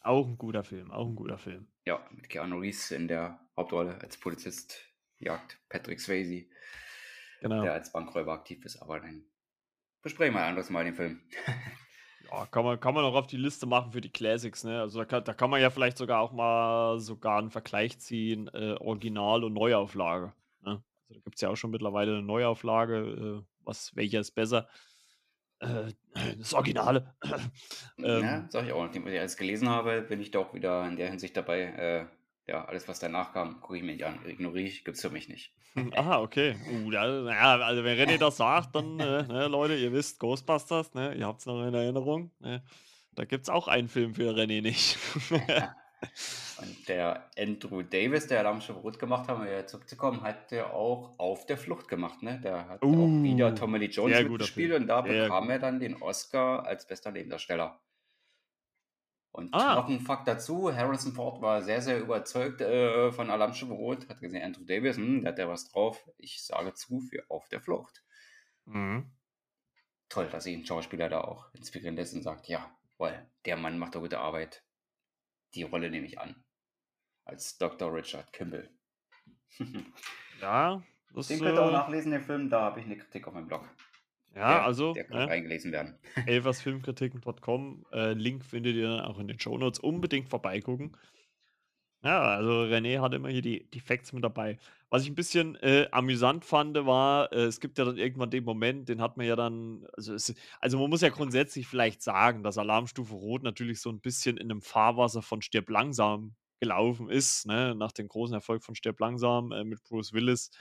Auch 0.01 0.25
ein 0.27 0.37
guter 0.37 0.63
Film, 0.63 0.91
auch 0.91 1.07
ein 1.07 1.15
guter 1.15 1.37
Film. 1.37 1.67
Ja, 1.85 2.07
mit 2.11 2.29
Keanu 2.29 2.59
Reeves 2.59 2.91
in 2.91 3.07
der 3.09 3.39
Hauptrolle 3.57 3.99
als 4.01 4.17
Polizist 4.17 4.81
jagt 5.17 5.59
Patrick 5.67 5.99
Swayze, 5.99 6.45
Genau. 7.41 7.63
der 7.63 7.73
als 7.73 7.91
Bankräuber 7.91 8.31
aktiv 8.33 8.63
ist, 8.63 8.77
aber 8.81 8.99
dann 9.01 9.25
besprechen 10.01 10.33
wir 10.35 10.41
ein 10.41 10.49
anderes 10.49 10.69
Mal 10.69 10.85
den 10.85 10.93
Film. 10.93 11.21
Ja, 12.31 12.45
kann 12.45 12.63
man 12.65 12.79
kann 12.79 12.93
man 12.93 13.05
auch 13.05 13.15
auf 13.15 13.27
die 13.27 13.37
Liste 13.37 13.65
machen 13.65 13.91
für 13.91 14.01
die 14.01 14.09
Classics, 14.11 14.63
ne? 14.63 14.79
Also, 14.81 14.99
da 14.99 15.05
kann 15.05 15.23
da 15.23 15.33
kann 15.33 15.49
man 15.49 15.61
ja 15.61 15.69
vielleicht 15.69 15.97
sogar 15.97 16.19
auch 16.21 16.31
mal 16.31 16.99
sogar 16.99 17.39
'n 17.41 17.49
Vergleich 17.49 17.99
ziehen, 17.99 18.47
äh, 18.53 18.73
Original 18.79 19.43
und 19.43 19.53
Neuauflage, 19.53 20.33
ne? 20.61 20.83
Also, 21.07 21.13
da 21.15 21.19
gibt's 21.21 21.41
ja 21.41 21.49
auch 21.49 21.55
schon 21.55 21.71
mittlerweile 21.71 22.13
'ne 22.17 22.21
Neuauflage, 22.21 23.41
äh, 23.43 23.45
was 23.63 23.95
welcher 23.95 24.19
ist 24.19 24.31
besser? 24.31 24.67
Äh, 25.59 25.93
das 26.37 26.53
Originale. 26.53 27.15
Ja, 27.97 28.01
Ähm, 28.03 28.49
sag 28.49 28.65
ich 28.65 28.71
auch. 28.71 28.83
Nachdem 28.83 29.07
ich 29.07 29.19
alles 29.19 29.37
gelesen 29.37 29.69
habe, 29.69 30.01
bin 30.01 30.19
ich 30.21 30.31
doch 30.31 30.53
wieder 30.53 30.87
in 30.87 30.95
der 30.95 31.09
Hinsicht 31.09 31.35
dabei. 31.37 32.09
Ja, 32.49 32.65
alles, 32.65 32.87
was 32.87 32.99
danach 32.99 33.31
kam, 33.31 33.61
gucke 33.61 33.77
ich 33.77 33.83
mir 33.83 33.91
nicht 33.91 34.03
an. 34.03 34.17
Ignoriere 34.25 34.67
ich, 34.67 34.83
gibt's 34.83 35.01
für 35.01 35.11
mich 35.11 35.29
nicht. 35.29 35.53
aha, 35.95 36.19
okay. 36.19 36.55
Uh, 36.71 36.89
da 36.89 37.07
na 37.07 37.31
ja, 37.31 37.59
also, 37.63 37.83
wenn 37.83 37.95
René 37.95 38.17
das 38.17 38.37
sagt, 38.37 38.73
dann, 38.73 38.99
äh, 38.99 39.21
ne, 39.23 39.47
Leute, 39.47 39.75
ihr 39.75 39.93
wisst 39.93 40.19
Ghostbusters, 40.19 40.95
ne? 40.95 41.13
Ihr 41.13 41.27
habt's 41.27 41.45
noch 41.45 41.63
in 41.63 41.75
Erinnerung, 41.75 42.31
ne? 42.39 42.63
Da 43.13 43.25
gibt's 43.25 43.49
auch 43.49 43.67
einen 43.67 43.87
Film 43.87 44.15
für 44.15 44.31
René 44.31 44.63
nicht. 44.63 44.97
Und 46.59 46.87
der 46.87 47.29
Andrew 47.37 47.83
Davis, 47.83 48.27
der 48.27 48.39
Alarmstufe 48.39 48.79
Rot 48.79 48.99
gemacht 48.99 49.27
hat, 49.27 49.37
um 49.37 49.43
wieder 49.45 49.67
zurückzukommen, 49.67 50.21
hat 50.21 50.49
der 50.49 50.73
auch 50.73 51.13
auf 51.19 51.45
der 51.45 51.57
Flucht 51.57 51.87
gemacht. 51.87 52.23
Ne? 52.23 52.39
Der 52.43 52.67
hat 52.67 52.81
auch 52.81 52.87
wieder 52.87 53.51
Uh, 53.51 53.55
Tommy 53.55 53.77
Lee 53.79 53.87
Jones 53.87 54.23
mitgespielt 54.23 54.73
und 54.73 54.87
da 54.87 55.03
Sehr 55.03 55.23
bekam 55.23 55.43
gut. 55.43 55.51
er 55.51 55.59
dann 55.59 55.79
den 55.79 56.01
Oscar 56.01 56.65
als 56.65 56.87
bester 56.87 57.11
Nebendarsteller. 57.11 57.79
Und 59.31 59.51
noch 59.51 59.59
Ah. 59.61 59.85
ein 59.87 59.99
Fakt 60.01 60.27
dazu, 60.27 60.75
Harrison 60.75 61.13
Ford 61.13 61.41
war 61.41 61.61
sehr, 61.61 61.81
sehr 61.81 61.99
überzeugt 61.99 62.61
äh, 62.61 63.11
von 63.11 63.29
Alarmstufe 63.29 63.73
Rot, 63.73 64.09
hat 64.09 64.19
gesehen, 64.21 64.43
Andrew 64.43 64.63
Davis, 64.65 64.97
hm, 64.97 65.21
der 65.21 65.31
hat 65.31 65.39
ja 65.39 65.47
was 65.47 65.69
drauf. 65.69 66.03
Ich 66.17 66.43
sage 66.43 66.73
zu 66.73 66.99
für 66.99 67.23
Auf 67.29 67.47
der 67.49 67.61
Flucht. 67.61 68.03
Mhm. 68.65 69.11
Toll, 70.09 70.27
dass 70.29 70.45
sich 70.45 70.57
ein 70.57 70.65
Schauspieler 70.65 71.09
da 71.09 71.21
auch 71.21 71.53
inspirieren 71.53 71.95
lässt 71.95 72.15
und 72.15 72.23
sagt, 72.23 72.47
ja, 72.47 72.75
weil 72.97 73.29
der 73.45 73.55
Mann 73.57 73.77
macht 73.77 73.93
doch 73.95 74.01
gute 74.01 74.19
Arbeit. 74.19 74.63
Die 75.53 75.63
Rolle 75.63 75.91
nehme 75.91 76.07
ich 76.07 76.19
an. 76.19 76.43
Als 77.25 77.57
Dr. 77.59 77.93
Richard 77.93 78.33
Kimball. 78.33 78.69
Ja, 80.41 80.81
das, 81.13 81.27
Den 81.27 81.39
könnt 81.39 81.57
ihr 81.57 81.61
auch 81.63 81.69
äh 81.69 81.73
nachlesen, 81.73 82.11
den 82.11 82.23
Film. 82.23 82.49
Da 82.49 82.61
habe 82.61 82.79
ich 82.79 82.85
eine 82.85 82.97
Kritik 82.97 83.27
auf 83.27 83.33
meinem 83.33 83.47
Blog. 83.47 83.67
Ja, 84.35 84.47
Der, 84.53 84.63
also, 84.63 84.93
der 84.93 85.05
kann 85.05 85.17
ne? 85.17 85.27
reingelesen 85.27 85.71
werden. 85.71 85.97
elversfilmkritiken.com. 86.25 87.85
Äh, 87.91 88.13
Link 88.13 88.45
findet 88.45 88.75
ihr 88.75 88.89
dann 88.89 89.01
auch 89.01 89.19
in 89.19 89.27
den 89.27 89.39
Shownotes. 89.39 89.79
Unbedingt 89.79 90.29
vorbeigucken. 90.29 90.95
Ja, 92.01 92.21
also 92.21 92.63
René 92.63 93.01
hat 93.01 93.13
immer 93.13 93.27
hier 93.27 93.41
die, 93.41 93.69
die 93.71 93.81
Facts 93.81 94.13
mit 94.13 94.23
dabei. 94.23 94.57
Was 94.89 95.03
ich 95.03 95.09
ein 95.09 95.15
bisschen 95.15 95.55
äh, 95.55 95.87
amüsant 95.91 96.45
fand, 96.45 96.75
war, 96.85 97.31
äh, 97.33 97.43
es 97.43 97.59
gibt 97.59 97.77
ja 97.77 97.83
dann 97.83 97.97
irgendwann 97.97 98.31
den 98.31 98.45
Moment, 98.45 98.87
den 98.87 99.01
hat 99.01 99.17
man 99.17 99.25
ja 99.25 99.35
dann, 99.35 99.85
also, 99.97 100.13
es, 100.13 100.33
also 100.61 100.79
man 100.79 100.89
muss 100.89 101.01
ja 101.01 101.09
grundsätzlich 101.09 101.67
vielleicht 101.67 102.01
sagen, 102.01 102.41
dass 102.41 102.57
Alarmstufe 102.57 103.13
Rot 103.13 103.43
natürlich 103.43 103.81
so 103.81 103.89
ein 103.89 103.99
bisschen 103.99 104.37
in 104.37 104.49
einem 104.49 104.61
Fahrwasser 104.61 105.21
von 105.21 105.41
Stirb 105.41 105.69
langsam 105.69 106.35
gelaufen 106.61 107.09
ist, 107.09 107.45
ne? 107.45 107.75
Nach 107.75 107.91
dem 107.91 108.07
großen 108.07 108.33
Erfolg 108.33 108.63
von 108.63 108.75
Stirb 108.75 108.99
langsam 108.99 109.51
äh, 109.51 109.65
mit 109.65 109.83
Bruce 109.83 110.13
Willis 110.13 110.51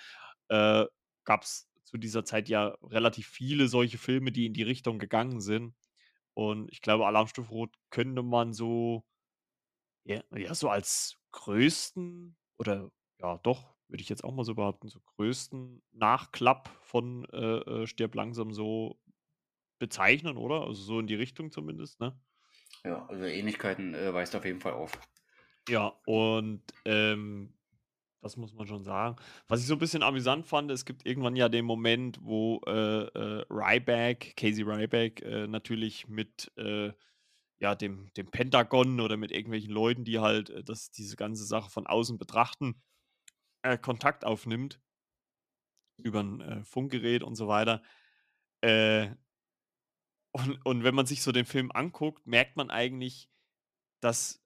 äh, 0.48 0.87
gab 1.24 1.42
es 1.42 1.67
zu 1.88 1.98
dieser 1.98 2.24
Zeit 2.24 2.48
ja 2.48 2.77
relativ 2.83 3.27
viele 3.29 3.68
solche 3.68 3.98
Filme, 3.98 4.31
die 4.31 4.46
in 4.46 4.53
die 4.53 4.62
Richtung 4.62 4.98
gegangen 4.98 5.40
sind. 5.40 5.74
Und 6.35 6.70
ich 6.70 6.83
glaube, 6.83 7.07
Alarmstufe 7.07 7.51
Rot 7.51 7.74
könnte 7.90 8.22
man 8.22 8.53
so 8.53 9.05
ja, 10.05 10.22
ja, 10.35 10.55
so 10.55 10.70
als 10.70 11.18
größten 11.33 12.37
oder 12.59 12.90
ja, 13.20 13.38
doch, 13.38 13.74
würde 13.88 14.03
ich 14.03 14.09
jetzt 14.09 14.24
auch 14.24 14.33
mal 14.33 14.44
so 14.44 14.55
behaupten, 14.55 14.88
so 14.88 15.01
größten 15.16 15.83
Nachklapp 15.92 16.68
von 16.83 17.27
äh, 17.27 17.83
äh, 17.83 17.87
Stirb 17.87 18.14
langsam 18.14 18.53
so 18.53 18.98
bezeichnen, 19.79 20.37
oder? 20.37 20.63
Also 20.63 20.83
so 20.83 20.98
in 20.98 21.06
die 21.06 21.15
Richtung 21.15 21.50
zumindest, 21.50 22.00
ne? 22.00 22.19
Ja, 22.85 23.06
also 23.06 23.25
Ähnlichkeiten 23.25 23.94
äh, 23.94 24.13
weist 24.15 24.35
auf 24.35 24.44
jeden 24.44 24.60
Fall 24.60 24.73
auf. 24.73 24.92
Ja, 25.69 26.00
und 26.06 26.63
ähm, 26.85 27.52
das 28.21 28.37
muss 28.37 28.52
man 28.52 28.66
schon 28.66 28.85
sagen. 28.85 29.16
Was 29.46 29.60
ich 29.60 29.66
so 29.66 29.75
ein 29.75 29.79
bisschen 29.79 30.02
amüsant 30.02 30.46
fand, 30.46 30.71
es 30.71 30.85
gibt 30.85 31.06
irgendwann 31.06 31.37
ja 31.37 31.48
den 31.48 31.64
Moment, 31.64 32.19
wo 32.23 32.60
äh, 32.66 33.04
äh, 33.04 33.44
Ryback, 33.50 34.35
Casey 34.37 34.62
Ryback, 34.62 35.23
äh, 35.23 35.46
natürlich 35.46 36.08
mit 36.08 36.50
äh, 36.56 36.92
ja, 37.60 37.75
dem, 37.75 38.12
dem 38.14 38.31
Pentagon 38.31 39.00
oder 39.00 39.16
mit 39.16 39.33
irgendwelchen 39.33 39.71
Leuten, 39.71 40.04
die 40.04 40.19
halt 40.19 40.50
äh, 40.50 40.64
das, 40.64 40.90
diese 40.90 41.16
ganze 41.16 41.44
Sache 41.44 41.71
von 41.71 41.87
außen 41.87 42.19
betrachten, 42.19 42.81
äh, 43.62 43.79
Kontakt 43.79 44.25
aufnimmt 44.25 44.81
über 45.98 46.23
ein 46.23 46.64
Funkgerät 46.64 47.25
und 47.25 47.35
so 47.35 47.48
weiter. 47.48 47.83
Und, 48.62 49.16
und 50.64 50.85
wenn 50.85 50.94
man 50.94 51.06
sich 51.06 51.23
so 51.23 51.33
den 51.33 51.44
Film 51.44 51.73
anguckt, 51.73 52.25
merkt 52.25 52.56
man 52.56 52.71
eigentlich, 52.71 53.29
dass 54.00 54.40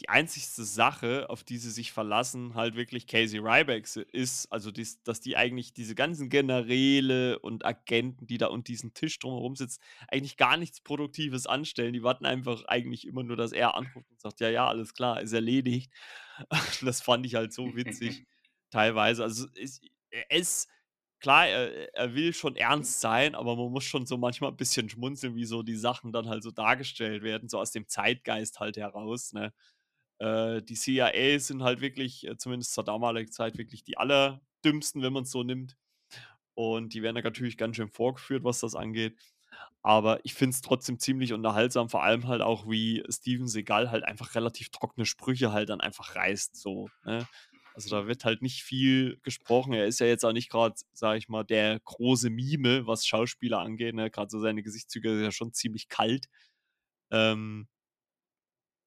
die 0.00 0.08
einzigste 0.08 0.64
Sache, 0.64 1.28
auf 1.30 1.44
die 1.44 1.58
sie 1.58 1.70
sich 1.70 1.92
verlassen, 1.92 2.54
halt 2.54 2.74
wirklich 2.76 3.06
Casey 3.06 3.38
Ryback 3.38 3.86
ist, 4.12 4.46
also 4.52 4.70
dies 4.72 5.02
dass 5.02 5.20
die 5.20 5.36
eigentlich 5.36 5.72
diese 5.74 5.94
ganzen 5.94 6.28
Generäle 6.30 7.38
und 7.40 7.64
Agenten, 7.64 8.26
die 8.26 8.38
da 8.38 8.48
um 8.48 8.64
diesen 8.64 8.94
Tisch 8.94 9.18
drumherum 9.18 9.56
sitzen, 9.56 9.80
eigentlich 10.08 10.36
gar 10.36 10.56
nichts 10.56 10.80
Produktives 10.80 11.46
anstellen. 11.46 11.92
Die 11.92 12.02
warten 12.02 12.26
einfach 12.26 12.64
eigentlich 12.66 13.06
immer 13.06 13.22
nur, 13.22 13.36
dass 13.36 13.52
er 13.52 13.74
anruft 13.76 14.10
und 14.10 14.20
sagt: 14.20 14.40
„Ja, 14.40 14.50
ja, 14.50 14.66
alles 14.68 14.94
klar, 14.94 15.20
ist 15.20 15.32
erledigt.“ 15.32 15.92
Das 16.84 17.00
fand 17.02 17.26
ich 17.26 17.34
halt 17.34 17.52
so 17.52 17.74
witzig 17.76 18.22
teilweise. 18.70 19.22
Also, 19.24 19.46
es 19.60 19.80
ist 20.30 20.68
klar, 21.20 21.46
er 21.48 21.94
er 21.94 22.14
will 22.14 22.32
schon 22.32 22.56
ernst 22.56 23.00
sein, 23.00 23.34
aber 23.34 23.56
man 23.56 23.70
muss 23.72 23.84
schon 23.84 24.06
so 24.06 24.16
manchmal 24.18 24.50
'n 24.52 24.56
bisschen 24.56 24.88
schmunzeln, 24.88 25.34
wie 25.36 25.44
so 25.44 25.62
die 25.62 25.76
Sachen 25.76 26.12
dann 26.12 26.28
halt 26.28 26.42
so 26.42 26.50
dargestellt 26.50 27.22
werden, 27.22 27.48
so 27.48 27.58
aus 27.60 27.72
dem 27.72 27.86
Zeitgeist 27.88 28.60
halt 28.60 28.76
heraus, 28.76 29.32
ne? 29.32 29.52
Äh, 30.20 30.62
die 30.62 30.76
CIA 30.76 31.38
sind 31.40 31.62
halt 31.62 31.80
wirklich, 31.80 32.26
äh, 32.28 32.36
zumindest 32.36 32.74
zur 32.74 32.84
damaligen 32.84 33.32
Zeit, 33.32 33.58
wirklich 33.58 33.84
die 33.84 33.98
Allerdümmsten, 33.98 35.02
wenn 35.02 35.12
man's 35.12 35.30
so 35.30 35.42
nimmt. 35.42 35.76
Und 36.54 36.94
die 36.94 37.02
werden 37.02 37.16
da 37.16 37.22
natürlich 37.22 37.56
ganz 37.56 37.76
schön 37.76 37.88
vorgeführt, 37.88 38.44
was 38.44 38.60
das 38.60 38.74
angeht. 38.74 39.16
Aber 39.82 40.20
ich 40.24 40.34
finde 40.34 40.54
es 40.54 40.60
trotzdem 40.62 40.98
ziemlich 40.98 41.32
unterhaltsam, 41.32 41.88
vor 41.88 42.02
allem 42.04 42.28
halt 42.28 42.42
auch, 42.42 42.68
wie 42.68 43.02
Steven 43.10 43.48
Seagal 43.48 43.90
halt 43.90 44.04
einfach 44.04 44.34
relativ 44.34 44.70
trockene 44.70 45.06
Sprüche 45.06 45.52
halt 45.52 45.70
dann 45.70 45.80
einfach 45.80 46.16
reißt 46.16 46.56
so, 46.56 46.88
ne? 47.04 47.26
Also, 47.74 47.88
da 47.90 48.06
wird 48.08 48.24
halt 48.24 48.42
nicht 48.42 48.64
viel 48.64 49.18
gesprochen. 49.22 49.72
Er 49.72 49.86
ist 49.86 50.00
ja 50.00 50.06
jetzt 50.06 50.24
auch 50.24 50.32
nicht 50.32 50.50
grad, 50.50 50.80
sage 50.92 51.18
ich 51.18 51.28
mal, 51.28 51.44
der 51.44 51.80
große 51.80 52.28
Mime, 52.28 52.86
was 52.86 53.06
Schauspieler 53.06 53.60
angeht, 53.60 53.94
ne? 53.94 54.10
Grad 54.10 54.30
so 54.30 54.40
seine 54.40 54.62
Gesichtszüge 54.62 55.14
sind 55.14 55.24
ja 55.24 55.32
schon 55.32 55.52
ziemlich 55.54 55.88
kalt. 55.88 56.26
Ähm 57.10 57.68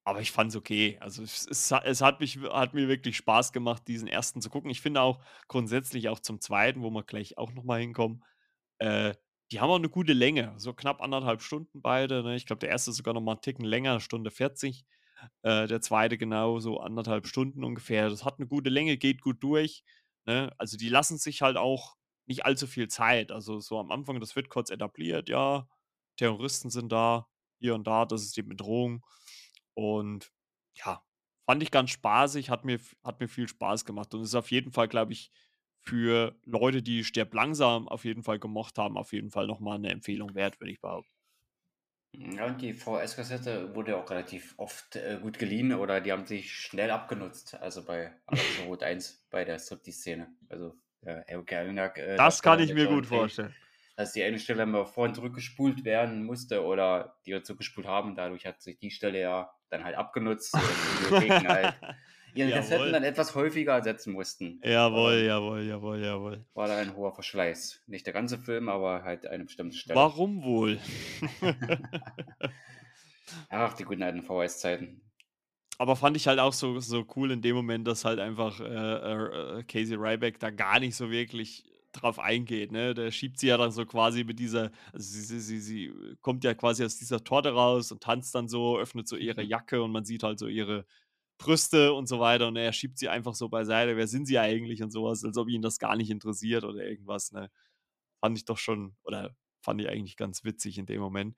aber 0.04 0.20
ich 0.20 0.32
fand's 0.32 0.56
okay. 0.56 0.98
Also, 1.00 1.22
es 1.22 1.46
es 1.48 1.70
es 1.72 2.00
hat 2.02 2.20
mich 2.20 2.38
hat 2.38 2.74
mir 2.74 2.88
wirklich 2.88 3.16
Spaß 3.16 3.52
gemacht, 3.52 3.88
diesen 3.88 4.08
1. 4.08 4.40
zu 4.42 4.50
gucken. 4.50 4.70
Ich 4.70 4.80
finde 4.82 5.00
auch 5.02 5.22
grundsätzlich 5.48 6.08
auch 6.10 6.20
zum 6.20 6.40
2., 6.40 6.82
wo 6.82 6.90
wir 6.90 7.04
gleich 7.04 7.38
auch 7.38 7.52
noch 7.52 7.64
mal 7.64 7.80
hinkommen, 7.80 8.24
äh, 8.78 9.14
die 9.52 9.60
haben 9.60 9.70
auch 9.70 9.78
'ne 9.80 9.88
gute 9.90 10.12
Länge, 10.14 10.54
so 10.58 10.74
knapp 10.74 11.00
1,5 11.02 11.42
Stunden 11.42 11.82
beide, 11.82 12.22
ne? 12.24 12.36
Ich 12.36 12.46
glaube, 12.46 12.60
der 12.60 12.70
1. 12.70 12.90
ist 12.92 12.98
sogar 12.98 13.14
noch 13.14 13.20
mal 13.22 13.34
'n 13.36 13.40
Ticken 13.42 13.64
länger, 13.66 14.00
1:40. 14.00 14.84
Äh, 15.42 15.66
der 15.68 15.80
2. 15.82 16.18
genauso 16.18 16.80
1,5 16.80 17.26
Stunden 17.28 17.64
ungefähr. 17.64 18.10
Das 18.10 18.24
hat 18.26 18.38
'ne 18.40 18.46
gute 18.48 18.70
Länge, 18.70 18.96
geht 18.98 19.22
gut 19.22 19.42
durch, 19.42 19.84
ne? 20.26 20.52
Also, 20.58 20.76
die 20.78 20.88
lassen 20.90 21.18
sich 21.18 21.42
halt 21.42 21.56
auch 21.58 21.96
nicht 22.26 22.44
allzu 22.46 22.66
viel 22.68 22.88
Zeit. 22.88 23.32
Also, 23.32 23.60
so 23.60 23.78
am 23.80 23.90
Anfang, 23.92 24.20
das 24.20 24.36
wird 24.36 24.48
kurz 24.50 24.70
etabliert, 24.70 25.28
ja, 25.30 25.68
Terroristen 26.18 26.70
sind 26.70 26.92
da, 26.92 27.28
hier 27.60 27.74
und 27.76 27.86
da, 27.88 28.06
das 28.06 28.22
ist 28.24 28.36
die 28.38 28.42
Bedrohung. 28.44 29.04
Und 29.76 30.32
ja, 30.76 31.04
fand 31.46 31.62
ich 31.62 31.70
ganz 31.70 31.90
spaßig, 31.90 32.50
hat 32.50 32.64
mir 32.64 32.80
hat 33.04 33.20
mir 33.20 33.28
viel 33.28 33.48
Spaß 33.48 33.84
gemacht 33.84 34.14
und 34.14 34.22
ist 34.22 34.34
auf 34.34 34.50
jeden 34.50 34.72
Fall, 34.72 34.88
glaube 34.88 35.12
ich, 35.12 35.30
für 35.80 36.36
Leute, 36.44 36.82
die 36.82 37.04
„Stirb 37.04 37.34
langsam“ 37.34 37.88
auf 37.88 38.04
jeden 38.04 38.22
Fall 38.22 38.38
gemocht 38.38 38.78
haben, 38.78 38.96
auf 38.96 39.12
jeden 39.12 39.30
Fall 39.30 39.46
noch 39.46 39.60
mal 39.60 39.78
'ne 39.78 39.90
Empfehlung 39.90 40.34
wert, 40.34 40.60
würde 40.60 40.72
ich 40.72 40.80
behaupten. 40.80 41.08
Ja, 42.16 42.46
und 42.46 42.62
die 42.62 42.72
VHS-Kassette 42.74 43.74
wurde 43.74 43.96
auch 43.96 44.08
relativ 44.08 44.54
oft, 44.56 44.94
äh, 44.94 45.18
gut 45.20 45.36
geliehen 45.38 45.72
oder 45.72 46.00
die 46.00 46.12
haben 46.12 46.26
sich 46.26 46.52
schnell 46.54 46.90
abgenutzt, 46.92 47.54
also 47.60 47.84
bei 47.84 48.14
Rot 48.56 48.84
1 48.84 49.26
bei 49.30 49.44
der 49.44 49.58
Striptease-Szene. 49.58 50.36
Also, 50.48 50.74
äh, 51.02 51.22
Erika 51.26 51.56
Elniak, 51.56 51.98
äh, 51.98 52.18
Das 52.18 52.42
kann 52.42 52.60
ich 52.60 52.72
mir 52.72 52.86
gut 52.86 53.06
vorstellen. 53.06 53.54
Dass 53.96 54.12
die 54.12 54.22
eine 54.22 54.38
Stelle 54.38 54.64
immer 54.64 54.86
vor 54.86 55.04
und 55.04 55.14
zurückgespult 55.14 55.84
werden 55.84 56.24
musste 56.24 56.64
oder 56.64 57.16
die 57.26 57.30
wir 57.30 57.42
zurückgespult 57.42 57.86
haben. 57.86 58.16
Dadurch 58.16 58.46
hat 58.46 58.60
sich 58.62 58.78
die 58.78 58.90
Stelle 58.90 59.20
ja 59.20 59.50
dann 59.70 59.84
halt 59.84 59.96
abgenutzt, 59.96 60.52
sodass 60.52 60.68
die 60.68 61.04
Videotheken 61.06 61.48
halt 61.48 61.74
ihre 62.34 62.50
Kassetten 62.50 62.78
Jawohl. 62.80 62.92
dann 62.92 63.04
etwas 63.04 63.34
häufiger 63.34 63.74
ersetzen 63.74 64.12
mussten. 64.12 64.60
Jawohl, 64.64 65.22
jawohl, 65.24 65.62
jawohl, 65.62 66.02
jawohl. 66.02 66.44
war 66.54 66.66
dann 66.66 66.78
ein 66.78 66.96
hoher 66.96 67.14
Verschleiß. 67.14 67.82
Nicht 67.86 68.06
der 68.06 68.12
ganze 68.12 68.38
Film, 68.38 68.68
aber 68.68 69.04
halt 69.04 69.26
eine 69.26 69.44
bestimmte 69.44 69.76
Stelle. 69.76 69.98
Warum 69.98 70.42
wohl? 70.42 70.80
Ach, 73.48 73.74
die 73.74 73.84
guten 73.84 74.02
alten 74.02 74.22
VHS-Zeiten. 74.22 75.00
Aber 75.78 75.96
fand 75.96 76.16
ich 76.16 76.26
halt 76.28 76.38
auch 76.38 76.52
so 76.52 76.78
so 76.78 77.04
cool 77.16 77.32
in 77.32 77.42
dem 77.42 77.56
Moment, 77.56 77.86
dass 77.86 78.04
halt 78.04 78.20
einfach, 78.20 78.60
äh, 78.60 78.64
äh, 78.64 79.62
Casey 79.64 79.96
Ryback 79.96 80.38
da 80.38 80.50
gar 80.50 80.78
nicht 80.78 80.94
so 80.94 81.10
wirklich 81.10 81.64
drauf 82.02 82.18
eingeht, 82.18 82.72
ne? 82.72 82.94
Der 82.94 83.10
schiebt 83.12 83.38
sie 83.38 83.48
ja 83.48 83.56
dann 83.56 83.72
so 83.72 83.86
quasi 83.86 84.24
mit 84.24 84.38
dieser 84.38 84.70
also, 84.92 85.04
sie 85.20 85.40
sie 85.40 85.60
sie 85.60 85.94
kommt 86.20 86.44
ja 86.44 86.54
quasi 86.54 86.84
aus 86.84 86.96
dieser 86.98 87.24
Torte 87.24 87.50
raus 87.52 87.92
und 87.92 88.02
tanzt 88.02 88.34
dann 88.34 88.48
so, 88.48 88.78
öffnet 88.78 89.08
so 89.08 89.16
ihre 89.16 89.42
Mhm. 89.42 89.48
Jacke 89.48 89.82
und 89.82 89.92
man 89.92 90.04
sieht 90.04 90.22
halt 90.22 90.38
so 90.38 90.46
ihre 90.48 90.86
Brüste 91.38 91.92
und 91.94 92.06
so 92.08 92.20
weiter 92.20 92.48
und 92.48 92.56
er 92.56 92.72
schiebt 92.72 92.98
sie 92.98 93.08
einfach 93.08 93.34
so 93.34 93.48
beiseite. 93.48 93.96
„Wer 93.96 94.08
sind 94.08 94.26
Sie 94.26 94.38
eigentlich?“ 94.38 94.82
und 94.82 94.90
so 94.92 95.04
was, 95.04 95.24
als 95.24 95.36
ob 95.38 95.48
ihn 95.48 95.62
das 95.62 95.78
gar 95.78 95.96
nicht 95.96 96.10
interessiert 96.10 96.64
oder 96.64 96.84
irgendwas, 96.86 97.32
ne? 97.32 97.50
Fand 98.22 98.38
ich 98.38 98.44
doch 98.46 98.58
schon 98.58 98.96
oder 99.04 99.36
fand 99.64 99.80
ich 99.82 99.88
eigentlich 99.88 100.16
ganz 100.16 100.44
witzig 100.44 100.78
in 100.78 100.86
dem 100.86 101.00
Moment. 101.02 101.36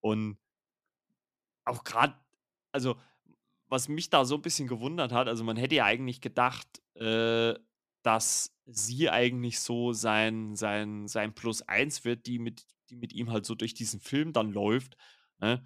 Und 0.00 0.38
auch 1.64 1.84
grad 1.84 2.18
also, 2.72 2.96
was 3.68 3.88
mich 3.88 4.10
da 4.10 4.24
so 4.24 4.36
'n 4.36 4.42
bisschen 4.42 4.68
gewundert 4.68 5.12
hat 5.12 5.28
also, 5.28 5.44
man 5.44 5.56
hätte 5.56 5.76
ja 5.76 5.84
eigentlich 5.84 6.20
gedacht, 6.20 6.68
äh, 6.96 7.54
dass 8.02 8.54
sie 8.66 9.10
eigentlich 9.10 9.60
so 9.60 9.92
sein 9.92 10.56
sein 10.56 11.08
sein 11.08 11.34
Plus-1 11.34 12.04
wird, 12.04 12.26
die 12.26 12.38
mit 12.38 12.64
die 12.90 12.96
mit 12.96 13.12
ihm 13.12 13.30
halt 13.30 13.46
so 13.46 13.54
durch 13.54 13.74
diesen 13.74 14.00
Film 14.00 14.32
dann 14.32 14.52
läuft, 14.52 14.96
ne? 15.40 15.64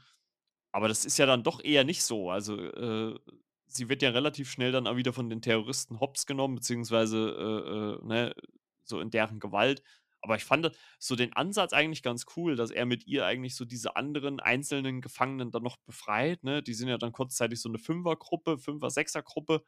Aber 0.73 0.89
das 0.89 1.05
ist 1.05 1.19
ja 1.19 1.27
dann 1.27 1.43
doch 1.45 1.63
eher 1.65 1.85
nicht 1.85 2.03
so. 2.05 2.31
Also, 2.31 2.57
äh, 2.61 3.19
sie 3.67 3.89
wird 3.89 4.03
ja 4.03 4.11
relativ 4.11 4.51
schnell 4.51 4.73
dann 4.73 4.87
auch 4.87 4.97
wieder 4.97 5.13
von 5.13 5.31
den 5.31 5.41
Terroristen 5.43 6.01
Hopps 6.01 6.27
genommen, 6.27 6.57
beziehungsweise, 6.57 7.99
äh, 8.01 8.05
äh, 8.05 8.07
ne, 8.07 8.35
so 8.85 9.01
in 9.01 9.11
deren 9.11 9.41
Gewalt. 9.41 9.83
Aber 10.23 10.37
ich 10.37 10.45
fand 10.45 10.71
so 10.99 11.17
den 11.17 11.33
Ansatz 11.35 11.73
eigentlich 11.75 12.03
ganz 12.03 12.25
cool, 12.37 12.57
dass 12.57 12.71
er 12.71 12.87
mit 12.87 13.07
ihr 13.07 13.27
eigentlich 13.27 13.57
so 13.57 13.65
diese 13.67 13.97
anderen 13.97 14.41
einzelnen 14.41 15.01
Gefangenen 15.03 15.51
dann 15.51 15.63
noch 15.63 15.77
befreit, 15.79 16.43
ne? 16.45 16.63
Die 16.63 16.75
sind 16.75 16.89
ja 16.89 16.99
dann 16.99 17.13
kurzzeitig 17.13 17.61
so 17.61 17.69
'ne 17.69 17.79
Fünfergruppe, 17.79 18.59
Fünfer, 18.59 18.91
Sechsergruppe. 18.91 19.63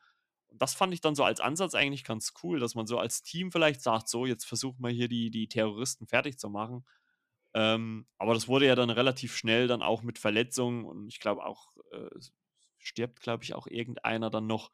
Und 0.48 0.62
das 0.62 0.74
fand 0.74 0.94
ich 0.94 1.00
dann 1.00 1.14
so 1.14 1.24
als 1.24 1.40
Ansatz 1.40 1.74
eigentlich 1.74 2.04
ganz 2.04 2.34
cool, 2.42 2.60
dass 2.60 2.74
man 2.74 2.86
so 2.86 2.98
als 2.98 3.22
Team 3.22 3.52
vielleicht 3.52 3.82
sagt: 3.82 4.08
„So, 4.08 4.26
jetzt 4.26 4.44
versuchen 4.46 4.82
wir 4.82 4.90
hier 4.90 5.08
die 5.08 5.30
die 5.30 5.48
Terroristen 5.48 6.06
fertigzumachen.“ 6.06 6.84
Ähm, 7.54 8.06
aber 8.18 8.34
das 8.34 8.48
wurde 8.48 8.66
ja 8.66 8.74
dann 8.74 8.90
relativ 8.90 9.36
schnell 9.36 9.66
dann 9.68 9.82
auch 9.82 10.02
mit 10.02 10.18
Verletzungen 10.18 10.84
und 10.84 11.08
ich 11.08 11.20
glaube 11.20 11.44
auch, 11.46 11.68
äh, 11.92 12.08
es 12.18 12.32
stirbt, 12.78 13.20
glaube 13.20 13.44
ich, 13.44 13.54
auch 13.54 13.66
irgendeiner 13.66 14.30
dann 14.30 14.46
noch, 14.46 14.70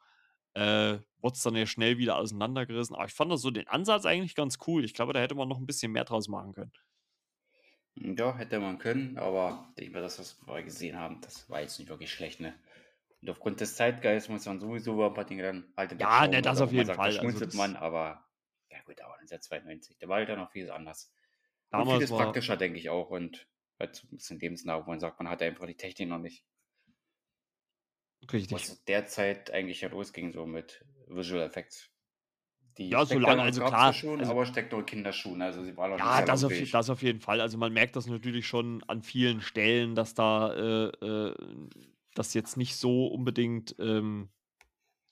äh, 0.55 0.99
wurd's 1.21 1.43
dann 1.43 1.55
ja 1.55 1.65
schnell 1.67 1.97
wieder 1.99 2.17
auseinandergerissen. 2.17 2.95
Aber 2.95 3.05
ich 3.07 3.13
fand 3.13 3.31
da 3.31 3.37
so 3.37 3.51
den 3.51 3.67
Ansatz 3.69 4.05
eigentlich 4.05 4.35
ganz 4.35 4.57
cool. 4.67 4.85
Ich 4.85 4.93
glaube, 4.93 5.13
da 5.13 5.19
hätte 5.21 5.35
man 5.35 5.49
noch 5.49 5.59
'n 5.59 5.65
bisschen 5.67 5.91
mehr 5.93 6.05
draus 6.05 6.27
machen 6.29 6.53
können. 6.53 6.73
Hm, 7.97 8.15
ja, 8.17 8.35
hätte 8.37 8.59
man 8.59 8.77
können, 8.79 9.17
aber 9.17 9.67
ich 9.69 9.75
denke 9.75 9.93
mal, 9.93 10.01
das, 10.01 10.19
was 10.19 10.45
wir 10.47 10.63
gesehen 10.63 10.97
haben, 10.97 11.21
das 11.21 11.49
war 11.49 11.61
jetzt 11.61 11.79
nicht 11.79 11.89
wirklich 11.89 12.11
schlecht, 12.11 12.39
ne? 12.39 12.53
Und 13.23 13.29
aufgrund 13.29 13.61
des 13.61 13.75
Zeitgeistes 13.77 14.29
muss 14.29 14.45
man 14.45 14.59
sowieso 14.59 14.93
über 14.95 15.07
'n 15.07 15.13
paar 15.13 15.23
Dinge 15.25 15.43
dann 15.43 15.73
halt 15.77 15.97
Ja, 15.99 16.27
ne, 16.27 16.41
das 16.41 16.59
auf 16.61 16.71
jeden 16.71 16.89
sagt, 16.89 17.05
da 17.05 17.09
Fall. 17.09 17.19
Also, 17.19 17.39
schmunzelt 17.39 17.53
das 17.53 17.55
man, 17.55 17.77
aber 17.77 18.25
ja 18.69 18.81
gut, 18.83 18.99
aber 19.01 19.17
1992, 19.17 19.97
da 19.99 20.09
war 20.09 20.17
halt 20.17 20.29
dann 20.29 20.39
noch 20.39 20.51
vieles 20.51 20.69
anders. 20.71 21.13
Und 21.75 21.87
Damals 21.87 21.89
vieles 21.89 22.11
war 22.11 22.17
praktischer, 22.17 22.57
denke 22.57 22.79
ich 22.79 22.89
auch 22.89 23.09
und 23.11 23.49
halt 23.79 23.95
so 23.95 24.07
'n 24.07 24.17
bisschen 24.17 24.39
lebensnah, 24.39 24.85
wo 24.85 24.89
man 24.89 24.99
sagt, 24.99 25.19
man 25.19 25.29
hatte 25.29 25.45
einfach 25.45 25.67
die 25.67 25.77
Technik 25.77 26.09
noch 26.09 26.19
nicht. 26.19 26.41
Richtig. 28.31 28.67
Was 28.67 28.77
zu 28.77 28.83
der 28.87 29.05
Zeit 29.05 29.51
eigentlich 29.51 29.81
ja 29.81 29.89
losging, 29.89 30.31
so 30.31 30.45
mit 30.45 30.85
Visual 31.07 31.41
Effects. 31.41 31.89
Die 32.77 32.95
Ja, 32.95 33.05
so 33.05 33.17
lang 33.19 33.39
Steckdauern 33.39 33.39
also 33.39 33.61
ja 33.61 33.63
klar, 33.63 33.93
schon, 33.93 34.25
also 34.25 34.31
aber 34.31 34.45
steckt 34.45 34.71
nur 34.71 34.81
in 34.81 34.87
Kinderschuhen, 34.87 35.41
also 35.41 35.63
sie 35.63 35.77
war 35.77 35.89
noch 35.89 35.99
Ja, 35.99 36.21
das 36.23 36.43
auf 36.43 36.55
das 36.71 36.89
auf 36.89 37.03
jeden 37.03 37.19
Fall. 37.19 37.39
Also, 37.39 37.57
man 37.57 37.71
merkt 37.71 37.95
das 37.95 38.07
natürlich 38.07 38.47
schon 38.47 38.83
an 38.87 39.03
vielen 39.03 39.41
Stellen, 39.41 39.93
dass 39.93 40.15
da, 40.15 40.51
äh, 40.53 40.87
äh, 41.05 41.35
das 42.13 42.33
jetzt 42.33 42.57
nicht 42.57 42.75
so 42.77 43.07
unbedingt, 43.07 43.75
ähm, 43.79 44.29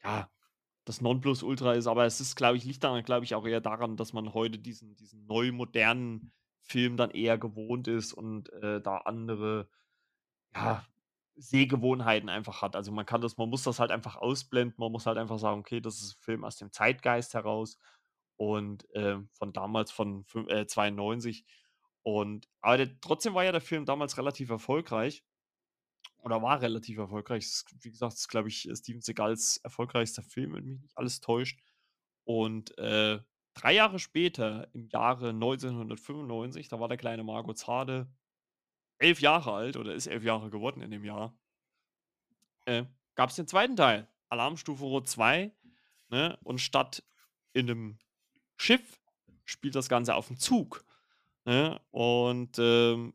ja, 0.04 0.32
das 0.86 1.02
Nonplusultra 1.02 1.74
ist, 1.74 1.88
aber 1.88 2.06
es 2.06 2.22
ist, 2.22 2.36
glaube 2.38 2.58
ich 2.58 2.66
liegt 2.66 2.84
daran, 2.84 3.04
glaube 3.06 3.26
ich, 3.26 3.36
auch 3.36 3.46
eher 3.48 3.62
daran, 3.62 3.98
dass 3.98 4.14
man 4.14 4.34
heute 4.34 4.60
diesen 4.60 4.96
diesen 4.98 5.26
neu 5.28 5.52
modernen 5.54 6.34
Film 6.64 6.98
dann 6.98 7.12
eher 7.12 7.38
gewohnt 7.40 7.88
ist 7.90 8.14
und, 8.14 8.52
äh, 8.54 8.82
da 8.82 9.00
andere, 9.00 9.70
ja, 10.56 10.86
Sehgewohnheiten 11.36 12.30
einfach 12.30 12.62
hat. 12.62 12.76
Also, 12.76 12.92
man 12.92 13.06
kann 13.06 13.22
das 13.22 13.38
man 13.38 13.50
muss 13.50 13.64
das 13.64 13.80
halt 13.80 13.92
einfach 13.92 14.18
ausblenden. 14.18 14.76
Man 14.80 14.92
muss 14.92 15.06
halt 15.08 15.18
einfach 15.18 15.40
sagen: 15.40 15.62
„Okay, 15.62 15.82
das 15.82 16.02
ist 16.02 16.18
'n 16.20 16.22
Film 16.24 16.44
aus 16.46 16.58
dem 16.58 16.72
Zeitgeist 16.72 17.34
heraus 17.34 17.78
und, 18.38 18.88
ähm, 18.96 19.30
von 19.34 19.54
damals 19.54 19.92
von 19.92 20.26
äh, 20.50 20.68
92.“ 20.68 21.46
Und 22.04 22.48
aber 22.62 22.78
der 22.78 23.00
trotzdem 23.02 23.34
war 23.36 23.44
ja 23.46 23.52
der 23.54 23.62
Film 23.62 23.86
damals 23.86 24.18
relativ 24.18 24.50
erfolgreich 24.50 25.24
oder 26.22 26.42
war 26.42 26.62
relativ 26.62 26.98
erfolgreich. 26.98 27.44
Ist, 27.44 27.66
wie 27.84 27.92
gesagt, 27.92 28.14
ist, 28.14 28.28
glaube 28.28 28.50
ich, 28.50 28.70
Steven 28.74 29.02
Seagals 29.02 29.58
erfolgreichster 29.58 30.24
Film, 30.24 30.54
wenn 30.54 30.66
mich 30.66 30.80
nicht 30.80 30.98
alles 30.98 31.20
täuscht. 31.20 31.60
Und, 32.24 32.78
äh, 32.78 33.20
3 33.56 33.74
Jahre 33.74 34.00
später, 34.00 34.70
im 34.74 34.88
Jahre 34.88 35.34
1995, 35.34 36.70
da 36.70 36.80
war 36.80 36.88
der 36.88 36.98
kleine 36.98 37.24
Marco 37.24 37.54
Zade 37.54 38.08
11 39.00 39.20
Jahre 39.20 39.54
alt 39.54 39.78
oder 39.78 39.94
ist 39.94 40.08
11 40.08 40.24
Jahre 40.24 40.50
geworden 40.50 40.82
in 40.82 40.92
dem 40.92 41.04
Jahr 41.04 41.36
äh, 42.66 42.86
gab 43.16 43.30
es 43.30 43.36
den 43.36 43.48
zweiten 43.48 43.76
Teil, 43.76 44.08
Alarmstufe 44.30 44.84
Rot 44.84 45.08
2, 45.08 45.52
ne? 46.10 46.38
Und 46.44 46.60
statt 46.60 47.04
in 47.54 47.70
einem 47.70 47.98
Schiff 48.58 49.00
spielt 49.46 49.76
das 49.76 49.90
Ganze 49.90 50.16
auf 50.16 50.28
dem 50.28 50.38
Zug. 50.38 50.86
Ne? 51.46 51.82
Und 51.92 52.58
ähm, 52.60 53.14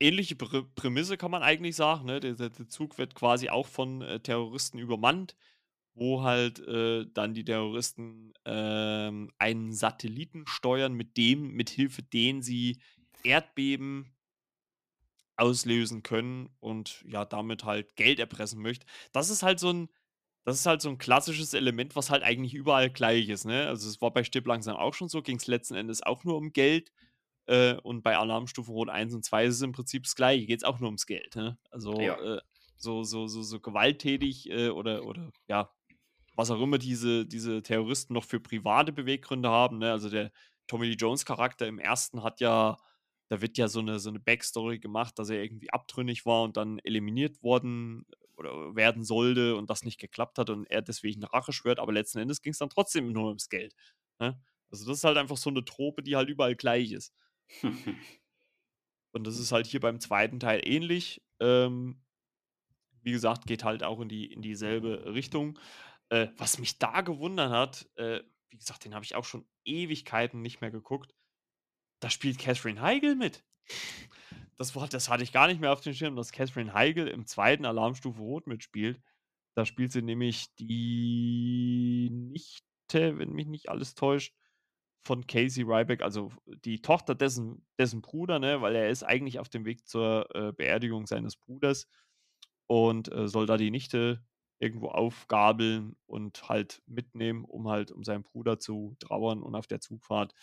ähnliche 0.00 0.36
Prä 0.36 0.62
Prämisse 0.74 1.16
kann 1.16 1.30
man 1.30 1.42
eigentlich 1.42 1.76
sagen. 1.76 2.06
Ne? 2.06 2.20
Der, 2.20 2.34
der, 2.34 2.68
Zug 2.68 2.98
wird 2.98 3.14
quasi 3.14 3.48
auch 3.48 3.66
von 3.66 4.02
äh, 4.02 4.20
Terroristen 4.20 4.78
übermannt, 4.78 5.36
wo 5.94 6.22
halt 6.22 6.60
äh, 6.60 7.06
dann 7.12 7.34
die 7.34 7.44
Terroristen 7.44 8.32
ähm, 8.44 9.30
einen 9.38 9.72
Satelliten 9.72 10.46
steuern, 10.46 10.94
mit 10.94 11.16
dem, 11.16 11.52
mit 11.52 11.70
Hilfe 11.70 12.02
den 12.02 12.42
sie 12.42 12.78
Erdbeben 13.22 14.14
auslösen 15.36 16.02
können 16.02 16.48
und 16.60 17.04
ja, 17.06 17.24
damit 17.24 17.64
halt 17.64 17.96
Geld 17.96 18.18
erpressen 18.18 18.62
möchte. 18.62 18.86
Das 19.12 19.30
ist 19.30 19.42
halt 19.42 19.58
so 19.58 19.72
ein, 19.72 19.88
das 20.44 20.56
ist 20.60 20.66
halt 20.66 20.82
so 20.82 20.90
ein 20.90 20.98
klassisches 20.98 21.54
Element, 21.54 21.96
was 21.96 22.10
halt 22.10 22.22
eigentlich 22.22 22.54
überall 22.54 22.90
gleich 22.90 23.28
ist, 23.28 23.44
ne? 23.44 23.66
Also 23.66 23.88
es 23.88 24.00
war 24.00 24.12
bei 24.12 24.24
Stipp 24.24 24.46
langsam 24.46 24.76
auch 24.76 24.94
schon 24.94 25.08
so, 25.08 25.22
ging 25.22 25.36
es 25.38 25.46
letzten 25.46 25.74
Endes 25.74 26.02
auch 26.02 26.24
nur 26.24 26.36
um 26.36 26.52
Geld. 26.52 26.92
Äh, 27.46 27.74
und 27.82 28.02
bei 28.02 28.16
Alarmstufe 28.16 28.70
Rot 28.72 28.88
1 28.88 29.14
und 29.14 29.24
2 29.24 29.44
ist 29.46 29.56
es 29.56 29.62
im 29.62 29.72
Prinzip 29.72 30.04
das 30.04 30.14
gleiche, 30.14 30.46
geht 30.46 30.60
es 30.60 30.64
auch 30.64 30.80
nur 30.80 30.88
ums 30.88 31.06
Geld, 31.06 31.36
ne? 31.36 31.58
Also 31.70 31.92
Ja. 32.00 32.14
äh, 32.20 32.40
so, 32.76 33.02
so, 33.04 33.26
so, 33.26 33.42
so 33.42 33.60
gewalttätig 33.60 34.50
äh, 34.50 34.68
oder, 34.70 35.04
oder 35.04 35.30
ja, 35.48 35.70
was 36.34 36.50
auch 36.50 36.60
immer 36.60 36.78
diese, 36.78 37.26
diese 37.26 37.62
Terroristen 37.62 38.14
noch 38.14 38.24
für 38.24 38.40
private 38.40 38.92
Beweggründe 38.92 39.48
haben. 39.48 39.78
Ne? 39.78 39.90
Also 39.92 40.10
der 40.10 40.32
Tommy 40.66 40.86
Lee 40.86 40.96
Jones 40.96 41.24
Charakter 41.24 41.66
im 41.66 41.78
ersten 41.78 42.22
hat 42.22 42.40
ja, 42.40 42.76
da 43.28 43.40
wird 43.40 43.56
ja 43.58 43.68
so 43.68 43.80
eine, 43.80 43.98
so 44.00 44.10
eine 44.10 44.20
Backstory 44.20 44.78
gemacht, 44.78 45.18
dass 45.18 45.30
er 45.30 45.42
irgendwie 45.42 45.70
abtrünnig 45.70 46.26
war 46.26 46.42
und 46.42 46.56
dann 46.56 46.78
eliminiert 46.80 47.42
worden 47.42 48.06
oder 48.36 48.74
werden 48.74 49.04
sollte 49.04 49.56
und 49.56 49.70
das 49.70 49.84
nicht 49.84 50.00
geklappt 50.00 50.38
hat 50.38 50.50
und 50.50 50.66
er 50.70 50.82
deswegen 50.82 51.22
Rache 51.24 51.52
schwört, 51.52 51.78
aber 51.78 51.92
letzten 51.92 52.18
Endes 52.18 52.42
ging 52.42 52.52
es 52.52 52.58
dann 52.58 52.70
trotzdem 52.70 53.12
nur 53.12 53.28
ums 53.28 53.48
Geld. 53.48 53.74
Ne? 54.18 54.40
Also 54.70 54.86
das 54.86 54.98
ist 54.98 55.04
halt 55.04 55.16
einfach 55.18 55.36
so 55.36 55.50
eine 55.50 55.64
Trope, 55.64 56.02
die 56.02 56.16
halt 56.16 56.28
überall 56.28 56.56
gleich 56.56 56.90
ist. 56.92 57.14
Und 59.12 59.26
das 59.26 59.38
ist 59.38 59.52
halt 59.52 59.66
hier 59.66 59.80
beim 59.80 60.00
zweiten 60.00 60.40
Teil 60.40 60.60
ähnlich. 60.64 61.22
Ähm, 61.40 62.02
wie 63.02 63.12
gesagt, 63.12 63.46
geht 63.46 63.64
halt 63.64 63.84
auch 63.84 64.00
in, 64.00 64.08
die, 64.08 64.32
in 64.32 64.42
dieselbe 64.42 65.14
Richtung. 65.14 65.58
Äh, 66.08 66.28
was 66.36 66.58
mich 66.58 66.78
da 66.78 67.00
gewundert 67.02 67.50
hat, 67.50 67.88
äh, 67.96 68.22
wie 68.50 68.58
gesagt, 68.58 68.84
den 68.84 68.94
habe 68.94 69.04
ich 69.04 69.14
auch 69.14 69.24
schon 69.24 69.46
Ewigkeiten 69.64 70.42
nicht 70.42 70.60
mehr 70.60 70.70
geguckt. 70.70 71.14
Da 72.00 72.10
spielt 72.10 72.38
Catherine 72.38 72.80
Heigl 72.80 73.14
mit. 73.14 73.44
Das, 74.56 74.72
das 74.72 75.08
hatte 75.08 75.22
ich 75.22 75.32
gar 75.32 75.46
nicht 75.46 75.60
mehr 75.60 75.72
auf 75.72 75.80
dem 75.80 75.94
Schirm, 75.94 76.16
dass 76.16 76.32
Catherine 76.32 76.74
Heigl 76.74 77.08
im 77.08 77.26
zweiten 77.26 77.64
Alarmstufe 77.64 78.20
Rot 78.20 78.46
mitspielt. 78.46 79.00
Da 79.54 79.64
spielt 79.64 79.92
sie 79.92 80.02
nämlich 80.02 80.54
die 80.56 82.10
Nichte, 82.10 83.18
wenn 83.18 83.32
mich 83.32 83.46
nicht 83.46 83.68
alles 83.68 83.94
täuscht, 83.94 84.34
von 85.04 85.26
Casey 85.26 85.64
Ryback, 85.64 86.02
also 86.02 86.32
die 86.64 86.80
Tochter 86.80 87.14
dessen, 87.14 87.66
dessen 87.78 88.00
Bruder, 88.00 88.38
ne, 88.38 88.62
weil 88.62 88.74
er 88.74 88.88
ist 88.88 89.02
eigentlich 89.02 89.38
auf 89.38 89.48
dem 89.48 89.64
Weg 89.66 89.86
zur 89.86 90.34
äh, 90.34 90.52
Beerdigung 90.52 91.06
seines 91.06 91.36
Bruders 91.36 91.86
und 92.66 93.12
äh, 93.12 93.28
soll 93.28 93.46
da 93.46 93.56
die 93.56 93.70
Nichte 93.70 94.24
irgendwo 94.58 94.88
aufgabeln 94.88 95.96
und 96.06 96.48
halt 96.48 96.82
mitnehmen, 96.86 97.44
um 97.44 97.68
halt 97.68 97.90
um 97.90 98.02
seinen 98.02 98.22
Bruder 98.22 98.58
zu 98.58 98.96
trauern 98.98 99.42
und 99.42 99.54
auf 99.54 99.66
der 99.66 99.80
Zugfahrt, 99.80 100.34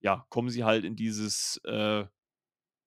ja, 0.00 0.26
kommen 0.30 0.50
sie 0.50 0.64
halt 0.64 0.84
in 0.84 0.96
dieses 0.96 1.58
äh, 1.64 2.04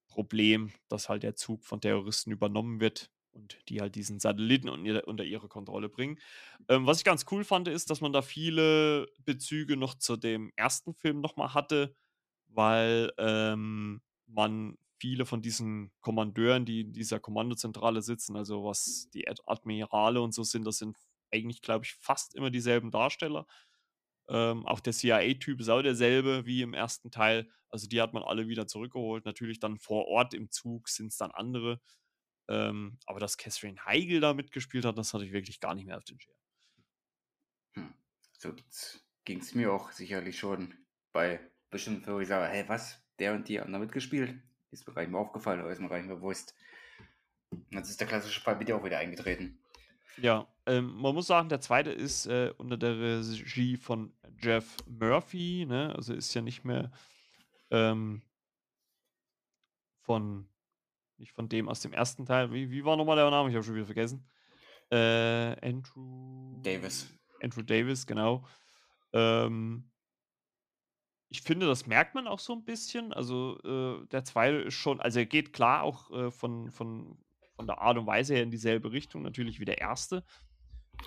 Problem, 0.08 0.72
dass 0.90 1.08
halt 1.08 1.24
der 1.24 1.36
Zug 1.36 1.64
von 1.64 1.80
Terroristen 1.80 2.32
übernommen 2.32 2.82
wird 2.82 3.10
und 3.32 3.58
die 3.70 3.82
halt 3.82 3.96
diesen 3.96 4.20
Satelliten 4.20 4.70
un 4.70 4.86
unter 5.02 5.24
ihre 5.24 5.48
Kontrolle 5.48 5.90
bringen. 5.90 6.20
Ähm, 6.68 6.86
was 6.86 7.00
ich 7.00 7.04
ganz 7.04 7.26
cool 7.32 7.44
fand, 7.44 7.68
ist, 7.68 7.90
dass 7.90 8.02
man 8.02 8.14
da 8.14 8.22
viele 8.22 9.08
Bezüge 9.26 9.78
noch 9.78 9.96
zu 9.96 10.18
dem 10.18 10.52
ersten 10.56 10.94
Film 10.94 11.22
nochmal 11.22 11.54
hatte, 11.54 11.96
weil 12.48 13.12
ähm, 13.18 14.02
man 14.28 14.78
viele 15.00 15.26
von 15.26 15.42
diesen 15.42 15.92
Kommandeuren, 16.02 16.66
die 16.66 16.82
in 16.82 16.94
dieser 16.94 17.20
Kommandozentrale 17.20 18.02
sitzen, 18.02 18.36
also 18.36 18.64
was 18.64 19.10
die 19.14 19.28
Ad 19.28 19.42
Admirale 19.48 20.22
und 20.22 20.34
so 20.34 20.44
sind, 20.44 20.66
das 20.66 20.78
sind 20.78 20.96
eigentlich, 21.32 21.62
glaube 21.62 21.86
ich, 21.86 21.94
fast 21.94 22.36
immer 22.36 22.52
dieselben 22.52 22.92
Darsteller. 22.92 23.48
Ähm, 24.30 24.66
auch 24.66 24.80
der 24.80 24.94
CIA-Typ 24.94 25.60
ist 25.60 25.70
auch 25.70 25.82
derselbe 25.82 26.46
wie 26.46 26.62
im 26.62 26.74
ersten 26.74 27.12
Teil. 27.12 27.50
Also 27.70 27.88
die 27.88 28.02
hat 28.02 28.14
man 28.14 28.24
alle 28.24 28.48
wieder 28.48 28.68
zurückgeholt. 28.68 29.26
Natürlich 29.26 29.60
dann 29.60 29.78
vor 29.78 30.08
Ort 30.08 30.34
im 30.34 30.52
Zug 30.52 30.88
sind 30.90 31.08
es 31.08 31.18
dann 31.18 31.32
andere. 31.32 31.82
Ähm, 32.52 32.98
aber 33.06 33.22
dass 33.22 33.38
Catherine 33.38 33.86
Heigl 33.86 34.20
da 34.20 34.34
mitgespielt 34.34 34.84
hat, 34.84 34.98
das 34.98 35.14
hatte 35.14 35.24
ich 35.24 35.32
wirklich 35.32 35.62
gar 35.62 35.74
nicht 35.74 35.86
mehr 35.86 35.98
auf 35.98 36.04
den 36.04 36.20
Schirm. 36.20 36.36
Hm. 37.76 37.94
So 38.38 38.54
ging 39.24 39.40
es 39.40 39.56
mir 39.56 39.72
auch 39.72 39.92
sicherlich 39.92 40.38
schon 40.38 40.74
bei 41.14 41.40
bestimmten 41.70 42.04
Filmen, 42.04 42.18
wo 42.18 42.22
ich 42.22 42.28
sage, 42.28 42.52
hey, 42.52 42.68
was? 42.68 43.02
Der 43.20 43.34
und 43.34 43.48
die 43.48 43.62
haben 43.62 43.72
da 43.72 43.80
mitgespielt? 43.80 44.36
Ist 44.72 44.86
mir 44.86 44.94
gar 44.94 45.02
nicht 45.02 45.12
mehr 45.12 45.22
aufgefallen 45.22 45.62
oder 45.62 45.72
ist 45.72 45.80
mir 45.80 45.88
gar 45.88 45.98
nicht 45.98 46.08
mehr 46.08 46.18
bewusst. 46.18 46.56
Jetzt 47.70 47.90
ist 47.90 48.02
der 48.02 48.08
klassische 48.08 48.42
Fall 48.42 48.58
bitte 48.58 48.76
auch 48.76 48.84
wieder 48.84 48.98
eingetreten. 48.98 49.60
Ja, 50.18 50.48
ähm, 50.66 50.94
man 50.96 51.16
muss 51.16 51.28
sagen, 51.28 51.48
der 51.48 51.62
zweite 51.62 51.92
ist 51.92 52.26
äh, 52.26 52.54
unter 52.58 52.78
der 52.78 53.00
Regie 53.00 53.78
von 53.78 54.14
Jeff 54.38 54.76
Murphy, 54.86 55.66
ne? 55.66 55.96
Also 55.96 56.14
ist 56.14 56.34
ja 56.34 56.42
nicht 56.42 56.66
mehr 56.66 56.92
ähm, 57.70 58.22
von, 60.02 60.48
nicht 61.22 61.32
von 61.32 61.48
dem 61.48 61.70
aus 61.70 61.80
dem 61.80 61.94
ersten 61.94 62.26
Teil. 62.26 62.52
Wie, 62.52 62.70
wie 62.70 62.84
war 62.84 62.98
nochmal 62.98 63.16
der 63.16 63.30
Name? 63.30 63.50
Ich 63.50 63.56
habe 63.56 63.64
schon 63.64 63.76
wieder 63.76 63.86
vergessen. 63.86 64.28
Äh, 64.92 65.56
Andrew 65.66 66.60
Davis. 66.62 67.10
Andrew 67.42 67.62
Davis, 67.62 68.06
genau. 68.06 68.46
Ähm, 69.14 69.90
ich 71.30 71.42
finde, 71.42 71.68
das 71.68 71.88
merkt 71.88 72.14
man 72.14 72.28
auch 72.28 72.40
so 72.40 72.54
ein 72.54 72.66
bisschen. 72.66 73.14
Also 73.14 73.58
äh, 73.64 74.06
der 74.08 74.26
zweite 74.26 74.58
ist 74.58 74.74
schon, 74.74 75.00
also 75.00 75.20
er 75.20 75.26
geht 75.26 75.54
klar 75.54 75.84
auch 75.84 76.12
äh, 76.12 76.32
von, 76.32 76.72
von, 76.72 77.18
von 77.56 77.68
der 77.68 77.80
Art 77.80 77.98
und 77.98 78.06
Weise 78.08 78.34
her 78.34 78.44
in 78.44 78.52
dieselbe 78.52 78.92
Richtung, 78.92 79.22
natürlich 79.22 79.60
wie 79.60 79.66
der 79.66 79.80
erste. 79.80 80.26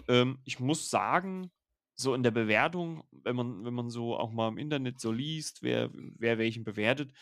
Ähm, 0.08 0.38
ich 0.44 0.60
muss 0.60 0.88
sagen, 0.88 1.50
so 1.94 2.14
in 2.14 2.22
der 2.22 2.30
Bewertung, 2.30 3.04
wenn 3.10 3.36
man, 3.36 3.64
wenn 3.64 3.74
man 3.74 3.90
so 3.90 4.16
auch 4.16 4.32
mal 4.32 4.48
im 4.48 4.58
Internet 4.58 4.98
so 4.98 5.12
liest, 5.12 5.62
wer, 5.62 5.90
wer 5.92 6.38
welchen 6.38 6.64
bewertet, 6.64 7.12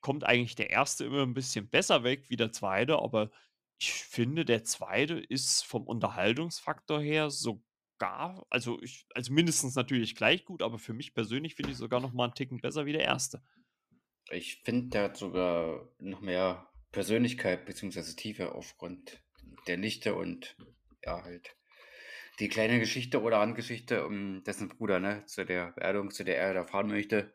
kommt 0.00 0.24
eigentlich 0.24 0.54
der 0.54 0.70
erste 0.70 1.04
immer 1.04 1.22
ein 1.22 1.34
bisschen 1.34 1.68
besser 1.68 2.04
weg 2.04 2.24
wie 2.28 2.36
der 2.36 2.52
zweite, 2.52 2.98
aber 2.98 3.30
ich 3.78 3.92
finde, 3.92 4.44
der 4.44 4.64
zweite 4.64 5.14
ist 5.14 5.64
vom 5.64 5.86
Unterhaltungsfaktor 5.86 7.00
her 7.00 7.30
sogar, 7.30 8.46
also 8.50 8.80
ich, 8.82 9.06
also 9.14 9.32
mindestens 9.32 9.74
natürlich 9.74 10.16
gleich 10.16 10.44
gut, 10.44 10.62
aber 10.62 10.78
für 10.78 10.92
mich 10.92 11.14
persönlich 11.14 11.54
finde 11.54 11.72
ich 11.72 11.78
sogar 11.78 12.00
noch 12.00 12.12
mal 12.12 12.24
einen 12.24 12.34
Ticken 12.34 12.60
besser 12.60 12.86
wie 12.86 12.92
der 12.92 13.04
erste. 13.04 13.42
Ich 14.30 14.60
finde, 14.64 14.88
der 14.88 15.02
hat 15.04 15.16
sogar 15.16 15.88
noch 15.98 16.20
mehr 16.20 16.68
Persönlichkeit 16.90 17.66
bzw. 17.66 18.14
Tiefe 18.14 18.52
aufgrund 18.52 19.22
der 19.66 19.76
Nichte 19.76 20.14
und 20.14 20.56
ja, 21.04 21.22
halt 21.22 21.56
die 22.40 22.48
kleine 22.48 22.78
Geschichte 22.78 23.20
oder 23.22 23.38
Randgeschichte 23.38 24.06
um 24.06 24.42
dessen 24.44 24.68
Bruder, 24.68 25.00
ne, 25.00 25.24
zu 25.26 25.44
der 25.44 25.72
Beerdigung, 25.72 26.10
zu 26.10 26.24
der 26.24 26.38
er 26.38 26.54
da 26.54 26.64
fahren 26.64 26.88
möchte. 26.88 27.32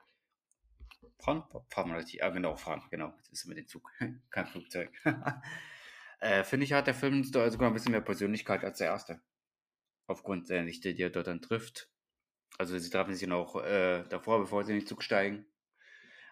Fahren? 1.24 1.44
Fahren 1.70 1.90
wir 1.90 1.98
richtig? 1.98 2.20
Ja, 2.20 2.30
genau, 2.30 2.56
fahren, 2.56 2.84
genau. 2.92 3.14
Das 3.18 3.30
ist 3.30 3.46
mit 3.46 3.58
dem 3.58 3.68
Zug, 3.68 3.90
kein 4.30 4.46
Flugzeug. 4.46 4.92
äh, 6.20 6.44
Finde 6.44 6.66
ich, 6.66 6.74
hat 6.74 6.88
der 6.88 6.94
Film 6.94 7.24
sogar 7.24 7.68
ein 7.68 7.74
bisschen 7.74 7.94
mehr 7.94 8.02
Persönlichkeit 8.02 8.64
als 8.64 8.80
der 8.80 8.88
erste. 8.88 9.22
Aufgrund 10.06 10.50
der 10.50 10.64
Nichte, 10.64 10.94
die 10.94 11.02
er 11.02 11.10
dort 11.10 11.28
dann 11.28 11.42
trifft. 11.42 11.90
Also 12.58 12.78
sie 12.78 12.90
treffen 12.90 13.16
sich 13.16 13.28
noch 13.28 13.56
äh, 13.64 14.04
davor, 14.10 14.40
bevor 14.40 14.64
sie 14.64 14.74
in 14.74 14.80
den 14.80 14.88
Zug 14.88 15.02
steigen. 15.02 15.46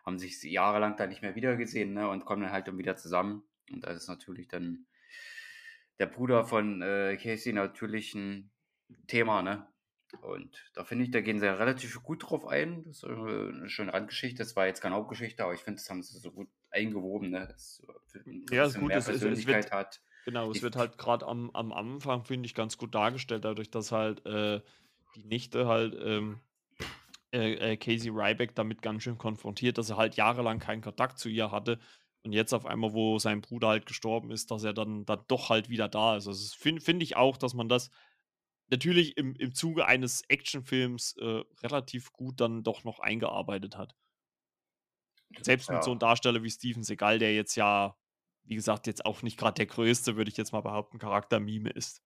Haben 0.05 0.19
sich 0.19 0.43
jahrelang 0.43 0.97
dann 0.97 1.09
nicht 1.09 1.21
mehr 1.21 1.35
wiedergesehen 1.35 1.93
ne, 1.93 2.09
und 2.09 2.25
kommen 2.25 2.43
dann 2.43 2.51
halt 2.51 2.67
dann 2.67 2.77
wieder 2.77 2.97
zusammen. 2.97 3.43
Und 3.71 3.85
das 3.85 3.95
ist 3.95 4.07
natürlich 4.09 4.47
dann 4.49 4.87
der 5.99 6.07
Bruder 6.07 6.45
von 6.45 6.81
äh, 6.81 7.17
Casey 7.17 7.53
natürlich 7.53 8.13
ein 8.13 8.51
Thema, 9.07 9.41
ne? 9.41 9.67
Und 10.19 10.55
da 10.73 10.83
finde 10.83 11.05
ich, 11.05 11.11
da 11.11 11.21
gehen 11.21 11.39
sie 11.39 11.45
ja 11.45 11.53
relativ 11.55 12.01
gut 12.03 12.29
drauf 12.29 12.45
ein. 12.45 12.83
Das 12.85 12.97
ist 12.97 13.03
eine 13.05 13.69
schöne 13.69 13.93
Randgeschichte. 13.93 14.39
Das 14.39 14.55
war 14.55 14.67
jetzt 14.67 14.81
keine 14.81 14.95
Hauptgeschichte, 14.95 15.43
aber 15.43 15.53
ich 15.53 15.61
finde, 15.61 15.79
das 15.79 15.89
haben 15.89 16.03
sie 16.03 16.17
so 16.19 16.31
gut 16.31 16.49
eingewoben, 16.69 17.29
ne? 17.31 17.47
Dass 17.47 17.81
äh, 18.13 18.19
Ja, 18.51 18.63
bisschen 18.65 18.81
gut, 18.81 18.89
mehr 18.89 18.97
es, 18.97 19.07
es, 19.07 19.23
es 19.23 19.45
Persönlichkeit 19.45 19.47
wird, 19.47 19.71
hat. 19.71 20.01
genau, 20.25 20.51
es 20.51 20.57
Die, 20.57 20.63
wird 20.63 20.75
halt 20.75 20.97
gerade 20.97 21.25
am, 21.27 21.49
am 21.51 21.71
Anfang, 21.71 22.25
finde 22.25 22.45
ich, 22.47 22.55
ganz 22.55 22.77
gut 22.77 22.93
dargestellt, 22.93 23.45
dadurch, 23.45 23.71
dass 23.71 23.91
halt 23.91 24.25
äh, 24.25 24.61
die 25.15 25.23
Nichte 25.25 25.67
halt 25.67 25.95
ähm, 25.99 26.41
äh, 27.33 27.73
äh, 27.73 27.77
Casey 27.77 28.09
Ryback 28.09 28.55
damit 28.55 28.81
ganz 28.81 29.03
schön 29.03 29.17
konfrontiert, 29.17 29.77
dass 29.77 29.89
er 29.89 29.97
halt 29.97 30.15
jahrelang 30.15 30.59
keinen 30.59 30.81
Kontakt 30.81 31.17
zu 31.19 31.29
ihr 31.29 31.51
hatte 31.51 31.79
und 32.23 32.33
jetzt 32.33 32.53
auf 32.53 32.65
einmal, 32.65 32.93
wo 32.93 33.17
sein 33.19 33.41
Bruder 33.41 33.69
halt 33.69 33.85
gestorben 33.85 34.31
ist, 34.31 34.51
dass 34.51 34.63
er 34.63 34.73
dann, 34.73 35.05
dann 35.05 35.23
doch 35.27 35.49
halt 35.49 35.69
wieder 35.69 35.87
da 35.89 36.17
ist. 36.17 36.27
Also 36.27 36.55
finde 36.57 36.81
find 36.81 37.01
ich 37.01 37.15
auch, 37.15 37.37
dass 37.37 37.53
man 37.53 37.69
das 37.69 37.89
natürlich 38.71 39.17
im, 39.17 39.35
im 39.35 39.53
Zuge 39.53 39.85
eines 39.85 40.23
Actionfilms 40.29 41.17
äh, 41.17 41.43
relativ 41.61 42.11
gut 42.13 42.39
dann 42.39 42.63
doch 42.63 42.83
noch 42.83 42.99
eingearbeitet 42.99 43.77
hat. 43.77 43.95
Selbst 45.39 45.69
mit 45.69 45.83
so 45.83 45.91
einem 45.91 45.99
ja, 45.99 46.07
Darsteller 46.07 46.43
wie 46.43 46.49
Steven 46.49 46.83
Seagal, 46.83 47.19
der 47.19 47.33
jetzt 47.33 47.55
ja, 47.55 47.97
wie 48.43 48.55
gesagt, 48.55 48.87
jetzt 48.87 49.05
auch 49.05 49.21
nicht 49.21 49.37
gerade 49.37 49.55
der 49.55 49.65
größte, 49.65 50.17
würde 50.17 50.29
ich 50.29 50.37
jetzt 50.37 50.51
mal 50.51 50.61
behaupten, 50.61 50.99
Charakter-Mime 50.99 51.69
ist. 51.69 52.03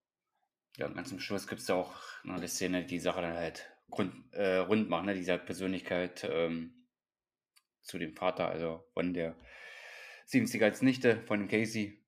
Ja, 0.77 0.87
ganz 0.89 1.09
zum 1.09 1.19
Schluss 1.19 1.47
gibt 1.47 1.61
es 1.61 1.67
ja 1.67 1.75
auch 1.75 1.93
noch 2.23 2.35
eine 2.35 2.47
Szene, 2.47 2.81
die 2.81 2.95
die 2.95 2.99
Sache 2.99 3.21
dann 3.21 3.33
halt 3.33 3.71
rund, 3.91 4.33
äh, 4.33 4.57
rund 4.57 4.89
macht, 4.89 5.05
ne? 5.05 5.15
Diese 5.15 5.37
Persönlichkeit 5.37 6.27
ähm, 6.29 6.87
zu 7.81 7.97
dem 7.97 8.15
Vater, 8.15 8.47
also 8.49 8.85
von 8.93 9.13
der 9.13 9.37
70 10.25 10.61
als 10.61 10.81
Nichte 10.81 11.23
von 11.25 11.39
dem 11.39 11.47
Casey. 11.47 12.03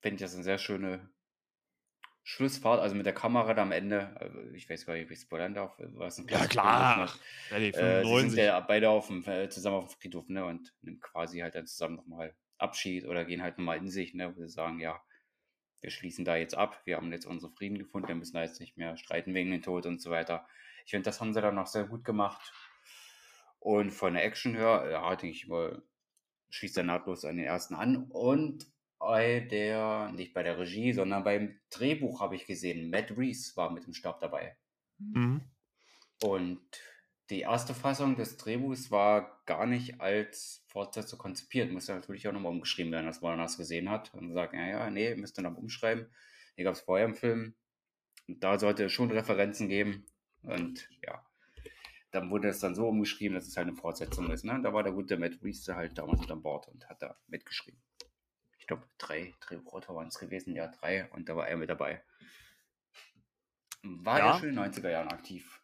Finde 0.00 0.14
ich 0.14 0.20
das 0.22 0.34
eine 0.34 0.44
sehr 0.44 0.58
schöne 0.58 1.10
Schlussfahrt, 2.28 2.78
also 2.78 2.94
mit 2.94 3.06
der 3.06 3.14
Kamera 3.14 3.54
da 3.54 3.62
am 3.62 3.72
Ende. 3.72 4.14
Also 4.20 4.38
ich 4.52 4.68
weiß 4.68 4.84
gar 4.84 4.92
nicht, 4.92 5.06
ob 5.06 5.10
ich 5.10 5.20
spoilern 5.20 5.54
darf. 5.54 5.74
Was 5.78 6.22
ja, 6.28 6.46
klar. 6.46 7.08
Ja, 7.50 7.58
die 7.58 7.72
äh, 7.72 8.04
sie 8.04 8.28
sind 8.28 8.36
ja 8.36 8.60
beide 8.60 8.90
auf 8.90 9.06
dem, 9.06 9.26
äh, 9.26 9.48
zusammen 9.48 9.76
auf 9.76 9.94
dem 9.94 9.98
Friedhof, 9.98 10.28
ne? 10.28 10.44
Und 10.44 10.74
nehmen 10.82 11.00
quasi 11.00 11.38
halt 11.38 11.54
dann 11.54 11.66
zusammen 11.66 11.96
nochmal 11.96 12.36
Abschied 12.58 13.06
oder 13.06 13.24
gehen 13.24 13.40
halt 13.40 13.56
nochmal 13.56 13.78
in 13.78 13.88
sich, 13.88 14.12
ne? 14.12 14.36
Wo 14.36 14.42
sie 14.42 14.50
sagen, 14.50 14.78
ja, 14.78 15.00
wir 15.80 15.88
schließen 15.88 16.26
da 16.26 16.36
jetzt 16.36 16.54
ab, 16.54 16.82
wir 16.84 16.98
haben 16.98 17.10
jetzt 17.12 17.24
unseren 17.24 17.54
Frieden 17.54 17.78
gefunden, 17.78 18.08
wir 18.08 18.14
müssen 18.14 18.34
da 18.34 18.42
jetzt 18.42 18.60
nicht 18.60 18.76
mehr 18.76 18.98
streiten 18.98 19.32
wegen 19.32 19.50
dem 19.50 19.62
Tod 19.62 19.86
und 19.86 20.02
so 20.02 20.10
weiter. 20.10 20.46
Ich 20.84 20.90
finde, 20.90 21.04
das 21.04 21.22
haben 21.22 21.32
sie 21.32 21.40
dann 21.40 21.54
noch 21.54 21.66
sehr 21.66 21.84
gut 21.84 22.04
gemacht. 22.04 22.52
Und 23.58 23.90
von 23.90 24.12
der 24.12 24.24
Action 24.24 24.54
her, 24.54 24.86
ja, 24.90 25.16
denke 25.16 25.34
ich 25.34 25.48
mal, 25.48 25.82
schließt 26.50 26.76
er 26.76 26.82
nahtlos 26.82 27.24
an 27.24 27.38
den 27.38 27.46
ersten 27.46 27.74
an. 27.74 28.04
Und 28.10 28.66
bei 28.98 29.40
der, 29.40 30.12
nicht 30.12 30.34
bei 30.34 30.42
der 30.42 30.58
Regie, 30.58 30.92
sondern 30.92 31.24
beim 31.24 31.58
Drehbuch 31.70 32.20
habe 32.20 32.36
ich 32.36 32.46
gesehen, 32.46 32.90
Matt 32.90 33.16
Reese 33.16 33.56
war 33.56 33.70
mit 33.70 33.86
dem 33.86 33.94
Stab 33.94 34.20
dabei. 34.20 34.56
Mhm. 34.98 35.42
Und 36.22 36.60
die 37.30 37.40
erste 37.40 37.74
Fassung 37.74 38.16
des 38.16 38.36
Drehbuchs 38.38 38.90
war 38.90 39.42
gar 39.44 39.66
nicht 39.66 40.00
als 40.00 40.64
Fortsetzung 40.68 41.18
konzipiert. 41.18 41.70
Musste 41.70 41.94
natürlich 41.94 42.26
auch 42.26 42.32
nochmal 42.32 42.52
umgeschrieben 42.52 42.92
werden, 42.92 43.06
als 43.06 43.20
man 43.20 43.38
das 43.38 43.58
gesehen 43.58 43.90
hat. 43.90 44.12
Und 44.14 44.32
sagt, 44.32 44.54
ja, 44.54 44.66
ja, 44.66 44.90
nee, 44.90 45.14
müsst 45.14 45.38
ihr 45.38 45.42
noch 45.42 45.56
umschreiben. 45.56 46.06
Hier 46.56 46.64
gab 46.64 46.74
es 46.74 46.80
vorher 46.80 47.06
im 47.06 47.14
Film. 47.14 47.54
Und 48.26 48.42
da 48.42 48.58
sollte 48.58 48.84
es 48.84 48.92
schon 48.92 49.10
Referenzen 49.10 49.68
geben. 49.68 50.06
Und 50.42 50.88
ja, 51.06 51.24
dann 52.10 52.30
wurde 52.30 52.48
es 52.48 52.60
dann 52.60 52.74
so 52.74 52.88
umgeschrieben, 52.88 53.34
dass 53.34 53.46
es 53.46 53.56
halt 53.56 53.68
eine 53.68 53.76
Fortsetzung 53.76 54.30
ist. 54.30 54.44
Ne? 54.44 54.60
Da 54.62 54.72
war 54.72 54.82
der 54.82 54.92
gute 54.92 55.18
Matt 55.18 55.42
Reese 55.42 55.76
halt 55.76 55.98
damals 55.98 56.20
mit 56.20 56.30
an 56.30 56.42
Bord 56.42 56.66
und 56.68 56.88
hat 56.88 57.02
da 57.02 57.18
mitgeschrieben. 57.26 57.80
Ich 58.68 58.76
glaube, 58.76 58.86
drei 58.98 59.34
Drehbuchautor 59.40 59.96
waren 59.96 60.08
es 60.08 60.18
gewesen, 60.18 60.54
ja, 60.54 60.66
drei. 60.66 61.08
Und 61.12 61.26
da 61.26 61.34
war 61.34 61.48
er 61.48 61.56
mit 61.56 61.70
dabei. 61.70 62.02
War 63.82 64.18
ja. 64.18 64.38
schon 64.38 64.50
in 64.50 64.56
den 64.56 64.64
90er 64.70 64.90
Jahren 64.90 65.08
aktiv. 65.08 65.62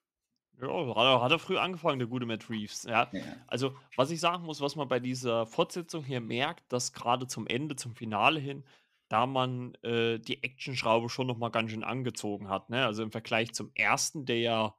Ja, 0.58 0.94
hat 0.96 1.20
hat 1.20 1.30
er 1.30 1.38
früh 1.38 1.58
angefangen, 1.58 1.98
der 1.98 2.08
gute 2.08 2.24
Matt 2.24 2.48
Reeves. 2.48 2.84
Ja. 2.84 3.10
Ja. 3.12 3.22
Also, 3.46 3.76
was 3.96 4.10
ich 4.10 4.20
sagen 4.20 4.44
muss, 4.44 4.62
was 4.62 4.74
man 4.74 4.88
bei 4.88 5.00
dieser 5.00 5.44
Fortsetzung 5.44 6.02
hier 6.02 6.22
merkt, 6.22 6.72
dass 6.72 6.94
gerade 6.94 7.26
zum 7.26 7.46
Ende, 7.46 7.76
zum 7.76 7.94
Finale 7.94 8.40
hin, 8.40 8.64
da 9.10 9.26
man 9.26 9.74
äh, 9.82 10.18
die 10.18 10.42
Actionschraube 10.42 11.10
schon 11.10 11.26
noch 11.26 11.36
mal 11.36 11.50
ganz 11.50 11.72
schön 11.72 11.84
angezogen 11.84 12.48
hat. 12.48 12.70
Ne? 12.70 12.86
Also 12.86 13.02
im 13.02 13.12
Vergleich 13.12 13.52
zum 13.52 13.70
ersten, 13.74 14.24
der 14.24 14.38
ja, 14.38 14.74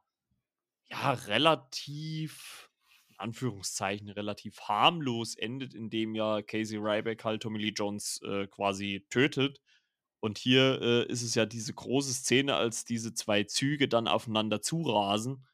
ja 0.88 1.12
relativ, 1.12 2.65
in 3.18 3.26
Anführungszeichen, 3.26 4.08
relativ 4.10 4.60
harmlos 4.60 5.34
endet, 5.34 5.74
indem 5.74 6.14
ja 6.14 6.42
Casey 6.42 6.78
Ryback 6.78 7.24
halt 7.24 7.42
Tommy 7.42 7.58
Lee 7.58 7.72
Jones 7.74 8.20
äh, 8.24 8.46
quasi 8.46 9.06
tötet. 9.10 9.60
Und 10.20 10.38
hier 10.38 10.80
äh, 10.80 11.06
ist 11.12 11.22
es 11.22 11.34
ja 11.34 11.46
diese 11.46 11.74
große 11.74 12.12
Szene, 12.12 12.56
als 12.56 12.84
diese 12.84 13.14
zwei 13.14 13.44
Züge 13.44 13.88
dann 13.88 14.08
aufeinander 14.08 14.62
zurasen 14.62 15.46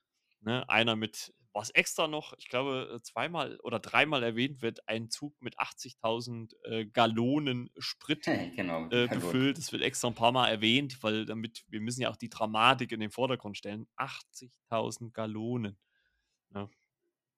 Ne? 0.43 0.69
Einer 0.69 0.97
mit, 0.97 1.33
was 1.53 1.71
extra 1.71 2.09
noch, 2.09 2.33
ich 2.37 2.49
glaube, 2.49 2.97
äh, 2.97 3.03
zweimal 3.03 3.59
oder 3.63 3.79
dreimal 3.79 4.23
erwähnt 4.25 4.61
wird, 4.61 4.89
ein 4.89 5.09
Zug 5.09 5.41
mit 5.41 5.59
80.000 5.59 6.53
äh, 6.65 6.87
Gallonen 6.87 7.71
Sprit 7.79 8.25
genau, 8.57 8.89
äh, 8.91 9.07
befüllt. 9.07 9.59
Das 9.59 9.73
wird 9.73 9.83
extra 9.83 10.09
ein 10.09 10.15
paar 10.15 10.33
Mal 10.33 10.49
erwähnt, 10.49 11.03
weil 11.03 11.27
damit, 11.27 11.65
wir 11.69 11.81
müssen 11.81 12.03
ja 12.03 12.11
auch 12.11 12.17
die 12.17 12.29
Dramatik 12.29 12.91
in 12.91 13.01
den 13.01 13.13
Vordergrund 13.13 13.57
stellen. 13.57 13.87
80.000 13.97 15.13
Gallonen. 15.13 15.79
Ja. 16.55 16.69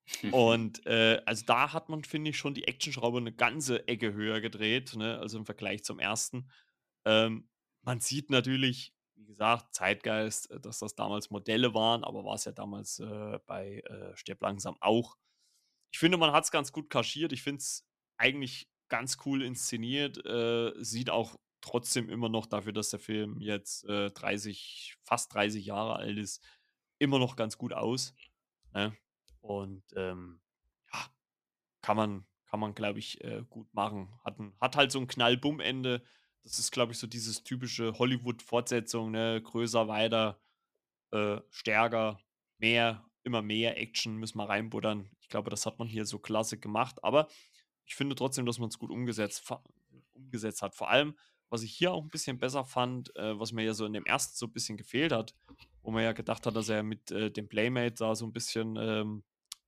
Und 0.31 0.85
äh, 0.85 1.21
also 1.25 1.45
da 1.45 1.73
hat 1.73 1.89
man, 1.89 2.03
finde 2.03 2.29
ich, 2.29 2.37
schon 2.37 2.53
die 2.53 2.67
Actionschraube 2.67 3.17
eine 3.17 3.33
ganze 3.33 3.87
Ecke 3.87 4.13
höher 4.13 4.39
gedreht, 4.39 4.95
ne? 4.95 5.17
also 5.19 5.37
im 5.37 5.45
Vergleich 5.45 5.83
zum 5.83 5.99
ersten. 5.99 6.49
Ähm, 7.05 7.49
man 7.81 7.99
sieht 7.99 8.29
natürlich 8.29 8.95
wie 9.15 9.25
gesagt, 9.25 9.73
Zeitgeist, 9.73 10.51
äh, 10.51 10.59
dass 10.59 10.79
das 10.79 10.95
damals 10.95 11.29
Modelle 11.29 11.73
waren, 11.73 12.03
aber 12.03 12.23
war 12.23 12.35
es 12.35 12.45
ja 12.45 12.51
damals 12.51 12.99
äh, 12.99 13.39
bei 13.45 13.79
äh, 13.79 14.15
Stirb 14.15 14.41
langsam 14.41 14.77
auch. 14.79 15.17
Ich 15.91 15.99
finde, 15.99 16.17
man 16.17 16.31
hat 16.31 16.43
es 16.43 16.51
ganz 16.51 16.71
gut 16.71 16.89
kaschiert. 16.89 17.31
Ich 17.31 17.41
finde 17.41 17.59
es 17.59 17.87
eigentlich 18.17 18.69
ganz 18.89 19.17
cool 19.25 19.41
inszeniert. 19.41 20.23
Äh, 20.25 20.73
sieht 20.83 21.09
auch 21.09 21.37
trotzdem 21.61 22.09
immer 22.09 22.29
noch 22.29 22.45
dafür, 22.45 22.73
dass 22.73 22.89
der 22.89 22.99
Film 22.99 23.39
jetzt 23.39 23.85
äh, 23.85 24.11
30, 24.11 24.97
fast 25.03 25.33
30 25.33 25.65
Jahre 25.65 25.95
alt 25.95 26.17
ist, 26.17 26.43
immer 26.99 27.17
noch 27.17 27.35
ganz 27.35 27.57
gut 27.57 27.73
aus. 27.73 28.13
Ne? 28.73 28.95
Und 29.45 29.83
ähm, 29.95 30.39
ja, 30.93 30.99
kann 31.81 31.97
man, 31.97 32.25
kann 32.47 32.59
man, 32.59 32.75
glaube 32.75 32.99
ich, 32.99 33.23
äh, 33.23 33.43
gut 33.49 33.73
machen. 33.73 34.09
Hat, 34.23 34.39
ein, 34.39 34.53
hat 34.59 34.75
halt 34.75 34.91
so 34.91 34.99
ein 34.99 35.07
Knall-Bumm-Ende 35.07 36.01
das 36.45 36.59
ist, 36.59 36.71
glaube 36.71 36.91
ich, 36.91 36.99
so 36.99 37.07
dieses 37.07 37.43
typische 37.43 37.97
Hollywood-Fortsetzung, 37.97 39.09
ne? 39.09 39.41
Größer, 39.41 39.87
weiter, 39.87 40.39
äh, 41.11 41.41
stärker, 41.49 42.21
mehr, 42.59 43.03
immer 43.23 43.41
mehr 43.41 43.81
Action 43.81 44.17
müssen 44.17 44.37
wir 44.37 44.47
reinbuddern. 44.47 45.09
Ich 45.19 45.27
glaube, 45.27 45.49
das 45.49 45.65
hat 45.65 45.79
man 45.79 45.87
hier 45.87 46.05
so 46.05 46.19
klasse 46.19 46.59
gemacht. 46.59 47.03
Aber 47.03 47.27
ich 47.85 47.95
finde 47.95 48.15
trotzdem, 48.15 48.45
dass 48.45 48.59
man 48.59 48.69
es 48.69 48.77
gut 48.77 48.91
umgesetzt, 48.91 49.51
umgesetzt 50.13 50.61
hat. 50.61 50.75
Vor 50.75 50.91
allem, 50.91 51.17
was 51.49 51.63
ich 51.63 51.73
hier 51.73 51.91
auch 51.91 52.03
ein 52.03 52.09
bisschen 52.09 52.37
besser 52.37 52.63
fand, 52.63 53.15
äh, 53.15 53.39
was 53.39 53.51
mir 53.51 53.63
ja 53.63 53.73
so 53.73 53.87
in 53.87 53.93
dem 53.93 54.05
ersten 54.05 54.35
so 54.37 54.45
ein 54.45 54.53
bisschen 54.53 54.77
gefehlt 54.77 55.11
hat, 55.11 55.33
wo 55.81 55.89
man 55.89 56.03
ja 56.03 56.13
gedacht 56.13 56.45
hat, 56.45 56.55
dass 56.55 56.69
er 56.69 56.83
mit 56.83 57.09
äh, 57.09 57.31
dem 57.31 57.49
Playmate 57.49 57.95
da 57.95 58.13
so 58.13 58.23
ein 58.23 58.33
bisschen 58.33 58.75
ähm, 58.75 59.23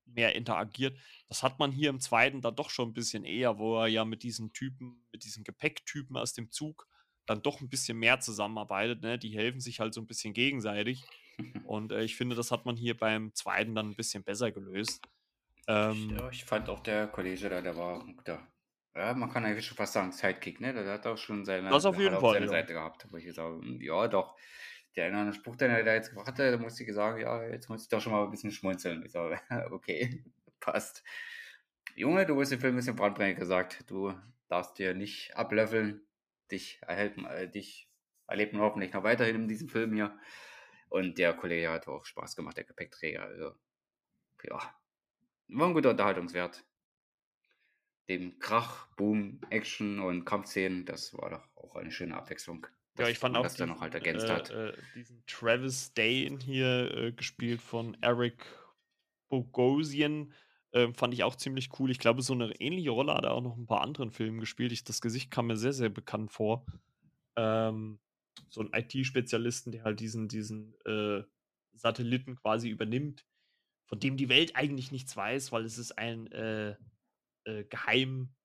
mehr 0.07 0.35
interagiert. 0.35 0.97
Das 1.27 1.43
hat 1.43 1.59
man 1.59 1.71
hier 1.71 1.89
im 1.89 1.99
zweiten 1.99 2.41
dann 2.41 2.55
doch 2.55 2.69
schon 2.69 2.89
ein 2.89 2.93
bisschen 2.93 3.23
eher, 3.25 3.57
wo 3.57 3.79
er 3.79 3.87
ja 3.87 4.05
mit 4.05 4.23
diesen 4.23 4.53
Typen, 4.53 5.05
mit 5.11 5.23
diesen 5.23 5.43
Gepäcktypen 5.43 6.17
aus 6.17 6.33
dem 6.33 6.51
Zug 6.51 6.87
dann 7.27 7.41
doch 7.41 7.61
ein 7.61 7.69
bisschen 7.69 7.99
mehr 7.99 8.19
zusammenarbeitet. 8.19 9.01
Ne? 9.01 9.19
Die 9.19 9.35
helfen 9.35 9.59
sich 9.59 9.79
halt 9.79 9.93
so 9.93 10.01
ein 10.01 10.07
bisschen 10.07 10.33
gegenseitig. 10.33 11.03
Und 11.65 11.91
äh, 11.91 12.03
ich 12.03 12.15
finde, 12.15 12.35
das 12.35 12.51
hat 12.51 12.65
man 12.65 12.75
hier 12.75 12.97
beim 12.97 13.33
zweiten 13.35 13.75
dann 13.75 13.89
ein 13.89 13.95
bisschen 13.95 14.23
besser 14.23 14.51
gelöst. 14.51 15.01
Ähm, 15.67 16.15
ja, 16.17 16.29
ich 16.29 16.45
fand 16.45 16.69
auch 16.69 16.79
der 16.79 17.07
Kollege 17.07 17.49
da, 17.49 17.61
der 17.61 17.75
war 17.75 18.05
da. 18.23 18.47
Ja, 18.95 19.13
man 19.13 19.29
kann 19.29 19.45
eigentlich 19.45 19.65
schon 19.65 19.77
fast 19.77 19.93
sagen, 19.93 20.11
Sidekick, 20.11 20.59
ne? 20.59 20.73
Der 20.73 20.91
hat 20.91 21.05
auch 21.05 21.17
schon 21.17 21.45
seine, 21.45 21.69
das 21.69 21.85
auf 21.85 21.99
jeden 21.99 22.19
Fall, 22.19 22.33
seine 22.33 22.45
ja. 22.45 22.51
Seite 22.51 22.73
gehabt, 22.73 23.05
wo 23.11 23.17
ich 23.17 23.25
gesagt 23.25 23.63
ja, 23.79 24.07
doch 24.07 24.35
der 24.97 25.05
eine 25.05 25.33
Spruch, 25.33 25.55
den 25.55 25.69
er 25.69 25.83
da 25.83 25.93
jetzt 25.93 26.09
gemacht 26.09 26.27
hat, 26.27 26.39
da 26.39 26.57
musste 26.57 26.83
ich 26.83 26.93
sagen, 26.93 27.21
ja, 27.21 27.43
jetzt 27.43 27.69
muss 27.69 27.83
ich 27.83 27.89
doch 27.89 28.01
schon 28.01 28.11
mal 28.11 28.23
ein 28.23 28.31
bisschen 28.31 28.51
schmunzeln. 28.51 29.05
Ich 29.05 29.11
sage, 29.11 29.39
okay, 29.71 30.23
passt. 30.59 31.03
Junge, 31.95 32.25
du 32.25 32.35
wirst 32.35 32.51
den 32.51 32.59
Film 32.59 32.73
ein 32.73 32.77
bisschen 32.77 32.95
brandbringend 32.95 33.39
gesagt. 33.39 33.89
Du 33.89 34.13
darfst 34.49 34.77
dir 34.79 34.93
nicht 34.95 35.35
ablöffeln. 35.37 36.01
Dich 36.51 36.79
erhält, 36.81 37.17
äh, 37.17 37.47
dich 37.47 37.89
erlebt 38.27 38.53
man 38.53 38.63
hoffentlich 38.63 38.93
noch 38.93 39.03
weiterhin 39.03 39.35
in 39.35 39.47
diesem 39.47 39.69
Film 39.69 39.93
hier. 39.93 40.17
Und 40.89 41.17
der 41.17 41.33
Kollege 41.33 41.69
hat 41.69 41.87
auch 41.87 42.05
Spaß 42.05 42.35
gemacht, 42.35 42.57
der 42.57 42.63
Gepäckträger. 42.63 43.23
Also, 43.23 43.53
ja, 44.43 44.59
war 45.49 45.67
ein 45.67 45.73
guter 45.73 45.91
Unterhaltungswert. 45.91 46.65
Dem 48.09 48.39
Krach, 48.39 48.87
Boom, 48.95 49.41
Action 49.49 49.99
und 49.99 50.23
Kampfszenen, 50.23 50.85
das 50.85 51.13
war 51.13 51.29
doch 51.29 51.55
auch 51.55 51.75
eine 51.75 51.91
schöne 51.91 52.15
Abwechslung. 52.15 52.65
Ja, 52.97 53.07
ich 53.07 53.19
fand 53.19 53.37
auch 53.37 53.47
diesen, 53.47 53.69
noch 53.69 53.81
halt 53.81 53.93
ergänzt 53.93 54.25
äh, 54.25 54.29
hat. 54.29 54.49
Äh, 54.49 54.73
diesen 54.95 55.23
Travis 55.27 55.93
Dane 55.93 56.39
hier 56.43 56.91
äh, 56.95 57.11
gespielt 57.11 57.61
von 57.61 57.95
Eric 58.01 58.45
Bogosian. 59.29 60.33
Äh, 60.71 60.91
fand 60.93 61.13
ich 61.13 61.23
auch 61.23 61.35
ziemlich 61.35 61.69
cool. 61.79 61.91
Ich 61.91 61.99
glaube, 61.99 62.21
so 62.21 62.33
eine 62.33 62.59
ähnliche 62.59 62.91
Rolle 62.91 63.13
hat 63.13 63.23
er 63.23 63.33
auch 63.33 63.41
noch 63.41 63.57
ein 63.57 63.67
paar 63.67 63.81
anderen 63.81 64.11
Filmen 64.11 64.39
gespielt. 64.39 64.71
Ich, 64.71 64.83
das 64.83 65.01
Gesicht 65.01 65.31
kam 65.31 65.47
mir 65.47 65.57
sehr, 65.57 65.73
sehr 65.73 65.89
bekannt 65.89 66.31
vor. 66.31 66.65
Ähm, 67.35 67.99
so 68.49 68.61
ein 68.61 68.71
IT-Spezialisten, 68.73 69.71
der 69.71 69.83
halt 69.83 69.99
diesen, 69.99 70.27
diesen 70.27 70.73
äh, 70.85 71.23
Satelliten 71.73 72.35
quasi 72.35 72.69
übernimmt, 72.69 73.25
von 73.85 73.99
dem 73.99 74.17
die 74.17 74.29
Welt 74.29 74.55
eigentlich 74.55 74.91
nichts 74.91 75.15
weiß, 75.15 75.51
weil 75.51 75.65
es 75.65 75.77
ist 75.77 75.97
ein 75.97 76.27
äh, 76.31 76.75
geheim 77.69 78.35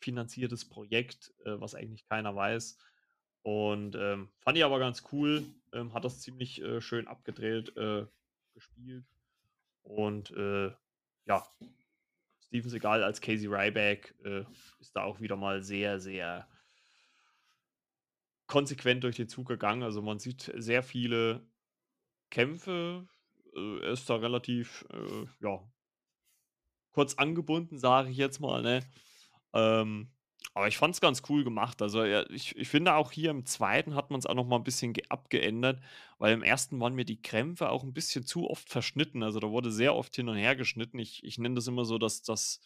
finanziertes 0.00 0.68
Projekt, 0.68 1.32
was 1.44 1.76
eigentlich 1.76 2.04
keiner 2.04 2.34
weiß. 2.34 2.78
Und 3.42 3.94
ähm, 3.94 4.28
fand 4.38 4.58
ich 4.58 4.64
aber 4.64 4.78
ganz 4.78 5.04
cool. 5.12 5.44
Ähm, 5.72 5.94
hat 5.94 6.04
das 6.04 6.20
ziemlich 6.20 6.60
äh, 6.62 6.80
schön 6.80 7.06
abgedreht 7.06 7.76
äh, 7.76 8.06
gespielt. 8.54 9.04
Und 9.82 10.30
äh, 10.32 10.72
ja, 11.26 11.46
Steven 12.46 12.70
Seagal 12.70 13.02
als 13.02 13.20
Casey 13.20 13.46
Ryback 13.46 14.14
äh, 14.24 14.44
ist 14.80 14.94
da 14.94 15.04
auch 15.04 15.20
wieder 15.20 15.36
mal 15.36 15.62
sehr, 15.62 16.00
sehr 16.00 16.48
konsequent 18.46 19.04
durch 19.04 19.16
den 19.16 19.28
Zug 19.28 19.48
gegangen. 19.48 19.82
Also 19.82 20.02
man 20.02 20.18
sieht 20.18 20.52
sehr 20.56 20.82
viele 20.82 21.46
Kämpfe. 22.30 23.06
Äh, 23.54 23.78
er 23.84 23.92
ist 23.92 24.10
da 24.10 24.16
relativ, 24.16 24.84
äh, 24.92 25.26
ja, 25.40 25.62
kurz 26.92 27.14
angebunden, 27.14 27.78
sage 27.78 28.10
ich 28.10 28.16
jetzt 28.16 28.40
mal. 28.40 28.62
Ne? 28.62 28.82
Ähm, 29.54 30.10
Aber 30.54 30.66
ich 30.68 30.78
fand 30.78 30.94
es 30.94 31.00
ganz 31.00 31.22
cool 31.28 31.44
gemacht. 31.44 31.80
Also, 31.82 32.04
ja, 32.04 32.28
ich 32.30 32.56
ich 32.56 32.68
finde 32.68 32.94
auch 32.94 33.12
hier 33.12 33.30
im 33.30 33.46
zweiten 33.46 33.94
hat 33.94 34.10
man 34.10 34.18
es 34.18 34.26
auch 34.26 34.34
noch 34.34 34.46
mal 34.46 34.56
'n 34.56 34.64
bisschen 34.64 34.92
ge 34.92 35.04
abgeändert, 35.08 35.80
weil 36.18 36.32
im 36.34 36.42
ersten 36.42 36.80
waren 36.80 36.94
mir 36.94 37.04
die 37.04 37.20
Kämpfe 37.22 37.70
auch 37.70 37.84
ein 37.84 37.92
bisschen 37.92 38.24
zu 38.26 38.48
oft 38.50 38.68
verschnitten. 38.68 39.22
Also, 39.22 39.38
da 39.40 39.50
wurde 39.50 39.70
sehr 39.70 39.94
oft 39.94 40.14
hin 40.16 40.28
und 40.28 40.36
her 40.36 40.56
geschnitten. 40.56 40.98
Ich 40.98 41.22
ich 41.24 41.38
nenne 41.38 41.54
das 41.56 41.66
immer 41.68 41.84
so, 41.84 41.98
dass 41.98 42.22
das 42.22 42.60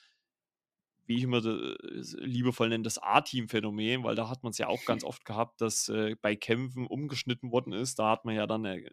wie 1.07 1.17
ich 1.17 1.23
immer 1.25 1.43
liebevoll 1.43 2.71
nenne, 2.71 2.83
das 2.83 2.97
A-Team-Phänomen, 2.99 4.05
weil 4.05 4.15
da 4.15 4.31
hat 4.31 4.43
man 4.43 4.53
es 4.53 4.59
ja 4.59 4.69
auch 4.69 4.87
ganz 4.87 5.05
oft 5.05 5.27
gehabt, 5.27 5.61
dass, 5.61 5.91
äh, 5.91 6.17
bei 6.21 6.35
Kämpfen 6.35 6.87
umgeschnitten 6.87 7.53
worden 7.53 7.75
ist. 7.75 7.99
Da 7.99 8.09
hat 8.11 8.25
man 8.25 8.35
ja 8.35 8.47
dann, 8.47 8.65
äh 8.65 8.91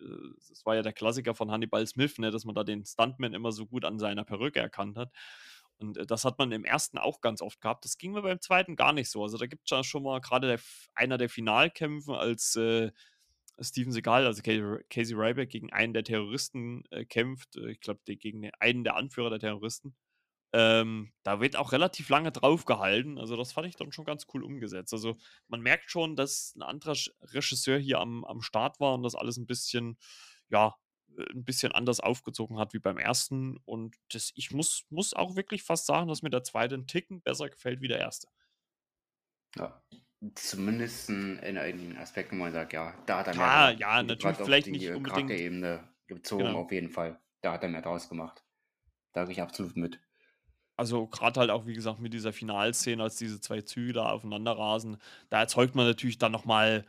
das 0.49 0.65
war 0.65 0.75
ja 0.75 0.81
der 0.81 0.91
Klassiker 0.91 1.35
von 1.35 1.51
Hannibal 1.51 1.87
Smith, 1.87 2.17
ne, 2.17 2.29
dass 2.29 2.43
man 2.43 2.53
da 2.53 2.65
den 2.65 2.85
Stuntman 2.85 3.33
immer 3.33 3.53
so 3.53 3.65
gut 3.65 3.85
an 3.85 3.97
seiner 3.97 4.25
Perücke 4.25 4.59
erkannt 4.59 4.97
hat. 4.97 5.13
Und, 5.79 5.97
äh, 5.97 6.05
das 6.05 6.25
hat 6.25 6.37
man 6.39 6.51
im 6.51 6.65
ersten 6.65 6.97
auch 6.97 7.21
ganz 7.21 7.41
oft 7.41 7.61
gehabt. 7.61 7.85
Das 7.85 7.97
ging 7.97 8.11
mir 8.13 8.21
beim 8.21 8.41
zweiten 8.41 8.75
gar 8.75 8.93
nicht 8.93 9.09
so. 9.09 9.23
Also, 9.23 9.37
da 9.37 9.47
gibt's 9.47 9.69
ja 9.71 9.83
schon 9.83 10.03
mal 10.03 10.19
gerade 10.21 10.59
einer 10.95 11.17
der 11.17 11.29
Finalkämpfe, 11.29 12.17
als, 12.17 12.55
äh, 12.55 12.91
Steven 13.59 13.91
Seagal, 13.91 14.25
also 14.25 14.41
Ca 14.43 14.79
Casey 14.89 15.15
Ryback 15.15 15.49
gegen 15.49 15.71
einen 15.73 15.93
der 15.93 16.03
Terroristen, 16.03 16.83
äh, 16.91 17.05
kämpft. 17.05 17.55
Äh, 17.57 17.71
ich 17.71 17.81
glaube, 17.81 18.01
gegen 18.05 18.49
einen 18.59 18.83
der 18.83 18.95
Anführer 18.95 19.29
der 19.29 19.39
Terroristen. 19.39 19.95
Ähm, 20.53 21.13
da 21.23 21.39
wird 21.41 21.55
auch 21.55 21.71
relativ 21.73 22.09
lange 22.09 22.31
draufgehalten. 22.31 23.17
Also, 23.19 23.37
das 23.37 23.53
fand 23.53 23.67
ich 23.67 23.75
dann 23.77 23.91
schon 23.93 24.05
ganz 24.05 24.27
cool 24.33 24.43
umgesetzt. 24.43 24.93
Also, 24.93 25.17
man 25.47 25.61
merkt 25.61 25.91
schon, 25.91 26.15
dass 26.17 26.55
ein 26.55 26.63
anderer 26.63 26.95
Regisseur 27.21 27.79
hier 27.79 27.99
am 27.99 28.25
am 28.25 28.41
Start 28.41 28.79
war 28.81 28.93
und 28.95 29.03
das 29.03 29.15
alles 29.15 29.37
ein 29.37 29.47
bisschen 29.47 29.97
ja, 30.49 30.75
äh, 31.17 31.23
'n 31.33 31.43
bisschen 31.45 31.71
anders 31.71 31.99
aufgezogen 31.99 32.57
hat 32.59 32.73
wie 32.73 32.79
beim 32.79 32.97
ersten. 32.97 33.57
Und 33.65 33.95
das 34.13 34.31
ich 34.35 34.51
muss 34.51 34.85
muss 34.89 35.13
auch 35.13 35.35
wirklich 35.35 35.63
fast 35.63 35.85
sagen, 35.85 36.07
dass 36.09 36.21
mir 36.21 36.29
der 36.29 36.43
zweite 36.43 36.75
'n 36.75 36.87
Ticken 36.87 37.21
besser 37.21 37.49
gefällt 37.49 37.81
wie 37.81 37.87
der 37.89 37.99
erste. 37.99 38.27
Ja, 39.55 39.81
zumindest 40.35 41.09
in 41.09 41.37
in 41.39 41.57
einigen 41.57 41.97
Aspekten, 41.97 42.37
wo 42.37 42.43
man 42.43 42.51
sagt, 42.53 42.73
ja, 42.73 43.01
da 43.05 43.19
hat 43.19 43.27
er 43.27 43.33
mehr 43.35 43.51
gemacht. 43.51 43.77
ja, 43.77 44.03
natürlich 44.03 44.39
vielleicht 44.41 44.71
die, 44.71 44.71
nicht 44.71 44.93
unbedingt 44.93 45.03
Charakterebene 45.03 45.89
bezogen 46.07 46.53
genau. 46.53 46.55
auf 46.55 46.71
jeden 46.71 46.89
Fall. 46.89 47.21
Da 47.41 47.53
hat 47.53 47.63
er 47.63 47.69
mehr 47.69 47.81
draus 47.81 48.09
gemacht. 48.09 48.45
Da 49.13 49.23
gehe 49.25 49.33
ich 49.33 49.41
absolut 49.41 49.77
mit. 49.77 50.01
Also, 50.77 51.07
gerade 51.07 51.39
halt 51.39 51.49
auch, 51.51 51.67
wie 51.67 51.73
gesagt, 51.73 51.99
mit 51.99 52.13
dieser 52.13 52.33
Finalszene, 52.33 53.03
als 53.03 53.17
diese 53.17 53.39
2 53.39 53.61
Züge 53.61 53.93
da 53.93 54.09
aufeinander 54.11 54.53
rasen, 54.57 54.97
da 55.29 55.39
erzeugt 55.39 55.75
man 55.75 55.85
natürlich 55.85 56.17
dann 56.17 56.31
noch 56.31 56.45
mal 56.45 56.85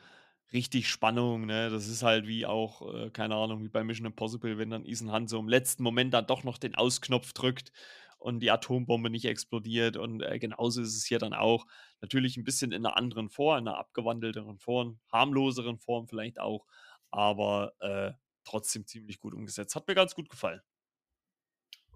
richtig 0.53 0.89
Spannung, 0.89 1.47
ne? 1.47 1.71
Das 1.71 1.89
ist 1.89 2.03
halt 2.03 2.27
wie 2.27 2.47
auch, 2.47 2.95
äh, 2.95 3.11
keine 3.11 3.35
Ahnung, 3.37 3.63
wie 3.63 3.69
bei 3.69 3.85
Mission 3.85 4.07
Impossible, 4.07 4.59
wenn 4.59 4.71
dann 4.71 4.85
Ethan 4.87 5.13
Hunt 5.13 5.29
so 5.31 5.39
im 5.39 5.49
letzten 5.49 5.83
Moment 5.83 6.13
dann 6.15 6.27
doch 6.27 6.45
noch 6.45 6.59
den 6.59 6.75
Ausknopf 6.75 7.33
drückt 7.33 7.73
und 8.19 8.41
die 8.41 8.51
Atombombe 8.51 9.11
nicht 9.11 9.25
explodiert. 9.25 9.97
Und, 9.97 10.23
äh, 10.23 10.39
genauso 10.39 10.83
ist 10.83 10.97
es 10.97 11.05
hier 11.07 11.19
dann 11.19 11.35
auch. 11.35 11.67
Natürlich 12.01 12.37
ein 12.37 12.45
bisschen 12.45 12.73
in 12.73 12.85
einer 12.87 12.97
anderen 12.97 13.29
Form, 13.31 13.59
in 13.59 13.65
'ner 13.65 13.79
abgewandelteren 13.79 14.59
Form, 14.59 15.01
harmloseren 15.13 15.79
Form 15.79 16.07
vielleicht 16.09 16.39
auch, 16.41 16.67
aber, 17.11 17.73
äh, 17.81 18.13
trotzdem 18.45 18.87
ziemlich 18.87 19.21
gut 19.21 19.35
umgesetzt. 19.35 19.75
Hat 19.77 19.89
mir 19.89 19.95
ganz 19.95 20.15
gut 20.15 20.29
gefallen. 20.29 20.63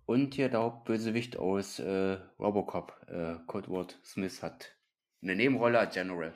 Und 0.08 0.34
hier 0.34 0.48
der 0.48 0.60
Hauptbösewicht 0.60 1.36
aus, 1.36 1.80
äh, 1.80 2.18
Robocop, 2.38 3.06
äh, 3.08 3.36
Coldward 3.48 3.98
Smith 4.04 4.40
hat 4.40 4.76
'ne 5.20 5.34
Nebenrolle 5.34 5.80
als 5.80 5.94
General. 5.94 6.32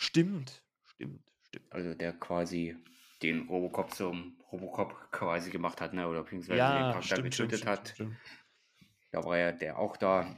Stimmt, 0.00 0.62
stimmt, 0.84 1.24
stimmt. 1.42 1.72
Also, 1.72 1.92
der 1.94 2.12
quasi 2.14 2.76
den 3.22 3.46
Robocop 3.48 3.92
zum 3.92 4.38
Robocop 4.50 5.10
quasi 5.12 5.50
gemacht 5.50 5.80
hat, 5.82 5.92
ne, 5.92 6.08
oder 6.08 6.22
beziehungsweise 6.22 6.72
den 6.72 6.86
Ja, 6.86 6.88
Charakter 6.88 7.18
stimmt, 7.18 7.34
stimmt, 7.34 7.54
getötet 7.54 7.66
hat. 7.66 7.94
stimmt. 7.94 8.20
Da 9.12 9.24
war 9.24 9.38
ja 9.38 9.52
der 9.52 9.78
auch 9.78 9.96
da, 9.96 10.36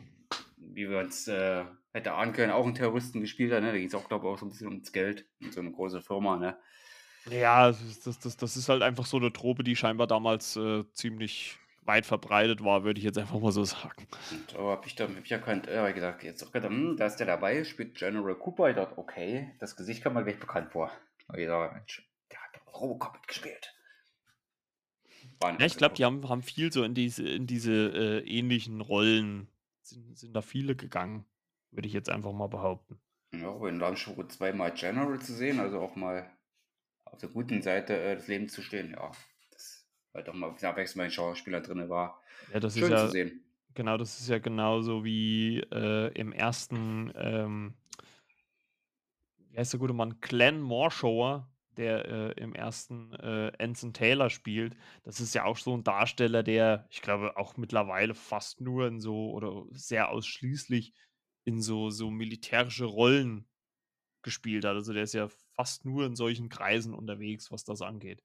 wie 0.57 0.89
wir 0.89 0.99
uns, 1.01 1.27
äh, 1.29 1.65
hätte 1.93 2.13
ahnen 2.15 2.33
können, 2.33 2.53
auch 2.53 2.67
'n 2.67 2.75
Terroristen 2.75 3.21
gespielt 3.21 3.53
hat, 3.53 3.63
ne? 3.63 3.73
Da 3.73 3.79
ging's 3.79 3.95
auch, 3.95 4.09
glaube 4.09 4.27
ich, 4.29 4.33
auch 4.33 4.39
so 4.39 4.47
'n 4.47 4.51
bisschen 4.51 4.69
ums 4.69 4.93
Geld 4.93 5.29
und 5.43 5.53
so 5.53 5.61
'ne 5.63 5.73
große 5.73 6.03
Firma, 6.03 6.37
ne? 6.37 6.59
Ja, 7.27 7.69
das 7.71 8.01
das 8.01 8.37
das 8.39 8.57
ist 8.57 8.69
halt 8.71 8.83
einfach 8.83 9.05
so 9.05 9.19
'ne 9.19 9.31
Trope, 9.33 9.63
die 9.63 9.77
scheinbar 9.77 10.07
damals, 10.07 10.57
äh, 10.57 10.85
ziemlich 10.95 11.59
weit 11.83 12.07
verbreitet 12.07 12.63
war, 12.65 12.85
würde 12.85 12.99
ich 12.99 13.05
jetzt 13.05 13.19
einfach 13.19 13.41
mal 13.41 13.53
so 13.53 13.65
sagen. 13.65 14.07
Und 14.31 14.51
so 14.53 14.71
habe 14.71 14.87
ich 14.87 14.95
dann 14.95 15.15
habe 15.15 15.25
ich 15.27 15.31
erkannt 15.33 15.69
äh, 15.69 15.77
habe 15.79 15.91
ich 15.91 15.95
gesagt 15.95 16.23
jetzt 16.23 16.43
auch 16.43 16.53
gedacht: 16.53 16.71
„Hm, 16.73 16.97
da 16.97 17.07
ist 17.07 17.17
der 17.17 17.27
dabei, 17.27 17.65
spielt 17.65 17.97
General 17.99 18.35
Cooper.“ 18.35 18.71
Ich 18.71 18.77
dachte: 18.77 18.97
„Okay, 18.99 19.55
das 19.59 19.77
Gesicht 19.77 20.03
kommt 20.03 20.15
mir 20.17 20.25
gleich 20.25 20.39
bekannt 20.41 20.73
vor.“ 20.73 20.91
Habe 21.29 21.41
ich 21.41 21.47
gesagt: 21.47 21.75
„Mensch, 21.75 22.11
der 22.33 22.39
hat 22.43 22.61
Robocop 22.75 23.15
mitgespielt.“ 23.15 23.75
War 25.41 25.53
'ne 25.53 25.59
Ja, 25.59 25.67
ich 25.67 25.77
glaube, 25.77 25.95
die 25.95 26.05
haben 26.05 26.29
haben 26.29 26.43
viel 26.43 26.73
so 26.73 26.83
in 26.85 26.95
diese 26.95 27.29
in 27.29 27.47
diese, 27.47 27.73
äh, 27.73 28.19
ähnlichen 28.29 28.81
Rollen 28.81 29.49
sind 29.83 30.17
sind 30.19 30.35
da 30.35 30.43
viele 30.43 30.75
gegangen, 30.77 31.27
würde 31.71 31.87
ich 31.89 31.95
jetzt 31.95 32.09
einfach 32.11 32.33
mal 32.33 32.49
behaupten. 32.49 33.01
Ja, 33.33 33.67
in 33.67 33.81
Landstruche 33.81 34.29
zweimal 34.29 34.73
General 34.73 35.21
zu 35.21 35.33
sehen, 35.35 35.59
also 35.59 35.81
auch 35.81 35.97
mal 35.97 36.31
auf 37.05 37.19
der 37.21 37.31
guten 37.31 37.63
Seite, 37.63 38.01
äh, 38.01 38.17
des 38.17 38.29
Lebens 38.29 38.53
zu 38.53 38.63
stehen, 38.63 38.93
ja, 38.93 39.13
halt 40.15 40.29
auch 40.29 40.35
mal 40.35 40.49
'n 40.49 40.55
bisschen 40.55 40.69
Abwechslung 40.69 41.01
bei 41.01 41.07
den 41.09 41.13
Schauspielern 41.13 41.63
drinne 41.63 41.89
war. 41.89 42.23
Ja, 42.49 42.61
das 42.61 42.77
ist 42.77 42.89
Schön 42.89 42.97
zu 42.97 43.09
ja 43.09 43.11
sehen. 43.11 43.45
genau, 43.75 43.97
das 43.97 44.21
ist 44.21 44.29
ja 44.29 44.39
genauso 44.39 45.05
wie, 45.05 45.61
äh, 45.61 46.13
im 46.19 46.33
ersten, 46.33 47.13
ähm 47.17 47.75
wie 49.51 49.59
heißt 49.59 49.73
der 49.73 49.81
gute 49.81 49.93
Mann? 49.93 50.21
Glenn 50.21 50.61
Morshower, 50.61 51.53
der, 51.77 52.05
äh, 52.37 52.41
im 52.41 52.55
ersten, 52.55 53.13
äh, 53.15 53.53
Anson 53.59 53.93
Taylor 53.93 54.31
spielt. 54.31 54.77
Das 55.03 55.21
ist 55.21 55.35
ja 55.35 55.45
auch 55.45 55.57
so 55.57 55.75
'n 55.75 55.85
Darsteller, 55.85 56.43
der, 56.43 56.87
ich 56.91 57.03
glaube, 57.03 57.37
auch 57.37 57.57
mittlerweile 57.57 58.15
fast 58.15 58.61
nur 58.61 58.87
in 58.87 59.01
so 59.01 59.31
oder 59.33 59.65
sehr 59.73 60.11
ausschließlich 60.11 60.95
in 61.45 61.61
so 61.63 61.91
so 61.91 62.11
militärische 62.11 62.85
Rollen 62.85 63.49
gespielt 64.23 64.65
hat. 64.67 64.75
Also, 64.77 64.93
der 64.95 65.05
ist 65.05 65.15
ja 65.15 65.29
fast 65.57 65.85
nur 65.87 66.07
in 66.07 66.17
solchen 66.17 66.49
Kreisen 66.51 66.95
unterwegs, 66.95 67.51
was 67.53 67.65
das 67.65 67.83
angeht, 67.83 68.23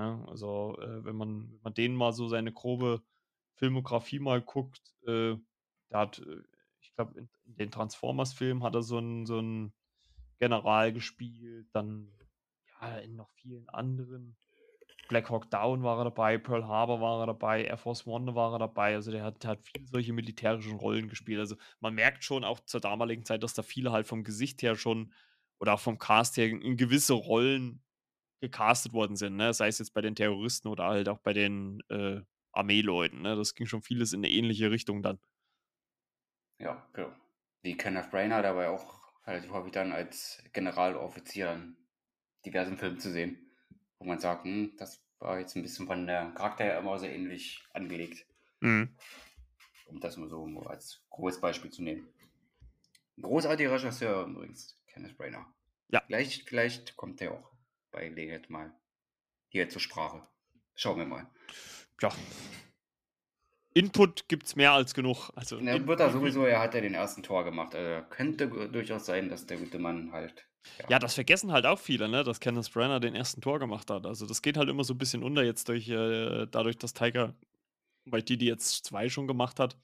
ne? 0.00 0.24
Also, 0.28 0.76
äh, 0.80 1.04
wenn 1.04 1.16
man 1.16 1.50
wenn 1.52 1.60
man 1.62 1.74
den 1.74 1.94
mal 1.94 2.12
so 2.12 2.28
seine 2.28 2.52
grobe 2.52 3.02
Filmografie 3.56 4.18
mal 4.20 4.40
guckt, 4.42 4.94
äh, 5.06 5.36
der 5.90 5.98
hat, 5.98 6.18
äh, 6.20 6.42
ich 6.80 6.94
glaube, 6.94 7.18
in 7.18 7.28
in 7.46 7.56
den 7.56 7.70
Transformers-Filmen 7.70 8.62
hat 8.64 8.74
er 8.74 8.82
so 8.82 8.98
'n 8.98 9.26
so 9.26 9.40
General 10.38 10.92
gespielt, 10.92 11.68
dann, 11.72 12.12
ja, 12.80 12.98
in 12.98 13.16
noch 13.16 13.30
vielen 13.30 13.68
anderen. 13.68 14.36
Black 15.08 15.30
Hawk 15.30 15.50
Down 15.50 15.82
war 15.82 15.98
er 15.98 16.04
dabei, 16.04 16.38
Pearl 16.38 16.66
Harbor 16.66 17.00
war 17.00 17.22
er 17.22 17.26
dabei, 17.28 17.64
Air 17.64 17.78
Force 17.78 18.06
One 18.06 18.34
war 18.34 18.54
er 18.54 18.60
dabei. 18.60 18.94
Also, 18.94 19.10
der 19.12 19.24
hat 19.24 19.42
der 19.44 19.52
hat 19.52 19.60
viele 19.64 19.86
solche 19.88 20.12
militärischen 20.12 20.76
Rollen 20.76 21.08
gespielt. 21.08 21.40
Also, 21.40 21.56
man 21.80 21.94
merkt 21.94 22.24
schon 22.24 22.44
auch 22.44 22.60
zur 22.60 22.80
damaligen 22.80 23.24
Zeit, 23.24 23.42
dass 23.42 23.54
da 23.54 23.62
viele 23.62 23.92
halt 23.92 24.06
vom 24.06 24.24
Gesicht 24.24 24.62
her 24.62 24.76
schon 24.76 25.12
oder 25.60 25.74
auch 25.74 25.80
vom 25.80 25.98
Cast 25.98 26.36
her 26.38 26.48
in 26.48 26.76
gewisse 26.76 27.14
Rollen 27.14 27.82
gecastet 28.40 28.92
worden 28.92 29.16
sind, 29.16 29.36
ne? 29.36 29.54
Sei 29.54 29.68
es 29.68 29.78
jetzt 29.78 29.94
bei 29.94 30.00
den 30.02 30.14
Terroristen 30.14 30.68
oder 30.68 30.86
halt 30.86 31.08
auch 31.08 31.18
bei 31.20 31.32
den, 31.32 31.80
äh, 31.90 32.22
Armeeleuten, 32.52 33.22
ne? 33.22 33.36
Das 33.36 33.54
ging 33.54 33.66
schon 33.66 33.82
vieles 33.82 34.12
in 34.12 34.20
'ne 34.22 34.30
ähnliche 34.30 34.70
Richtung 34.70 35.02
dann. 35.02 35.20
Ja, 36.60 36.86
genau. 36.92 37.12
Wie 37.62 37.76
Kenneth 37.76 38.12
war 38.12 38.22
ja 38.62 38.68
auch 38.70 39.00
relativ 39.26 39.50
häufig 39.50 39.72
dann 39.72 39.92
als 39.92 40.42
Generaloffizier 40.52 41.52
in 41.52 41.76
diversen 42.44 42.76
Filmen 42.76 43.00
zu 43.00 43.10
sehen, 43.10 43.50
wo 43.98 44.04
man 44.06 44.20
sagt: 44.20 44.44
„Hm, 44.44 44.74
das 44.78 45.02
war 45.18 45.38
jetzt 45.40 45.56
'n 45.56 45.62
bisschen 45.62 45.86
von 45.86 46.06
der 46.06 46.32
Charakter 46.32 46.64
her 46.64 46.78
immer 46.78 46.98
sehr 46.98 47.14
ähnlich 47.14 47.64
angelegt.“ 47.72 48.26
Mhm. 48.62 49.00
Um 49.86 50.00
das 50.00 50.16
mal 50.16 50.28
so 50.28 50.44
als 50.66 51.02
grobes 51.10 51.40
Beispiel 51.40 51.70
zu 51.70 51.82
nehmen. 51.82 52.08
großartiger 53.20 53.72
Regisseur 53.72 54.26
übrigens, 54.26 54.80
Kenneth 54.86 55.16
Branagh. 55.16 55.46
Ja. 55.92 56.02
Vielleicht 56.06 56.48
vielleicht 56.48 56.96
kommt 56.96 57.20
der 57.20 57.32
auch 57.34 57.52
bei 57.90 58.08
Gelegenheit 58.08 58.50
mal 58.50 58.72
hier 59.48 59.68
zur 59.68 59.80
Sprache. 59.80 60.26
Schauen 60.74 60.98
wir 60.98 61.06
mal. 61.06 61.30
Ja. 62.02 62.10
Input 63.74 64.28
gibt's 64.28 64.56
mehr 64.56 64.72
als 64.72 64.94
genug. 64.94 65.30
Also, 65.36 65.56
Ne, 65.60 65.86
wird 65.86 66.00
er 66.00 66.10
sowieso 66.10 66.44
er 66.44 66.60
hat 66.60 66.74
ja 66.74 66.80
den 66.80 66.94
ersten 66.94 67.22
Tor 67.22 67.44
gemacht. 67.44 67.74
Also, 67.74 68.04
könnte 68.08 68.48
durchaus 68.48 69.06
sein, 69.06 69.28
dass 69.28 69.46
der 69.46 69.58
gute 69.58 69.78
Mann 69.78 70.12
halt, 70.12 70.46
Ja, 70.78 70.86
ja 70.88 70.98
das 70.98 71.14
vergessen 71.14 71.52
halt 71.52 71.66
auch 71.66 71.78
viele, 71.78 72.08
ne, 72.08 72.24
dass 72.24 72.40
Kenneth 72.40 72.72
Branagh 72.72 73.00
den 73.00 73.14
ersten 73.14 73.40
Tor 73.40 73.58
gemacht 73.58 73.90
hat. 73.90 74.06
Also, 74.06 74.26
das 74.26 74.42
geht 74.42 74.56
halt 74.56 74.68
immer 74.68 74.84
so 74.84 74.94
'n 74.94 74.98
bisschen 74.98 75.22
unter 75.22 75.42
jetzt 75.42 75.68
durch, 75.68 75.88
äh 75.88 76.46
dadurch, 76.50 76.78
dass 76.78 76.92
Taika 76.94 77.34
Waititi 78.06 78.46
jetzt 78.46 78.84
2 78.86 79.08
schon 79.10 79.26
gemacht 79.28 79.60
hat 79.60 79.78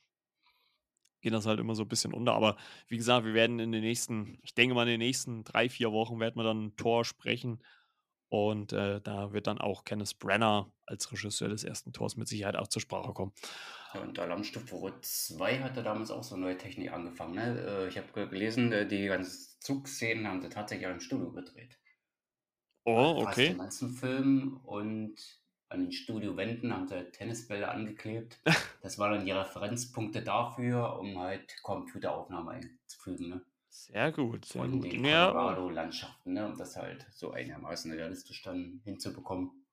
geht 1.23 1.33
das 1.33 1.47
halt 1.47 1.61
immer 1.61 1.75
so 1.75 1.83
'n 1.85 1.89
bisschen 1.89 2.13
unter. 2.13 2.35
Aber 2.35 2.57
wie 2.89 2.97
gesagt, 2.97 3.25
wir 3.27 3.35
werden 3.35 3.59
in 3.59 3.73
den 3.73 3.83
nächsten 3.83 4.39
ich 4.43 4.55
denke 4.55 4.75
mal, 4.75 4.83
in 4.83 4.89
den 4.89 4.99
nächsten 5.01 5.45
3, 5.45 5.69
4 5.69 5.93
Wochen 5.93 6.21
werden 6.21 6.37
wir 6.37 6.45
dann 6.45 6.77
Tor 6.77 7.05
sprechen 7.05 7.63
und, 8.45 8.73
äh, 8.73 9.01
da 9.01 9.33
wird 9.33 9.47
dann 9.47 9.59
auch 9.59 9.85
Kenneth 9.85 10.19
Branagh 10.19 10.71
als 10.87 11.11
Regisseur 11.13 11.49
des 11.49 11.65
ersten 11.65 11.93
Tors 11.93 12.17
mit 12.17 12.29
Sicherheit 12.29 12.57
auch 12.57 12.69
zur 12.69 12.83
Sprache 12.83 13.13
kommen. 13.13 13.33
Ja, 13.95 14.01
und 14.01 14.19
Alarmstufe 14.19 14.75
Rot 14.75 15.05
2 15.05 15.61
hat 15.61 15.77
er 15.77 15.83
damals 15.83 16.11
auch 16.11 16.23
so 16.23 16.37
neue 16.37 16.57
Technik 16.57 16.93
angefangen, 16.93 17.35
ne? 17.35 17.61
Äh, 17.61 17.89
ich 17.89 17.97
habe 17.97 18.09
ge 18.13 18.29
gelesen, 18.29 18.73
äh, 18.73 18.87
die 18.87 19.07
ganzen 19.07 19.61
Zugszenen 19.61 20.27
haben 20.27 20.43
sie 20.43 20.49
tatsächlich 20.49 20.87
auch 20.87 20.93
im 20.93 21.01
Studio 21.01 21.33
gedreht. 21.33 21.79
Oh, 22.85 23.17
den 23.19 23.27
okay. 23.27 23.55
ganzen 23.55 23.91
Filmen 23.91 24.59
und 24.59 25.17
an 25.69 25.81
den 25.81 25.93
Studiowänden 25.93 26.73
haben 26.73 26.87
sie 26.87 27.11
Tennisbälle 27.11 27.69
angeklebt. 27.69 28.41
Das 28.83 29.01
waren 29.01 29.15
dann 29.15 29.25
die 29.25 29.33
Referenzpunkte 29.33 30.23
dafür, 30.23 31.01
um 31.01 31.19
halt 31.19 31.61
Computeraufnahmen 31.65 32.55
einzufügen. 32.55 33.31
Ne? 33.31 33.45
Sehr 33.85 34.11
gut, 34.13 34.45
sehr 34.45 34.63
Von 34.63 34.71
gut. 34.71 34.93
den 34.93 35.03
Ja, 35.05 35.33
Colorado-Landschaften, 35.33 36.33
ne? 36.33 36.47
um 36.47 36.57
das 36.59 36.77
halt 36.77 37.07
so 37.13 37.31
einigermaßen 37.31 37.93
realistisch 37.93 38.43
dann 38.43 38.81
hinzubekommen. 38.85 39.65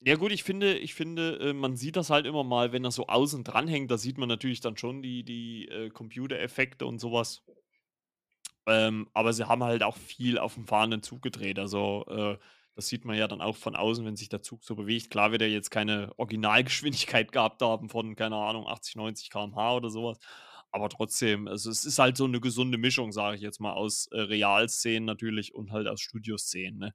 ja 0.00 0.14
gut, 0.16 0.32
ich 0.32 0.44
finde, 0.44 0.78
ich 0.78 0.94
finde, 0.94 1.38
äh, 1.40 1.52
man 1.52 1.76
sieht 1.76 1.96
das 1.96 2.10
halt 2.10 2.26
immer 2.26 2.44
mal, 2.44 2.72
wenn 2.72 2.84
er 2.84 2.90
so 2.92 3.06
außen 3.08 3.44
dran 3.44 3.66
hängt, 3.68 3.90
da 3.90 3.98
sieht 3.98 4.16
man 4.18 4.28
natürlich 4.28 4.60
dann 4.60 4.76
schon 4.76 5.02
die, 5.02 5.24
die 5.24 5.68
äh, 5.68 5.90
Computereffekte 5.90 6.86
und 6.86 6.98
sowas. 7.00 7.42
Ähm, 8.66 9.08
aber 9.14 9.32
sie 9.32 9.48
haben 9.48 9.64
halt 9.64 9.82
auch 9.82 9.96
viel 9.96 10.38
auf 10.38 10.54
dem 10.54 10.66
fahrenden 10.66 11.02
Zug 11.02 11.22
gedreht. 11.22 11.58
Also, 11.58 12.04
äh, 12.08 12.38
das 12.74 12.88
sieht 12.88 13.04
man 13.04 13.16
ja 13.16 13.26
dann 13.26 13.40
auch 13.40 13.56
von 13.56 13.74
außen, 13.74 14.04
wenn 14.04 14.14
sich 14.16 14.28
der 14.28 14.42
Zug 14.42 14.62
so 14.62 14.76
bewegt. 14.76 15.10
Klar 15.10 15.32
wird 15.32 15.42
er 15.42 15.48
jetzt 15.48 15.70
keine 15.70 16.12
Originalgeschwindigkeit 16.18 17.32
gehabt 17.32 17.62
haben 17.62 17.88
von, 17.88 18.14
keine 18.14 18.36
Ahnung, 18.36 18.68
80, 18.68 18.96
90 18.96 19.30
km/h 19.30 19.76
oder 19.76 19.90
sowas. 19.90 20.18
Aber 20.70 20.88
trotzdem, 20.90 21.48
also 21.48 21.70
es 21.70 21.84
ist 21.84 21.98
halt 21.98 22.16
so 22.16 22.24
eine 22.24 22.40
gesunde 22.40 22.78
Mischung, 22.78 23.12
sage 23.12 23.36
ich 23.36 23.42
jetzt 23.42 23.60
mal, 23.60 23.72
aus 23.72 24.08
äh, 24.12 24.20
Realszenen 24.20 25.04
natürlich 25.06 25.54
und 25.54 25.72
halt 25.72 25.88
aus 25.88 26.00
Studioszenen. 26.00 26.78
Ne? 26.78 26.94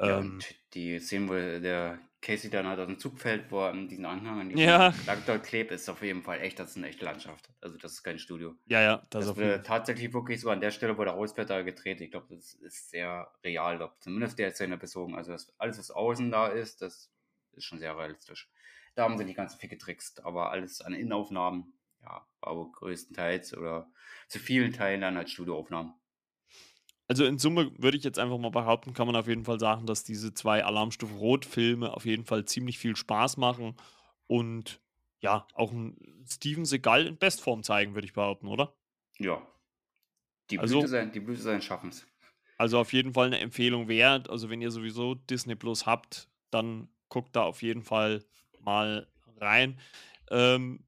Ja, 0.00 0.18
Ähm, 0.18 0.20
und 0.20 0.54
die 0.74 0.98
Szene, 0.98 1.28
wo 1.28 1.34
der 1.34 2.00
Casey 2.20 2.50
dann 2.50 2.66
halt 2.66 2.78
aus 2.80 2.86
dem 2.86 2.98
Zug 2.98 3.18
fällt, 3.20 3.50
wo 3.50 3.60
er 3.60 3.72
diesen 3.86 4.04
Anhang 4.04 4.40
an 4.40 4.50
ja, 4.54 4.90
diesem 4.90 5.06
Lack 5.06 5.26
dort 5.26 5.44
klebt, 5.44 5.70
ist 5.70 5.88
auf 5.88 6.02
jeden 6.02 6.22
Fall 6.22 6.40
echt, 6.40 6.58
das 6.58 6.70
ist 6.70 6.76
eine 6.76 6.88
echte 6.88 7.04
Landschaft. 7.04 7.50
Also 7.60 7.76
das 7.78 7.92
ist 7.92 8.02
kein 8.02 8.18
Studio. 8.18 8.56
ja, 8.66 8.80
ja, 8.80 9.06
das 9.10 9.26
Das 9.26 9.36
wurde 9.36 9.62
tatsächlich 9.62 10.12
wirklich 10.12 10.40
so 10.40 10.50
an 10.50 10.60
der 10.60 10.70
Stelle, 10.72 10.98
wo 10.98 11.04
der 11.04 11.14
rausfährt, 11.14 11.50
da 11.50 11.62
gedreht. 11.62 12.00
Ich 12.00 12.10
glaube, 12.10 12.34
das 12.34 12.54
ist 12.54 12.90
sehr 12.90 13.32
real, 13.44 13.76
glaub, 13.78 14.02
zumindest 14.02 14.38
der 14.38 14.52
Szene 14.52 14.76
bezogen. 14.78 15.14
Also 15.14 15.32
das, 15.32 15.52
alles, 15.58 15.78
was 15.78 15.90
außen 15.90 16.30
da 16.30 16.48
ist, 16.48 16.82
das 16.82 17.12
ist 17.52 17.64
schon 17.64 17.78
sehr 17.78 17.96
realistisch. 17.96 18.50
Da 18.94 19.04
haben 19.04 19.18
sie 19.18 19.24
nicht 19.24 19.36
ganz 19.36 19.52
so 19.52 19.58
viel 19.58 19.68
getrickst, 19.70 20.24
aber 20.24 20.50
alles 20.50 20.80
an 20.80 20.94
Innenaufnahmen, 20.94 21.74
ja, 22.02 22.26
aber 22.40 22.70
größtenteils 22.72 23.56
oder 23.56 23.90
zu 24.28 24.38
vielen 24.38 24.72
Teilen 24.72 25.00
dann 25.00 25.16
als 25.16 25.30
Studioaufnahmen. 25.30 25.94
Also 27.08 27.24
in 27.26 27.38
Summe 27.38 27.72
würde 27.78 27.96
ich 27.96 28.04
jetzt 28.04 28.18
einfach 28.18 28.38
mal 28.38 28.50
behaupten, 28.50 28.94
kann 28.94 29.06
man 29.06 29.16
auf 29.16 29.28
jeden 29.28 29.44
Fall 29.44 29.58
sagen, 29.60 29.86
dass 29.86 30.02
diese 30.04 30.32
zwei 30.34 30.64
Alarmstufe 30.64 31.14
Rot-Filme 31.14 31.92
auf 31.92 32.06
jeden 32.06 32.24
Fall 32.24 32.44
ziemlich 32.46 32.78
viel 32.78 32.96
Spaß 32.96 33.36
machen 33.36 33.76
und 34.26 34.80
ja, 35.20 35.46
auch 35.54 35.72
ein 35.72 36.24
Steven 36.26 36.64
Seagal 36.64 37.06
in 37.06 37.18
Bestform 37.18 37.62
zeigen, 37.62 37.94
würde 37.94 38.06
ich 38.06 38.12
behaupten, 38.14 38.48
oder? 38.48 38.74
Ja, 39.18 39.46
die 40.50 40.58
Blüte, 40.58 40.74
Also, 40.74 40.86
sein, 40.86 41.12
die 41.12 41.20
Blüte 41.20 41.42
seines 41.42 41.64
Schaffens. 41.64 42.06
also 42.58 42.78
auf 42.78 42.92
jeden 42.92 43.12
Fall 43.12 43.26
eine 43.26 43.40
Empfehlung 43.40 43.88
wert. 43.88 44.30
Also 44.30 44.48
wenn 44.50 44.62
ihr 44.62 44.70
sowieso 44.70 45.14
Disney 45.14 45.54
Plus 45.54 45.86
habt, 45.86 46.28
dann 46.50 46.88
guckt 47.08 47.36
da 47.36 47.42
auf 47.42 47.62
jeden 47.62 47.82
Fall 47.82 48.24
mal 48.60 49.06
rein. 49.36 49.78
Ähm, 50.30 50.84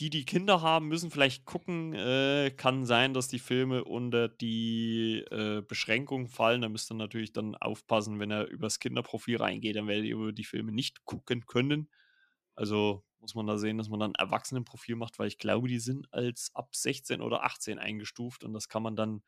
die, 0.00 0.10
die 0.10 0.24
Kinder 0.24 0.62
haben, 0.62 0.88
müssen 0.88 1.10
vielleicht 1.10 1.44
gucken. 1.44 1.92
Äh, 1.92 2.52
kann 2.56 2.84
sein, 2.84 3.14
dass 3.14 3.28
die 3.28 3.40
Filme 3.40 3.84
unter 3.84 4.28
die 4.28 5.24
äh, 5.30 5.62
Beschränkung 5.62 6.28
fallen. 6.28 6.62
Da 6.62 6.68
müsst 6.68 6.90
ihr 6.92 6.94
natürlich 6.94 7.32
dann 7.32 7.56
aufpassen, 7.56 8.20
wenn 8.20 8.30
er 8.30 8.46
übers 8.46 8.78
Kinderprofil 8.78 9.38
reingeht, 9.38 9.76
dann 9.76 9.88
werdet 9.88 10.04
ihr 10.04 10.14
über 10.14 10.32
die 10.32 10.44
Filme 10.44 10.72
nicht 10.72 11.04
gucken 11.04 11.46
können. 11.46 11.90
Also 12.54 13.04
muss 13.20 13.34
man 13.34 13.46
da 13.46 13.58
sehen, 13.58 13.78
dass 13.78 13.88
man 13.88 14.00
dann 14.00 14.14
Erwachsenenprofil 14.14 14.96
macht, 14.96 15.18
weil 15.18 15.28
ich 15.28 15.38
glaube, 15.38 15.68
die 15.68 15.80
sind 15.80 16.12
als 16.12 16.50
ab 16.54 16.74
16 16.74 17.20
oder 17.20 17.44
18 17.44 17.78
eingestuft 17.78 18.44
und 18.44 18.52
das 18.52 18.68
kann 18.68 18.82
man 18.82 18.94
dann, 18.94 19.22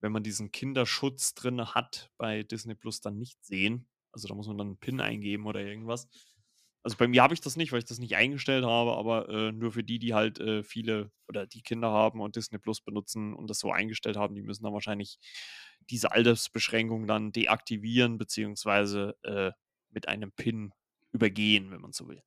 wenn 0.00 0.12
man 0.12 0.24
diesen 0.24 0.50
Kinderschutz 0.50 1.34
drin 1.34 1.64
hat, 1.64 2.10
bei 2.16 2.42
Disney 2.42 2.74
Plus 2.74 3.00
dann 3.00 3.18
nicht 3.18 3.44
sehen. 3.44 3.88
Also 4.12 4.28
da 4.28 4.34
muss 4.34 4.48
man 4.48 4.58
dann 4.58 4.68
einen 4.68 4.78
PIN 4.78 5.00
eingeben 5.00 5.46
oder 5.46 5.60
irgendwas. 5.60 6.08
Also 6.86 6.96
bei 6.98 7.08
mir 7.08 7.20
habe 7.24 7.34
ich 7.34 7.40
das 7.40 7.56
nicht, 7.56 7.72
weil 7.72 7.80
ich 7.80 7.84
das 7.84 7.98
nicht 7.98 8.14
eingestellt 8.14 8.64
habe, 8.64 8.92
aber 8.92 9.28
äh, 9.28 9.50
nur 9.50 9.72
für 9.72 9.82
die, 9.82 9.98
die 9.98 10.14
halt 10.14 10.38
äh, 10.38 10.62
viele 10.62 11.10
oder 11.26 11.44
die 11.48 11.62
Kinder 11.62 11.90
haben 11.90 12.20
und 12.20 12.36
Disney 12.36 12.58
Plus 12.58 12.80
benutzen 12.80 13.34
und 13.34 13.50
das 13.50 13.58
so 13.58 13.72
eingestellt 13.72 14.16
haben, 14.16 14.36
die 14.36 14.42
müssen 14.42 14.62
dann 14.62 14.72
wahrscheinlich 14.72 15.18
diese 15.90 16.12
Altersbeschränkung 16.12 17.08
dann 17.08 17.32
deaktivieren, 17.32 18.18
beziehungsweise 18.18 19.16
äh, 19.24 19.50
mit 19.90 20.06
einem 20.06 20.30
PIN 20.30 20.74
übergehen, 21.10 21.72
wenn 21.72 21.80
man 21.80 21.92
so 21.92 22.06
will. 22.08 22.22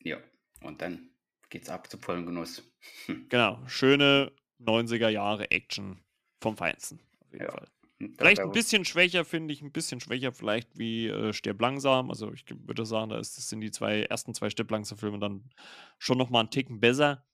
Ja, 0.00 0.22
und 0.60 0.82
dann 0.82 1.10
geht's 1.48 1.68
ab 1.70 1.90
zu 1.90 1.98
vollem 1.98 2.26
Genuss. 2.26 2.62
Hm. 3.06 3.30
Genau, 3.30 3.66
schöne 3.66 4.32
90er 4.58 5.08
Jahre 5.08 5.50
Action 5.50 6.04
vom 6.40 6.56
Feinsten, 6.56 7.00
auf 7.20 7.32
jeden 7.32 7.46
Ja, 7.46 7.48
Fall. 7.48 7.68
Und 8.02 8.16
Vielleicht 8.18 8.40
ein 8.40 8.52
bisschen 8.52 8.84
schwächer, 8.84 9.24
finde 9.24 9.52
ich, 9.54 9.62
ein 9.62 9.72
bisschen 9.72 10.00
schwächer 10.00 10.32
vielleicht 10.32 10.78
wie 10.78 11.08
äh, 11.08 11.32
Stirb 11.32 11.60
langsam. 11.60 12.10
Also 12.10 12.32
ich 12.32 12.44
würde 12.48 12.86
sagen, 12.86 13.10
da 13.10 13.18
ist, 13.18 13.36
das 13.38 13.48
sind 13.48 13.60
die 13.60 13.70
zwei 13.70 14.02
ersten 14.02 14.34
zwei 14.34 14.50
Stirb 14.50 14.70
langsam 14.70 14.98
Filme 14.98 15.18
dann 15.18 15.50
schon 15.98 16.18
noch 16.18 16.30
mal 16.30 16.40
einen 16.40 16.50
Ticken 16.50 16.80
besser, 16.80 17.24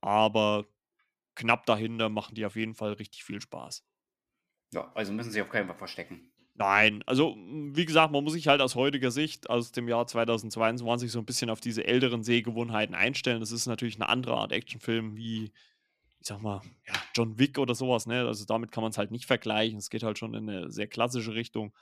aber 0.00 0.66
knapp 1.34 1.66
dahinter 1.66 2.08
machen 2.08 2.34
die 2.34 2.46
auf 2.46 2.56
jeden 2.56 2.74
Fall 2.74 2.92
richtig 2.94 3.24
viel 3.24 3.40
Spaß. 3.40 3.84
Ja, 4.72 4.90
also 4.94 5.12
müssen 5.12 5.30
sie 5.30 5.42
auf 5.42 5.50
keinen 5.50 5.66
Fall 5.66 5.76
verstecken. 5.76 6.32
Nein, 6.54 7.02
also 7.06 7.32
m, 7.32 7.76
wie 7.76 7.84
gesagt, 7.84 8.12
man 8.12 8.22
muss 8.22 8.34
sich 8.34 8.46
halt 8.46 8.60
aus 8.60 8.76
heutiger 8.76 9.10
Sicht, 9.10 9.50
aus 9.50 9.72
dem 9.72 9.88
Jahr 9.88 10.06
2022, 10.06 11.10
so 11.10 11.18
ein 11.18 11.24
bisschen 11.24 11.50
auf 11.50 11.60
diese 11.60 11.84
älteren 11.84 12.22
Sehgewohnheiten 12.22 12.94
einstellen. 12.94 13.40
Das 13.40 13.50
ist 13.50 13.66
natürlich 13.66 13.96
eine 13.96 14.08
andere 14.08 14.36
Art 14.36 14.52
Actionfilm 14.52 15.16
wie, 15.16 15.52
ich 16.24 16.28
sag 16.28 16.40
mal, 16.40 16.62
ja, 16.86 16.94
John 17.14 17.38
Wick 17.38 17.58
oder 17.58 17.74
sowas, 17.74 18.06
ne? 18.06 18.26
Also 18.26 18.46
damit 18.46 18.72
kann 18.72 18.82
man 18.82 18.90
es 18.92 18.96
halt 18.96 19.10
nicht 19.10 19.26
vergleichen. 19.26 19.76
Es 19.78 19.90
geht 19.90 20.02
halt 20.02 20.18
schon 20.18 20.32
in 20.32 20.48
eine 20.48 20.70
sehr 20.70 20.86
klassische 20.86 21.34
Richtung. 21.34 21.74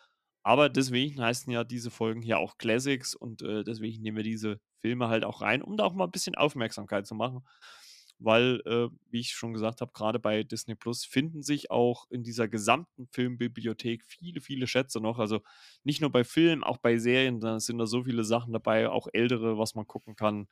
Aber 0.42 0.68
deswegen 0.68 1.20
heißen 1.22 1.52
ja 1.52 1.62
diese 1.62 1.92
Folgen 1.92 2.22
hier 2.22 2.38
auch 2.40 2.58
Classics 2.58 3.14
und 3.14 3.42
äh, 3.42 3.62
deswegen 3.62 4.02
nehmen 4.02 4.16
wir 4.16 4.24
diese 4.24 4.58
Filme 4.80 5.06
halt 5.08 5.24
auch 5.24 5.42
rein, 5.42 5.62
um 5.62 5.76
da 5.76 5.84
auch 5.84 5.94
mal 5.94 6.06
ein 6.06 6.10
bisschen 6.10 6.34
Aufmerksamkeit 6.34 7.06
zu 7.06 7.14
machen. 7.14 7.46
Weil, 8.18 8.60
äh, 8.66 8.88
wie 9.10 9.20
ich 9.20 9.30
schon 9.32 9.52
gesagt 9.52 9.80
habe, 9.80 9.92
gerade 9.92 10.18
bei 10.18 10.42
Disney 10.42 10.74
Plus 10.74 11.04
finden 11.04 11.42
sich 11.44 11.70
auch 11.70 12.10
in 12.10 12.24
dieser 12.24 12.48
gesamten 12.48 13.06
Filmbibliothek 13.12 14.04
viele, 14.04 14.40
viele 14.40 14.66
Schätze 14.66 15.00
noch. 15.00 15.20
Also 15.20 15.40
nicht 15.84 16.00
nur 16.00 16.10
bei 16.10 16.24
Filmen, 16.24 16.64
auch 16.64 16.78
bei 16.78 16.98
Serien, 16.98 17.38
da 17.38 17.60
sind 17.60 17.78
da 17.78 17.86
so 17.86 18.02
viele 18.04 18.24
Sachen 18.24 18.52
dabei, 18.52 18.88
auch 18.88 19.06
ältere, 19.12 19.56
was 19.58 19.76
man 19.76 19.86
gucken 19.86 20.16
kann. 20.16 20.48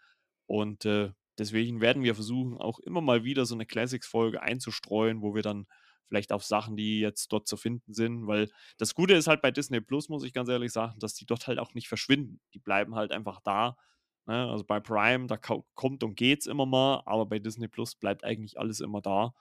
Und 0.47 0.85
äh, 0.85 1.11
deswegen 1.39 1.81
werden 1.81 2.03
wir 2.03 2.15
versuchen, 2.15 2.57
auch 2.59 2.79
immer 2.81 3.01
mal 3.01 3.25
wieder 3.25 3.47
so 3.47 3.55
eine 3.55 3.67
Classics-Folge 3.67 4.43
einzustreuen, 4.43 5.23
wo 5.23 5.35
wir 5.35 5.43
dann 5.43 5.67
vielleicht 6.09 6.33
auf 6.33 6.45
Sachen, 6.45 6.77
die 6.77 7.01
jetzt 7.01 7.33
dort 7.33 7.47
zu 7.47 7.57
finden 7.57 7.95
sind, 7.95 8.27
weil 8.27 8.51
das 8.79 8.95
Gute 8.95 9.15
ist 9.15 9.29
halt 9.29 9.43
bei 9.43 9.53
Disney 9.53 9.81
Plus, 9.81 10.09
muss 10.09 10.25
ich 10.25 10.33
ganz 10.33 10.49
ehrlich 10.49 10.73
sagen, 10.73 10.99
dass 10.99 11.15
die 11.15 11.25
dort 11.25 11.47
halt 11.47 11.59
auch 11.61 11.73
nicht 11.75 11.89
verschwinden. 11.89 12.41
Die 12.53 12.59
bleiben 12.59 12.97
halt 12.97 13.13
einfach 13.13 13.41
da. 13.45 13.77
Ne? 14.27 14.51
Also 14.51 14.65
bei 14.65 14.81
Prime, 14.81 15.29
da 15.29 15.37
kommt 15.37 16.03
und 16.03 16.17
geht's 16.17 16.47
immer 16.47 16.67
mal, 16.67 17.03
aber 17.07 17.27
bei 17.27 17.39
Disney 17.39 17.69
Plus 17.69 17.95
bleibt 17.95 18.25
eigentlich 18.25 18.59
alles 18.59 18.81
immer 18.81 19.01
da. 19.01 19.33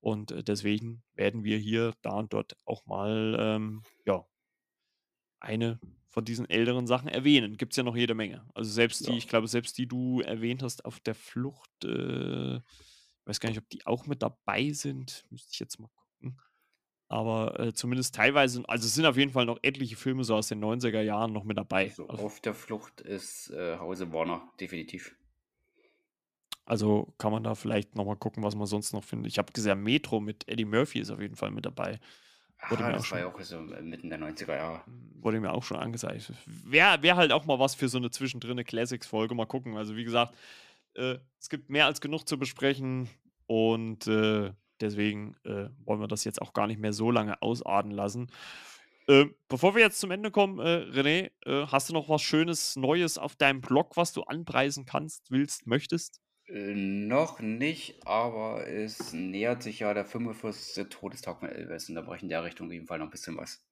Und 0.00 0.32
äh, 0.32 0.42
deswegen 0.42 1.02
werden 1.14 1.44
wir 1.44 1.58
hier, 1.58 1.94
da 2.02 2.12
und 2.14 2.32
dort 2.32 2.56
auch 2.64 2.84
mal, 2.86 3.36
ähm, 3.38 3.82
ja, 4.04 4.24
eine 5.40 5.80
von 6.08 6.24
diesen 6.24 6.48
älteren 6.48 6.86
Sachen 6.86 7.08
erwähnen. 7.08 7.56
Gibt 7.56 7.72
es 7.72 7.76
ja 7.76 7.82
noch 7.82 7.96
jede 7.96 8.14
Menge. 8.14 8.48
Also 8.54 8.70
selbst 8.70 9.06
die, 9.06 9.12
Ja. 9.12 9.16
ich 9.16 9.28
glaube, 9.28 9.46
selbst 9.48 9.76
die 9.78 9.86
du 9.86 10.20
erwähnt 10.20 10.62
hast 10.62 10.84
auf 10.84 11.00
der 11.00 11.14
Flucht, 11.14 11.70
äh, 11.84 12.56
ich 12.56 12.62
weiß 13.26 13.40
gar 13.40 13.50
nicht, 13.50 13.58
ob 13.58 13.68
die 13.68 13.86
auch 13.86 14.06
mit 14.06 14.22
dabei 14.22 14.72
sind. 14.72 15.24
Müsste 15.30 15.50
ich 15.52 15.60
jetzt 15.60 15.78
mal 15.78 15.88
gucken. 15.88 16.40
Aber 17.08 17.58
äh, 17.60 17.72
zumindest 17.74 18.14
teilweise, 18.14 18.62
also 18.68 18.86
es 18.86 18.94
sind 18.94 19.06
auf 19.06 19.16
jeden 19.16 19.32
Fall 19.32 19.46
noch 19.46 19.58
etliche 19.62 19.96
Filme 19.96 20.24
so 20.24 20.34
aus 20.34 20.48
den 20.48 20.60
90er 20.60 21.02
Jahren 21.02 21.32
noch 21.32 21.44
mit 21.44 21.56
dabei. 21.58 21.84
Also 21.90 22.08
Also, 22.08 22.24
auf 22.24 22.40
der 22.40 22.54
Flucht 22.54 23.00
ist 23.00 23.50
äh, 23.50 23.78
Hause 23.78 24.12
Warner, 24.12 24.50
definitiv. 24.60 25.14
also 26.64 27.14
kann 27.18 27.32
man 27.32 27.42
da 27.44 27.54
vielleicht 27.54 27.94
nochmal 27.94 28.16
gucken, 28.16 28.42
was 28.42 28.54
man 28.54 28.66
sonst 28.66 28.92
noch 28.92 29.04
findet. 29.04 29.32
Ich 29.32 29.38
habe 29.38 29.52
gesehen, 29.52 29.82
Metro 29.82 30.20
mit 30.20 30.46
Eddie 30.48 30.64
Murphy 30.66 30.98
ist 31.00 31.10
auf 31.10 31.20
jeden 31.20 31.36
Fall 31.36 31.50
mit 31.50 31.64
dabei. 31.64 31.98
Wurde 32.68 32.84
Ah, 32.84 32.88
mir 32.88 32.94
auch 32.94 32.98
das 32.98 33.10
war 33.10 33.18
schon, 33.18 33.18
ja 33.18 33.26
auch 33.34 33.40
so 33.40 33.60
mitten 33.82 34.10
der 34.10 34.18
90er 34.18 34.56
Jahre. 34.56 34.82
wurde 35.20 35.40
mir 35.40 35.52
auch 35.52 35.62
schon 35.62 35.76
angezeigt. 35.78 36.32
Wäre 36.64 37.02
wär 37.02 37.16
halt 37.16 37.32
auch 37.32 37.44
mal 37.46 37.58
was 37.58 37.74
für 37.74 37.88
so 37.88 37.98
eine 37.98 38.10
zwischendrin 38.10 38.62
Classics-Folge. 38.64 39.34
Mal 39.34 39.46
gucken. 39.46 39.76
Also 39.76 39.96
wie 39.96 40.04
gesagt, 40.04 40.34
äh, 40.94 41.18
es 41.40 41.48
gibt 41.48 41.70
mehr 41.70 41.86
als 41.86 42.00
genug 42.00 42.26
zu 42.28 42.38
besprechen 42.38 43.08
und 43.46 44.06
äh, 44.06 44.52
deswegen 44.80 45.36
äh, 45.44 45.68
wollen 45.84 46.00
wir 46.00 46.08
das 46.08 46.24
jetzt 46.24 46.42
auch 46.42 46.52
gar 46.52 46.66
nicht 46.66 46.80
mehr 46.80 46.92
so 46.92 47.10
lange 47.10 47.40
ausarten 47.42 47.90
lassen. 47.92 48.30
Äh, 49.06 49.26
bevor 49.48 49.74
wir 49.74 49.82
jetzt 49.82 50.00
zum 50.00 50.10
Ende 50.10 50.30
kommen, 50.30 50.58
äh, 50.58 50.84
René, 50.92 51.30
äh, 51.46 51.66
hast 51.68 51.88
du 51.88 51.94
noch 51.94 52.08
was 52.10 52.20
Schönes, 52.22 52.76
Neues 52.76 53.16
auf 53.16 53.36
deinem 53.36 53.60
Blog, 53.62 53.96
was 53.96 54.12
du 54.12 54.22
anpreisen 54.24 54.84
kannst, 54.84 55.30
willst, 55.30 55.66
möchtest? 55.66 56.20
Äh, 56.48 56.74
noch 56.74 57.40
nicht, 57.40 58.06
aber 58.06 58.66
es 58.66 59.12
nähert 59.12 59.62
sich 59.62 59.80
ja 59.80 59.92
der 59.94 60.04
45. 60.04 60.88
Todestag 60.88 61.40
von 61.40 61.48
Elvis 61.48 61.88
und 61.88 61.94
da 61.94 62.02
brauche 62.02 62.16
ich 62.16 62.22
in 62.22 62.28
der 62.28 62.44
Richtung 62.44 62.66
auf 62.68 62.72
jeden 62.72 62.86
Fall 62.86 62.98
noch 62.98 63.06
ein 63.06 63.10
bisschen 63.10 63.36
was. 63.36 63.64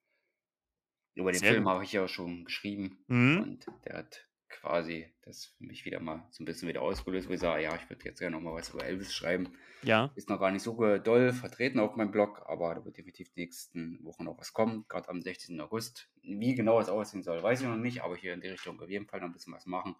Über 1.14 1.32
den 1.32 1.40
Sehr 1.40 1.52
Film 1.52 1.68
habe 1.68 1.84
ich 1.84 1.92
ja 1.92 2.06
schon 2.08 2.44
geschrieben 2.44 2.98
Mhm. 3.08 3.40
und 3.42 3.66
der 3.86 3.98
hat 3.98 4.28
quasi 4.48 5.12
das 5.22 5.54
mich 5.58 5.84
wieder 5.84 5.98
mal 6.00 6.26
so 6.30 6.42
ein 6.42 6.46
bisschen 6.46 6.68
wieder 6.68 6.82
ausgelöst, 6.82 7.28
wo 7.28 7.32
ich 7.32 7.40
sage, 7.40 7.62
ja, 7.62 7.74
ich 7.74 7.88
würde 7.90 8.04
jetzt 8.04 8.20
gerne 8.20 8.36
noch 8.36 8.42
mal 8.42 8.54
was 8.54 8.68
über 8.68 8.84
Elvis 8.84 9.14
schreiben. 9.14 9.56
Ja. 9.82 10.10
Ist 10.14 10.28
noch 10.28 10.38
gar 10.38 10.50
nicht 10.50 10.62
so 10.62 10.74
doll 10.98 11.32
vertreten 11.32 11.80
auf 11.80 11.96
meinem 11.96 12.10
Blog, 12.10 12.42
aber 12.46 12.74
da 12.74 12.84
wird 12.84 12.96
definitiv 12.96 13.30
die 13.32 13.40
nächsten 13.40 14.04
Wochen 14.04 14.24
noch 14.24 14.38
was 14.38 14.52
kommen, 14.52 14.84
gerade 14.88 15.08
am 15.08 15.22
16. 15.22 15.60
August. 15.60 16.10
Wie 16.22 16.54
genau 16.54 16.80
es 16.80 16.88
aussehen 16.88 17.22
soll, 17.22 17.42
weiß 17.42 17.62
ich 17.62 17.66
noch 17.66 17.76
nicht, 17.76 18.02
aber 18.02 18.16
hier 18.16 18.34
in 18.34 18.40
die 18.40 18.48
Richtung 18.48 18.80
auf 18.80 18.88
jeden 18.90 19.06
Fall 19.06 19.20
noch 19.20 19.28
ein 19.28 19.32
bisschen 19.32 19.52
was 19.54 19.66
machen. 19.66 19.96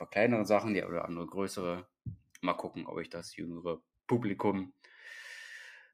Paar 0.00 0.08
kleinere 0.08 0.46
Sachen, 0.46 0.72
die 0.72 0.82
oder 0.82 1.04
andere 1.04 1.26
größere. 1.26 1.86
Mal 2.40 2.54
gucken, 2.54 2.86
ob 2.86 2.98
ich 3.00 3.10
das 3.10 3.36
jüngere 3.36 3.82
Publikum 4.06 4.72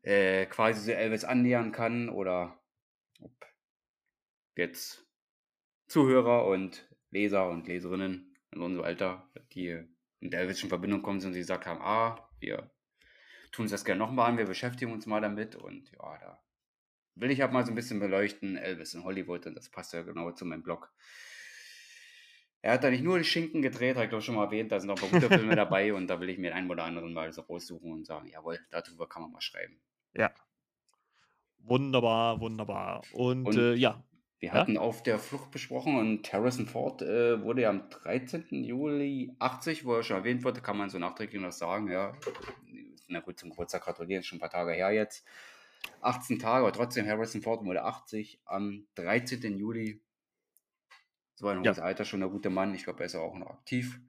äh, 0.03 0.47
quasi 0.47 0.81
so 0.81 0.93
Elvis 0.93 1.25
annähern 1.25 1.73
kann 1.73 2.09
oder 2.09 2.57
ob 3.21 3.33
jetzt 4.55 5.05
Zuhörer 5.89 6.47
und 6.47 6.89
Leser 7.11 7.51
und 7.51 7.67
Leserinnen 7.67 8.37
in 8.53 8.63
unserem 8.63 8.85
Alter, 8.85 9.29
die 9.55 9.85
mit 10.21 10.35
Elvis 10.35 10.63
in 10.63 10.69
Verbindung 10.69 11.03
kommen 11.03 11.19
sind 11.19 11.31
und 11.31 11.35
die 11.35 11.41
gesagt 11.41 11.67
haben, 11.67 11.83
ah, 11.83 12.31
wir 12.39 12.71
tun 13.51 13.65
uns 13.65 13.73
das 13.73 13.85
gerne 13.85 13.99
nochmal 13.99 14.31
an, 14.31 14.39
wir 14.39 14.47
beschäftigen 14.47 14.93
uns 14.93 15.07
mal 15.07 15.21
damit 15.21 15.57
und 15.57 15.91
ja, 15.91 16.19
da 16.19 16.41
will 17.17 17.33
ich 17.33 17.41
halt 17.41 17.53
mal 17.53 17.67
so 17.67 17.73
ein 17.73 17.75
bisschen 17.75 17.99
beleuchten, 17.99 18.57
Elvis 18.57 18.95
in 18.95 19.03
Hollywood 19.03 19.47
und 19.47 19.57
das 19.57 19.69
passt 19.69 19.95
ja 19.95 20.03
genau 20.03 20.31
zu 20.31 20.45
meinem 20.45 20.63
Blog. 20.63 20.95
Er 22.67 22.73
hat 22.73 22.83
da 22.83 22.91
nicht 22.91 23.05
nur 23.05 23.17
die 23.17 23.25
Schinken 23.25 23.63
gedreht, 23.63 23.95
habe 23.95 24.07
ich 24.07 24.11
doch 24.11 24.21
schon 24.21 24.35
mal 24.35 24.47
erwähnt, 24.47 24.73
da 24.73 24.81
sind 24.81 24.89
noch 24.89 25.01
ein 25.01 25.09
paar 25.09 25.21
gute 25.21 25.33
Filme 25.33 25.55
dabei 25.57 25.95
und 25.95 26.09
da 26.09 26.19
will 26.19 26.29
ich 26.31 26.37
mir 26.37 26.53
einen 26.53 26.69
oder 26.69 26.83
anderen 26.83 27.13
mal 27.13 27.33
so 27.33 27.43
raussuchen 27.43 27.93
und 27.93 28.05
sagen, 28.05 28.29
jawohl, 28.29 28.59
darüber 28.71 29.09
kann 29.09 29.23
man 29.23 29.31
mal 29.31 29.41
schreiben. 29.41 29.79
Ja. 30.15 30.33
Wunderbar, 31.59 32.41
wunderbar. 32.41 33.03
Und, 33.13 33.47
Und 33.47 33.57
äh, 33.57 33.75
ja. 33.75 34.03
Wir 34.41 34.49
Ja? 34.49 34.55
hatten 34.55 34.79
auf 34.79 35.05
der 35.05 35.21
Flucht 35.21 35.53
besprochen 35.53 35.97
und 35.97 36.33
Harrison 36.33 36.67
Ford 36.67 37.03
äh, 37.03 37.41
wurde 37.41 37.63
ja 37.63 37.71
am 37.71 37.89
13. 37.89 38.65
Juli 38.65 39.33
80, 39.39 39.85
wo 39.85 39.95
er 39.95 40.03
schon 40.03 40.17
erwähnt 40.17 40.43
wurde, 40.43 40.61
kann 40.61 40.77
man 40.77 40.91
so 40.91 40.99
nachträglich 40.99 41.41
noch 41.41 41.53
sagen, 41.53 41.89
ja. 41.89 42.15
Na 43.07 43.21
gut, 43.21 43.39
zum 43.39 43.51
Geburtstag 43.51 43.85
gratulieren, 43.85 44.25
schon 44.25 44.39
ein 44.39 44.41
paar 44.41 44.51
Tage 44.51 44.73
her 44.73 44.91
jetzt. 44.91 45.25
18 46.01 46.41
Tage, 46.41 46.65
aber 46.67 46.73
trotzdem, 46.73 47.07
Harrison 47.07 47.43
Ford 47.43 47.65
wurde 47.65 47.85
80 47.85 48.41
am 48.45 48.89
13. 48.97 49.57
Juli. 49.57 50.01
So 51.37 51.49
ein 51.49 51.63
Ja. 51.63 51.71
hohes 51.71 51.79
Alter, 51.79 52.05
schon 52.05 52.21
der 52.21 52.29
gute 52.29 52.51
Mann. 52.51 52.75
Ich 52.75 52.85
glaube, 52.85 53.01
er 53.01 53.07
ist 53.07 53.15
auch 53.15 53.37
noch 53.37 53.51
aktiv. 53.51 54.01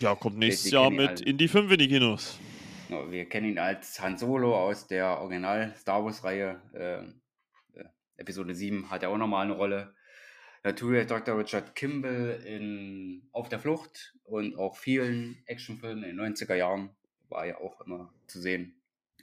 Ja, 0.00 0.14
kommt 0.14 0.38
nächstes 0.38 0.70
Jahr 0.70 0.90
mit 0.90 1.08
alle. 1.08 1.24
in 1.24 1.38
die 1.38 1.48
5 1.48 1.70
in 1.72 1.78
die 1.78 1.88
Kinos. 1.88 2.38
Ja, 2.88 3.10
Wir 3.10 3.28
kennen 3.28 3.46
ihn 3.48 3.58
als 3.58 4.00
Han 4.00 4.18
Solo 4.18 4.56
aus 4.56 4.86
der 4.86 5.20
Original 5.20 5.74
Star 5.76 6.04
Wars 6.04 6.24
Reihe. 6.24 6.60
Äh, 6.74 7.82
Episode 8.18 8.54
7 8.54 8.90
hat 8.90 9.02
er 9.02 9.10
auch 9.10 9.16
nochmal 9.16 9.44
eine 9.44 9.54
Rolle. 9.54 9.94
Natürlich 10.64 11.06
Dr. 11.06 11.38
Richard 11.38 11.74
Kimball 11.74 12.40
in 12.44 13.28
Auf 13.32 13.48
der 13.48 13.58
Flucht 13.58 14.14
und 14.24 14.56
auch 14.56 14.76
vielen 14.76 15.42
Actionfilmen 15.46 16.04
in 16.04 16.16
den 16.16 16.34
90er 16.34 16.54
Jahren 16.54 16.90
war 17.28 17.46
ja 17.46 17.58
auch 17.58 17.80
immer 17.80 18.12
zu 18.26 18.40
sehen. 18.40 18.74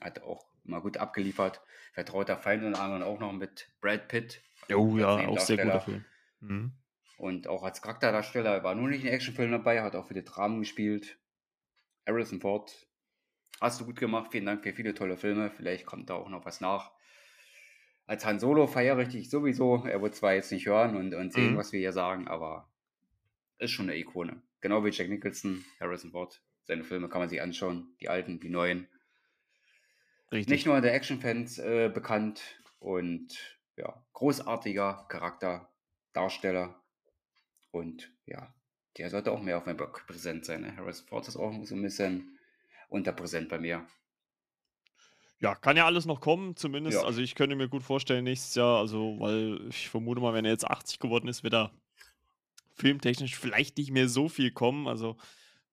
Hat 0.02 0.22
auch 0.24 0.46
immer 0.66 0.82
gut 0.82 0.98
abgeliefert. 0.98 1.62
Vertrauter 1.94 2.38
Feind 2.38 2.64
und 2.64 2.76
anderen 2.76 3.04
auch 3.04 3.20
noch 3.20 3.32
mit 3.32 3.70
Brad 3.80 4.08
Pitt. 4.08 4.42
Oh 4.74 4.92
als 4.94 5.00
ja, 5.00 5.28
auch 5.28 5.40
sehr 5.40 5.58
guter 5.58 5.82
Film. 5.82 6.06
Mhm. 6.42 6.72
Und 7.20 7.48
auch 7.50 7.64
als 7.64 7.82
Charakterdarsteller 7.82 8.64
war 8.64 8.76
nur 8.76 8.88
nicht 8.88 9.04
in 9.04 9.12
Actionfilmen 9.12 9.52
dabei, 9.52 9.82
hat 9.82 9.94
auch 9.94 10.08
für 10.08 10.14
die 10.14 10.24
Dramen 10.24 10.60
gespielt. 10.62 11.20
Harrison 12.08 12.40
Ford, 12.40 12.88
hast 13.60 13.82
du 13.82 13.86
gut 13.86 14.00
gemacht. 14.00 14.32
Vielen 14.32 14.46
Dank 14.46 14.64
für 14.64 14.74
viele 14.74 14.94
tolle 14.94 15.18
Filme. 15.18 15.52
Vielleicht 15.52 15.86
kommt 15.86 16.10
da 16.10 16.16
auch 16.16 16.30
noch 16.30 16.46
was 16.46 16.62
nach. 16.62 16.92
Als 18.06 18.26
Han 18.26 18.40
Solo 18.40 18.68
feiere 18.68 19.00
ich 19.00 19.10
dich 19.10 19.30
sowieso. 19.30 19.84
Er 19.86 20.02
wird 20.02 20.16
zwar 20.16 20.34
jetzt 20.34 20.52
nicht 20.54 20.66
hören 20.66 20.96
und, 20.96 21.14
und 21.14 21.34
sehen, 21.34 21.54
Mhm. 21.54 21.58
was 21.58 21.74
wir 21.74 21.80
hier 21.82 21.92
sagen, 21.92 22.30
aber 22.30 22.70
ist 23.58 23.72
schon 23.72 23.90
eine 23.90 23.98
Ikone. 24.00 24.42
Genau 24.62 24.86
wie 24.86 24.90
Jack 24.90 25.10
Nicholson, 25.10 25.66
Harrison 25.80 26.12
Ford. 26.12 26.42
Seine 26.64 26.86
Filme 26.86 27.10
kann 27.10 27.20
man 27.20 27.28
sich 27.30 27.42
anschauen. 27.42 27.96
Die 28.00 28.08
alten, 28.08 28.40
die 28.40 28.50
neuen. 28.50 28.88
Richtig. 30.32 30.50
Nicht 30.50 30.66
nur 30.66 30.76
unter 30.76 30.92
Actionfans 30.94 31.60
äh, 31.60 31.92
bekannt 31.94 32.62
und 32.80 33.60
ja, 33.76 34.02
großartiger 34.14 35.06
Charakter, 35.10 35.70
Darsteller 36.14 36.82
und 37.72 38.12
ja, 38.26 38.54
der 38.98 39.10
sollte 39.10 39.32
auch 39.32 39.42
mehr 39.42 39.58
auf 39.58 39.66
meinem 39.66 39.78
Blog 39.78 40.06
präsent 40.08 40.46
sein. 40.46 40.62
Ne? 40.62 40.76
Harrison 40.76 41.08
Ford 41.08 41.28
ist 41.28 41.38
auch 41.38 41.54
so 41.64 41.76
ein 41.76 41.82
bisschen 41.82 42.38
unterpräsent 42.90 43.50
bei 43.50 43.60
mir. 43.60 43.86
Ja, 45.40 45.56
kann 45.56 45.78
ja 45.78 45.86
alles 45.86 46.06
noch 46.06 46.20
kommen, 46.20 46.58
zumindest. 46.58 46.98
Ja. 46.98 47.06
Also 47.06 47.22
ich 47.22 47.36
könnte 47.36 47.56
mir 47.56 47.70
gut 47.70 47.84
vorstellen, 47.84 48.26
nächstes 48.26 48.56
Jahr, 48.56 48.80
also, 48.80 49.16
weil 49.20 49.68
ich 49.70 49.88
vermute 49.90 50.20
mal, 50.20 50.34
wenn 50.34 50.44
er 50.44 50.52
jetzt 50.52 50.68
80 50.68 51.00
geworden 51.00 51.30
ist, 51.30 51.44
wird 51.44 51.54
er 51.54 51.72
filmtechnisch 52.74 53.38
vielleicht 53.38 53.78
nicht 53.78 53.92
mehr 53.92 54.10
so 54.10 54.28
viel 54.28 54.52
kommen. 54.52 54.88
Also 54.88 55.16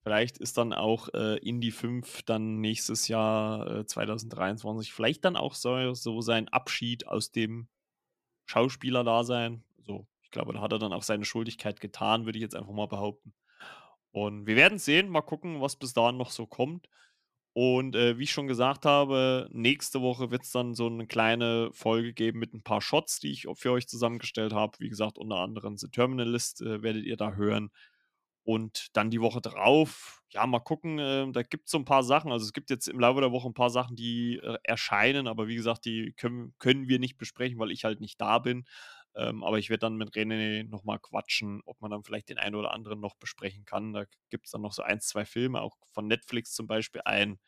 vielleicht 0.03 0.39
ist 0.39 0.57
dann 0.57 0.73
auch 0.73 1.09
äh, 1.15 1.39
Indie 1.39 1.73
5 1.73 2.23
dann 2.23 2.61
nächstes 2.61 3.09
Jahr 3.09 3.79
äh, 3.79 3.87
2023 3.87 4.93
vielleicht 4.93 5.25
dann 5.25 5.37
auch 5.37 5.55
so, 5.55 5.95
so 5.95 6.21
sein 6.21 6.49
Abschied 6.49 7.09
aus 7.09 7.33
dem 7.33 7.67
Schauspieler-Dasein. 8.45 9.65
Glaube, 10.37 10.53
da 10.53 10.61
hat 10.61 10.73
er 10.73 10.79
dann 10.79 10.93
auch 10.93 11.03
seine 11.03 11.25
Schuldigkeit 11.25 11.81
getan, 11.81 12.27
würde 12.27 12.39
ich 12.39 12.43
jetzt 12.43 12.55
einfach 12.55 12.73
mal 12.75 12.89
behaupten. 12.89 13.33
Und 14.11 14.47
wir 14.47 14.55
werden 14.55 14.79
sehen, 14.79 15.09
mal 15.09 15.23
gucken, 15.23 15.63
was 15.63 15.77
bis 15.77 15.95
dahin 15.95 16.19
noch 16.19 16.31
so 16.31 16.47
kommt. 16.47 16.89
Und 17.55 17.97
äh, 17.97 18.19
wie 18.19 18.25
ich 18.25 18.33
schon 18.33 18.49
gesagt 18.49 18.85
habe, 18.85 19.49
nächste 19.51 20.03
Woche 20.03 20.31
wird 20.31 20.43
es 20.43 20.51
dann 20.53 20.75
so 20.75 20.89
eine 20.89 21.07
kleine 21.07 21.71
Folge 21.73 22.13
geben 22.13 22.39
mit 22.39 22.53
ein 22.53 22.63
paar 22.63 22.83
Shots, 22.83 23.19
die 23.19 23.33
ich 23.33 23.47
für 23.55 23.73
euch 23.73 23.89
zusammengestellt 23.89 24.53
habe. 24.53 24.77
Wie 24.79 24.91
gesagt, 24.91 25.17
unter 25.17 25.37
anderem 25.37 25.79
The 25.79 25.89
Terminalist 25.89 26.61
äh, 26.61 26.83
werdet 26.83 27.07
ihr 27.07 27.17
da 27.17 27.33
hören. 27.33 27.71
Und 28.45 28.89
dann 28.93 29.09
die 29.11 29.23
Woche 29.23 29.41
drauf, 29.41 30.23
ja, 30.29 30.47
mal 30.47 30.61
gucken, 30.61 30.99
äh, 30.99 31.33
da 31.33 31.43
gibt 31.43 31.65
es 31.65 31.71
so 31.71 31.79
ein 31.79 31.87
paar 31.87 32.03
Sachen. 32.03 32.31
Also 32.31 32.45
es 32.45 32.53
gibt 32.53 32.69
jetzt 32.69 32.89
im 32.89 33.01
Laufe 33.01 33.23
der 33.23 33.33
Woche 33.33 33.49
ein 33.49 33.55
paar 33.55 33.71
Sachen, 33.71 33.97
die 33.97 34.37
äh, 34.37 34.59
erscheinen, 34.63 35.27
aber 35.27 35.49
wie 35.49 35.57
gesagt, 35.57 35.87
die 35.87 36.13
können, 36.19 36.55
können 36.59 36.89
wir 36.89 36.99
nicht 36.99 37.17
besprechen, 37.17 37.59
weil 37.59 37.71
ich 37.71 37.85
halt 37.85 38.01
nicht 38.03 38.21
da 38.21 38.39
bin. 38.39 38.67
Ähm, 39.17 39.43
aber 39.43 39.59
ich 39.59 39.71
werde 39.71 39.81
dann 39.81 39.97
mit 39.97 40.11
René 40.15 40.65
nochmal 40.69 40.99
quatschen, 40.99 41.63
ob 41.65 41.81
man 41.81 41.91
dann 41.91 42.05
vielleicht 42.05 42.29
den 42.29 42.39
einen 42.39 42.55
oder 42.55 42.73
anderen 42.73 43.01
noch 43.01 43.15
besprechen 43.17 43.65
kann. 43.65 43.95
Da 43.95 44.05
gibt 44.31 44.47
es 44.47 44.53
dann 44.53 44.61
noch 44.61 44.73
so 44.73 44.83
ein, 44.83 45.01
zwei 45.01 45.25
Filme, 45.25 45.63
auch 45.63 45.77
von 45.93 46.07
Netflix 46.07 46.53
zum 46.53 46.67
Beispiel 46.67 47.01
ein, 47.05 47.39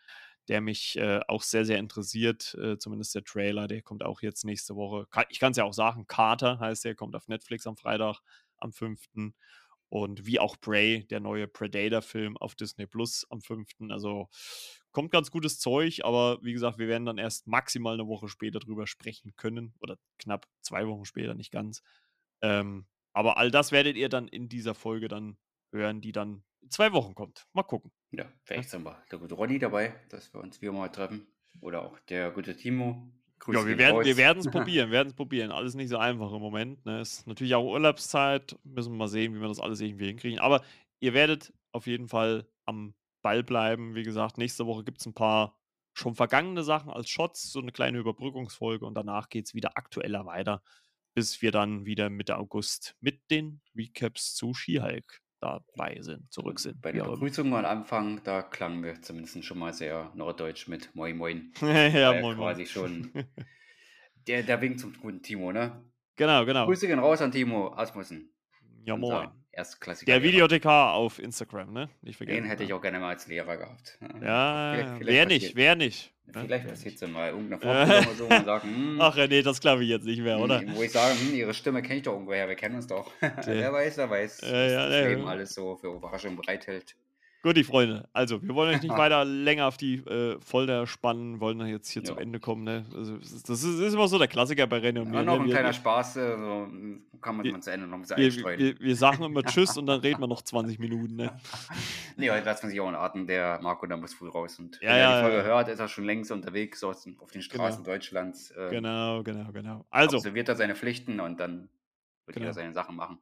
der 0.49 0.62
mich 0.62 0.97
äh, 0.97 1.21
auch 1.29 1.43
sehr, 1.43 1.66
sehr 1.66 1.79
interessiert. 1.79 2.55
Äh, 2.55 2.79
zumindest 2.79 3.14
der 3.14 3.25
Trailer, 3.25 3.69
der 3.69 3.83
kommt 3.83 4.03
auch 4.03 4.23
jetzt 4.23 4.45
nächste 4.45 4.77
Woche. 4.77 5.07
Ich 5.29 5.39
kann 5.41 5.51
es 5.51 5.59
ja 5.59 5.64
auch 5.64 5.75
sagen, 5.75 6.07
Carter 6.07 6.59
heißt 6.59 6.85
der, 6.87 6.95
kommt 6.95 7.14
auf 7.14 7.29
Netflix 7.29 7.66
am 7.66 7.77
Freitag, 7.77 8.21
am 8.57 8.73
5. 8.73 9.07
Und 9.91 10.27
wie 10.27 10.39
auch 10.39 10.57
Prey, 10.61 11.07
der 11.07 11.21
neue 11.21 11.49
Predator-Film 11.49 12.37
auf 12.39 12.55
Disney 12.55 12.87
Plus 12.87 13.27
am 13.31 13.43
5. 13.43 13.69
Also 13.91 14.29
kommt 14.93 15.11
ganz 15.11 15.30
gutes 15.30 15.59
Zeug, 15.59 16.01
aber 16.05 16.39
wie 16.43 16.53
gesagt, 16.53 16.78
wir 16.78 16.89
werden 16.89 17.07
dann 17.07 17.18
erst 17.18 17.47
maximal 17.47 17.95
eine 17.95 18.09
Woche 18.09 18.28
später 18.28 18.59
drüber 18.59 18.86
sprechen 18.86 19.34
können. 19.36 19.74
Oder 19.80 19.99
knapp 20.18 20.47
zwei 20.61 20.86
Wochen 20.86 21.05
später, 21.05 21.34
nicht 21.34 21.53
ganz. 21.53 21.82
Ähm, 22.41 22.86
aber 23.12 23.36
all 23.36 23.51
das 23.51 23.72
werdet 23.72 23.97
ihr 23.97 24.09
dann 24.09 24.28
in 24.28 24.49
dieser 24.49 24.74
Folge 24.74 25.09
dann 25.09 25.36
hören, 25.72 26.01
die 26.01 26.12
dann 26.12 26.45
in 26.62 26.70
zwei 26.70 26.93
Wochen 26.93 27.14
kommt. 27.14 27.47
Mal 27.53 27.62
gucken. 27.62 27.93
Ja, 28.11 28.24
vielleicht 28.45 28.70
sind 28.70 28.84
wir 28.84 29.03
der 29.11 29.18
gute 29.18 29.34
Ronny 29.34 29.59
dabei, 29.59 29.95
dass 30.09 30.32
wir 30.32 30.41
uns 30.41 30.61
wieder 30.61 30.72
mal 30.72 30.89
treffen. 30.89 31.26
Oder 31.61 31.82
auch 31.82 31.99
der 32.01 32.30
gute 32.30 32.57
Timo. 32.57 33.11
Grüße 33.41 33.59
Ja, 33.59 33.66
wir 33.66 33.78
werden 33.78 34.05
wir 34.05 34.16
werden 34.16 34.39
es 34.39 34.47
probieren, 34.51 34.91
werden 34.91 35.09
es 35.09 35.14
probieren. 35.14 35.51
Alles 35.51 35.74
nicht 35.74 35.89
so 35.89 35.99
einfach 35.99 36.32
im 36.32 36.41
Moment. 36.41 36.84
Ne? 36.86 37.01
Ist 37.01 37.26
natürlich 37.26 37.55
auch 37.55 37.64
Urlaubszeit. 37.64 38.57
Müssen 38.64 38.93
wir 38.93 38.99
mal 38.99 39.09
sehen, 39.09 39.34
wie 39.34 39.41
wir 39.41 39.49
das 39.49 39.61
alles 39.61 39.80
irgendwie 39.80 40.07
hinkriegen. 40.07 40.39
Aber 40.39 40.62
ihr 41.01 41.14
werdet 41.14 41.53
auf 41.72 41.86
jeden 41.86 42.09
Fall 42.09 42.47
am 42.64 42.95
Ball 43.23 43.43
bleiben. 43.43 43.95
Wie 43.95 44.03
gesagt, 44.03 44.39
nächste 44.39 44.66
Woche 44.66 44.85
gibt 44.85 45.01
es 45.01 45.07
ein 45.07 45.14
paar 45.14 45.59
schon 45.93 46.14
vergangene 46.14 46.62
Sachen 46.62 46.91
als 46.91 47.09
Shots, 47.09 47.51
so 47.51 47.61
eine 47.61 47.73
kleine 47.73 47.99
Überbrückungsfolge 47.99 48.87
und 48.87 48.95
danach 48.95 49.29
geht 49.29 49.47
es 49.47 49.55
wieder 49.55 49.77
aktueller 49.77 50.27
weiter, 50.27 50.62
bis 51.14 51.43
wir 51.43 51.51
dann 51.51 51.87
wieder 51.87 52.09
Mitte 52.09 52.39
August 52.39 52.95
mit 53.01 53.31
den 53.31 53.61
Recaps 53.77 54.35
zu 54.35 54.55
She-Hulk 54.55 55.21
dabei 55.41 55.99
sind, 56.01 56.33
zurück 56.33 56.61
sind. 56.61 56.81
Bei 56.81 56.93
der. 56.93 57.05
Begrüßung 57.05 57.55
am 57.55 57.64
Anfang, 57.64 58.23
da 58.25 58.43
klangen 58.43 58.83
wir 58.83 59.01
zumindest 59.03 59.45
schon 59.45 59.59
mal 59.59 59.73
sehr 59.73 60.11
norddeutsch 60.14 60.69
mit 60.69 60.95
Moin 60.95 61.16
Moin. 61.16 61.53
ja, 61.61 62.12
moin, 62.12 62.23
moin. 62.23 62.37
quasi 62.37 62.66
schon 62.66 63.11
der, 64.27 64.43
der 64.43 64.61
Wink 64.61 64.79
zum 64.79 64.93
guten 64.95 65.23
Timo, 65.23 65.53
ne? 65.53 65.85
Genau, 66.16 66.45
genau. 66.45 66.66
Grüße 66.66 66.87
gehen 66.87 66.99
raus 66.99 67.23
an 67.23 67.31
Timo 67.31 67.73
Asmussen. 67.75 68.33
Ja, 68.85 68.97
moin. 68.97 69.31
Erstklassiker. 69.59 70.13
Der 70.13 70.21
Lehrer. 70.21 70.33
Videothekar 70.33 70.95
auf 70.95 71.19
Instagram, 71.19 71.73
ne? 71.73 71.89
Nicht 72.03 72.17
vergessen. 72.17 72.43
Den 72.43 72.49
hätte 72.49 72.63
ich 72.63 72.69
ne? 72.69 72.75
auch 72.77 72.81
gerne 72.81 73.01
mal 73.01 73.09
als 73.11 73.27
Lehrer 73.27 73.57
gehabt. 73.57 73.99
Ja, 74.01 74.09
Vielleicht- 74.09 74.23
ja, 74.23 74.97
vielleicht 74.97 75.07
wer 75.07 75.27
nicht, 75.27 75.41
passiert- 75.43 75.57
wer 75.57 75.75
nicht. 75.77 76.13
ne? 76.27 76.33
Vielleicht 76.45 76.65
Wer 76.65 76.71
passiert 76.71 76.95
es 76.95 77.01
ja 77.01 77.09
mal 77.09 77.31
irgendeine 77.31 77.63
Ja. 77.65 77.87
Fortbildung 77.87 78.07
oder 78.07 78.15
so 78.17 78.25
und 78.37 78.45
sagen, 78.45 78.69
hm, 78.77 79.01
Ach, 79.01 79.17
nee, 79.17 79.43
das 79.43 79.61
glaube 79.61 79.83
ich 79.83 79.89
jetzt 79.91 80.05
nicht 80.07 80.21
mehr, 80.23 80.39
oder? 80.39 80.61
hm, 80.61 80.77
wo 80.77 80.83
ich 80.83 80.93
sage, 80.93 81.15
hm, 81.19 81.35
ihre 81.35 81.55
Stimme 81.55 81.83
kenne 81.83 81.97
ich 81.97 82.03
doch 82.05 82.13
irgendwoher, 82.13 82.49
wir 82.49 82.55
kennen 82.55 82.77
uns 82.77 82.87
doch. 82.87 83.11
wer 83.21 83.73
weiß, 83.73 83.97
wer 83.97 84.11
weiß, 84.11 84.41
Ja, 84.43 84.47
was 84.47 84.73
ja, 84.73 84.87
das 84.89 84.95
ja, 84.95 85.09
Leben 85.09 85.23
ja. 85.23 85.29
alles 85.29 85.55
so 85.55 85.77
für 85.77 85.89
Überraschungen 85.95 86.37
bereithält. 86.37 86.95
Gut, 87.41 87.57
die 87.57 87.62
Freunde. 87.62 88.09
Also, 88.12 88.43
wir 88.43 88.55
wollen 88.55 88.74
euch 88.74 88.82
nicht 88.82 88.97
weiter 88.99 89.24
länger 89.24 89.66
auf 89.68 89.76
die 89.76 89.95
äh, 89.99 90.41
Folter 90.41 90.86
spannen, 90.89 91.41
wollen 91.41 91.64
jetzt 91.68 91.89
hier 91.89 92.03
zum 92.03 92.16
Ja. 92.16 92.22
Ende 92.22 92.41
kommen. 92.41 92.64
Ne? 92.64 92.84
Also, 92.95 93.16
das 93.18 93.30
ist, 93.30 93.49
das 93.49 93.62
ist 93.62 93.95
immer 93.95 94.09
so 94.09 94.18
der 94.18 94.26
Klassiker 94.26 94.66
bei 94.66 94.78
René 94.78 95.01
und 95.01 95.12
Ja, 95.14 95.20
mir. 95.20 95.24
noch 95.24 95.34
Ne? 95.36 95.41
ein 95.43 95.47
Wir, 95.47 95.53
kleiner 95.55 95.68
wir, 95.68 95.72
Spaß, 95.74 96.16
äh, 96.16 96.36
so 96.36 96.66
mm, 96.66 97.03
kann 97.20 97.36
man 97.36 97.47
wir, 97.47 97.61
zu 97.61 97.70
Ende 97.70 97.86
noch 97.86 97.97
ein 97.97 98.01
bisschen 98.03 98.16
wir, 98.16 98.59
wir, 98.59 98.80
wir 98.80 98.97
sagen 98.97 99.22
immer 99.22 99.43
Tschüss 99.45 99.76
und 99.78 99.86
dann 99.86 100.01
reden 100.01 100.20
wir 100.20 100.26
noch 100.26 100.43
20 100.43 100.78
Minuten. 100.78 101.14
Ne? 101.16 101.30
Nee, 102.16 102.30
heute 102.32 102.45
lässt 102.45 102.64
man 102.64 102.70
sich 102.70 102.80
auch 102.80 102.93
atmen. 102.93 103.28
Der 103.28 103.61
Marco, 103.62 103.86
der 103.86 103.97
muss 103.97 104.12
früh 104.12 104.28
raus. 104.28 104.59
Und 104.59 104.80
Ja, 104.82 104.89
wenn 104.89 104.97
er 104.97 104.97
die 104.97 105.14
ja, 105.14 105.20
Folge 105.22 105.36
ja. 105.36 105.43
hört, 105.45 105.68
ist 105.68 105.78
er 105.78 105.86
schon 105.86 106.05
längst 106.05 106.32
unterwegs 106.32 106.80
so 106.80 106.89
auf 106.91 107.30
den 107.30 107.43
Straßen 107.43 107.84
Genau, 107.84 107.95
Deutschlands. 107.95 108.51
Äh, 108.51 108.70
genau, 108.70 109.22
genau, 109.22 109.53
genau. 109.53 109.86
Also, 109.91 110.16
absolviert 110.16 110.49
er 110.49 110.57
seine 110.57 110.74
Pflichten 110.74 111.20
und 111.20 111.39
dann 111.39 111.68
wird 112.26 112.36
jeder 112.36 112.47
genau. 112.47 112.53
seine 112.53 112.72
Sachen 112.74 112.97
machen. 112.97 113.18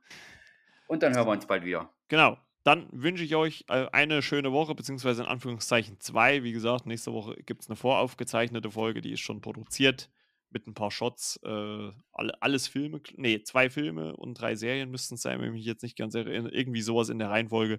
Und 0.87 1.03
dann 1.03 1.15
hören 1.15 1.27
wir 1.27 1.33
uns 1.33 1.45
bald 1.45 1.63
wieder. 1.65 1.91
Genau. 2.09 2.39
Dann 2.67 2.89
wünsche 2.91 3.23
ich 3.23 3.37
euch 3.37 3.65
äh, 3.69 3.87
eine 3.93 4.23
schöne 4.23 4.51
Woche, 4.51 4.75
beziehungsweise 4.75 5.23
in 5.23 5.29
Anführungszeichen 5.29 6.01
zwei. 6.01 6.43
Wie 6.43 6.51
gesagt, 6.51 6.85
nächste 6.85 7.13
Woche 7.13 7.37
gibt 7.45 7.63
es 7.63 7.69
eine 7.69 7.77
voraufgezeichnete 7.77 8.73
Folge, 8.73 9.01
die 9.01 9.13
ist 9.13 9.21
schon 9.21 9.41
produziert 9.41 10.11
mit 10.51 10.67
ein 10.67 10.75
paar 10.75 10.91
Shots. 10.91 11.39
Äh, 11.45 11.93
alle, 12.11 12.43
alles 12.43 12.67
Filme, 12.67 13.01
nee, 13.15 13.41
zwei 13.45 13.71
Filme 13.71 14.17
und 14.17 14.35
drei 14.35 14.57
Serien 14.57 14.91
müssten 14.91 15.15
es 15.15 15.23
sein, 15.23 15.39
wenn 15.39 15.47
ich 15.47 15.53
mich 15.53 15.65
jetzt 15.65 15.85
nicht 15.85 15.97
ganz 15.97 16.17
erinnere. 16.17 16.53
Irgendwie 16.53 16.83
sowas 16.83 17.09
in 17.09 17.21
der 17.21 17.31
Reihenfolge. 17.31 17.79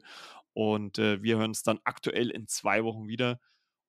Und 0.54 1.00
äh, 1.00 1.22
wir 1.22 1.36
hören 1.36 1.50
uns 1.50 1.64
dann 1.64 1.82
aktuell 1.84 2.30
in 2.30 2.48
zwei 2.48 2.86
Wochen 2.86 3.10
wieder. 3.10 3.42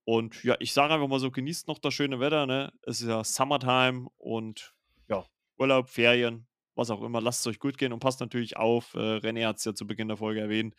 Und 0.03 0.42
ja, 0.42 0.57
ich 0.59 0.72
sage 0.72 0.94
einfach 0.94 1.07
mal 1.07 1.20
so, 1.20 1.30
genießt 1.30 1.68
noch 1.68 1.78
das 1.78 1.94
schöne 1.94 2.18
Wetter, 2.18 2.44
ne? 2.46 2.72
Es 2.82 3.01
ist 3.01 3.07
ja 3.07 3.22
Summertime 3.22 4.09
und 4.16 4.74
ja, 5.09 5.24
Urlaub, 5.59 5.90
Ferien, 5.90 6.47
was 6.79 6.91
auch 6.91 7.03
immer. 7.03 7.20
Lasst 7.20 7.41
es 7.41 7.47
euch 7.49 7.59
gut 7.59 7.76
gehen 7.76 7.93
und 7.93 7.99
passt 8.01 8.20
natürlich 8.20 8.57
auf. 8.57 8.95
Äh, 8.95 8.99
René 9.18 9.47
hat 9.47 9.59
es 9.59 9.64
ja 9.64 9.74
zu 9.74 9.87
Beginn 9.87 10.09
der 10.09 10.16
Folge 10.16 10.41
erwähnt, 10.41 10.74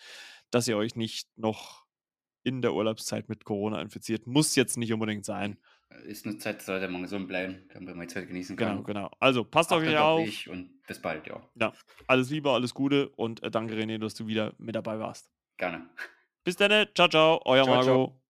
dass 0.50 0.68
ihr 0.68 0.78
euch 0.78 0.96
nicht 0.96 1.28
noch 1.38 1.86
in 2.44 2.62
der 2.62 2.74
Urlaubszeit 2.74 3.30
mit 3.30 3.44
Corona 3.46 3.82
infiziert. 3.82 4.26
Muss 4.26 4.56
jetzt 4.56 4.78
nicht 4.78 4.94
unbedingt 4.94 5.26
sein. 5.26 5.60
Ist 6.06 6.26
eine 6.26 6.38
Zeit, 6.38 6.62
sollte 6.62 6.88
man 6.88 7.02
gesund 7.02 7.28
bleiben, 7.28 7.68
damit 7.74 7.96
man 7.96 8.08
die 8.08 8.14
Zeit 8.14 8.28
genießen 8.28 8.56
Genau, 8.56 8.76
kann. 8.76 8.84
genau. 8.86 9.12
Also 9.20 9.44
passt 9.44 9.72
auf 9.74 9.80
Achtet 9.80 9.94
euch 9.94 10.00
auf 10.00 10.20
auf. 10.20 10.26
dich 10.26 10.50
und 10.50 10.82
bis 10.88 11.02
bald, 11.02 11.28
ja. 11.28 11.42
Ja, 11.56 11.74
alles 12.08 12.30
Liebe, 12.30 12.52
alles 12.52 12.74
Gute 12.74 13.10
und 13.10 13.44
äh, 13.44 13.52
danke 13.52 13.76
René, 13.76 13.98
dass 13.98 14.14
du 14.14 14.26
wieder 14.28 14.54
mit 14.58 14.76
dabei 14.76 15.00
warst. 15.00 15.30
Gerne. 15.58 15.90
Bis 16.44 16.56
dann, 16.56 16.88
ciao, 16.96 17.08
ciao, 17.10 17.42
euer 17.46 17.64
Ciao, 17.66 17.84
ciao. 17.84 17.98
Marco. 17.98 18.29